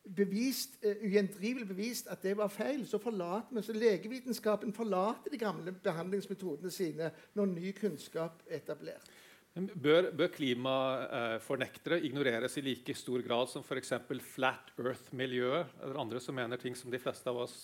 bevist, 0.04 0.80
uh, 0.84 1.04
ugjendrivelig 1.08 1.68
bevist 1.70 2.10
at 2.12 2.24
det 2.26 2.36
var 2.38 2.52
feil, 2.52 2.86
så 2.88 3.00
forlater 3.02 3.56
vi, 3.56 3.66
så 3.66 3.76
legevitenskapen 3.78 4.74
forlater 4.76 5.32
de 5.32 5.42
gamle 5.42 5.76
behandlingsmetodene 5.84 6.72
sine 6.74 7.12
når 7.38 7.54
ny 7.54 7.76
kunnskap 7.78 8.44
er 8.50 8.62
etablert. 8.62 9.14
Bør, 9.54 10.08
bør 10.18 10.32
klimafornektere 10.34 12.00
ignoreres 12.08 12.58
i 12.58 12.64
like 12.66 12.96
stor 12.98 13.22
grad 13.22 13.52
som 13.52 13.62
f.eks. 13.62 13.94
Flat 14.34 14.72
Earth-miljøet 14.82 15.76
eller 15.84 16.00
andre 16.02 16.22
som 16.24 16.34
mener 16.34 16.58
ting 16.58 16.74
som 16.74 16.90
de 16.90 16.98
fleste 17.02 17.30
av 17.30 17.44
oss 17.44 17.58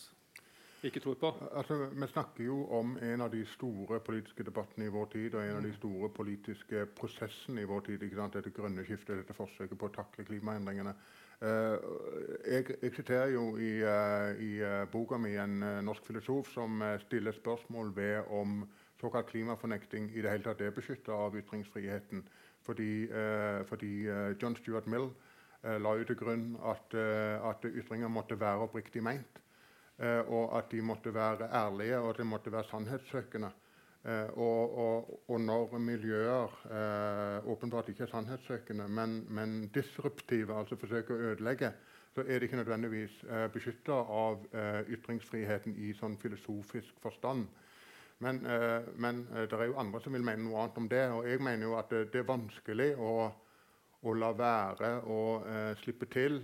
ikke 0.86 1.02
tror 1.04 1.18
på? 1.20 1.32
Altså, 1.58 1.80
vi 1.90 2.08
snakker 2.08 2.44
jo 2.46 2.60
om 2.78 2.94
en 3.02 3.22
av 3.26 3.32
de 3.34 3.42
store 3.56 4.00
politiske 4.06 4.46
debattene 4.48 4.86
i 4.86 4.94
vår 4.94 5.10
tid 5.16 5.34
og 5.36 5.44
en 5.44 5.58
av 5.58 5.66
de 5.66 5.74
store 5.76 6.12
politiske 6.14 6.86
prosessene 6.96 7.66
i 7.66 7.68
vår 7.68 7.82
tid. 7.90 8.06
ikke 8.06 8.22
sant? 8.22 8.38
Dette 8.38 8.54
grønne 8.56 8.86
skiftet, 8.86 9.24
dette 9.24 9.36
forsøket 9.36 9.80
på 9.80 9.90
å 9.90 9.96
takle 9.98 10.28
klimaendringene. 10.30 10.94
Eh, 11.40 11.78
jeg, 12.52 12.66
jeg, 12.82 12.92
siterer 12.96 13.30
jo 13.32 13.44
i, 13.56 13.70
uh, 13.80 14.42
i 14.44 14.58
uh, 14.60 14.84
boka 14.92 15.16
mi 15.16 15.38
en 15.40 15.62
norsk 15.88 16.10
filosof 16.10 16.50
som 16.52 16.82
stiller 17.06 17.32
spørsmål 17.32 17.94
ved 17.96 18.28
om 18.36 18.66
såkalt 19.00 19.30
klimafornekting 19.32 20.10
i 20.12 20.22
det 20.22 20.34
hele 20.34 20.44
tatt 20.44 20.62
er 20.62 20.76
beskytta 20.76 21.16
av 21.16 21.38
ytringsfriheten. 21.40 22.26
Fordi, 22.68 23.08
fordi 23.66 24.04
John 24.42 24.54
Stuart 24.60 24.86
Mill 24.92 25.08
la 25.64 25.94
jo 25.98 26.04
til 26.06 26.18
grunn 26.20 26.52
at, 26.68 26.92
at 26.94 27.64
ytringer 27.66 28.12
måtte 28.12 28.36
være 28.38 28.68
oppriktig 28.68 29.02
meint. 29.02 29.40
og 30.28 30.58
at 30.58 30.68
de 30.72 30.82
måtte 30.82 31.14
være 31.14 31.48
ærlige 31.50 32.00
og 32.00 32.10
at 32.10 32.18
de 32.18 32.24
måtte 32.24 32.52
være 32.52 32.68
sannhetssøkende. 32.70 33.50
Eh, 34.06 34.38
og, 34.40 34.78
og, 34.78 35.24
og, 35.28 35.42
når 35.42 35.78
miljøer 35.78 36.54
eh, 36.72 37.48
åpenbart 37.52 37.90
ikke 37.90 38.04
er 38.04 38.12
sannhetssøkende, 38.14 38.88
men, 38.88 39.26
men, 39.30 39.72
disruptive, 39.76 40.56
altså 40.56 40.78
forsøker 40.80 41.16
å 41.16 41.34
ødelegge, 41.34 41.74
så 42.16 42.24
er 42.24 42.40
det 42.40 42.48
ikke 42.48 42.62
nødvendigvis 42.62 43.18
eh, 43.28 43.50
beskytta 43.52 43.98
av 44.22 44.46
eh, 44.56 44.94
ytringsfriheten 44.96 45.76
i 45.84 45.92
sånn 46.00 46.16
filosofisk 46.22 46.96
forstand. 47.04 47.50
Men, 48.20 48.42
men 49.00 49.22
det 49.32 49.56
er 49.56 49.70
jo 49.70 49.78
andre 49.80 50.02
som 50.04 50.12
vil 50.12 50.26
mene 50.28 50.44
noe 50.44 50.58
annet 50.60 50.80
om 50.82 50.88
det. 50.92 51.06
Og 51.16 51.24
jeg 51.24 51.40
mener 51.40 51.70
jo 51.70 51.78
at 51.80 51.88
det, 51.94 52.02
det 52.12 52.20
er 52.20 52.26
vanskelig 52.28 52.88
å, 53.00 53.14
å 54.04 54.16
la 54.20 54.34
være 54.36 54.90
å 55.08 55.20
slippe 55.80 56.10
til 56.12 56.42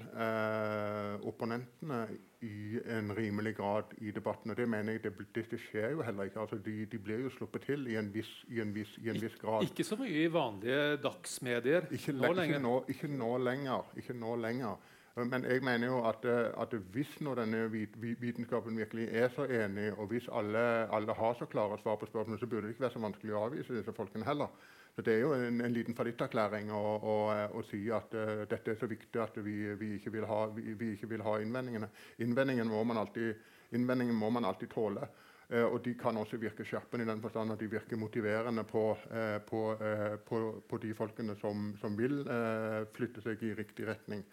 opponentene 1.27 1.99
i 2.45 2.79
en 2.97 3.11
rimelig 3.17 3.55
grad 3.57 3.93
i 3.97 4.11
debatten. 4.11 4.51
Og 4.51 4.57
det 4.57 4.67
mener 4.69 4.95
jeg 4.95 5.03
det, 5.03 5.45
det 5.51 5.59
skjer 5.67 5.95
jo 5.95 6.03
heller 6.05 6.29
ikke. 6.29 6.39
Altså, 6.43 6.59
de, 6.65 6.75
de, 6.91 6.99
blir 6.99 7.23
jo 7.25 7.31
sluppet 7.37 7.65
til 7.69 7.87
i 7.91 7.97
en 7.99 8.11
viss, 8.13 8.31
i 8.53 8.61
en 8.61 8.73
viss, 8.75 8.97
i 9.01 9.09
en 9.09 9.21
viss 9.21 9.37
grad. 9.41 9.65
Ikke 9.67 9.85
så 9.87 9.97
mye 9.99 10.25
i 10.25 10.31
vanlige 10.31 10.97
dagsmedier 11.03 11.89
ikke, 11.91 12.13
nå 12.13 12.33
lenger. 12.33 12.55
Ikke 12.55 12.61
nå, 12.67 12.75
ikke 12.95 13.11
nå 13.15 13.31
lenger. 13.49 13.89
Ikke 14.01 14.19
nå 14.19 14.35
lenger. 14.47 14.91
Men 15.15 15.45
jeg 15.47 15.61
mener 15.63 15.87
jo 15.87 16.01
at, 16.03 16.25
at 16.59 16.73
hvis 16.91 17.13
nå 17.23 17.37
denne 17.39 17.69
vitenskapen 17.71 18.75
virkelig 18.77 19.07
er 19.15 19.29
så 19.31 19.45
enig, 19.47 19.93
og 19.95 20.09
hvis 20.11 20.27
alle, 20.27 20.63
alle 20.91 21.13
har 21.15 21.37
så 21.39 21.47
klare 21.47 21.77
svar 21.79 21.95
på 21.95 22.09
spørsmålet, 22.09 22.39
så 22.39 22.49
burde 22.51 22.67
det 22.67 22.75
ikke 22.75 22.83
være 22.83 22.97
så 22.97 23.03
vanskelig 23.05 23.35
å 23.35 23.45
avvise 23.47 23.77
disse 23.77 23.95
folkene 23.95 24.27
heller. 24.27 24.51
Så 24.95 25.01
Det 25.01 25.13
er 25.13 25.25
jo 25.25 25.33
en, 25.35 25.59
en 25.61 25.73
liten 25.75 25.95
fallitterklæring 25.95 26.69
å, 26.71 26.81
å, 26.95 27.15
å, 27.59 27.63
si 27.67 27.81
at 27.91 28.13
uh, 28.15 28.45
dette 28.47 28.71
er 28.71 28.79
så 28.79 28.87
viktig 28.87 29.19
at 29.19 29.35
vi, 29.43 29.57
vi, 29.75 29.89
ikke, 29.97 30.13
vil 30.13 30.27
ha, 30.29 30.45
vi, 30.55 30.71
vi 30.79 30.93
ikke 30.95 31.09
vil 31.11 31.23
ha 31.25 31.35
innvendingene. 31.43 31.89
Innvendingen 32.23 32.71
må 32.71 32.83
man 32.87 33.01
alltid, 33.01 33.35
må 33.75 34.29
man 34.31 34.47
alltid 34.47 34.71
tåle. 34.71 35.09
Uh, 35.51 35.65
og 35.67 35.81
de 35.83 35.97
kan 35.99 36.15
også 36.15 36.39
virke 36.39 36.63
skjerpende 36.63 37.03
i 37.03 37.09
den 37.11 37.21
forstand 37.21 37.51
at 37.51 37.59
de 37.59 37.67
virker 37.75 37.99
motiverende 37.99 38.63
på, 38.63 38.85
uh, 39.11 39.37
på, 39.43 39.65
på, 40.29 40.43
på 40.63 40.79
de 40.87 40.93
folkene 40.95 41.35
som, 41.43 41.73
som 41.81 41.99
vil 41.99 42.23
flytte 42.95 43.25
seg 43.25 43.43
i 43.43 43.51
riktig 43.59 43.91
retning. 43.91 44.23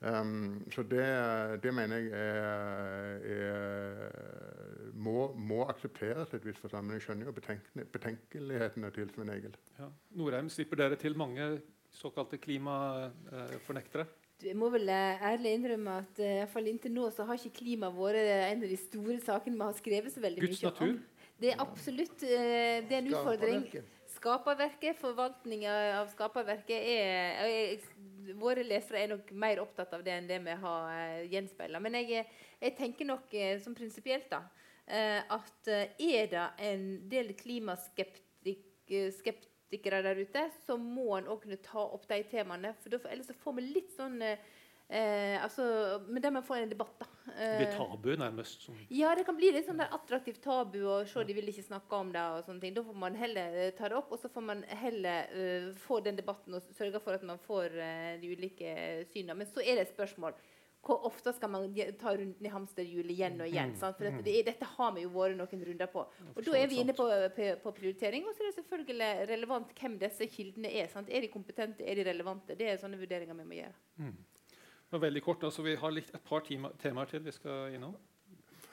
Um, 0.00 0.64
så 0.72 0.82
det, 0.82 1.04
det, 1.62 1.74
mener 1.74 1.96
jeg 1.96 2.10
er, 2.12 3.22
er, 3.34 4.90
må, 4.94 5.30
må, 5.36 5.62
aksepteres 5.72 6.34
et 6.36 6.44
visst 6.44 6.60
forsamling. 6.60 6.98
Jeg 6.98 7.06
skjønner 7.06 7.30
jo 7.30 7.36
betenkelighetene 7.94 8.90
til 8.94 9.08
Svein 9.14 9.32
Egil. 9.32 9.56
Ja. 9.78 9.88
Norheim, 10.18 10.50
slipper 10.52 10.82
dere 10.82 10.98
til 11.00 11.16
mange 11.16 11.48
såkalte 11.94 12.38
klimafornektere? 12.42 14.06
Jeg 14.44 14.56
må 14.58 14.68
vel 14.74 14.88
eh, 14.90 15.22
ærlig 15.24 15.54
innrømme 15.56 15.98
at 16.02 16.20
uh, 16.20 16.44
fall 16.52 16.66
inntil 16.68 16.92
nå 16.92 17.06
så 17.14 17.24
har 17.24 17.38
ikke 17.38 17.62
klima 17.62 17.88
vært 17.94 18.18
en 18.50 18.64
av 18.66 18.68
de 18.68 18.76
store 18.76 19.20
sakene 19.24 19.56
vi 19.56 19.68
har 19.68 19.76
skrevet 19.78 20.12
så 20.12 20.20
veldig 20.24 20.42
Guds 20.42 20.58
mye 20.58 20.72
natur. 20.72 20.88
om. 20.90 21.28
Det 21.40 21.52
er 21.52 21.62
absolutt 21.62 22.24
uh, 22.26 22.80
det 22.88 22.96
er 22.98 22.98
en 22.98 23.12
utfordring. 23.12 23.68
Skaperverket, 24.24 24.96
forvaltninga 24.96 25.72
av 25.98 26.06
skaperverket 26.08 26.80
er 26.80 27.76
Våre 28.40 28.62
lesere 28.64 29.02
er 29.02 29.08
nok 29.10 29.32
mer 29.36 29.60
opptatt 29.60 29.92
av 29.92 30.00
det 30.00 30.14
enn 30.16 30.24
det 30.30 30.38
vi 30.46 30.54
har 30.62 30.86
uh, 30.88 31.28
gjenspeila. 31.28 31.76
Men 31.84 31.92
jeg, 31.98 32.24
jeg, 32.56 32.72
tenker 32.78 33.04
nok 33.04 33.28
uh, 33.36 33.60
som 33.60 33.76
prinsipielt 33.76 34.30
da, 34.32 34.40
uh, 34.88 35.20
at 35.36 35.68
er 35.68 36.24
det 36.32 36.46
en 36.70 37.04
del 37.12 37.36
klimaskeptikere 37.36 40.00
der 40.08 40.16
ute, 40.24 40.48
så 40.64 40.80
må 40.80 41.18
en 41.18 41.28
òg 41.28 41.44
kunne 41.44 41.60
ta 41.68 41.84
opp 41.84 42.08
de 42.08 42.24
temaene. 42.32 42.72
For 42.80 42.96
ellers 43.12 43.28
så 43.28 43.36
får 43.44 43.60
vi 43.60 43.76
litt 43.76 43.92
sånn 43.92 44.16
Eh, 44.88 45.42
altså, 45.42 45.64
men 46.08 46.22
det 46.22 46.30
man 46.30 46.44
får 46.44 46.56
en 46.60 46.72
debatt, 46.72 46.96
da. 47.00 47.06
Eh, 47.32 47.58
det 47.62 47.70
tabu, 47.72 48.10
nærmest? 48.20 48.66
Som... 48.66 48.76
Ja, 48.92 49.14
det 49.16 49.24
kan 49.24 49.36
bli 49.38 49.48
litt 49.54 49.64
sånn 49.66 49.80
der 49.80 49.94
attraktivt 49.96 50.42
tabu. 50.44 50.82
og 50.84 51.08
se, 51.08 51.24
de 51.24 51.36
vil 51.36 51.48
ikke 51.48 51.64
snakke 51.64 52.00
om 52.00 52.10
det 52.12 52.24
og 52.34 52.44
sånne 52.44 52.60
ting. 52.60 52.74
Da 52.76 52.84
får 52.84 52.98
man 53.06 53.16
heller 53.16 53.56
uh, 53.56 53.70
ta 53.78 53.88
det 53.88 53.96
opp, 53.96 54.12
og 54.12 54.20
så 54.20 54.28
får 54.32 54.44
man 54.44 54.60
heller 54.84 55.30
uh, 55.32 55.70
få 55.86 56.02
den 56.04 56.20
debatten 56.20 56.58
og 56.58 56.74
sørge 56.76 57.00
for 57.00 57.16
at 57.16 57.24
man 57.24 57.40
får 57.46 57.78
uh, 57.78 58.10
de 58.20 58.34
ulike 58.36 58.74
synene. 59.14 59.38
Men 59.40 59.48
så 59.48 59.64
er 59.64 59.80
det 59.80 59.86
et 59.88 59.96
spørsmål 59.96 60.36
hvor 60.84 61.06
ofte 61.08 61.32
skal 61.32 61.48
man 61.48 61.70
ta 61.96 62.12
runden 62.12 62.44
i 62.44 62.50
hamsterhjulet 62.52 63.14
igjen 63.14 63.38
og 63.40 63.48
igjen? 63.48 63.70
Sant? 63.80 63.96
For 63.96 64.04
dette, 64.04 64.20
det, 64.26 64.34
dette 64.50 64.66
har 64.68 64.90
vi 64.92 65.06
jo 65.06 65.12
vært 65.14 65.38
noen 65.38 65.62
runder 65.70 65.88
på. 65.88 66.02
Og 66.34 66.42
Da 66.44 66.58
er 66.58 66.68
vi 66.68 66.82
inne 66.82 66.92
på, 66.92 67.06
på, 67.32 67.46
på 67.62 67.72
prioritering. 67.78 68.26
Og 68.28 68.36
så 68.36 68.44
er 68.44 68.50
det 68.50 68.58
selvfølgelig 68.58 69.08
relevant 69.30 69.72
hvem 69.80 69.96
disse 70.02 70.28
kildene 70.28 70.68
er. 70.68 70.92
Sant? 70.92 71.08
Er 71.08 71.24
de 71.24 71.32
kompetente, 71.32 71.88
er 71.88 71.96
de 71.96 72.04
relevante? 72.10 72.52
Det 72.58 72.68
er 72.68 72.76
sånne 72.82 73.00
vurderinger 73.00 73.40
vi 73.40 73.48
må 73.48 73.56
gjøre. 73.62 73.78
Mm. 74.04 74.12
Veldig 75.02 75.22
kort, 75.22 75.44
altså 75.44 75.62
Vi 75.62 75.76
har 75.80 75.94
litt, 75.94 76.10
et 76.14 76.24
par 76.28 76.44
temaer 76.46 77.10
til 77.10 77.24
vi 77.24 77.32
skal 77.34 77.74
innom. 77.74 77.94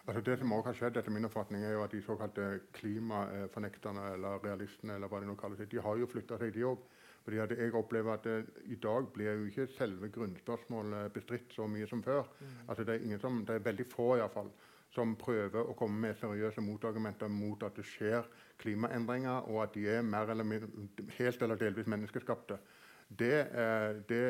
Altså 0.07 0.22
Det 0.22 0.39
som 0.39 0.52
også 0.52 0.69
har 0.69 0.77
skjedd, 0.80 0.98
etter 0.98 1.14
min 1.14 1.26
oppfatning, 1.26 1.64
er 1.64 1.76
jo 1.76 1.84
at 1.84 1.91
de 1.91 2.02
såkalte 2.02 2.48
klimafornekterne, 2.73 4.07
eller 4.15 4.41
realistene, 4.43 4.95
eller 4.98 5.07
hva 5.07 5.22
de 5.22 5.30
nå 5.30 5.35
kaller 5.38 5.60
seg, 5.60 5.69
de 5.69 5.81
har 5.81 5.99
jo 5.99 6.10
flytta 6.10 6.39
seg, 6.41 6.53
de 6.56 6.65
òg. 6.65 6.81
Fordi 7.22 7.38
at 7.38 7.52
jeg 7.53 7.73
opplever 7.77 8.14
at 8.14 8.26
det, 8.26 8.45
I 8.73 8.76
dag 8.81 9.07
blir 9.14 9.35
jo 9.38 9.45
ikke 9.45 9.68
selve 9.76 10.10
grunnspørsmålet 10.10 11.14
bestridt 11.14 11.53
så 11.53 11.68
mye 11.69 11.88
som 11.88 12.02
før. 12.03 12.26
Mm. 12.39 12.56
Altså 12.68 12.84
det, 12.84 12.98
er 12.98 13.22
som, 13.22 13.43
det 13.45 13.56
er 13.56 13.68
veldig 13.68 13.85
få 13.91 14.15
i 14.15 14.23
hvert 14.23 14.34
fall, 14.34 14.49
som 14.91 15.14
prøver 15.15 15.69
å 15.69 15.76
komme 15.77 16.02
med 16.07 16.18
seriøse 16.19 16.64
motargumenter 16.65 17.30
mot 17.31 17.61
at 17.64 17.77
det 17.77 17.85
skjer 17.88 18.26
klimaendringer, 18.60 19.48
og 19.53 19.61
at 19.64 19.77
de 19.77 19.85
er 19.88 20.02
mer 20.02 20.34
eller 20.34 20.48
mindre, 20.48 20.89
helt 21.19 21.45
eller 21.45 21.61
delvis 21.61 21.88
menneskeskapte. 21.88 22.57
Det, 23.20 23.38
eh, 23.52 24.02
det, 24.10 24.26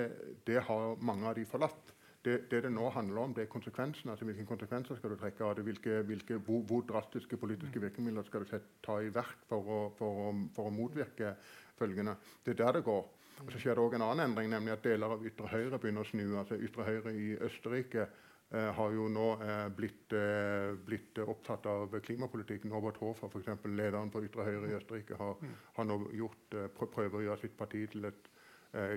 det 0.48 0.62
har 0.68 0.96
mange 1.04 1.28
av 1.30 1.36
de 1.38 1.46
forlatt. 1.46 1.94
Det, 2.22 2.36
det, 2.52 2.60
det 2.64 2.70
nå 2.70 2.90
handler 2.94 3.24
om, 3.24 3.32
det 3.34 3.48
er 3.48 3.50
konsekvensene. 3.50 4.12
altså 4.14 4.26
Hvilke 4.26 4.46
konsekvenser 4.46 4.98
skal 4.98 5.14
du 5.14 5.18
trekke 5.18 5.46
av 5.46 5.56
det? 5.58 5.66
Hvilke, 5.66 6.02
hvilke, 6.06 6.38
hvor, 6.46 6.62
hvor, 6.70 6.84
drastiske 6.90 7.38
politiske 7.38 7.82
virkemidler 7.82 8.28
skal 8.28 8.46
du 8.46 8.60
ta 8.86 9.00
i 9.02 9.10
verk 9.14 9.48
for 9.50 9.66
å, 9.66 9.80
for 9.98 10.28
å, 10.28 10.34
for 10.56 10.70
å 10.70 10.76
motvirke 10.76 11.34
følgende. 11.80 12.16
Det 12.46 12.54
er 12.54 12.62
der 12.66 12.78
det 12.78 12.86
går. 12.86 13.08
Og 13.42 13.50
så 13.50 13.62
skjer 13.62 13.78
det 13.78 13.82
også 13.82 13.98
en 13.98 14.06
annen 14.06 14.28
endring, 14.28 14.52
nemlig 14.54 14.76
at 14.76 14.84
deler 14.86 15.16
av 15.16 15.24
ytre 15.26 15.50
høyre 15.50 15.80
begynner 15.82 16.06
å 16.06 16.12
snu. 16.12 16.26
altså 16.38 16.60
Ytre 16.62 16.86
høyre 16.86 17.14
i 17.18 17.32
Østerrike 17.48 18.06
eh, 18.06 18.70
har 18.78 18.94
jo 18.94 19.08
nå 19.10 19.28
eh, 19.42 19.66
blitt, 19.74 20.14
eh, 20.14 20.76
blitt, 20.86 21.18
opptatt 21.26 21.66
av 21.72 21.98
klimapolitikk. 22.06 22.70
Norbert 22.70 23.02
Hofer, 23.02 23.34
f.eks. 23.34 23.66
lederen 23.66 24.14
på 24.14 24.22
ytre 24.28 24.46
høyre 24.46 24.70
i 24.70 24.78
Østerrike, 24.78 25.18
har, 25.18 25.42
mm. 25.42 25.58
har 25.80 25.90
nå 25.90 26.00
gjort, 26.22 26.46
eh, 26.54 26.70
prøver 26.84 27.18
å 27.18 27.26
gjøre 27.32 27.42
sitt 27.48 27.58
parti 27.58 27.88
til 27.96 28.12
et 28.12 28.31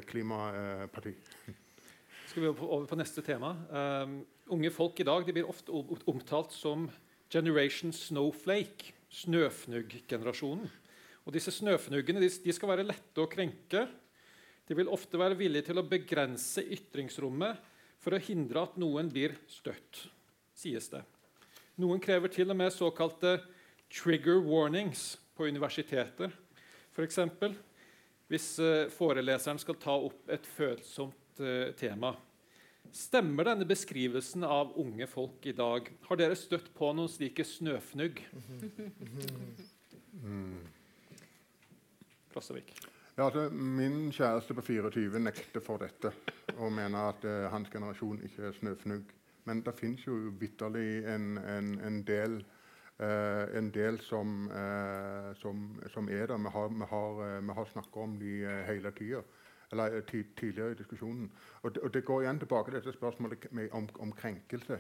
klimaparti. 0.07 1.15
Skal 2.31 2.43
vi 2.43 2.51
over 2.51 2.87
på 2.91 2.99
neste 2.99 3.23
tema. 3.23 3.53
Um, 3.71 4.21
unge 4.55 4.71
folk 4.75 5.01
i 5.01 5.07
dag 5.07 5.29
blir 5.29 5.49
ofte 5.51 5.71
omtalt 6.11 6.55
som 6.55 6.89
'Generation 7.31 7.93
Snowflake', 7.93 8.93
snøfnugg-generasjonen. 9.11 10.71
Og 11.25 11.33
disse 11.33 11.53
snøfnuggene 11.55 12.21
de, 12.21 12.29
de 12.29 12.53
skal 12.53 12.71
være 12.71 12.87
lette 12.87 13.23
å 13.23 13.31
krenke. 13.31 13.87
De 14.67 14.77
vil 14.77 14.91
ofte 14.93 15.19
være 15.21 15.39
villige 15.39 15.69
til 15.71 15.81
å 15.81 15.87
begrense 15.87 16.63
ytringsrommet 16.63 17.61
for 18.03 18.17
å 18.17 18.23
hindre 18.23 18.65
at 18.67 18.77
noen 18.81 19.09
blir 19.13 19.37
støtt, 19.49 20.05
sies 20.57 20.91
det. 20.93 21.03
Noen 21.81 22.03
krever 22.03 22.31
til 22.31 22.51
og 22.53 22.59
med 22.59 22.73
såkalte 22.73 23.39
'trigger 23.91 24.43
warnings' 24.43 25.17
på 25.35 25.49
universiteter. 25.49 26.31
F.eks. 26.95 27.19
hvis 28.33 28.47
uh, 28.63 28.87
foreleseren 28.93 29.61
skal 29.61 29.79
ta 29.81 29.97
opp 29.97 30.31
et 30.33 30.47
følsomt 30.47 31.43
uh, 31.43 31.73
tema. 31.79 32.15
Stemmer 32.95 33.49
denne 33.49 33.67
beskrivelsen 33.67 34.45
av 34.47 34.75
unge 34.81 35.07
folk 35.11 35.47
i 35.51 35.55
dag? 35.57 35.89
Har 36.09 36.21
dere 36.21 36.39
støtt 36.39 36.71
på 36.77 36.93
noen 36.95 37.11
slike 37.11 37.47
snøfnugg? 37.49 38.23
Mm. 40.15 40.61
Klassevik? 42.31 42.69
Ja, 43.17 43.29
altså, 43.29 43.49
min 43.51 44.13
kjæreste 44.15 44.55
på 44.55 44.63
24 44.67 45.21
nekter 45.23 45.63
for 45.63 45.83
dette 45.83 46.11
og 46.57 46.73
mener 46.75 47.11
at 47.13 47.27
uh, 47.27 47.51
hans 47.53 47.71
generasjon 47.71 48.23
ikke 48.27 48.49
er 48.49 48.57
snøfnugg. 48.59 49.11
Men 49.45 49.61
det 49.65 49.75
fins 49.77 50.07
jo 50.07 50.17
vitterlig 50.41 51.05
en, 51.11 51.37
en, 51.39 51.75
en, 51.85 52.01
del, 52.07 52.39
en 52.99 53.71
del 53.75 53.99
som, 54.01 54.47
uh, 54.47 55.33
som, 55.35 55.83
som, 55.91 56.09
er 56.09 56.27
der. 56.31 56.39
Vi 56.39 56.53
har, 56.55 56.69
vi 56.69 56.87
har, 56.91 57.41
vi 57.41 57.57
har 57.57 57.65
snakka 57.73 58.01
om 58.01 58.19
de 58.21 58.35
hele 58.69 58.91
tida. 58.91 59.23
Eller 59.73 60.01
tidligere 60.37 60.71
i 60.71 60.75
diskusjonen. 60.75 61.33
Og 61.63 61.75
det, 61.75 61.83
og 61.83 61.95
det, 61.95 62.05
går 62.05 62.23
igjen 62.23 62.39
tilbake 62.39 62.71
til 62.71 62.79
dette 62.79 62.93
spørsmålet 62.93 63.47
om, 63.73 63.89
om 63.99 64.13
krenkelse. 64.13 64.79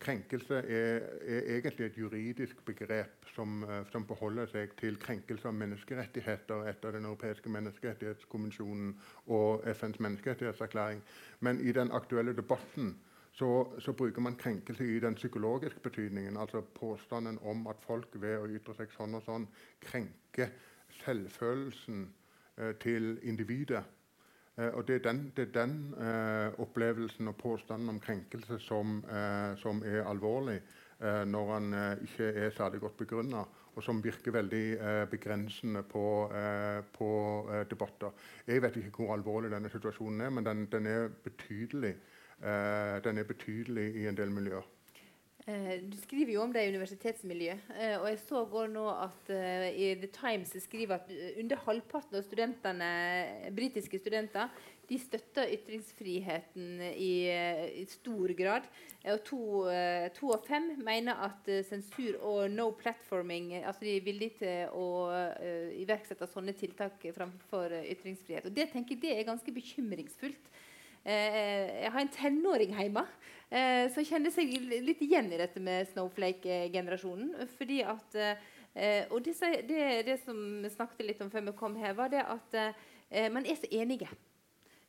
Krenkelse 0.00 0.54
er, 0.54 1.00
er, 1.20 1.40
egentlig 1.56 1.86
et 1.86 1.98
juridisk 1.98 2.64
begrep 2.64 3.26
som, 3.34 3.62
eh, 3.64 3.84
som, 3.92 4.06
forholder 4.08 4.48
seg 4.48 4.72
til 4.80 4.96
krenkelse 4.96 5.48
av 5.48 5.54
menneskerettigheter 5.54 6.64
etter 6.70 6.96
Den 6.96 7.04
europeiske 7.04 7.52
menneskerettighetskonvensjonen 7.52 8.94
og 9.26 9.66
FNs 9.74 10.00
menneskerettighetserklæring. 10.00 11.02
Men 11.40 11.60
i 11.60 11.72
den 11.72 11.92
aktuelle 11.92 12.36
debatten 12.36 12.96
så, 13.32 13.80
så, 13.80 13.92
bruker 13.92 14.20
man 14.20 14.36
krenkelse 14.36 14.84
i 14.84 15.00
den 15.00 15.14
psykologiske 15.14 15.80
betydningen. 15.80 16.36
Altså 16.36 16.60
påstanden 16.60 17.38
om 17.42 17.66
at 17.66 17.80
folk 17.86 18.08
ved 18.20 18.38
å 18.38 18.50
ytre 18.52 18.76
seg 18.76 18.92
sånn 18.92 19.16
og 19.16 19.24
sånn 19.24 19.48
krenker 19.80 20.52
selvfølelsen 21.00 22.04
eh, 22.58 22.74
til 22.82 23.16
individet. 23.22 23.82
Eh, 24.58 24.68
og 24.68 24.84
Det 24.88 24.94
er 24.94 25.08
den, 25.08 25.32
det 25.36 25.48
er 25.48 25.52
den 25.56 25.94
eh, 25.96 26.60
opplevelsen 26.60 27.28
og 27.28 27.36
påstanden 27.40 27.88
om 27.88 28.00
krenkelse 28.00 28.58
som, 28.60 29.00
eh, 29.08 29.56
som 29.56 29.82
er 29.82 30.04
alvorlig 30.04 30.58
eh, 31.00 31.24
når 31.24 31.52
den 31.54 31.74
eh, 31.74 32.04
ikke 32.04 32.32
er 32.44 32.50
særlig 32.50 32.80
godt 32.80 32.96
begrunna, 33.00 33.46
og 33.72 33.82
som 33.82 34.04
virker 34.04 34.34
veldig 34.36 35.06
begrensende 35.08 35.80
på, 35.82 36.28
på 36.92 37.06
debatter. 37.70 38.10
Jeg 38.46 38.60
vet 38.62 38.76
ikke 38.76 38.90
hvor 38.98 39.14
alvorlig 39.14 39.48
denne 39.50 39.70
situasjonen 39.72 40.20
er, 40.20 40.28
men 40.30 40.44
den, 40.44 40.66
den, 40.68 40.86
er, 40.86 41.08
betydelig, 41.24 41.94
den 42.42 43.18
er 43.18 43.26
betydelig 43.28 43.84
i 44.02 44.06
en 44.10 44.16
del 44.18 44.32
miljøer. 44.34 44.66
Eh, 45.42 45.80
du 45.90 45.96
skriver 45.98 46.36
jo 46.36 46.42
om 46.44 46.52
det 46.54 46.62
i 46.62 46.70
universitetsmiljøet. 46.70 47.70
Eh, 47.74 47.96
og 47.98 48.06
jeg 48.12 48.18
så 48.22 48.44
går 48.46 48.68
nå 48.70 48.84
at 48.92 49.32
uh, 49.34 49.64
i 49.74 49.88
The 49.98 50.10
Times 50.14 50.52
skriver 50.62 51.00
at 51.00 51.10
under 51.40 51.58
halvparten 51.64 52.20
av 52.20 52.22
studentene, 52.22 52.90
britiske 53.56 53.98
studenter 53.98 54.52
de 54.86 55.00
støtter 55.02 55.50
ytringsfriheten 55.56 56.84
i, 56.94 57.26
i 57.80 57.84
stor 57.90 58.34
grad. 58.38 58.70
Og 59.10 59.22
to, 59.26 59.42
uh, 59.66 60.06
to, 60.14 60.30
av 60.36 60.46
fem 60.46 60.76
mener 60.78 61.18
at 61.26 61.50
uh, 61.50 61.58
sensur 61.66 62.20
og 62.20 62.46
no 62.54 62.68
platforming 62.78 63.56
altså 63.64 63.82
De 63.82 63.96
er 63.96 64.06
villige 64.06 64.44
til 64.44 64.78
å 64.78 64.86
iverksette 65.74 66.28
sånne 66.30 66.54
tiltak 66.54 67.02
framfor 67.16 67.80
ytringsfrihet. 67.82 68.46
Og 68.46 68.54
Det 68.54 68.70
tenker 68.70 68.94
jeg 68.94 69.08
det 69.08 69.16
er 69.16 69.32
ganske 69.32 69.58
bekymringsfullt. 69.58 70.54
Jeg 71.04 71.90
har 71.90 72.00
en 72.00 72.12
tenåring 72.14 72.74
hjemme 72.78 73.02
eh, 73.52 73.86
som 73.92 74.06
kjenner 74.06 74.32
seg 74.34 74.52
litt 74.70 75.02
igjen 75.04 75.30
i 75.32 75.40
dette 75.40 75.60
med 75.62 75.88
Snowflake-generasjonen. 75.92 77.34
fordi 77.58 77.82
at 77.82 78.18
eh, 78.18 79.06
Og 79.10 79.22
det, 79.24 79.34
det, 79.68 79.86
det, 80.06 80.18
som 80.24 80.36
vi 80.62 80.70
snakket 80.72 81.06
litt 81.06 81.22
om 81.24 81.30
før 81.30 81.48
vi 81.50 81.56
kom 81.58 81.76
her, 81.76 81.96
var 81.98 82.12
det 82.12 82.22
at 82.24 82.54
eh, 82.58 83.28
man 83.32 83.46
er 83.46 83.58
så 83.58 83.68
enige. 83.70 84.08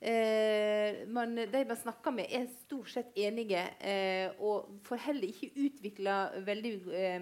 Eh, 0.04 1.08
man, 1.08 1.36
de 1.36 1.66
man 1.66 1.80
snakker 1.80 2.12
med, 2.12 2.28
er 2.30 2.48
stort 2.66 2.90
sett 2.92 3.16
enige 3.16 3.62
eh, 3.80 4.32
og 4.40 4.82
får 4.84 5.00
heller 5.06 5.32
ikke 5.32 5.68
utvikla 5.68 6.18
veldig 6.44 6.74
eh, 6.92 7.22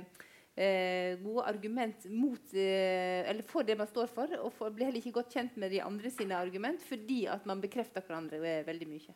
gode 1.24 1.44
argument 1.50 2.06
mot, 2.12 2.54
eller 2.54 3.46
for 3.48 3.66
det 3.66 3.78
man 3.80 3.90
står 3.90 4.10
for. 4.12 4.34
Og 4.42 4.54
for, 4.54 4.74
blir 4.74 4.90
heller 4.90 5.02
ikke 5.02 5.16
godt 5.20 5.34
kjent 5.34 5.58
med 5.62 5.74
de 5.74 5.82
andre 5.84 6.12
sine 6.14 6.38
argument 6.38 6.84
fordi 6.86 7.24
at 7.32 7.46
man 7.50 7.62
bekrefter 7.64 8.06
hverandre 8.06 8.42
veldig 8.68 8.90
mye. 8.90 9.16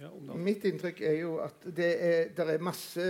Ja, 0.00 0.08
Mitt 0.40 0.64
inntrykk 0.64 1.02
er 1.04 1.16
jo 1.18 1.34
at 1.44 1.66
det 1.76 1.90
er, 2.00 2.30
er 2.40 2.62
masse 2.64 3.04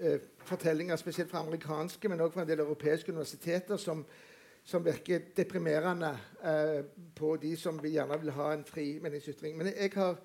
eh, 0.00 0.22
fortellinger, 0.48 0.96
spesielt 0.96 1.28
fra 1.28 1.42
amerikanske, 1.44 2.08
men 2.08 2.22
også 2.24 2.38
fra 2.38 2.44
en 2.46 2.48
del 2.48 2.62
europeiske 2.64 3.12
universiteter, 3.12 3.76
som, 3.76 4.00
som 4.64 4.84
virker 4.84 5.26
deprimerende 5.36 6.14
eh, 6.40 6.78
på 7.16 7.34
de 7.42 7.52
som 7.60 7.76
vi 7.82 7.92
gjerne 7.98 8.16
vil 8.22 8.32
ha 8.38 8.54
en 8.54 8.64
fri 8.64 8.86
meningsytring. 9.04 9.58
Men 9.58 9.68
jeg 9.74 9.92
har, 9.98 10.16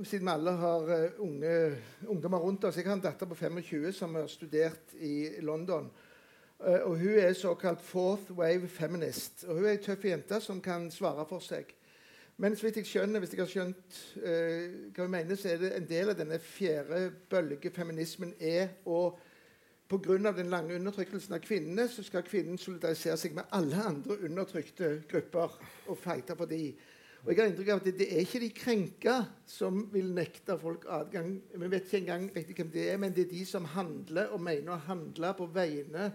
siden 0.00 0.26
vi 0.26 0.32
alle 0.32 0.50
har 0.50 0.88
uh, 0.88 1.20
unge 1.20 1.76
ungdommer 2.08 2.38
rundt 2.38 2.64
oss 2.64 2.76
Jeg 2.76 2.86
har 2.86 2.96
en 2.96 3.04
datter 3.04 3.28
på 3.28 3.34
25 3.34 3.92
som 3.92 4.14
har 4.14 4.26
studert 4.26 4.94
i 4.94 5.40
London. 5.40 5.90
Uh, 6.58 6.80
og 6.88 6.98
Hun 6.98 7.18
er 7.18 7.32
såkalt 7.32 7.82
fourth 7.82 8.32
wave 8.32 8.68
feminist. 8.68 9.44
Og 9.44 9.56
Hun 9.56 9.64
er 9.64 9.76
ei 9.76 9.82
tøff 9.82 10.04
jente 10.04 10.40
som 10.40 10.60
kan 10.60 10.90
svare 10.90 11.26
for 11.28 11.44
seg. 11.44 11.74
Men 12.36 12.56
så 12.56 12.66
vidt 12.66 12.80
jeg 12.80 12.88
skjønner, 12.88 13.20
hvis 13.20 13.34
jeg 13.34 13.42
har 13.42 13.50
skjønt 13.50 13.98
uh, 14.22 14.88
hva 14.94 15.04
hun 15.04 15.12
mener, 15.12 15.36
så 15.36 15.52
er 15.52 15.60
det 15.60 15.74
en 15.76 15.90
del 15.90 16.14
av 16.14 16.18
denne 16.18 16.40
fjerde 16.40 17.04
bølge 17.30 17.70
feminismen 17.74 18.34
er 18.40 18.72
å 18.86 19.12
Pga. 19.92 20.32
den 20.32 20.48
lange 20.48 20.74
undertrykkelsen 20.74 21.34
av 21.36 21.42
kvinnene 21.44 21.84
så 21.88 22.00
skal 22.00 22.24
kvinnen 22.24 22.56
solidarisere 22.56 23.16
seg 23.20 23.34
med 23.36 23.50
alle 23.52 23.76
andre 23.76 24.16
undertrykte 24.24 25.02
grupper 25.10 25.58
og 25.86 25.98
fighte 26.00 26.36
for 26.38 26.48
de. 26.48 26.70
Og 27.22 27.30
jeg 27.30 27.38
har 27.38 27.52
inntrykk 27.52 27.68
av 27.70 27.80
at 27.80 27.84
det, 27.86 27.92
det, 28.00 28.06
er 28.10 28.24
ikke 28.24 28.40
de 28.42 28.48
krenka 28.50 29.12
som 29.46 29.84
vil 29.92 30.08
nekte 30.10 30.56
folk 30.58 30.88
adgang. 30.90 31.36
Vi 31.54 31.68
vet 31.70 31.84
ikke 31.86 32.00
engang 32.00 32.24
riktig 32.34 32.56
hvem 32.58 32.72
det 32.74 32.88
er, 32.90 32.96
men 32.98 33.14
det 33.14 33.28
er 33.28 33.30
de 33.30 33.44
som 33.46 33.68
handler 33.76 34.32
og 34.34 34.42
mener 34.42 34.74
å 34.74 34.80
handle 34.88 35.30
på 35.38 35.46
vegne 35.54 36.08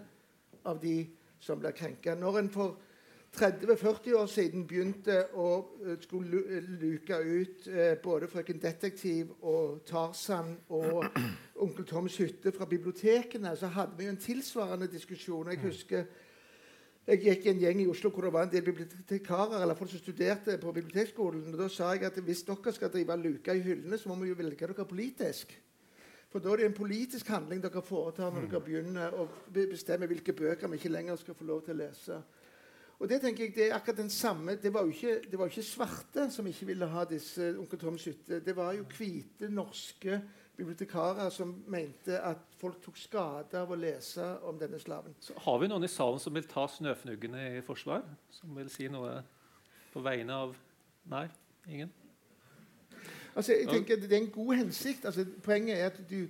av 0.68 0.82
de 0.82 0.98
som 1.40 1.60
blir 1.62 1.72
krenka. 1.72 2.12
Når 2.18 2.38
en 2.42 2.52
for 2.52 2.76
30-40 3.38 4.18
år 4.18 4.28
siden 4.28 4.66
begynte 4.68 5.16
å 5.36 5.48
skulle 6.00 6.60
luke 6.80 7.16
ut 7.24 7.66
eh, 7.72 7.96
både 8.02 8.28
'Frøken 8.28 8.60
Detektiv' 8.60 9.32
og 9.40 9.80
'Tarzan' 9.88 10.56
og 10.68 11.04
'Onkel 11.62 11.86
Toms 11.86 12.16
hytte' 12.16 12.52
fra 12.52 12.64
bibliotekene, 12.64 13.56
så 13.56 13.66
hadde 13.66 13.96
vi 13.96 14.04
jo 14.04 14.10
en 14.10 14.16
tilsvarende 14.16 14.92
diskusjon. 14.92 15.48
Jeg 15.50 15.60
husker 15.60 16.04
jeg 17.08 17.22
gikk 17.22 17.46
i 17.46 17.52
en 17.54 17.60
gjeng 17.62 17.78
i 17.80 17.86
Oslo 17.88 18.10
hvor 18.12 18.26
det 18.26 18.32
var 18.34 18.44
en 18.44 18.50
del 18.52 18.66
bibliotekarer 18.66 19.62
eller 19.62 19.76
folk 19.78 19.90
som 19.94 20.00
studerte 20.02 20.58
på 20.60 20.72
bibliotekskolen. 20.76 21.46
og 21.54 21.62
Da 21.62 21.68
sa 21.72 21.94
jeg 21.94 22.04
at 22.04 22.18
hvis 22.20 22.42
dere 22.44 22.72
skal 22.76 22.92
drive 22.92 23.16
luka 23.16 23.54
i 23.56 23.64
hyllene, 23.64 23.98
så 23.98 24.10
må 24.10 24.18
vi 24.20 24.28
jo 24.28 24.36
velge 24.36 24.66
dere 24.66 24.84
politisk. 24.84 25.54
For 26.28 26.44
da 26.44 26.52
er 26.52 26.60
det 26.60 26.66
en 26.68 26.76
politisk 26.76 27.30
handling 27.32 27.62
dere 27.64 27.80
foretar 27.82 28.34
når 28.34 28.50
dere 28.50 28.60
begynner 28.60 29.16
å 29.16 29.24
bestemme 29.54 30.08
hvilke 30.10 30.36
bøker 30.36 30.68
vi 30.68 30.76
ikke 30.76 30.92
lenger 30.92 31.16
skal 31.16 31.38
få 31.38 31.48
lov 31.48 31.62
til 31.64 31.78
å 31.78 31.80
lese. 31.80 32.18
Og 32.98 33.08
Det 33.08 33.20
tenker 33.22 33.44
jeg, 33.44 33.54
det 33.54 33.66
er 33.68 33.76
akkurat 33.76 34.02
den 34.02 34.10
samme, 34.10 34.56
det 34.58 34.72
var 34.74 34.82
jo 34.82 34.90
ikke, 34.90 35.20
det 35.30 35.38
var 35.38 35.48
ikke 35.48 35.62
svarte 35.62 36.26
som 36.34 36.46
ikke 36.50 36.66
ville 36.66 36.86
ha 36.90 37.04
disse 37.06 37.52
Onkel 37.56 37.78
Toms 37.78 38.04
hytte. 38.10 38.40
Det 38.44 38.56
var 38.56 38.72
jo 38.74 38.84
hvite, 38.90 39.48
norske 39.48 40.20
bibliotekarer 40.58 41.30
som 41.30 41.52
mente 41.70 42.18
at 42.18 42.40
folk 42.58 42.80
tok 42.82 42.98
skade 42.98 43.60
av 43.60 43.70
å 43.70 43.78
lese 43.78 44.24
om 44.48 44.58
denne 44.58 44.80
slaven. 44.82 45.14
Så 45.22 45.36
har 45.44 45.60
vi 45.62 45.68
noen 45.70 45.86
i 45.86 45.90
salen 45.92 46.18
som 46.22 46.34
vil 46.34 46.48
ta 46.50 46.66
snøfnuggene 46.68 47.44
i 47.58 47.62
forsvar? 47.66 48.02
Som 48.34 48.58
vil 48.58 48.70
si 48.72 48.88
noe 48.90 49.20
på 49.92 50.02
vegne 50.04 50.42
av 50.46 50.56
Nei? 51.08 51.24
Ingen? 51.68 51.88
Altså, 53.32 53.54
jeg 53.54 53.68
tenker 53.70 53.96
Det 53.96 54.12
er 54.12 54.20
en 54.20 54.30
god 54.34 54.54
hensikt. 54.54 55.04
Altså, 55.08 55.24
poenget 55.42 55.78
er 55.78 55.86
at 55.86 56.00
du, 56.10 56.26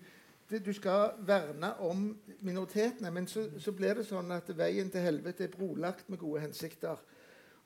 du 0.50 0.72
skal 0.72 1.16
verne 1.26 1.72
om 1.82 2.04
minoritetene, 2.40 3.10
men 3.10 3.26
så, 3.26 3.48
så 3.58 3.72
blir 3.72 3.98
det 3.98 4.06
sånn 4.06 4.30
at 4.36 4.52
veien 4.54 4.90
til 4.92 5.02
helvete 5.02 5.48
er 5.48 5.56
brolagt 5.56 6.10
med 6.12 6.20
gode 6.20 6.44
hensikter. 6.44 7.00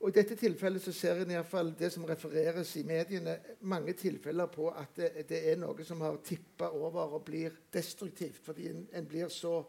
Og 0.03 0.11
I 0.11 0.16
dette 0.16 0.35
tilfellet 0.35 0.83
så 0.83 0.91
ser 0.91 1.20
en 1.23 1.31
i 1.31 1.37
hvert 1.37 1.47
fall 1.47 1.69
det 1.79 1.93
som 1.95 2.03
refereres 2.09 2.73
i 2.81 2.83
mediene, 2.83 3.37
mange 3.70 3.93
tilfeller 3.95 4.49
på 4.51 4.66
at 4.74 4.97
det, 4.99 5.29
det 5.29 5.39
er 5.53 5.61
noe 5.62 5.85
som 5.87 6.03
har 6.03 6.19
tippa 6.27 6.73
over 6.74 7.15
og 7.20 7.23
blir 7.29 7.55
destruktivt. 7.73 8.41
Fordi 8.43 8.66
en, 8.73 8.81
en, 8.99 9.07
blir 9.07 9.31
så 9.31 9.61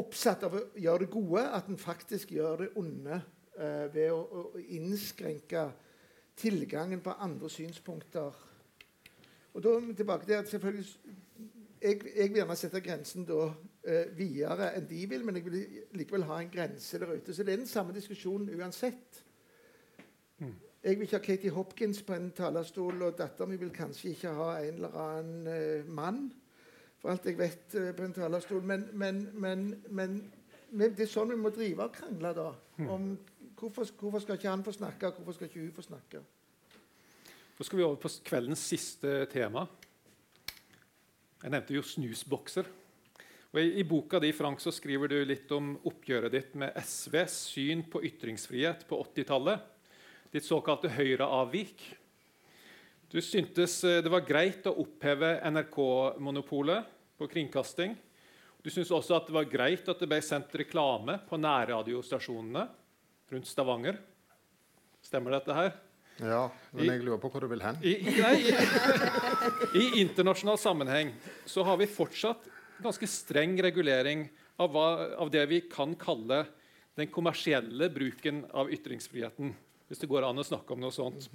oppsatt 0.00 0.46
av 0.48 0.56
å 0.56 0.62
gjøre 0.80 1.04
det 1.04 1.10
gode 1.12 1.42
at 1.58 1.68
en 1.68 1.80
faktisk 1.80 2.32
gjør 2.32 2.62
det 2.62 2.70
onde 2.80 3.18
eh, 3.58 3.84
ved 3.92 4.14
å, 4.14 4.22
å, 4.24 4.64
innskrenke 4.78 5.66
tilgangen 6.40 7.04
på 7.04 7.18
andre 7.20 7.52
synspunkter. 7.52 8.40
Og 9.52 9.60
da 9.64 9.76
tilbake 10.00 10.30
til 10.30 10.38
at 10.40 10.48
selvfølgelig 10.48 10.88
jeg, 11.76 12.00
jeg 12.08 12.32
vil 12.32 12.40
gjerne 12.40 12.56
sette 12.56 12.80
grensen 12.80 13.28
da 13.28 13.50
eh, 13.84 14.08
videre 14.16 14.72
enn 14.78 14.88
de 14.88 15.04
vil, 15.12 15.28
men 15.28 15.36
jeg 15.36 15.44
vil 15.44 15.60
likevel 16.00 16.24
ha 16.32 16.40
en 16.40 16.50
grense 16.56 17.04
der 17.04 17.18
ute. 17.18 17.36
Så 17.36 17.44
det 17.44 17.52
er 17.52 17.64
den 17.66 17.68
samme 17.68 17.92
diskusjonen 17.92 18.48
uansett. 18.56 19.25
Jeg 20.86 20.94
vil 20.94 21.02
ikke 21.02 21.16
ha 21.16 21.24
Katie 21.24 21.50
Hopkins 21.50 22.02
på 22.06 22.14
en 22.14 22.28
talerstol, 22.36 23.00
og 23.02 23.16
dattera 23.18 23.48
mi 23.50 23.56
vil 23.58 23.72
kanskje 23.74 24.12
ikke 24.12 24.34
ha 24.36 24.52
en 24.60 24.76
eller 24.76 24.98
annen 25.02 25.48
uh, 25.50 25.88
mann, 25.90 26.28
for 27.00 27.10
alt 27.10 27.26
jeg 27.26 27.38
vet, 27.40 27.64
uh, 27.74 27.88
på 27.96 28.04
en 28.06 28.14
talerstol. 28.14 28.62
Men, 28.62 28.84
men, 28.92 29.18
men, 29.34 29.66
men, 29.90 30.14
det 30.70 31.08
er 31.08 31.10
sånn 31.10 31.34
vi 31.34 31.40
må 31.42 31.50
drive 31.50 31.88
og 31.88 31.98
krangle, 31.98 32.32
da. 32.38 32.46
Hmm. 32.78 32.92
Om 32.94 33.10
hvorfor, 33.58 33.90
hvorfor, 33.98 34.22
skal 34.22 34.38
ikke 34.38 34.52
han 34.52 34.62
få 34.62 34.76
snakke, 34.78 35.10
og 35.10 35.18
hvorfor 35.18 35.40
skal 35.40 35.50
ikke 35.50 35.64
hun 35.64 35.74
få 35.74 35.88
snakke? 35.88 36.22
Så 37.58 37.66
skal 37.66 37.80
vi 37.80 37.88
over 37.88 37.98
på 37.98 38.14
kveldens 38.30 38.62
siste 38.70 39.18
tema. 39.32 39.66
Jeg 41.42 41.50
nevnte 41.50 41.74
jo 41.74 41.82
snusbokser. 41.82 42.68
Og 43.56 43.62
i, 43.62 43.78
I 43.80 43.88
boka 43.88 44.20
di 44.22 44.30
Frank, 44.36 44.62
så 44.62 44.70
skriver 44.70 45.10
du 45.10 45.22
litt 45.26 45.50
om 45.56 45.74
oppgjøret 45.88 46.30
ditt 46.30 46.58
med 46.60 46.76
SVs 46.78 47.46
syn 47.56 47.88
på 47.90 48.06
ytringsfrihet 48.06 48.86
på 48.86 49.00
80-tallet 49.08 49.72
ditt 50.32 50.44
såkalte 50.46 50.90
Høyre-avvik. 50.92 51.84
Du 53.12 53.20
syntes 53.22 53.78
eh, 53.84 54.02
det 54.02 54.12
var 54.12 54.26
greit 54.26 54.66
å 54.66 54.74
oppheve 54.82 55.36
NRK-monopolet 55.46 56.92
på 57.16 57.28
kringkasting. 57.30 57.94
Du 58.62 58.70
syntes 58.72 58.90
også 58.90 59.20
at 59.20 59.28
det 59.28 59.36
var 59.36 59.46
greit 59.46 59.88
at 59.88 60.00
det 60.02 60.08
ble 60.10 60.18
sendt 60.24 60.54
reklame 60.58 61.20
på 61.28 61.38
nærradiostasjonene 61.38 62.66
rundt 63.30 63.50
Stavanger. 63.50 64.00
Stemmer 65.06 65.36
dette 65.36 65.54
her? 65.54 65.74
Ja, 66.16 66.46
men 66.72 66.88
jeg 66.88 67.04
lurer 67.04 67.20
på 67.20 67.28
hvor 67.30 67.44
du 67.44 67.50
vil 67.52 67.62
hen. 67.62 67.78
I, 67.84 67.98
nei, 68.16 68.34
i, 68.48 68.52
I, 69.82 69.84
internasjonal 70.00 70.58
sammenheng 70.58 71.12
så 71.46 71.62
har 71.68 71.76
vi 71.78 71.86
fortsatt 71.90 72.48
ganske 72.82 73.08
streng 73.10 73.54
regulering 73.62 74.24
av, 74.56 74.72
hva, 74.72 74.86
av 75.20 75.30
det 75.32 75.44
vi 75.52 75.60
kan 75.68 75.92
kalle 76.00 76.46
den 76.96 77.10
kommersielle 77.12 77.90
bruken 77.92 78.42
av 78.56 78.72
ytringsfriheten. 78.72 79.52
Hvis 79.86 80.02
det 80.02 80.08
går 80.10 80.26
an 80.26 80.42
å 80.42 80.44
snakke 80.46 80.74
om 80.74 80.80
noe 80.82 80.94
sånt. 80.94 81.28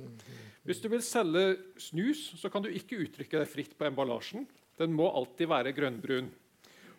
Hvis 0.68 0.82
du 0.84 0.90
vil 0.92 1.04
selge 1.06 1.56
snus, 1.80 2.34
så 2.40 2.52
kan 2.52 2.64
du 2.64 2.68
ikke 2.72 3.00
uttrykke 3.00 3.40
deg 3.40 3.50
fritt 3.50 3.78
på 3.80 3.88
emballasjen. 3.88 4.44
Den 4.80 4.96
må 4.96 5.08
alltid 5.08 5.48
være 5.52 5.72
grønnbrun. 5.78 6.28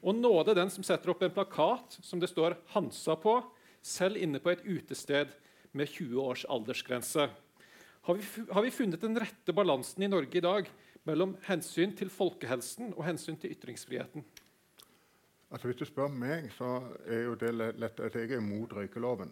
Og 0.02 0.16
nåde 0.16 0.56
den 0.56 0.72
som 0.72 0.84
setter 0.86 1.12
opp 1.12 1.22
en 1.22 1.34
plakat 1.34 1.98
som 2.00 2.20
det 2.20 2.30
står 2.32 2.56
'Hansa' 2.72 3.20
på, 3.20 3.36
selv 3.82 4.16
inne 4.16 4.40
på 4.40 4.50
et 4.50 4.64
utested 4.64 5.34
med 5.72 5.88
20 5.88 6.20
års 6.20 6.44
aldersgrense. 6.44 7.28
Har 8.02 8.14
vi, 8.14 8.22
har 8.50 8.62
vi 8.62 8.70
funnet 8.70 9.00
den 9.00 9.18
rette 9.18 9.52
balansen 9.52 10.02
i 10.02 10.08
Norge 10.08 10.38
i 10.38 10.42
dag 10.42 10.70
mellom 11.06 11.36
hensyn 11.46 11.94
til 11.96 12.10
folkehelsen 12.10 12.94
og 12.96 13.04
hensyn 13.06 13.36
til 13.38 13.54
ytringsfriheten? 13.54 14.24
Altså, 15.52 15.68
hvis 15.68 15.76
du 15.76 15.84
spør 15.84 16.08
meg, 16.08 16.48
så 16.56 16.80
er 17.06 17.26
jo 17.26 17.34
det 17.38 17.52
lett 17.54 18.00
at 18.00 18.14
jeg 18.16 18.30
er 18.30 18.40
imot 18.40 18.72
røykeloven. 18.72 19.30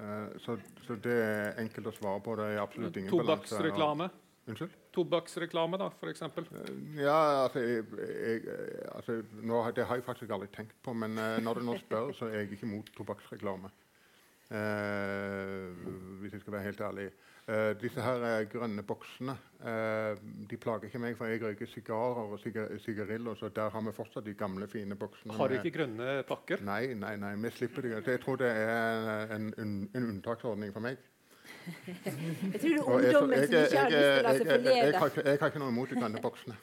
Eh, 0.00 0.38
så, 0.38 0.56
så, 0.86 0.96
det 1.02 1.16
er 1.20 1.60
enkelt 1.60 1.90
å 1.90 1.94
svare 1.94 2.20
på. 2.24 2.36
Det 2.40 2.48
er 2.54 2.62
absolutt 2.62 2.96
ingen. 3.00 3.12
Tobakksreklame? 3.12 4.08
Unnskyld? 4.50 4.76
Tobakksreklame, 4.96 5.78
da, 5.80 5.90
f.eks.? 5.92 6.22
Eh, 6.24 6.70
ja, 7.02 7.18
altså, 7.44 7.62
jeg, 7.62 7.84
jeg, 8.00 8.56
altså 8.94 9.20
nå, 9.42 9.60
Det 9.76 9.86
har 9.86 10.00
jeg 10.00 10.06
faktisk 10.06 10.32
aldri 10.34 10.48
tenkt 10.54 10.78
på. 10.84 10.94
Men 10.96 11.18
uh, 11.20 11.36
når 11.44 11.60
du 11.60 11.68
nå 11.68 11.76
spør, 11.82 12.14
så 12.16 12.30
er 12.30 12.40
jeg 12.40 12.56
ikke 12.56 12.68
imot 12.70 12.92
tobakksreklame. 12.96 13.72
Uh, 14.50 15.68
hvis 16.22 16.32
jeg 16.34 16.42
skal 16.42 16.56
være 16.56 16.68
helt 16.70 16.80
ærlig. 16.88 17.10
Uh, 17.50 17.72
disse 17.82 17.98
her 17.98 18.20
uh, 18.22 18.44
grønne 18.46 18.82
boksene 18.86 19.32
uh, 19.64 20.18
de 20.46 20.58
plager 20.60 20.86
ikke 20.86 21.00
meg, 21.02 21.16
for 21.18 21.26
jeg 21.26 21.40
røyker 21.42 21.66
sigarer 21.66 22.20
og 22.30 22.38
sigariller, 22.38 23.34
Så 23.34 23.48
der 23.48 23.70
har 23.74 23.80
vi 23.80 23.92
fortsatt 23.96 24.24
de 24.24 24.34
gamle, 24.38 24.68
fine 24.68 24.94
boksene. 24.94 25.34
Har 25.34 25.48
du 25.48 25.54
ikke 25.54 25.72
grønne 25.78 26.22
pakker? 26.28 26.62
Nei, 26.62 26.94
nei, 26.94 27.16
nei, 27.18 27.32
vi 27.42 27.50
slipper 27.50 27.82
det. 27.82 28.06
Jeg 28.06 28.20
tror 28.22 28.36
det 28.36 28.52
er 28.52 29.34
en, 29.34 29.54
en, 29.58 29.90
en 29.94 30.06
unntaksordning 30.12 30.72
for 30.72 30.80
meg. 30.80 31.02
jeg 31.86 31.96
tror 32.60 33.00
det 33.00 33.10
er 33.10 33.18
ungdommen 33.18 33.42
som 33.42 33.58
ikke 33.58 33.82
har 33.82 33.90
lyst 33.90 34.06
til 34.06 34.20
å 34.20 34.22
la 34.28 34.36
seg 34.36 34.46
forlede. 34.46 34.76
Jeg, 34.76 34.94
jeg, 34.94 35.26
jeg, 35.26 35.38
har 35.40 35.50
ikke 35.50 35.64
noe 35.64 35.74
imot 35.74 35.90
de 35.90 36.00
grønne 36.04 36.22
boksene. 36.28 36.56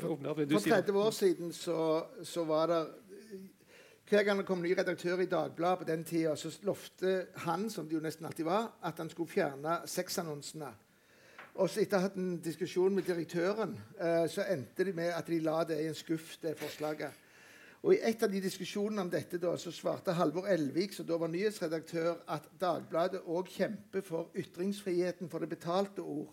for 0.00 0.66
30 0.66 0.98
år 0.98 1.10
siden 1.14 1.52
så, 1.54 1.78
så 2.26 2.44
var 2.48 2.66
det 2.74 2.82
hver 4.08 4.22
gang 4.22 4.38
det 4.38 4.46
kom 4.46 4.60
ny 4.60 4.74
redaktør 4.76 5.22
i 5.24 5.26
Dagbladet 5.26 5.78
på 5.78 5.84
den 5.88 6.04
tida, 6.04 6.36
så 6.36 6.50
lovte 6.62 7.26
han 7.46 7.70
som 7.70 7.86
det 7.88 7.96
jo 7.96 8.02
nesten 8.04 8.26
alltid 8.28 8.44
var, 8.44 8.74
at 8.84 8.98
han 9.00 9.08
skulle 9.10 9.32
fjerne 9.32 9.78
sexannonsene. 9.88 10.68
Og 11.54 11.70
så 11.70 11.80
etter 11.80 11.96
å 11.96 12.02
ha 12.02 12.08
hatt 12.08 12.18
en 12.18 12.36
diskusjon 12.42 12.92
med 12.92 13.06
direktøren, 13.06 13.76
eh, 14.00 14.26
så 14.28 14.44
endte 14.50 14.84
de 14.84 14.92
med 14.92 15.12
at 15.14 15.26
de 15.30 15.38
la 15.40 15.62
det 15.64 15.78
i 15.80 15.86
en 15.88 15.96
skuff, 15.96 16.34
det 16.42 16.56
forslaget. 16.58 17.20
Og 17.84 17.94
I 17.94 18.00
et 18.10 18.22
av 18.22 18.32
de 18.32 18.40
diskusjonene 18.40 19.02
om 19.04 19.10
dette 19.12 19.38
da, 19.40 19.56
så 19.60 19.72
svarte 19.72 20.12
Halvor 20.16 20.48
Elvik, 20.48 20.92
som 20.92 21.06
da 21.06 21.16
var 21.20 21.28
nyhetsredaktør, 21.28 22.16
at 22.28 22.48
Dagbladet 22.60 23.22
òg 23.24 23.48
kjemper 23.52 24.04
for 24.04 24.32
ytringsfriheten 24.34 25.28
for 25.28 25.44
det 25.44 25.50
betalte 25.52 26.00
ord. 26.00 26.32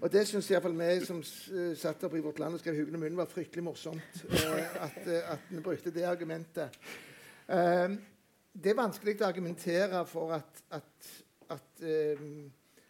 Og 0.00 0.08
det 0.12 0.24
syns 0.28 0.50
iallfall 0.50 0.76
vi 0.78 0.90
som 1.06 1.20
uh, 1.22 1.72
satt 1.78 2.04
oppe 2.06 2.20
i 2.20 2.24
Vårt 2.24 2.38
Land 2.42 2.54
og 2.54 2.62
skrev 2.62 2.76
'Huggen 2.76 2.98
og 2.98 3.02
munnen', 3.02 3.18
var 3.18 3.30
fryktelig 3.30 3.64
morsomt. 3.64 4.24
Uh, 4.30 4.84
at, 4.86 4.98
uh, 5.06 5.32
at 5.34 5.46
vi 5.50 5.60
brukte 5.60 5.90
det 5.90 6.04
argumentet. 6.06 6.78
det 8.52 8.70
er 8.70 8.76
vanskelig 8.78 9.16
å 9.20 9.26
argumentere 9.26 10.04
for 10.06 10.32
at, 10.32 10.60
at, 10.70 11.08
at, 11.50 11.82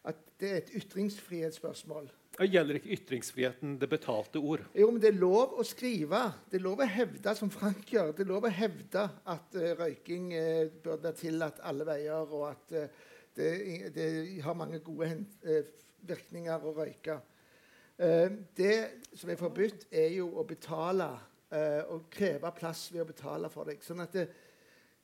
at 0.05 0.19
det 0.41 0.51
er 0.51 0.57
et 0.57 0.75
ytringsfrihetsspørsmål. 0.83 2.11
Gjelder 2.41 2.79
ikke 2.79 2.95
ytringsfriheten 2.97 3.75
det 3.81 3.89
betalte 3.93 4.41
ord? 4.41 4.63
Jo, 4.75 4.87
men 4.91 5.03
det 5.03 5.11
er 5.11 5.19
lov 5.21 5.53
å 5.61 5.65
skrive. 5.69 6.21
Det 6.49 6.57
er 6.57 6.65
lov 6.65 6.81
å 6.81 6.89
hevde, 6.89 7.35
som 7.37 7.51
Frank 7.53 7.93
gjør, 7.93 8.15
det 8.17 8.25
er 8.25 8.31
lov 8.31 8.47
å 8.49 8.53
hevde 8.53 9.03
at 9.35 9.59
uh, 9.59 9.67
røyking 9.77 10.31
uh, 10.33 10.71
burde 10.81 11.11
være 11.11 11.19
tillatt 11.21 11.61
alle 11.69 11.85
veier, 11.85 12.33
og 12.33 12.47
at 12.49 12.73
uh, 12.73 13.11
det, 13.37 13.51
det, 13.93 14.07
har 14.45 14.57
mange 14.57 14.81
gode 14.85 15.11
virkninger 16.07 16.65
å 16.65 16.75
røyke. 16.77 17.19
Uh, 17.99 18.39
det 18.57 18.77
som 19.15 19.31
er 19.31 19.41
forbudt, 19.41 19.87
er 19.91 20.09
jo 20.17 20.31
å 20.41 20.47
betale 20.49 21.11
uh, 21.53 21.83
og 21.95 22.09
kreve 22.13 22.53
plass 22.57 22.89
ved 22.93 23.05
å 23.05 23.11
betale 23.11 23.51
for 23.53 23.69
deg. 23.69 23.83
Sånn 23.85 24.03
at 24.05 24.17
det, 24.17 24.27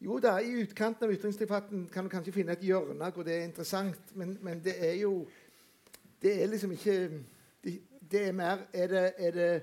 jo 0.00 0.20
da, 0.22 0.36
I 0.38 0.60
utkanten 0.62 1.08
av 1.08 1.12
ytringsdebatten 1.12 1.88
kan 1.90 2.06
du 2.06 2.12
kanskje 2.12 2.34
finne 2.36 2.54
et 2.54 2.62
hjørne 2.62 3.10
hvor 3.14 3.26
det 3.26 3.34
er 3.34 3.48
interessant, 3.48 4.12
men, 4.14 4.36
men 4.42 4.60
det 4.62 4.76
er 4.78 4.94
jo 5.00 5.26
Det 6.22 6.42
er 6.42 6.46
liksom 6.46 6.72
ikke 6.72 6.94
Det, 7.64 7.72
det 8.10 8.22
er 8.28 8.32
mer 8.32 8.62
er 8.72 8.86
det, 8.86 9.12
er 9.18 9.30
det, 9.30 9.62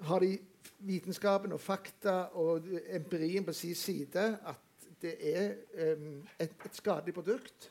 Har 0.00 0.20
de 0.20 0.36
vitenskapen 0.78 1.52
og 1.52 1.60
fakta 1.60 2.28
og 2.36 2.68
empirien 2.92 3.44
på 3.44 3.52
sin 3.52 3.74
side 3.74 4.26
at 4.44 4.88
det 5.02 5.14
er 5.20 5.54
um, 5.96 6.22
et, 6.38 6.52
et, 6.64 6.76
skadelig 6.76 7.14
produkt. 7.14 7.70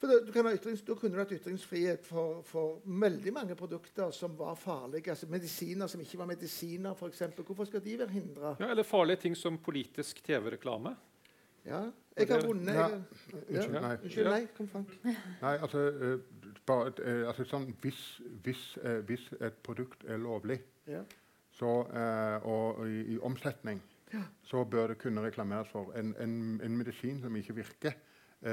For 0.00 0.10
da, 0.10 0.18
du 0.26 0.50
ytrings, 0.50 0.82
da 0.84 0.94
kunne 0.98 1.14
du 1.14 1.20
hatt 1.22 1.32
ytringsfrihet 1.32 2.06
for, 2.06 2.42
for, 2.48 2.80
veldig 2.84 3.32
mange 3.32 3.54
produkter 3.58 4.10
som 4.12 4.34
var 4.38 4.56
farlige. 4.58 5.10
altså 5.10 5.26
Medisiner 5.30 5.86
som 5.90 6.00
ikke 6.00 6.18
var 6.18 6.28
medisiner, 6.28 6.94
f.eks. 6.94 7.22
Hvorfor 7.38 7.64
skal 7.64 7.84
de 7.84 7.98
være 7.98 8.14
hindra? 8.14 8.56
Ja, 8.60 8.70
eller 8.70 8.82
farlige 8.82 9.22
ting 9.26 9.36
som 9.36 9.58
politisk 9.58 10.22
TV-reklame. 10.24 10.96
Ja. 11.64 11.84
Jeg 12.16 12.28
har 12.28 12.46
vunnet 12.46 12.74
ja. 12.74 12.88
Unnskyld, 13.32 13.80
nei. 13.80 13.94
Unnskyld, 14.02 14.28
nei. 14.28 14.42
Kom, 14.56 14.68
Frank. 14.68 14.92
Nei, 15.40 15.54
altså, 15.56 15.80
uh, 15.88 16.52
bare, 16.66 16.92
uh, 17.00 17.26
altså 17.30 17.46
sånn, 17.48 17.70
hvis, 17.82 18.02
hvis, 18.44 18.62
uh, 18.84 19.00
hvis, 19.08 19.24
et 19.40 19.56
produkt 19.66 20.04
er 20.06 20.20
lovlig, 20.22 20.60
ja. 20.86 21.00
så, 21.56 21.72
og 22.44 22.84
i, 22.86 23.00
i 23.14 23.18
omsetning, 23.24 23.80
ja. 24.12 24.22
så 24.46 24.62
bør 24.68 24.92
det 24.92 24.98
kunne 25.02 25.24
reklameres 25.24 25.72
for. 25.72 25.90
En, 25.98 26.12
en, 26.20 26.36
en 26.62 26.76
medisin 26.76 27.22
som 27.24 27.36
ikke 27.40 27.56
virker, 27.62 27.96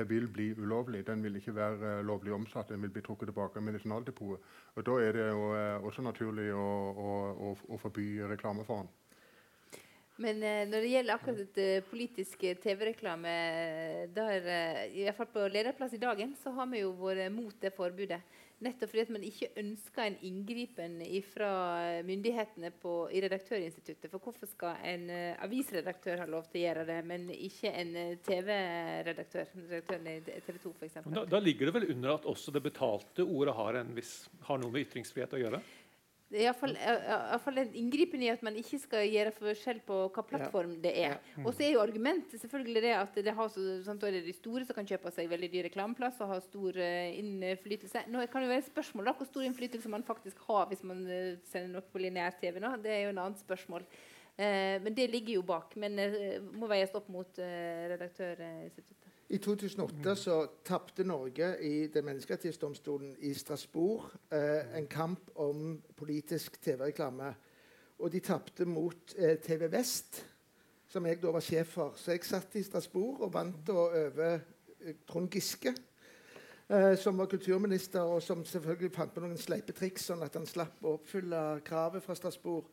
vil 0.07 0.27
bli 0.31 0.51
ulovlig. 0.55 1.03
Den 1.07 1.23
vil 1.23 1.35
ikke 1.35 1.55
være 1.55 2.01
lovlig 2.07 2.33
omsatt. 2.33 2.69
Den 2.69 2.81
vil 2.81 2.93
bli 2.95 3.03
trukket 3.03 3.31
tilbake 3.31 3.59
av 3.59 3.65
medisinaldepotet. 3.67 4.45
Og 4.75 4.85
Da 4.87 4.97
er 5.03 5.17
det 5.17 5.27
jo 5.29 5.45
også 5.87 6.05
naturlig 6.05 6.49
å, 6.55 6.65
å, 6.95 7.53
å, 7.67 7.79
forby 7.81 8.21
reklame 8.31 8.65
for 8.67 8.83
den. 8.83 8.91
Men 10.21 10.43
eh, 10.45 10.67
når 10.69 10.83
det 10.85 10.91
gjelder 10.91 11.15
akkurat 11.15 11.39
et 11.41 11.89
politiske 11.89 12.53
politisk 12.53 12.63
TV-reklame, 12.63 13.35
der 14.15 14.49
i 14.91 15.03
hvert 15.05 15.17
fall 15.17 15.31
på 15.33 15.47
lederplass 15.49 15.95
i 15.97 16.01
dagen, 16.01 16.35
så 16.39 16.53
har 16.55 16.69
vi 16.71 16.83
jo 16.83 16.93
vært 16.99 17.31
mot 17.33 17.55
det 17.61 17.73
forbudet. 17.75 18.21
Nettopp 18.61 18.91
fordi 18.91 19.03
at 19.07 19.13
man 19.13 19.23
ikke 19.25 19.47
ønsker 19.57 20.03
en 20.05 20.17
inngripen 20.27 20.99
fra 21.31 21.51
myndighetene 22.05 22.69
på, 22.81 22.93
i 23.09 23.21
Redaktørinstituttet. 23.23 24.09
For 24.11 24.21
hvorfor 24.21 24.49
skal 24.49 24.83
en 24.85 25.07
uh, 25.09 25.43
avisredaktør 25.45 26.21
ha 26.21 26.27
lov 26.29 26.45
til 26.51 26.61
å 26.61 26.65
gjøre 26.67 26.85
det, 26.89 26.99
men 27.09 27.29
ikke 27.33 27.73
en 27.73 27.95
TV-redaktør? 28.21 29.49
Redaktøren 29.71 30.09
i 30.11 30.17
TV 30.45 30.59
2 30.61 30.73
f.eks. 30.77 30.99
Da, 31.09 31.25
da 31.29 31.41
ligger 31.41 31.69
det 31.69 31.75
vel 31.79 31.89
under 31.95 32.15
at 32.19 32.27
også 32.29 32.53
det 32.53 32.63
betalte 32.65 33.25
ordet 33.25 33.55
har, 33.57 33.81
viss, 33.97 34.15
har 34.47 34.61
noe 34.61 34.73
med 34.73 34.85
ytringsfrihet 34.85 35.37
å 35.37 35.41
gjøre? 35.41 35.61
Det 36.31 36.45
er 36.45 36.47
iallfall 36.47 37.59
en 37.59 37.73
inngripen 37.75 38.21
i 38.23 38.29
at 38.31 38.43
man 38.45 38.55
ikke 38.55 38.77
skal 38.79 39.03
gjøre 39.03 39.33
forskjell 39.35 39.81
på 39.83 39.97
hva 40.15 40.23
plattform 40.23 40.77
det 40.83 40.93
er. 41.03 41.17
Mm. 41.35 41.43
Og 41.43 41.51
så 41.57 41.65
er 41.65 41.73
jo 41.73 41.81
argumentet 41.83 42.39
selvfølgelig 42.39 42.83
det 42.85 42.93
at 42.95 43.19
det 43.27 43.33
har 43.35 43.51
så, 43.51 43.65
det 43.91 44.11
er 44.11 44.19
de 44.23 44.35
store 44.37 44.63
som 44.67 44.77
kan 44.77 44.87
kjøpe 44.87 45.11
seg 45.11 45.27
veldig 45.31 45.49
dyr 45.51 45.67
reklameplass 45.67 46.21
og 46.23 46.31
ha 46.31 46.39
stor 46.45 46.79
uh, 46.79 47.19
innflytelse. 47.19 48.05
Nå 48.07 48.23
kan 48.31 48.45
det 48.45 48.53
være 48.53 48.63
et 48.63 48.71
spørsmål 48.71 49.11
da, 49.11 49.15
hvor 49.19 49.27
stor 49.27 49.43
innflytelse 49.49 49.91
man 49.91 50.07
faktisk 50.07 50.39
har 50.47 50.71
hvis 50.71 50.85
man 50.87 51.03
uh, 51.09 51.35
sender 51.51 51.75
noe 51.75 51.91
på 51.91 51.99
lineær-TV. 52.05 52.61
nå. 52.63 52.77
Det 52.79 52.95
er 52.95 53.03
jo 53.05 53.13
en 53.13 53.23
annet 53.25 53.43
spørsmål. 53.43 53.83
Eh, 54.39 54.77
men 54.81 54.95
det 54.95 55.11
ligger 55.11 55.35
jo 55.35 55.41
bak. 55.45 55.75
Men 55.75 55.99
må 56.55 56.69
veies 56.71 56.95
opp 56.97 57.11
mot 57.11 57.41
Redaktørinstituttet. 57.91 59.00
I 59.31 59.37
2008 59.39 60.15
så 60.19 60.33
tapte 60.67 61.05
Norge 61.07 61.53
i 61.63 61.87
den 61.87 62.03
menneskerettighetsdomstolen 62.05 63.13
i 63.23 63.29
Strasbourg 63.33 64.09
eh, 64.27 64.75
en 64.75 64.87
kamp 64.91 65.29
om 65.39 65.77
politisk 65.95 66.57
TV-reklame. 66.59 67.29
Og 68.03 68.11
de 68.11 68.19
tapte 68.19 68.65
mot 68.67 69.15
eh, 69.15 69.37
TV 69.39 69.69
Vest, 69.71 70.19
som 70.91 71.07
jeg 71.07 71.21
da 71.21 71.31
var 71.31 71.45
sjef 71.47 71.71
for. 71.77 71.95
Så 71.95 72.11
jeg 72.11 72.27
satt 72.27 72.59
i 72.59 72.65
Strasbourg 72.67 73.23
og 73.23 73.31
vant 73.31 73.71
over 73.71 74.35
eh, 74.35 74.99
Trond 75.07 75.31
Giske, 75.31 75.77
eh, 76.67 76.97
som 76.99 77.23
var 77.23 77.31
kulturminister, 77.31 78.03
og 78.03 78.19
som 78.25 78.43
selvfølgelig 78.43 78.91
fant 78.97 79.15
på 79.15 79.23
noen 79.23 79.39
sleipe 79.39 79.71
triks, 79.71 80.09
sånn 80.11 80.27
at 80.27 80.35
han 80.35 80.49
slapp 80.49 80.83
å 80.83 80.97
oppfylle 80.97 81.61
kravet 81.63 82.03
fra 82.03 82.19
Strasbourg. 82.19 82.67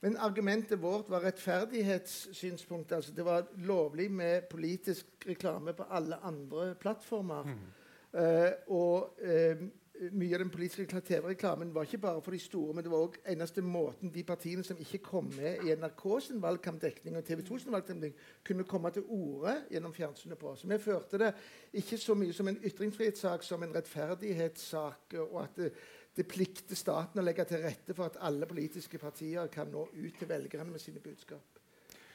Men 0.00 0.16
argumentet 0.16 0.82
vårt 0.82 1.10
var 1.10 1.20
rettferdighetssynspunktet. 1.20 2.96
Altså 2.96 3.12
det 3.16 3.24
var 3.24 3.46
lovlig 3.56 4.10
med 4.10 4.48
politisk 4.50 5.06
reklame 5.28 5.72
på 5.76 5.84
alle 5.90 6.16
andre 6.24 6.74
plattformer. 6.74 7.42
Mm. 7.42 7.58
Uh, 8.10 8.50
og 8.66 9.20
uh, 9.22 9.66
mye 10.00 10.34
av 10.34 10.40
den 10.40 10.50
politiske 10.50 11.00
TV-reklamen 11.04 11.74
var 11.74 11.84
ikke 11.84 12.00
bare 12.00 12.22
for 12.24 12.32
de 12.32 12.38
store, 12.40 12.74
men 12.74 12.84
det 12.84 12.90
var 12.90 13.02
også 13.04 13.20
eneste 13.28 13.62
måten 13.62 14.12
de 14.14 14.22
partiene 14.24 14.64
som 14.64 14.78
ikke 14.80 15.02
kom 15.04 15.28
med 15.36 15.66
i 15.66 15.74
NRK 15.76 16.04
sin 16.24 16.40
valgkampdekning 16.42 17.18
og 17.18 17.24
TV 17.24 17.42
2 17.44 17.58
sin 17.58 17.72
valgkampdekning, 17.72 18.16
kunne 18.46 18.64
komme 18.64 18.90
til 18.90 19.04
orde 19.08 19.58
gjennom 19.70 19.94
fjernsynet 19.94 20.38
på. 20.38 20.54
Så 20.56 20.68
vi 20.68 20.78
førte 20.78 21.20
det 21.20 21.34
ikke 21.82 21.98
så 22.00 22.16
mye 22.16 22.32
som 22.32 22.48
en 22.48 22.60
ytringsfrihetssak 22.64 23.44
som 23.44 23.62
en 23.62 23.74
rettferdighetssak. 23.74 25.14
og 25.18 25.42
at 25.42 25.56
det, 25.56 25.72
det 26.16 26.26
plikter 26.28 26.78
staten 26.78 27.20
å 27.20 27.24
legge 27.24 27.44
til 27.48 27.62
rette 27.62 27.94
for 27.94 28.10
at 28.10 28.18
alle 28.26 28.48
politiske 28.50 28.98
partier 28.98 29.50
kan 29.52 29.70
nå 29.70 29.86
ut 29.94 30.18
til 30.18 30.28
velgerne 30.28 30.72
med 30.72 30.82
sine 30.82 31.02
budskap. 31.02 31.60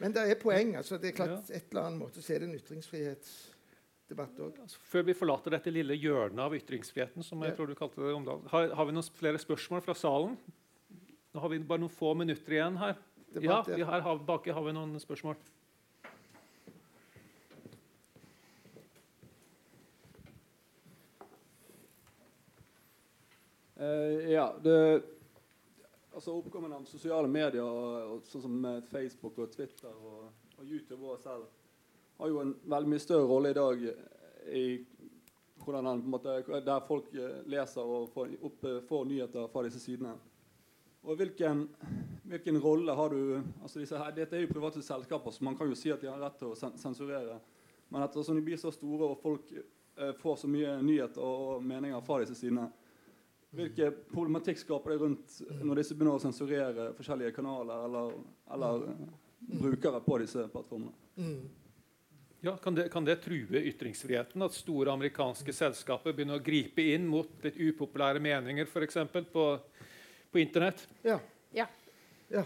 Men 0.04 0.16
det 0.16 0.26
er 0.28 0.40
poeng. 0.40 0.76
altså 0.76 0.98
det 1.00 1.14
er 1.14 1.16
klart 1.16 1.50
ja. 1.50 1.56
et 1.56 1.70
eller 1.72 1.88
annet 1.88 2.02
måte 2.02 2.22
så 2.22 2.34
er 2.36 2.44
det 2.44 2.50
en 2.50 2.58
ytringsfrihetsdebatt 2.58 4.42
òg. 4.44 4.60
Altså, 4.66 4.82
før 4.92 5.08
vi 5.08 5.16
forlater 5.16 5.56
dette 5.56 5.72
lille 5.72 5.96
hjørnet 5.96 6.44
av 6.44 6.56
ytringsfriheten, 6.58 7.24
som 7.24 7.44
jeg 7.46 7.54
ja. 7.54 7.58
tror 7.58 7.72
du 7.72 7.76
kalte 7.80 8.04
det 8.04 8.14
om 8.18 8.28
har, 8.52 8.70
har, 8.76 8.90
vi 8.90 8.96
noen 8.98 9.12
flere 9.16 9.40
spørsmål 9.40 9.84
fra 9.86 9.96
salen? 9.96 10.36
Nå 11.36 11.44
har 11.44 11.52
vi 11.52 11.60
bare 11.64 11.84
noen 11.84 11.96
få 11.96 12.14
minutter 12.20 12.58
igjen 12.58 12.80
her. 12.80 13.00
Ja, 13.44 13.62
her 13.68 14.04
har, 14.04 14.20
baki 14.28 14.54
har 14.56 14.64
vi 14.64 14.76
noen 14.76 15.00
spørsmål. 15.00 15.40
Uh, 23.86 24.32
ja, 24.32 24.48
det, 24.64 24.78
altså 26.14 26.34
Oppkommen 26.40 26.74
av 26.74 26.88
sosiale 26.90 27.30
medier, 27.30 27.62
og, 27.62 28.26
sånn 28.26 28.46
som 28.48 28.68
Facebook 28.90 29.38
og 29.44 29.54
Twitter 29.54 29.94
og, 29.94 30.32
og, 30.58 30.66
YouTube 30.66 31.06
og 31.06 31.22
selv, 31.22 31.46
har 32.18 32.32
jo 32.32 32.42
en 32.42 32.56
veldig 32.66 32.94
mye 32.96 33.04
større 33.04 33.30
rolle 33.30 33.52
i 33.52 33.58
dag 33.58 33.88
i 34.56 34.66
hvordan 35.66 35.86
den, 35.86 36.10
måte, 36.10 36.62
der 36.66 36.88
folk 36.88 37.12
eh, 37.16 37.42
leser 37.50 37.84
og 37.84 38.10
får, 38.14 38.36
opp, 38.42 38.64
eh, 38.66 38.82
får, 38.88 39.06
nyheter 39.10 39.48
fra 39.52 39.64
disse 39.66 39.82
sidene. 39.82 40.14
Og 41.06 41.18
hvilken, 41.20 41.68
hvilken 42.26 42.58
rolle 42.62 42.94
har 42.98 43.14
du 43.14 43.42
altså 43.62 43.80
disse 43.80 43.98
her, 43.98 44.14
Dette 44.16 44.38
er 44.38 44.46
jo 44.46 44.54
private 44.54 44.82
selskaper, 44.82 45.32
så 45.32 45.46
man 45.46 45.58
kan 45.58 45.70
jo 45.70 45.78
si 45.78 45.92
at 45.94 46.02
de 46.02 46.10
har 46.10 46.22
rett 46.22 46.38
til 46.42 46.54
å 46.54 46.72
sensurere. 46.82 47.38
Men 47.90 48.06
ettersom 48.06 48.38
de 48.38 48.46
blir 48.46 48.58
så 48.58 48.74
store 48.74 49.12
og 49.12 49.22
folk 49.22 49.54
eh, 49.54 50.14
får 50.22 50.42
så 50.42 50.50
mye 50.50 50.80
nyheter 50.82 51.22
og 51.22 51.64
meninger 51.66 52.02
fra 52.06 52.22
disse 52.24 52.38
sidene, 52.40 52.70
Hvilke 53.56 53.92
problematikk 54.12 54.60
skaper 54.60 54.92
det 54.92 54.98
rundt 55.00 55.36
når 55.64 55.80
disse 55.80 55.96
begynner 55.96 56.18
å 56.18 56.24
sensurere 56.24 56.90
forskjellige 56.98 57.36
kanaler 57.36 57.86
eller, 57.88 58.18
eller 58.52 58.88
brukere 59.62 60.02
på 60.04 60.18
disse 60.24 60.48
plattformene? 60.52 60.92
Mm. 61.16 61.46
Ja, 62.46 62.58
kan 62.62 62.76
det, 62.76 62.90
kan 62.94 63.06
det, 63.06 63.16
true 63.24 63.62
ytringsfriheten 63.72 64.44
at 64.46 64.54
store 64.54 64.92
amerikanske 64.94 65.54
selskaper 65.56 66.14
begynner 66.14 66.38
å 66.38 66.44
gripe 66.46 66.84
inn 66.94 67.08
mot 67.10 67.32
litt 67.42 67.58
upopulære 67.58 68.22
meninger 68.22 68.68
f.eks. 68.70 69.00
På, 69.34 69.48
på 70.30 70.42
Internett? 70.44 70.84
Ja. 71.08 71.18
ja. 71.56 71.66
ja. 72.30 72.44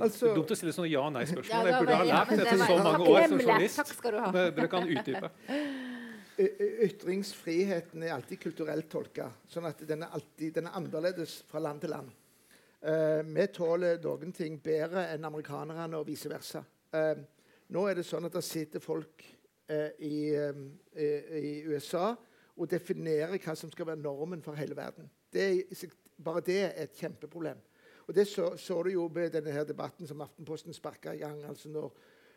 Altså, 0.00 0.32
dumt 0.32 0.48
å 0.48 0.56
stille 0.56 0.72
sånne 0.72 0.88
ja-nei-spørsmål. 0.94 1.68
Jeg 1.68 1.82
burde 1.82 1.98
ha 2.00 2.06
lært 2.08 2.32
dette 2.40 2.56
så 2.62 2.78
mange 2.80 3.04
år 3.04 3.26
som 3.28 3.42
journalist. 3.42 3.82
Takk 3.82 3.92
skal 3.98 4.16
du 4.16 4.22
ha. 4.22 4.30
Men 4.32 4.54
Dere 4.56 4.70
kan 4.72 4.88
utdype. 4.88 5.32
Ytringsfriheten 6.38 8.02
er 8.02 8.16
alltid 8.16 8.40
kulturelt 8.42 8.88
tolka, 8.90 9.28
sånn 9.46 9.68
at 9.68 9.82
den 9.86 10.02
er, 10.02 10.14
alltid, 10.16 10.56
den 10.56 10.66
er 10.66 10.76
annerledes 10.80 11.36
fra 11.46 11.62
land 11.62 11.84
til 11.84 11.94
land. 11.94 12.10
Uh, 12.84 13.22
vi 13.24 13.46
tåler 13.54 14.00
noen 14.02 14.34
ting 14.34 14.58
bedre 14.60 15.06
enn 15.14 15.24
amerikanerne, 15.24 15.96
og 15.96 16.08
vice 16.08 16.28
versa. 16.28 16.64
Uh, 16.92 17.22
nå 17.72 17.86
er 17.88 18.00
det 18.00 18.06
sånn 18.08 18.26
at 18.26 18.34
det 18.34 18.42
sitter 18.44 18.82
folk 18.82 19.22
uh, 19.70 19.90
i, 20.02 20.34
i, 20.34 21.52
USA 21.70 22.10
og 22.54 22.68
definerer 22.70 23.38
hva 23.38 23.54
som 23.56 23.70
skal 23.72 23.88
være 23.92 24.02
normen 24.02 24.42
for 24.44 24.58
hele 24.58 24.76
verden. 24.76 25.08
Det 25.32 25.46
bare 26.22 26.42
det 26.44 26.60
er 26.62 26.74
et 26.84 26.98
kjempeproblem. 26.98 27.62
Og 28.06 28.14
Det 28.14 28.26
så, 28.28 28.56
så 28.56 28.82
du 28.82 28.90
jo 28.92 29.08
med 29.08 29.32
denne 29.32 29.52
her 29.52 29.64
debatten 29.64 30.06
som 30.06 30.20
Aftenposten 30.20 30.74
sparka 30.74 31.14
i 31.14 31.22
gang. 31.22 31.44
altså 31.44 31.68
når 31.68 31.92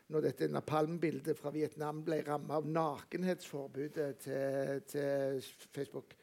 når 0.08 0.24
dette 0.24 0.48
napalmbildet 0.52 1.38
fra 1.38 1.52
Vietnam 1.52 2.02
ble 2.06 2.22
rammet 2.28 2.54
av 2.56 2.68
nakenhetsforbudet 2.72 4.12
til, 4.24 4.84
til, 4.88 5.42
Facebook. 5.76 6.16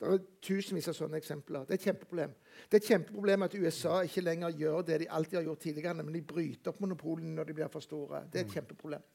Det 0.00 0.08
er 0.08 0.20
tusenvis 0.44 0.88
av 0.88 0.96
sånne 0.96 1.20
eksempler. 1.20 1.64
Det 1.68 1.76
er 1.76 1.80
et 1.80 1.86
kjempeproblem. 1.90 2.34
Det 2.68 2.76
er 2.76 2.82
et 2.82 2.90
kjempeproblem 2.92 3.44
at 3.44 3.56
USA 3.56 4.00
ikke 4.04 4.24
lenger 4.24 4.56
gjør 4.56 4.84
det 4.88 5.00
de 5.02 5.08
alltid 5.12 5.38
har 5.38 5.48
gjort 5.48 5.64
tidligere, 5.64 6.12
de 6.12 6.22
bryter 6.22 6.72
opp 6.72 6.80
monopolene 6.80 7.34
når 7.36 7.48
de 7.48 7.56
blir 7.58 7.72
for 7.72 7.84
store. 7.84 8.22
Det 8.28 8.40
er 8.40 8.46
et 8.46 8.52
mm. 8.52 8.54
kjempeproblem. 8.58 9.08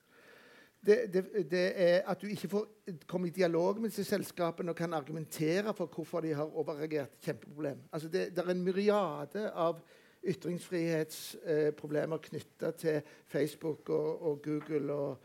Det, 0.85 0.97
det, 1.13 1.23
det, 1.49 1.63
er 1.81 2.03
at 2.05 2.21
du 2.21 2.27
ikke 2.29 2.49
får 2.51 2.65
komme 3.09 3.27
i 3.27 3.33
dialog 3.33 3.79
med 3.81 3.89
disse 3.89 4.05
selskapene 4.05 4.69
og 4.69 4.77
kan 4.77 4.93
argumentere 4.93 5.73
for 5.73 5.89
hvorfor 5.89 6.21
de 6.21 6.33
har 6.37 6.57
overreagert. 6.57 7.17
Kjempeproblem. 7.25 7.79
Altså 7.91 8.09
det, 8.09 8.27
det 8.35 8.43
er 8.43 8.51
en 8.53 8.65
myriade 8.65 9.49
av 9.51 9.81
ytringsfrihetsproblemer 10.25 12.17
eh, 12.17 12.25
knytta 12.29 12.71
til 12.79 13.01
Facebook 13.31 13.89
og, 13.89 14.21
og 14.21 14.41
Google 14.43 14.93
og, 14.93 15.17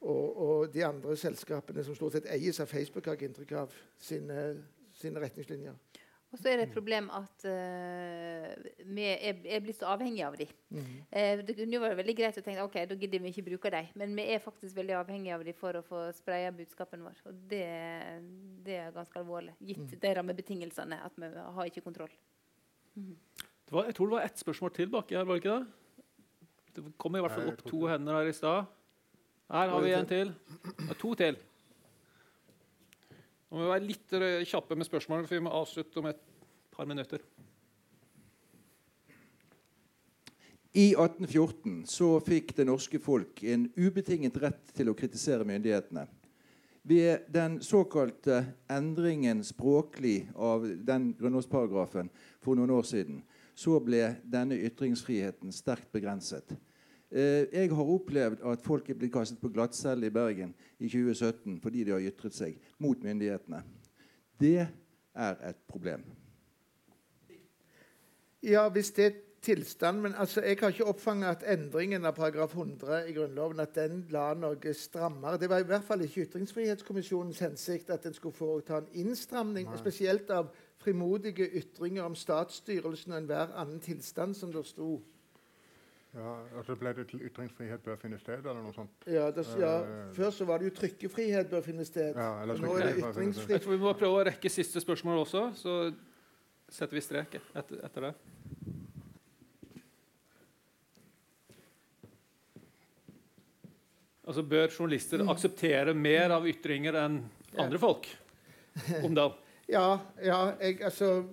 og, 0.00 0.26
og, 0.48 0.74
de 0.74 0.84
andre 0.86 1.16
selskapene 1.16 1.84
som 1.84 1.94
stort 1.98 2.12
sett 2.16 2.30
eies 2.32 2.60
av 2.60 2.66
Facebook, 2.70 3.06
har 3.06 3.18
jeg 3.18 3.28
inntrykk 3.30 3.52
av 3.64 3.74
sine, 3.98 4.38
sine 5.00 5.20
retningslinjer. 5.20 5.74
Og 6.28 6.36
så 6.36 6.50
er 6.50 6.58
det 6.60 6.66
et 6.66 6.74
problem 6.74 7.06
at 7.16 7.44
uh, 7.48 8.48
vi 8.84 9.04
er, 9.08 9.38
er, 9.48 9.62
blitt 9.64 9.78
så 9.80 9.88
avhengige 9.94 10.26
av 10.26 10.34
dem. 10.36 10.50
Mm. 10.68 10.90
Uh, 11.08 11.40
det 11.48 11.54
kunne 11.56 11.72
jo 11.72 11.80
vært 11.80 11.96
veldig 12.02 12.14
greit 12.18 12.40
å 12.40 12.42
tenke 12.44 12.66
ok, 12.66 12.76
da 12.90 12.98
gidder 13.00 13.22
vi 13.24 13.32
ikke 13.32 13.46
bruke 13.46 13.72
dem. 13.72 13.88
Men 13.96 14.12
vi 14.18 14.26
er 14.34 14.42
faktisk 14.44 14.76
veldig 14.76 14.98
avhengige 14.98 15.38
av 15.38 15.44
dem 15.46 15.56
for 15.56 15.78
å 15.78 15.84
få 15.86 16.02
spraya 16.16 16.52
budskapen 16.52 17.06
vår. 17.06 17.22
Og 17.30 17.38
det, 17.48 17.64
det, 18.66 18.76
er 18.76 18.92
ganske 18.96 19.22
alvorlig, 19.22 19.56
gitt 19.70 19.86
mm. 19.86 19.96
de 20.04 20.12
rammebetingelsene 20.20 21.00
at 21.08 21.16
vi 21.16 21.32
har 21.38 21.72
ikke 21.72 21.86
kontroll. 21.86 22.12
Mm. 22.98 23.16
Var, 23.70 23.84
jeg 23.84 23.94
tror 23.94 24.08
det 24.08 24.16
var 24.16 24.24
ett 24.24 24.40
spørsmål 24.40 24.72
til 24.72 24.88
baki 24.92 25.16
her, 25.18 25.26
var 25.28 25.36
det 25.36 25.42
ikke 25.42 25.56
det? 25.58 25.66
Det 26.78 26.84
kom 26.96 27.16
i 27.16 27.20
hvert 27.20 27.34
fall 27.34 27.50
opp 27.50 27.64
to 27.66 27.82
hender 27.90 28.16
her 28.16 28.30
i 28.30 28.36
stad. 28.36 28.68
Her 29.52 29.72
har 29.72 29.84
vi 29.84 29.92
en 29.96 30.08
til. 30.08 30.32
To 31.00 31.14
til. 31.18 31.36
Nå 33.48 33.56
må 33.56 33.64
vi 33.64 33.72
være 33.72 33.88
litt 33.88 34.16
kjappe 34.48 34.76
med 34.76 34.88
spørsmålene, 34.88 35.28
for 35.28 35.38
vi 35.38 35.44
må 35.44 35.52
avslutte 35.56 36.00
om 36.00 36.08
et 36.10 36.20
par 36.72 36.88
minutter. 36.88 37.24
I 40.76 40.92
1814 40.92 41.80
så 41.88 42.10
fikk 42.22 42.52
det 42.58 42.68
norske 42.68 43.00
folk 43.02 43.40
en 43.42 43.66
ubetinget 43.76 44.36
rett 44.40 44.74
til 44.76 44.92
å 44.92 44.96
kritisere 44.96 45.46
myndighetene. 45.48 46.04
Ved 46.88 47.24
den 47.32 47.58
såkalte 47.64 48.42
endringen 48.70 49.40
språklig 49.44 50.28
av 50.36 50.64
den 50.88 51.10
grunnlovsparagrafen 51.18 52.12
for 52.44 52.56
noen 52.56 52.72
år 52.76 52.86
siden, 52.86 53.18
så 53.58 53.78
ble 53.82 54.02
denne 54.22 54.58
ytringsfriheten 54.68 55.52
sterkt 55.54 55.90
begrenset. 55.94 56.54
Eh, 57.10 57.48
jeg 57.50 57.72
har 57.72 57.90
opplevd 57.94 58.44
at 58.46 58.62
folk 58.62 58.90
er 58.90 58.98
blitt 59.00 59.14
kastet 59.14 59.40
på 59.40 59.50
glattcelle 59.50 60.06
i 60.06 60.14
Bergen 60.14 60.52
i 60.78 60.90
2017 60.90 61.56
fordi 61.64 61.86
de 61.88 61.96
har 61.96 62.04
ytret 62.04 62.36
seg 62.36 62.58
mot 62.78 63.00
myndighetene. 63.02 63.62
Det 64.38 64.60
er 64.62 65.40
et 65.48 65.62
problem. 65.66 66.04
Ja, 68.44 68.68
hvis 68.70 68.92
det 68.94 69.06
er 69.06 69.16
tilstand, 69.42 70.00
men 70.00 70.14
altså, 70.14 70.40
Jeg 70.42 70.58
har 70.60 70.68
ikke 70.68 70.84
oppfanget 70.84 71.28
at 71.28 71.58
endringen 71.58 72.04
av 72.04 72.14
paragraf 72.14 72.54
100 72.54 73.08
i 73.08 73.12
Grunnloven 73.12 73.60
at 73.60 73.74
den 73.74 74.04
la 74.10 74.34
noe 74.34 74.74
strammere. 74.74 75.38
Det 75.38 75.50
var 75.50 75.62
i 75.62 75.66
hvert 75.66 75.84
fall 75.84 76.02
ikke 76.04 76.26
Ytringsfrihetskommisjonens 76.26 77.38
hensikt 77.38 77.90
at 77.90 78.06
en 78.06 78.14
skulle 78.14 78.34
foreta 78.34 78.78
en 78.78 78.88
innstramning, 78.92 79.66
Nei. 79.66 79.78
spesielt 79.78 80.30
av 80.30 80.50
frimodige 80.78 81.46
ytringer 81.60 82.06
om 82.06 82.14
statsstyrelsen 82.16 83.14
og 83.14 83.22
enhver 83.22 83.54
annen 83.58 83.80
tilstand, 83.82 84.36
som 84.38 84.52
det 84.54 84.64
sto. 84.66 84.98
Ja, 86.16 86.34
altså 86.56 86.74
Ble 86.78 86.94
det 86.96 87.04
til 87.10 87.20
ytringsfrihet 87.28 87.82
bør 87.84 87.98
finne 88.00 88.18
sted, 88.18 88.40
eller 88.40 88.62
noe 88.64 88.72
sånt? 88.72 89.04
Ja, 89.06 89.28
det, 89.34 89.44
ja. 89.60 89.74
Uh, 89.84 90.14
Før 90.16 90.32
så 90.34 90.46
var 90.48 90.62
det 90.62 90.70
jo 90.70 90.76
trykkefrihet 90.78 91.50
bør 91.50 91.64
finne 91.66 91.84
sted. 91.84 92.16
Ja, 92.16 92.30
eller 92.42 92.60
nå 92.62 92.74
er 92.78 92.88
det 92.88 93.02
ytringsfrihet. 93.02 93.58
Jeg 93.58 93.64
tror 93.66 93.76
vi 93.76 93.82
må 93.82 93.92
prøve 93.98 94.22
å 94.22 94.28
rekke 94.30 94.52
siste 94.52 94.80
spørsmål 94.82 95.22
også, 95.26 95.44
så 95.58 95.78
setter 96.68 96.98
vi 96.98 97.04
strek 97.04 97.38
etter, 97.38 97.82
etter 97.84 98.08
det. 98.08 98.14
Altså 104.28 104.44
Bør 104.44 104.68
journalister 104.68 105.22
mm. 105.24 105.30
akseptere 105.32 105.94
mer 105.96 106.34
av 106.36 106.48
ytringer 106.48 106.96
enn 107.00 107.22
andre 107.56 107.80
folk 107.80 108.08
om 109.04 109.14
dagen? 109.16 109.44
Ja, 109.68 109.98
ja 110.24 110.52
jeg, 110.60 110.82
altså 110.82 111.24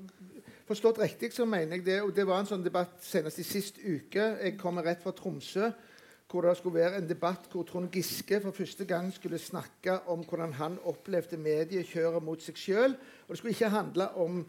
Forstått 0.65 0.97
riktig 0.97 1.29
så 1.33 1.45
mener 1.45 1.77
jeg 1.77 1.85
det. 1.85 2.01
og 2.01 2.15
Det 2.15 2.23
var 2.25 2.39
en 2.41 2.47
sånn 2.49 2.63
debatt 2.65 2.97
senest 3.05 3.37
i 3.37 3.43
sist 3.45 3.75
uke. 3.77 4.23
Jeg 4.41 4.55
kommer 4.57 4.81
rett 4.83 5.03
fra 5.03 5.13
Tromsø, 5.13 5.69
hvor 6.25 6.41
det 6.41 6.55
skulle 6.57 6.79
være 6.81 6.97
en 6.97 7.09
debatt 7.09 7.45
hvor 7.51 7.67
Trond 7.69 7.93
Giske 7.93 8.39
for 8.41 8.51
første 8.51 8.87
gang 8.89 9.11
skulle 9.13 9.37
snakke 9.37 9.99
om 10.09 10.23
hvordan 10.25 10.55
han 10.57 10.79
opplevde 10.89 11.37
mediekjøret 11.37 12.25
mot 12.25 12.41
seg 12.41 12.57
sjøl. 12.57 12.97
Det 13.29 13.37
skulle 13.37 13.53
ikke 13.53 13.69
handle 13.69 14.09
om 14.17 14.41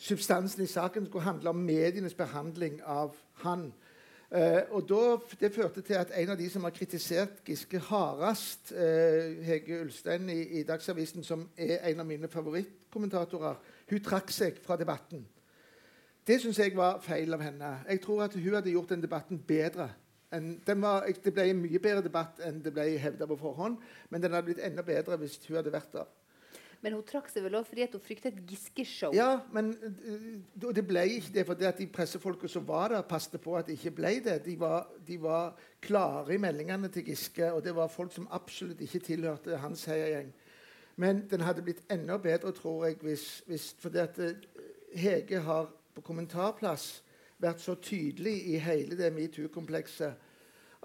substansen 0.00 0.64
i 0.64 0.70
saken, 0.72 1.04
det 1.04 1.12
skulle 1.12 1.28
handle 1.28 1.52
om 1.52 1.62
medienes 1.68 2.16
behandling 2.16 2.80
av 2.88 3.12
han. 3.44 3.68
Uh, 4.32 4.64
og 4.76 4.88
da, 4.88 5.04
Det 5.40 5.54
førte 5.54 5.84
til 5.84 6.00
at 6.00 6.16
en 6.16 6.32
av 6.32 6.40
de 6.40 6.48
som 6.50 6.64
har 6.64 6.72
kritisert 6.72 7.44
Giske 7.44 7.78
hardest, 7.78 8.72
uh, 8.72 9.44
Hege 9.44 9.82
Ulstein 9.84 10.28
i, 10.32 10.42
i 10.60 10.64
Dagsavisen, 10.64 11.24
som 11.24 11.48
er 11.56 11.84
en 11.92 12.00
av 12.00 12.06
mine 12.08 12.28
favorittkommentatorer, 12.88 13.56
hun 13.90 14.02
trakk 14.02 14.30
seg 14.32 14.58
fra 14.64 14.76
debatten. 14.76 15.26
Det 16.26 16.40
syns 16.42 16.58
jeg 16.58 16.76
var 16.76 17.00
feil 17.00 17.32
av 17.34 17.40
henne. 17.40 17.84
Jeg 17.88 18.02
tror 18.02 18.24
at 18.24 18.34
hun 18.34 18.54
hadde 18.54 18.70
gjort 18.70 18.90
den 18.90 19.02
debatten 19.02 19.38
bedre. 19.38 19.90
Den 20.30 20.82
var, 20.82 21.06
det 21.08 21.32
ble 21.32 21.48
en 21.48 21.62
mye 21.62 21.80
bedre 21.80 22.02
debatt 22.04 22.40
enn 22.44 22.60
det 22.62 22.72
ble 22.72 22.98
hevda 23.00 23.26
på 23.26 23.38
forhånd. 23.40 23.78
Men 24.10 24.22
den 24.22 24.32
hadde 24.32 24.50
blitt 24.50 24.64
enda 24.64 24.82
bedre 24.84 25.16
hvis 25.16 25.38
hun 25.46 25.56
hadde 25.56 25.72
vært 25.72 25.92
der. 25.92 26.08
Men 26.84 26.94
hun 26.94 27.02
trakk 27.02 27.26
seg 27.32 27.42
vel 27.42 27.56
også 27.58 27.72
fordi 27.72 27.86
hun 27.90 28.02
fryktet 28.04 28.36
et 28.36 28.50
Giske-show? 28.52 29.14
Ja, 29.16 29.40
men 29.50 29.72
uh, 29.82 30.68
det 30.76 30.84
ble 30.86 31.02
ikke 31.16 31.32
det 31.34 31.46
fordi 31.48 31.66
at 31.66 31.80
de 31.80 31.88
pressefolka 31.90 32.46
som 32.46 32.68
var 32.68 32.92
der, 32.92 33.02
passet 33.08 33.40
på 33.42 33.56
at 33.58 33.66
det 33.66 33.80
ikke 33.80 33.96
ble 33.96 34.12
det. 34.22 34.36
De 34.44 34.54
var, 34.60 34.86
de 35.06 35.16
var, 35.22 35.56
klare 35.82 36.34
i 36.34 36.38
meldingene 36.42 36.90
til 36.92 37.08
Giske, 37.08 37.48
og 37.54 37.64
det 37.64 37.74
var 37.74 37.90
folk 37.90 38.12
som 38.14 38.28
absolutt 38.34 38.80
ikke 38.84 39.00
tilhørte 39.08 39.58
hans 39.62 39.84
heiagjeng. 39.90 40.30
Men 40.98 41.24
den 41.30 41.44
hadde 41.46 41.62
blitt 41.62 41.84
enda 41.90 42.16
bedre, 42.18 42.52
tror 42.52 42.88
jeg, 42.88 42.98
hvis, 43.06 43.26
hvis 43.46 43.70
fordi 43.78 44.02
at 44.02 44.18
uh, 44.18 44.62
Hege 44.98 45.40
har 45.46 45.68
på 45.94 46.02
kommentarplass 46.02 47.04
vært 47.38 47.62
så 47.62 47.76
tydelig 47.78 48.34
i 48.50 48.58
hele 48.62 48.98
det 48.98 49.12
metoo-komplekset 49.14 50.26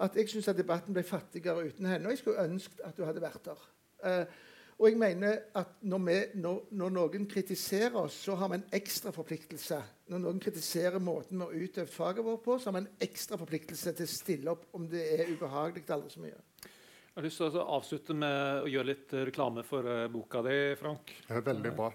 at 0.02 0.16
jeg 0.18 0.30
syns 0.30 0.50
debatten 0.56 0.94
ble 0.94 1.04
fattigere 1.06 1.68
uten 1.68 1.86
henne. 1.86 2.08
Og 2.08 2.14
jeg 2.14 2.22
skulle 2.24 2.48
ønsket 2.48 2.82
at 2.86 2.96
du 2.96 3.04
hadde 3.06 3.22
vært 3.22 3.46
der. 3.46 3.64
Eh, 4.04 4.40
og 4.74 4.88
jeg 4.88 4.98
mener 4.98 5.36
at 5.54 5.76
når, 5.86 6.00
vi, 6.02 6.16
når, 6.42 6.56
når, 6.74 6.94
noen 6.96 7.28
kritiserer 7.30 7.94
oss, 7.94 8.16
så 8.26 8.34
har 8.34 8.50
vi 8.50 8.58
en 8.58 8.66
ekstra 8.74 9.12
forpliktelse. 9.14 9.78
Når 10.10 10.22
noen 10.24 10.40
kritiserer 10.42 10.98
måten 10.98 11.38
vi 11.38 11.46
har 11.46 11.68
utøvd 11.68 11.92
faget 11.94 12.26
vårt 12.26 12.42
på, 12.42 12.58
så 12.58 12.70
har 12.70 12.80
vi 12.80 12.82
en 12.82 13.06
ekstra 13.06 13.38
forpliktelse 13.38 13.94
til 13.94 14.08
å 14.08 14.14
stille 14.16 14.56
opp 14.56 14.66
om 14.74 14.88
det 14.90 15.04
er 15.14 15.30
ubehagelig 15.30 15.86
aldri 15.94 16.10
så 16.10 16.24
mye. 16.24 16.42
Jeg 17.14 17.20
har 17.20 17.26
lyst 17.28 17.38
til 17.38 17.56
å 17.60 17.64
avslutte 17.76 18.14
med 18.18 18.64
å 18.64 18.70
gjøre 18.72 18.88
litt 18.88 19.12
reklame 19.28 19.62
for 19.62 19.86
uh, 19.86 20.08
boka 20.10 20.40
di, 20.42 20.54
Frank. 20.74 21.12
Det 21.28 21.36
er 21.38 21.44
veldig 21.46 21.70
bra. 21.76 21.92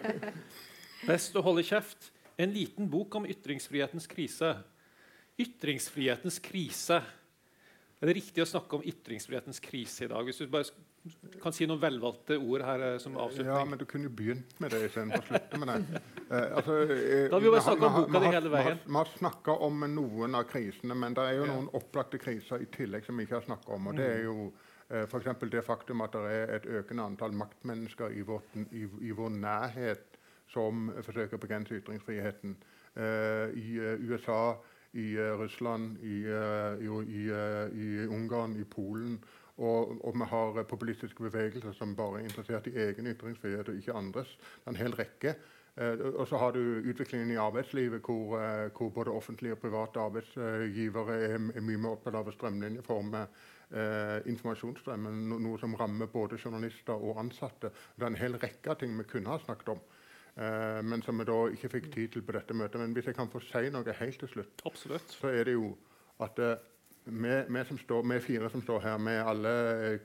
Best 1.10 1.36
å 1.36 1.42
holde 1.44 1.60
kjeft. 1.68 2.06
En 2.40 2.54
liten 2.54 2.88
bok 2.88 3.18
om 3.20 3.26
ytringsfrihetens 3.28 4.08
krise. 4.08 4.54
Ytringsfrihetens 5.44 6.40
krise. 6.40 7.02
Er 8.00 8.08
det 8.08 8.14
riktig 8.16 8.40
å 8.40 8.48
snakke 8.48 8.78
om 8.78 8.88
ytringsfrihetens 8.88 9.60
krise 9.60 10.06
i 10.06 10.10
dag? 10.14 10.24
Hvis 10.24 10.40
du 10.40 10.48
bare 10.48 10.72
kan 11.40 11.54
si 11.56 11.64
noen 11.68 11.80
velvalgte 11.80 12.36
ord 12.36 12.62
her 12.66 12.82
eh, 12.84 12.96
som 13.00 13.14
avslutning. 13.16 13.48
Ja, 13.48 13.64
men 13.64 13.80
du 13.80 13.86
kunne 13.88 14.10
jo 14.10 14.14
begynt 14.16 14.58
med 14.60 14.74
det 14.74 14.82
istedenfor 14.90 15.22
å 15.22 15.28
slutte 15.30 15.60
med 15.62 15.70
det. 15.72 16.00
Eh, 16.30 16.56
altså, 16.60 16.74
eh, 16.84 17.24
da 17.26 17.38
har 17.38 17.40
vi 17.42 17.48
jo 17.48 17.54
bare 17.54 17.64
snakka 17.64 17.88
om 17.88 17.94
boka 17.96 18.20
di 18.22 18.32
hele 18.34 18.50
veien. 18.52 18.82
Vi 18.84 18.92
har, 18.92 18.98
har 18.98 19.12
snakka 19.16 19.56
om 19.66 19.86
noen 19.94 20.36
av 20.38 20.44
krisene, 20.50 20.94
men 20.94 21.16
det 21.16 21.24
er 21.26 21.38
jo 21.40 21.46
noen 21.48 21.70
opplagte 21.74 22.20
kriser 22.22 22.62
i 22.62 22.68
tillegg 22.74 23.08
som 23.08 23.16
vi 23.16 23.26
ikke 23.26 23.38
har 23.38 23.48
snakka 23.48 23.72
om. 23.78 23.88
og 23.90 23.96
det 23.98 24.10
er 24.12 24.20
jo 24.28 24.50
eh, 24.90 25.06
F.eks. 25.06 25.32
det 25.56 25.64
faktum 25.66 26.04
at 26.04 26.14
det 26.14 26.36
er 26.36 26.54
et 26.58 26.68
økende 26.82 27.08
antall 27.08 27.34
maktmennesker 27.34 28.12
i, 28.12 28.22
vårt, 28.28 28.52
i, 28.68 28.84
i 29.08 29.16
vår 29.16 29.32
nærhet 29.40 30.20
som 30.52 30.90
forsøker 31.00 31.38
å 31.38 31.42
begrense 31.42 31.80
ytringsfriheten. 31.80 32.58
Eh, 32.94 33.56
I 33.56 33.80
eh, 33.80 34.06
USA, 34.10 34.58
i 34.92 35.14
Russland, 35.38 36.00
i, 36.02 36.24
i, 36.26 37.18
i, 37.22 37.90
Ungarn, 38.10 38.56
i 38.58 38.64
Polen. 38.66 39.20
Og, 39.60 39.96
og, 40.00 40.14
vi 40.16 40.26
har 40.30 40.62
populistiske 40.64 41.22
bevegelser 41.22 41.74
som 41.76 41.96
bare 41.96 42.20
er 42.20 42.28
interessert 42.28 42.68
i 42.70 42.76
egen 42.80 43.10
ytringsfrihet 43.12 43.68
og 43.68 43.76
ikke 43.76 43.96
andres. 43.96 44.30
Det 44.40 44.70
er 44.70 44.74
en 44.74 44.82
hel 44.82 44.96
rekke. 44.96 45.34
og 46.18 46.28
så 46.28 46.36
har 46.36 46.52
du 46.52 46.82
utviklingen 46.90 47.30
i 47.30 47.36
arbeidslivet, 47.36 48.00
hvor, 48.00 48.40
hvor 48.76 48.88
både 48.88 49.10
offentlige 49.10 49.52
og 49.52 49.58
private 49.58 50.00
arbeidsgivere 50.00 51.14
er, 51.14 51.36
er 51.54 51.60
mye 51.60 51.78
mer 51.78 51.94
opptatt 51.94 52.16
av 52.18 52.28
å 52.28 52.34
strømlinjeforme 52.34 53.22
eh, 53.76 54.18
informasjonsstrømmen, 54.30 55.22
noe 55.30 55.58
som 55.60 55.76
rammer 55.78 56.10
både 56.12 56.38
journalister 56.40 56.96
og 56.96 57.20
ansatte. 57.22 57.70
Det 57.94 58.06
er 58.06 58.12
en 58.12 58.20
hel 58.20 58.38
rekke 58.42 58.72
av 58.72 58.80
ting 58.80 58.96
vi 58.98 59.06
kunne 59.08 59.32
ha 59.32 59.38
snakket 59.44 59.74
om. 59.76 59.82
Uh, 60.40 60.78
men 60.86 61.02
som 61.02 61.18
vi 61.18 61.26
da 61.26 61.36
ikke 61.52 61.68
fikk 61.72 61.88
tid 61.92 62.12
til 62.14 62.22
på 62.24 62.32
dette 62.32 62.54
møtet. 62.56 62.78
Men 62.80 62.94
hvis 62.96 63.10
jeg 63.10 63.16
kan 63.18 63.28
få 63.28 63.42
si 63.44 63.66
noe 63.74 63.96
helt 63.98 64.20
til 64.22 64.30
slutt, 64.30 64.62
Absolutt. 64.64 65.10
så 65.12 65.32
er 65.34 65.48
det 65.48 65.56
jo 65.56 65.72
at 66.22 66.38
uh, 66.38 66.54
vi, 67.10 67.34
vi, 67.48 67.62
vi, 68.12 68.20
fire 68.20 68.50
som 68.50 68.62
står 68.62 68.80
her, 68.80 68.98
med 68.98 69.20
alle 69.26 69.52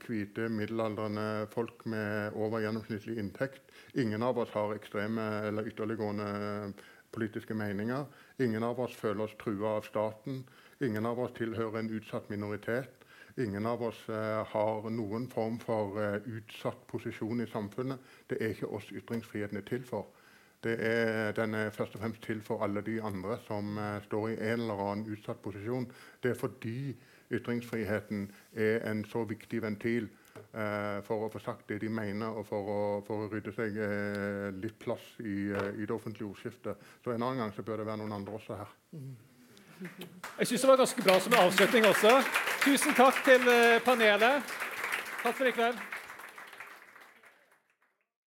hvite, 0.06 0.50
middelaldrende 0.50 1.48
folk 1.54 1.86
med 1.86 2.34
over 2.34 2.64
gjennomsnittlig 2.64 3.18
inntekt 3.22 3.72
Ingen 3.96 4.24
av 4.24 4.40
oss 4.40 4.52
har 4.52 4.74
ekstreme 4.76 5.24
eller 5.48 5.68
ytterliggående 5.70 6.74
politiske 7.16 7.56
meninger. 7.56 8.06
Ingen 8.44 8.64
av 8.64 8.80
oss 8.80 8.96
føler 8.96 9.24
oss 9.24 9.38
trua 9.40 9.78
av 9.78 9.88
staten. 9.88 10.44
Ingen 10.84 11.06
av 11.06 11.20
oss 11.20 11.32
tilhører 11.38 11.80
en 11.80 11.94
utsatt 11.96 12.28
minoritet. 12.30 13.06
Ingen 13.38 13.66
av 13.66 13.84
oss 13.84 14.02
eh, 14.10 14.42
har 14.52 14.90
noen 14.92 15.30
form 15.32 15.58
for 15.64 16.00
eh, 16.00 16.28
utsatt 16.28 16.84
posisjon 16.88 17.44
i 17.44 17.48
samfunnet. 17.52 18.00
Det 18.28 18.40
er 18.40 18.54
ikke 18.54 18.72
oss 18.78 18.92
ytringsfriheten 18.92 19.60
er 19.60 19.68
til 19.68 19.84
for. 19.88 20.12
Er, 20.66 21.32
den 21.32 21.54
er 21.54 21.70
først 21.70 21.96
og 21.96 22.02
fremst 22.02 22.22
til 22.24 22.42
for 22.42 22.64
alle 22.64 22.82
de 22.82 23.02
andre 23.04 23.38
som 23.48 23.78
uh, 23.78 24.02
står 24.04 24.30
i 24.30 24.38
en 24.52 24.64
eller 24.66 24.82
annen 24.82 25.12
utsatt 25.14 25.42
posisjon. 25.44 25.86
Det 26.24 26.32
er 26.32 26.40
fordi 26.40 26.96
ytringsfriheten 27.32 28.32
er 28.54 28.92
en 28.92 29.04
så 29.06 29.24
viktig 29.30 29.62
ventil 29.62 30.08
uh, 30.54 31.02
for 31.06 31.26
å 31.26 31.30
få 31.34 31.42
sagt 31.44 31.70
det 31.70 31.82
de 31.82 31.90
mener, 31.90 32.28
og 32.34 32.48
for 32.50 32.72
å, 32.72 32.82
for 33.06 33.26
å 33.26 33.30
rydde 33.30 33.54
seg 33.54 33.78
uh, 33.78 34.50
litt 34.62 34.78
plass 34.82 35.06
i, 35.22 35.52
i, 35.54 35.86
det 35.86 35.94
offentlige 35.94 36.30
ordskiftet. 36.30 36.82
Så 37.04 37.14
en 37.14 37.22
annen 37.22 37.44
gang 37.44 37.54
så 37.54 37.66
bør 37.66 37.84
det 37.84 37.90
være 37.90 38.02
noen 38.04 38.18
andre 38.18 38.40
også 38.40 38.58
her. 38.62 38.78
Jeg 40.40 40.48
syns 40.48 40.62
det 40.62 40.72
var 40.72 40.82
ganske 40.82 41.04
bra 41.04 41.20
som 41.20 41.38
avslutning 41.42 41.90
også. 41.92 42.16
Tusen 42.64 42.98
takk 42.98 43.22
til 43.28 43.52
panelet. 43.86 44.56
Takk 45.22 45.36
for 45.36 45.50
i 45.50 45.54
kveld. 45.54 45.84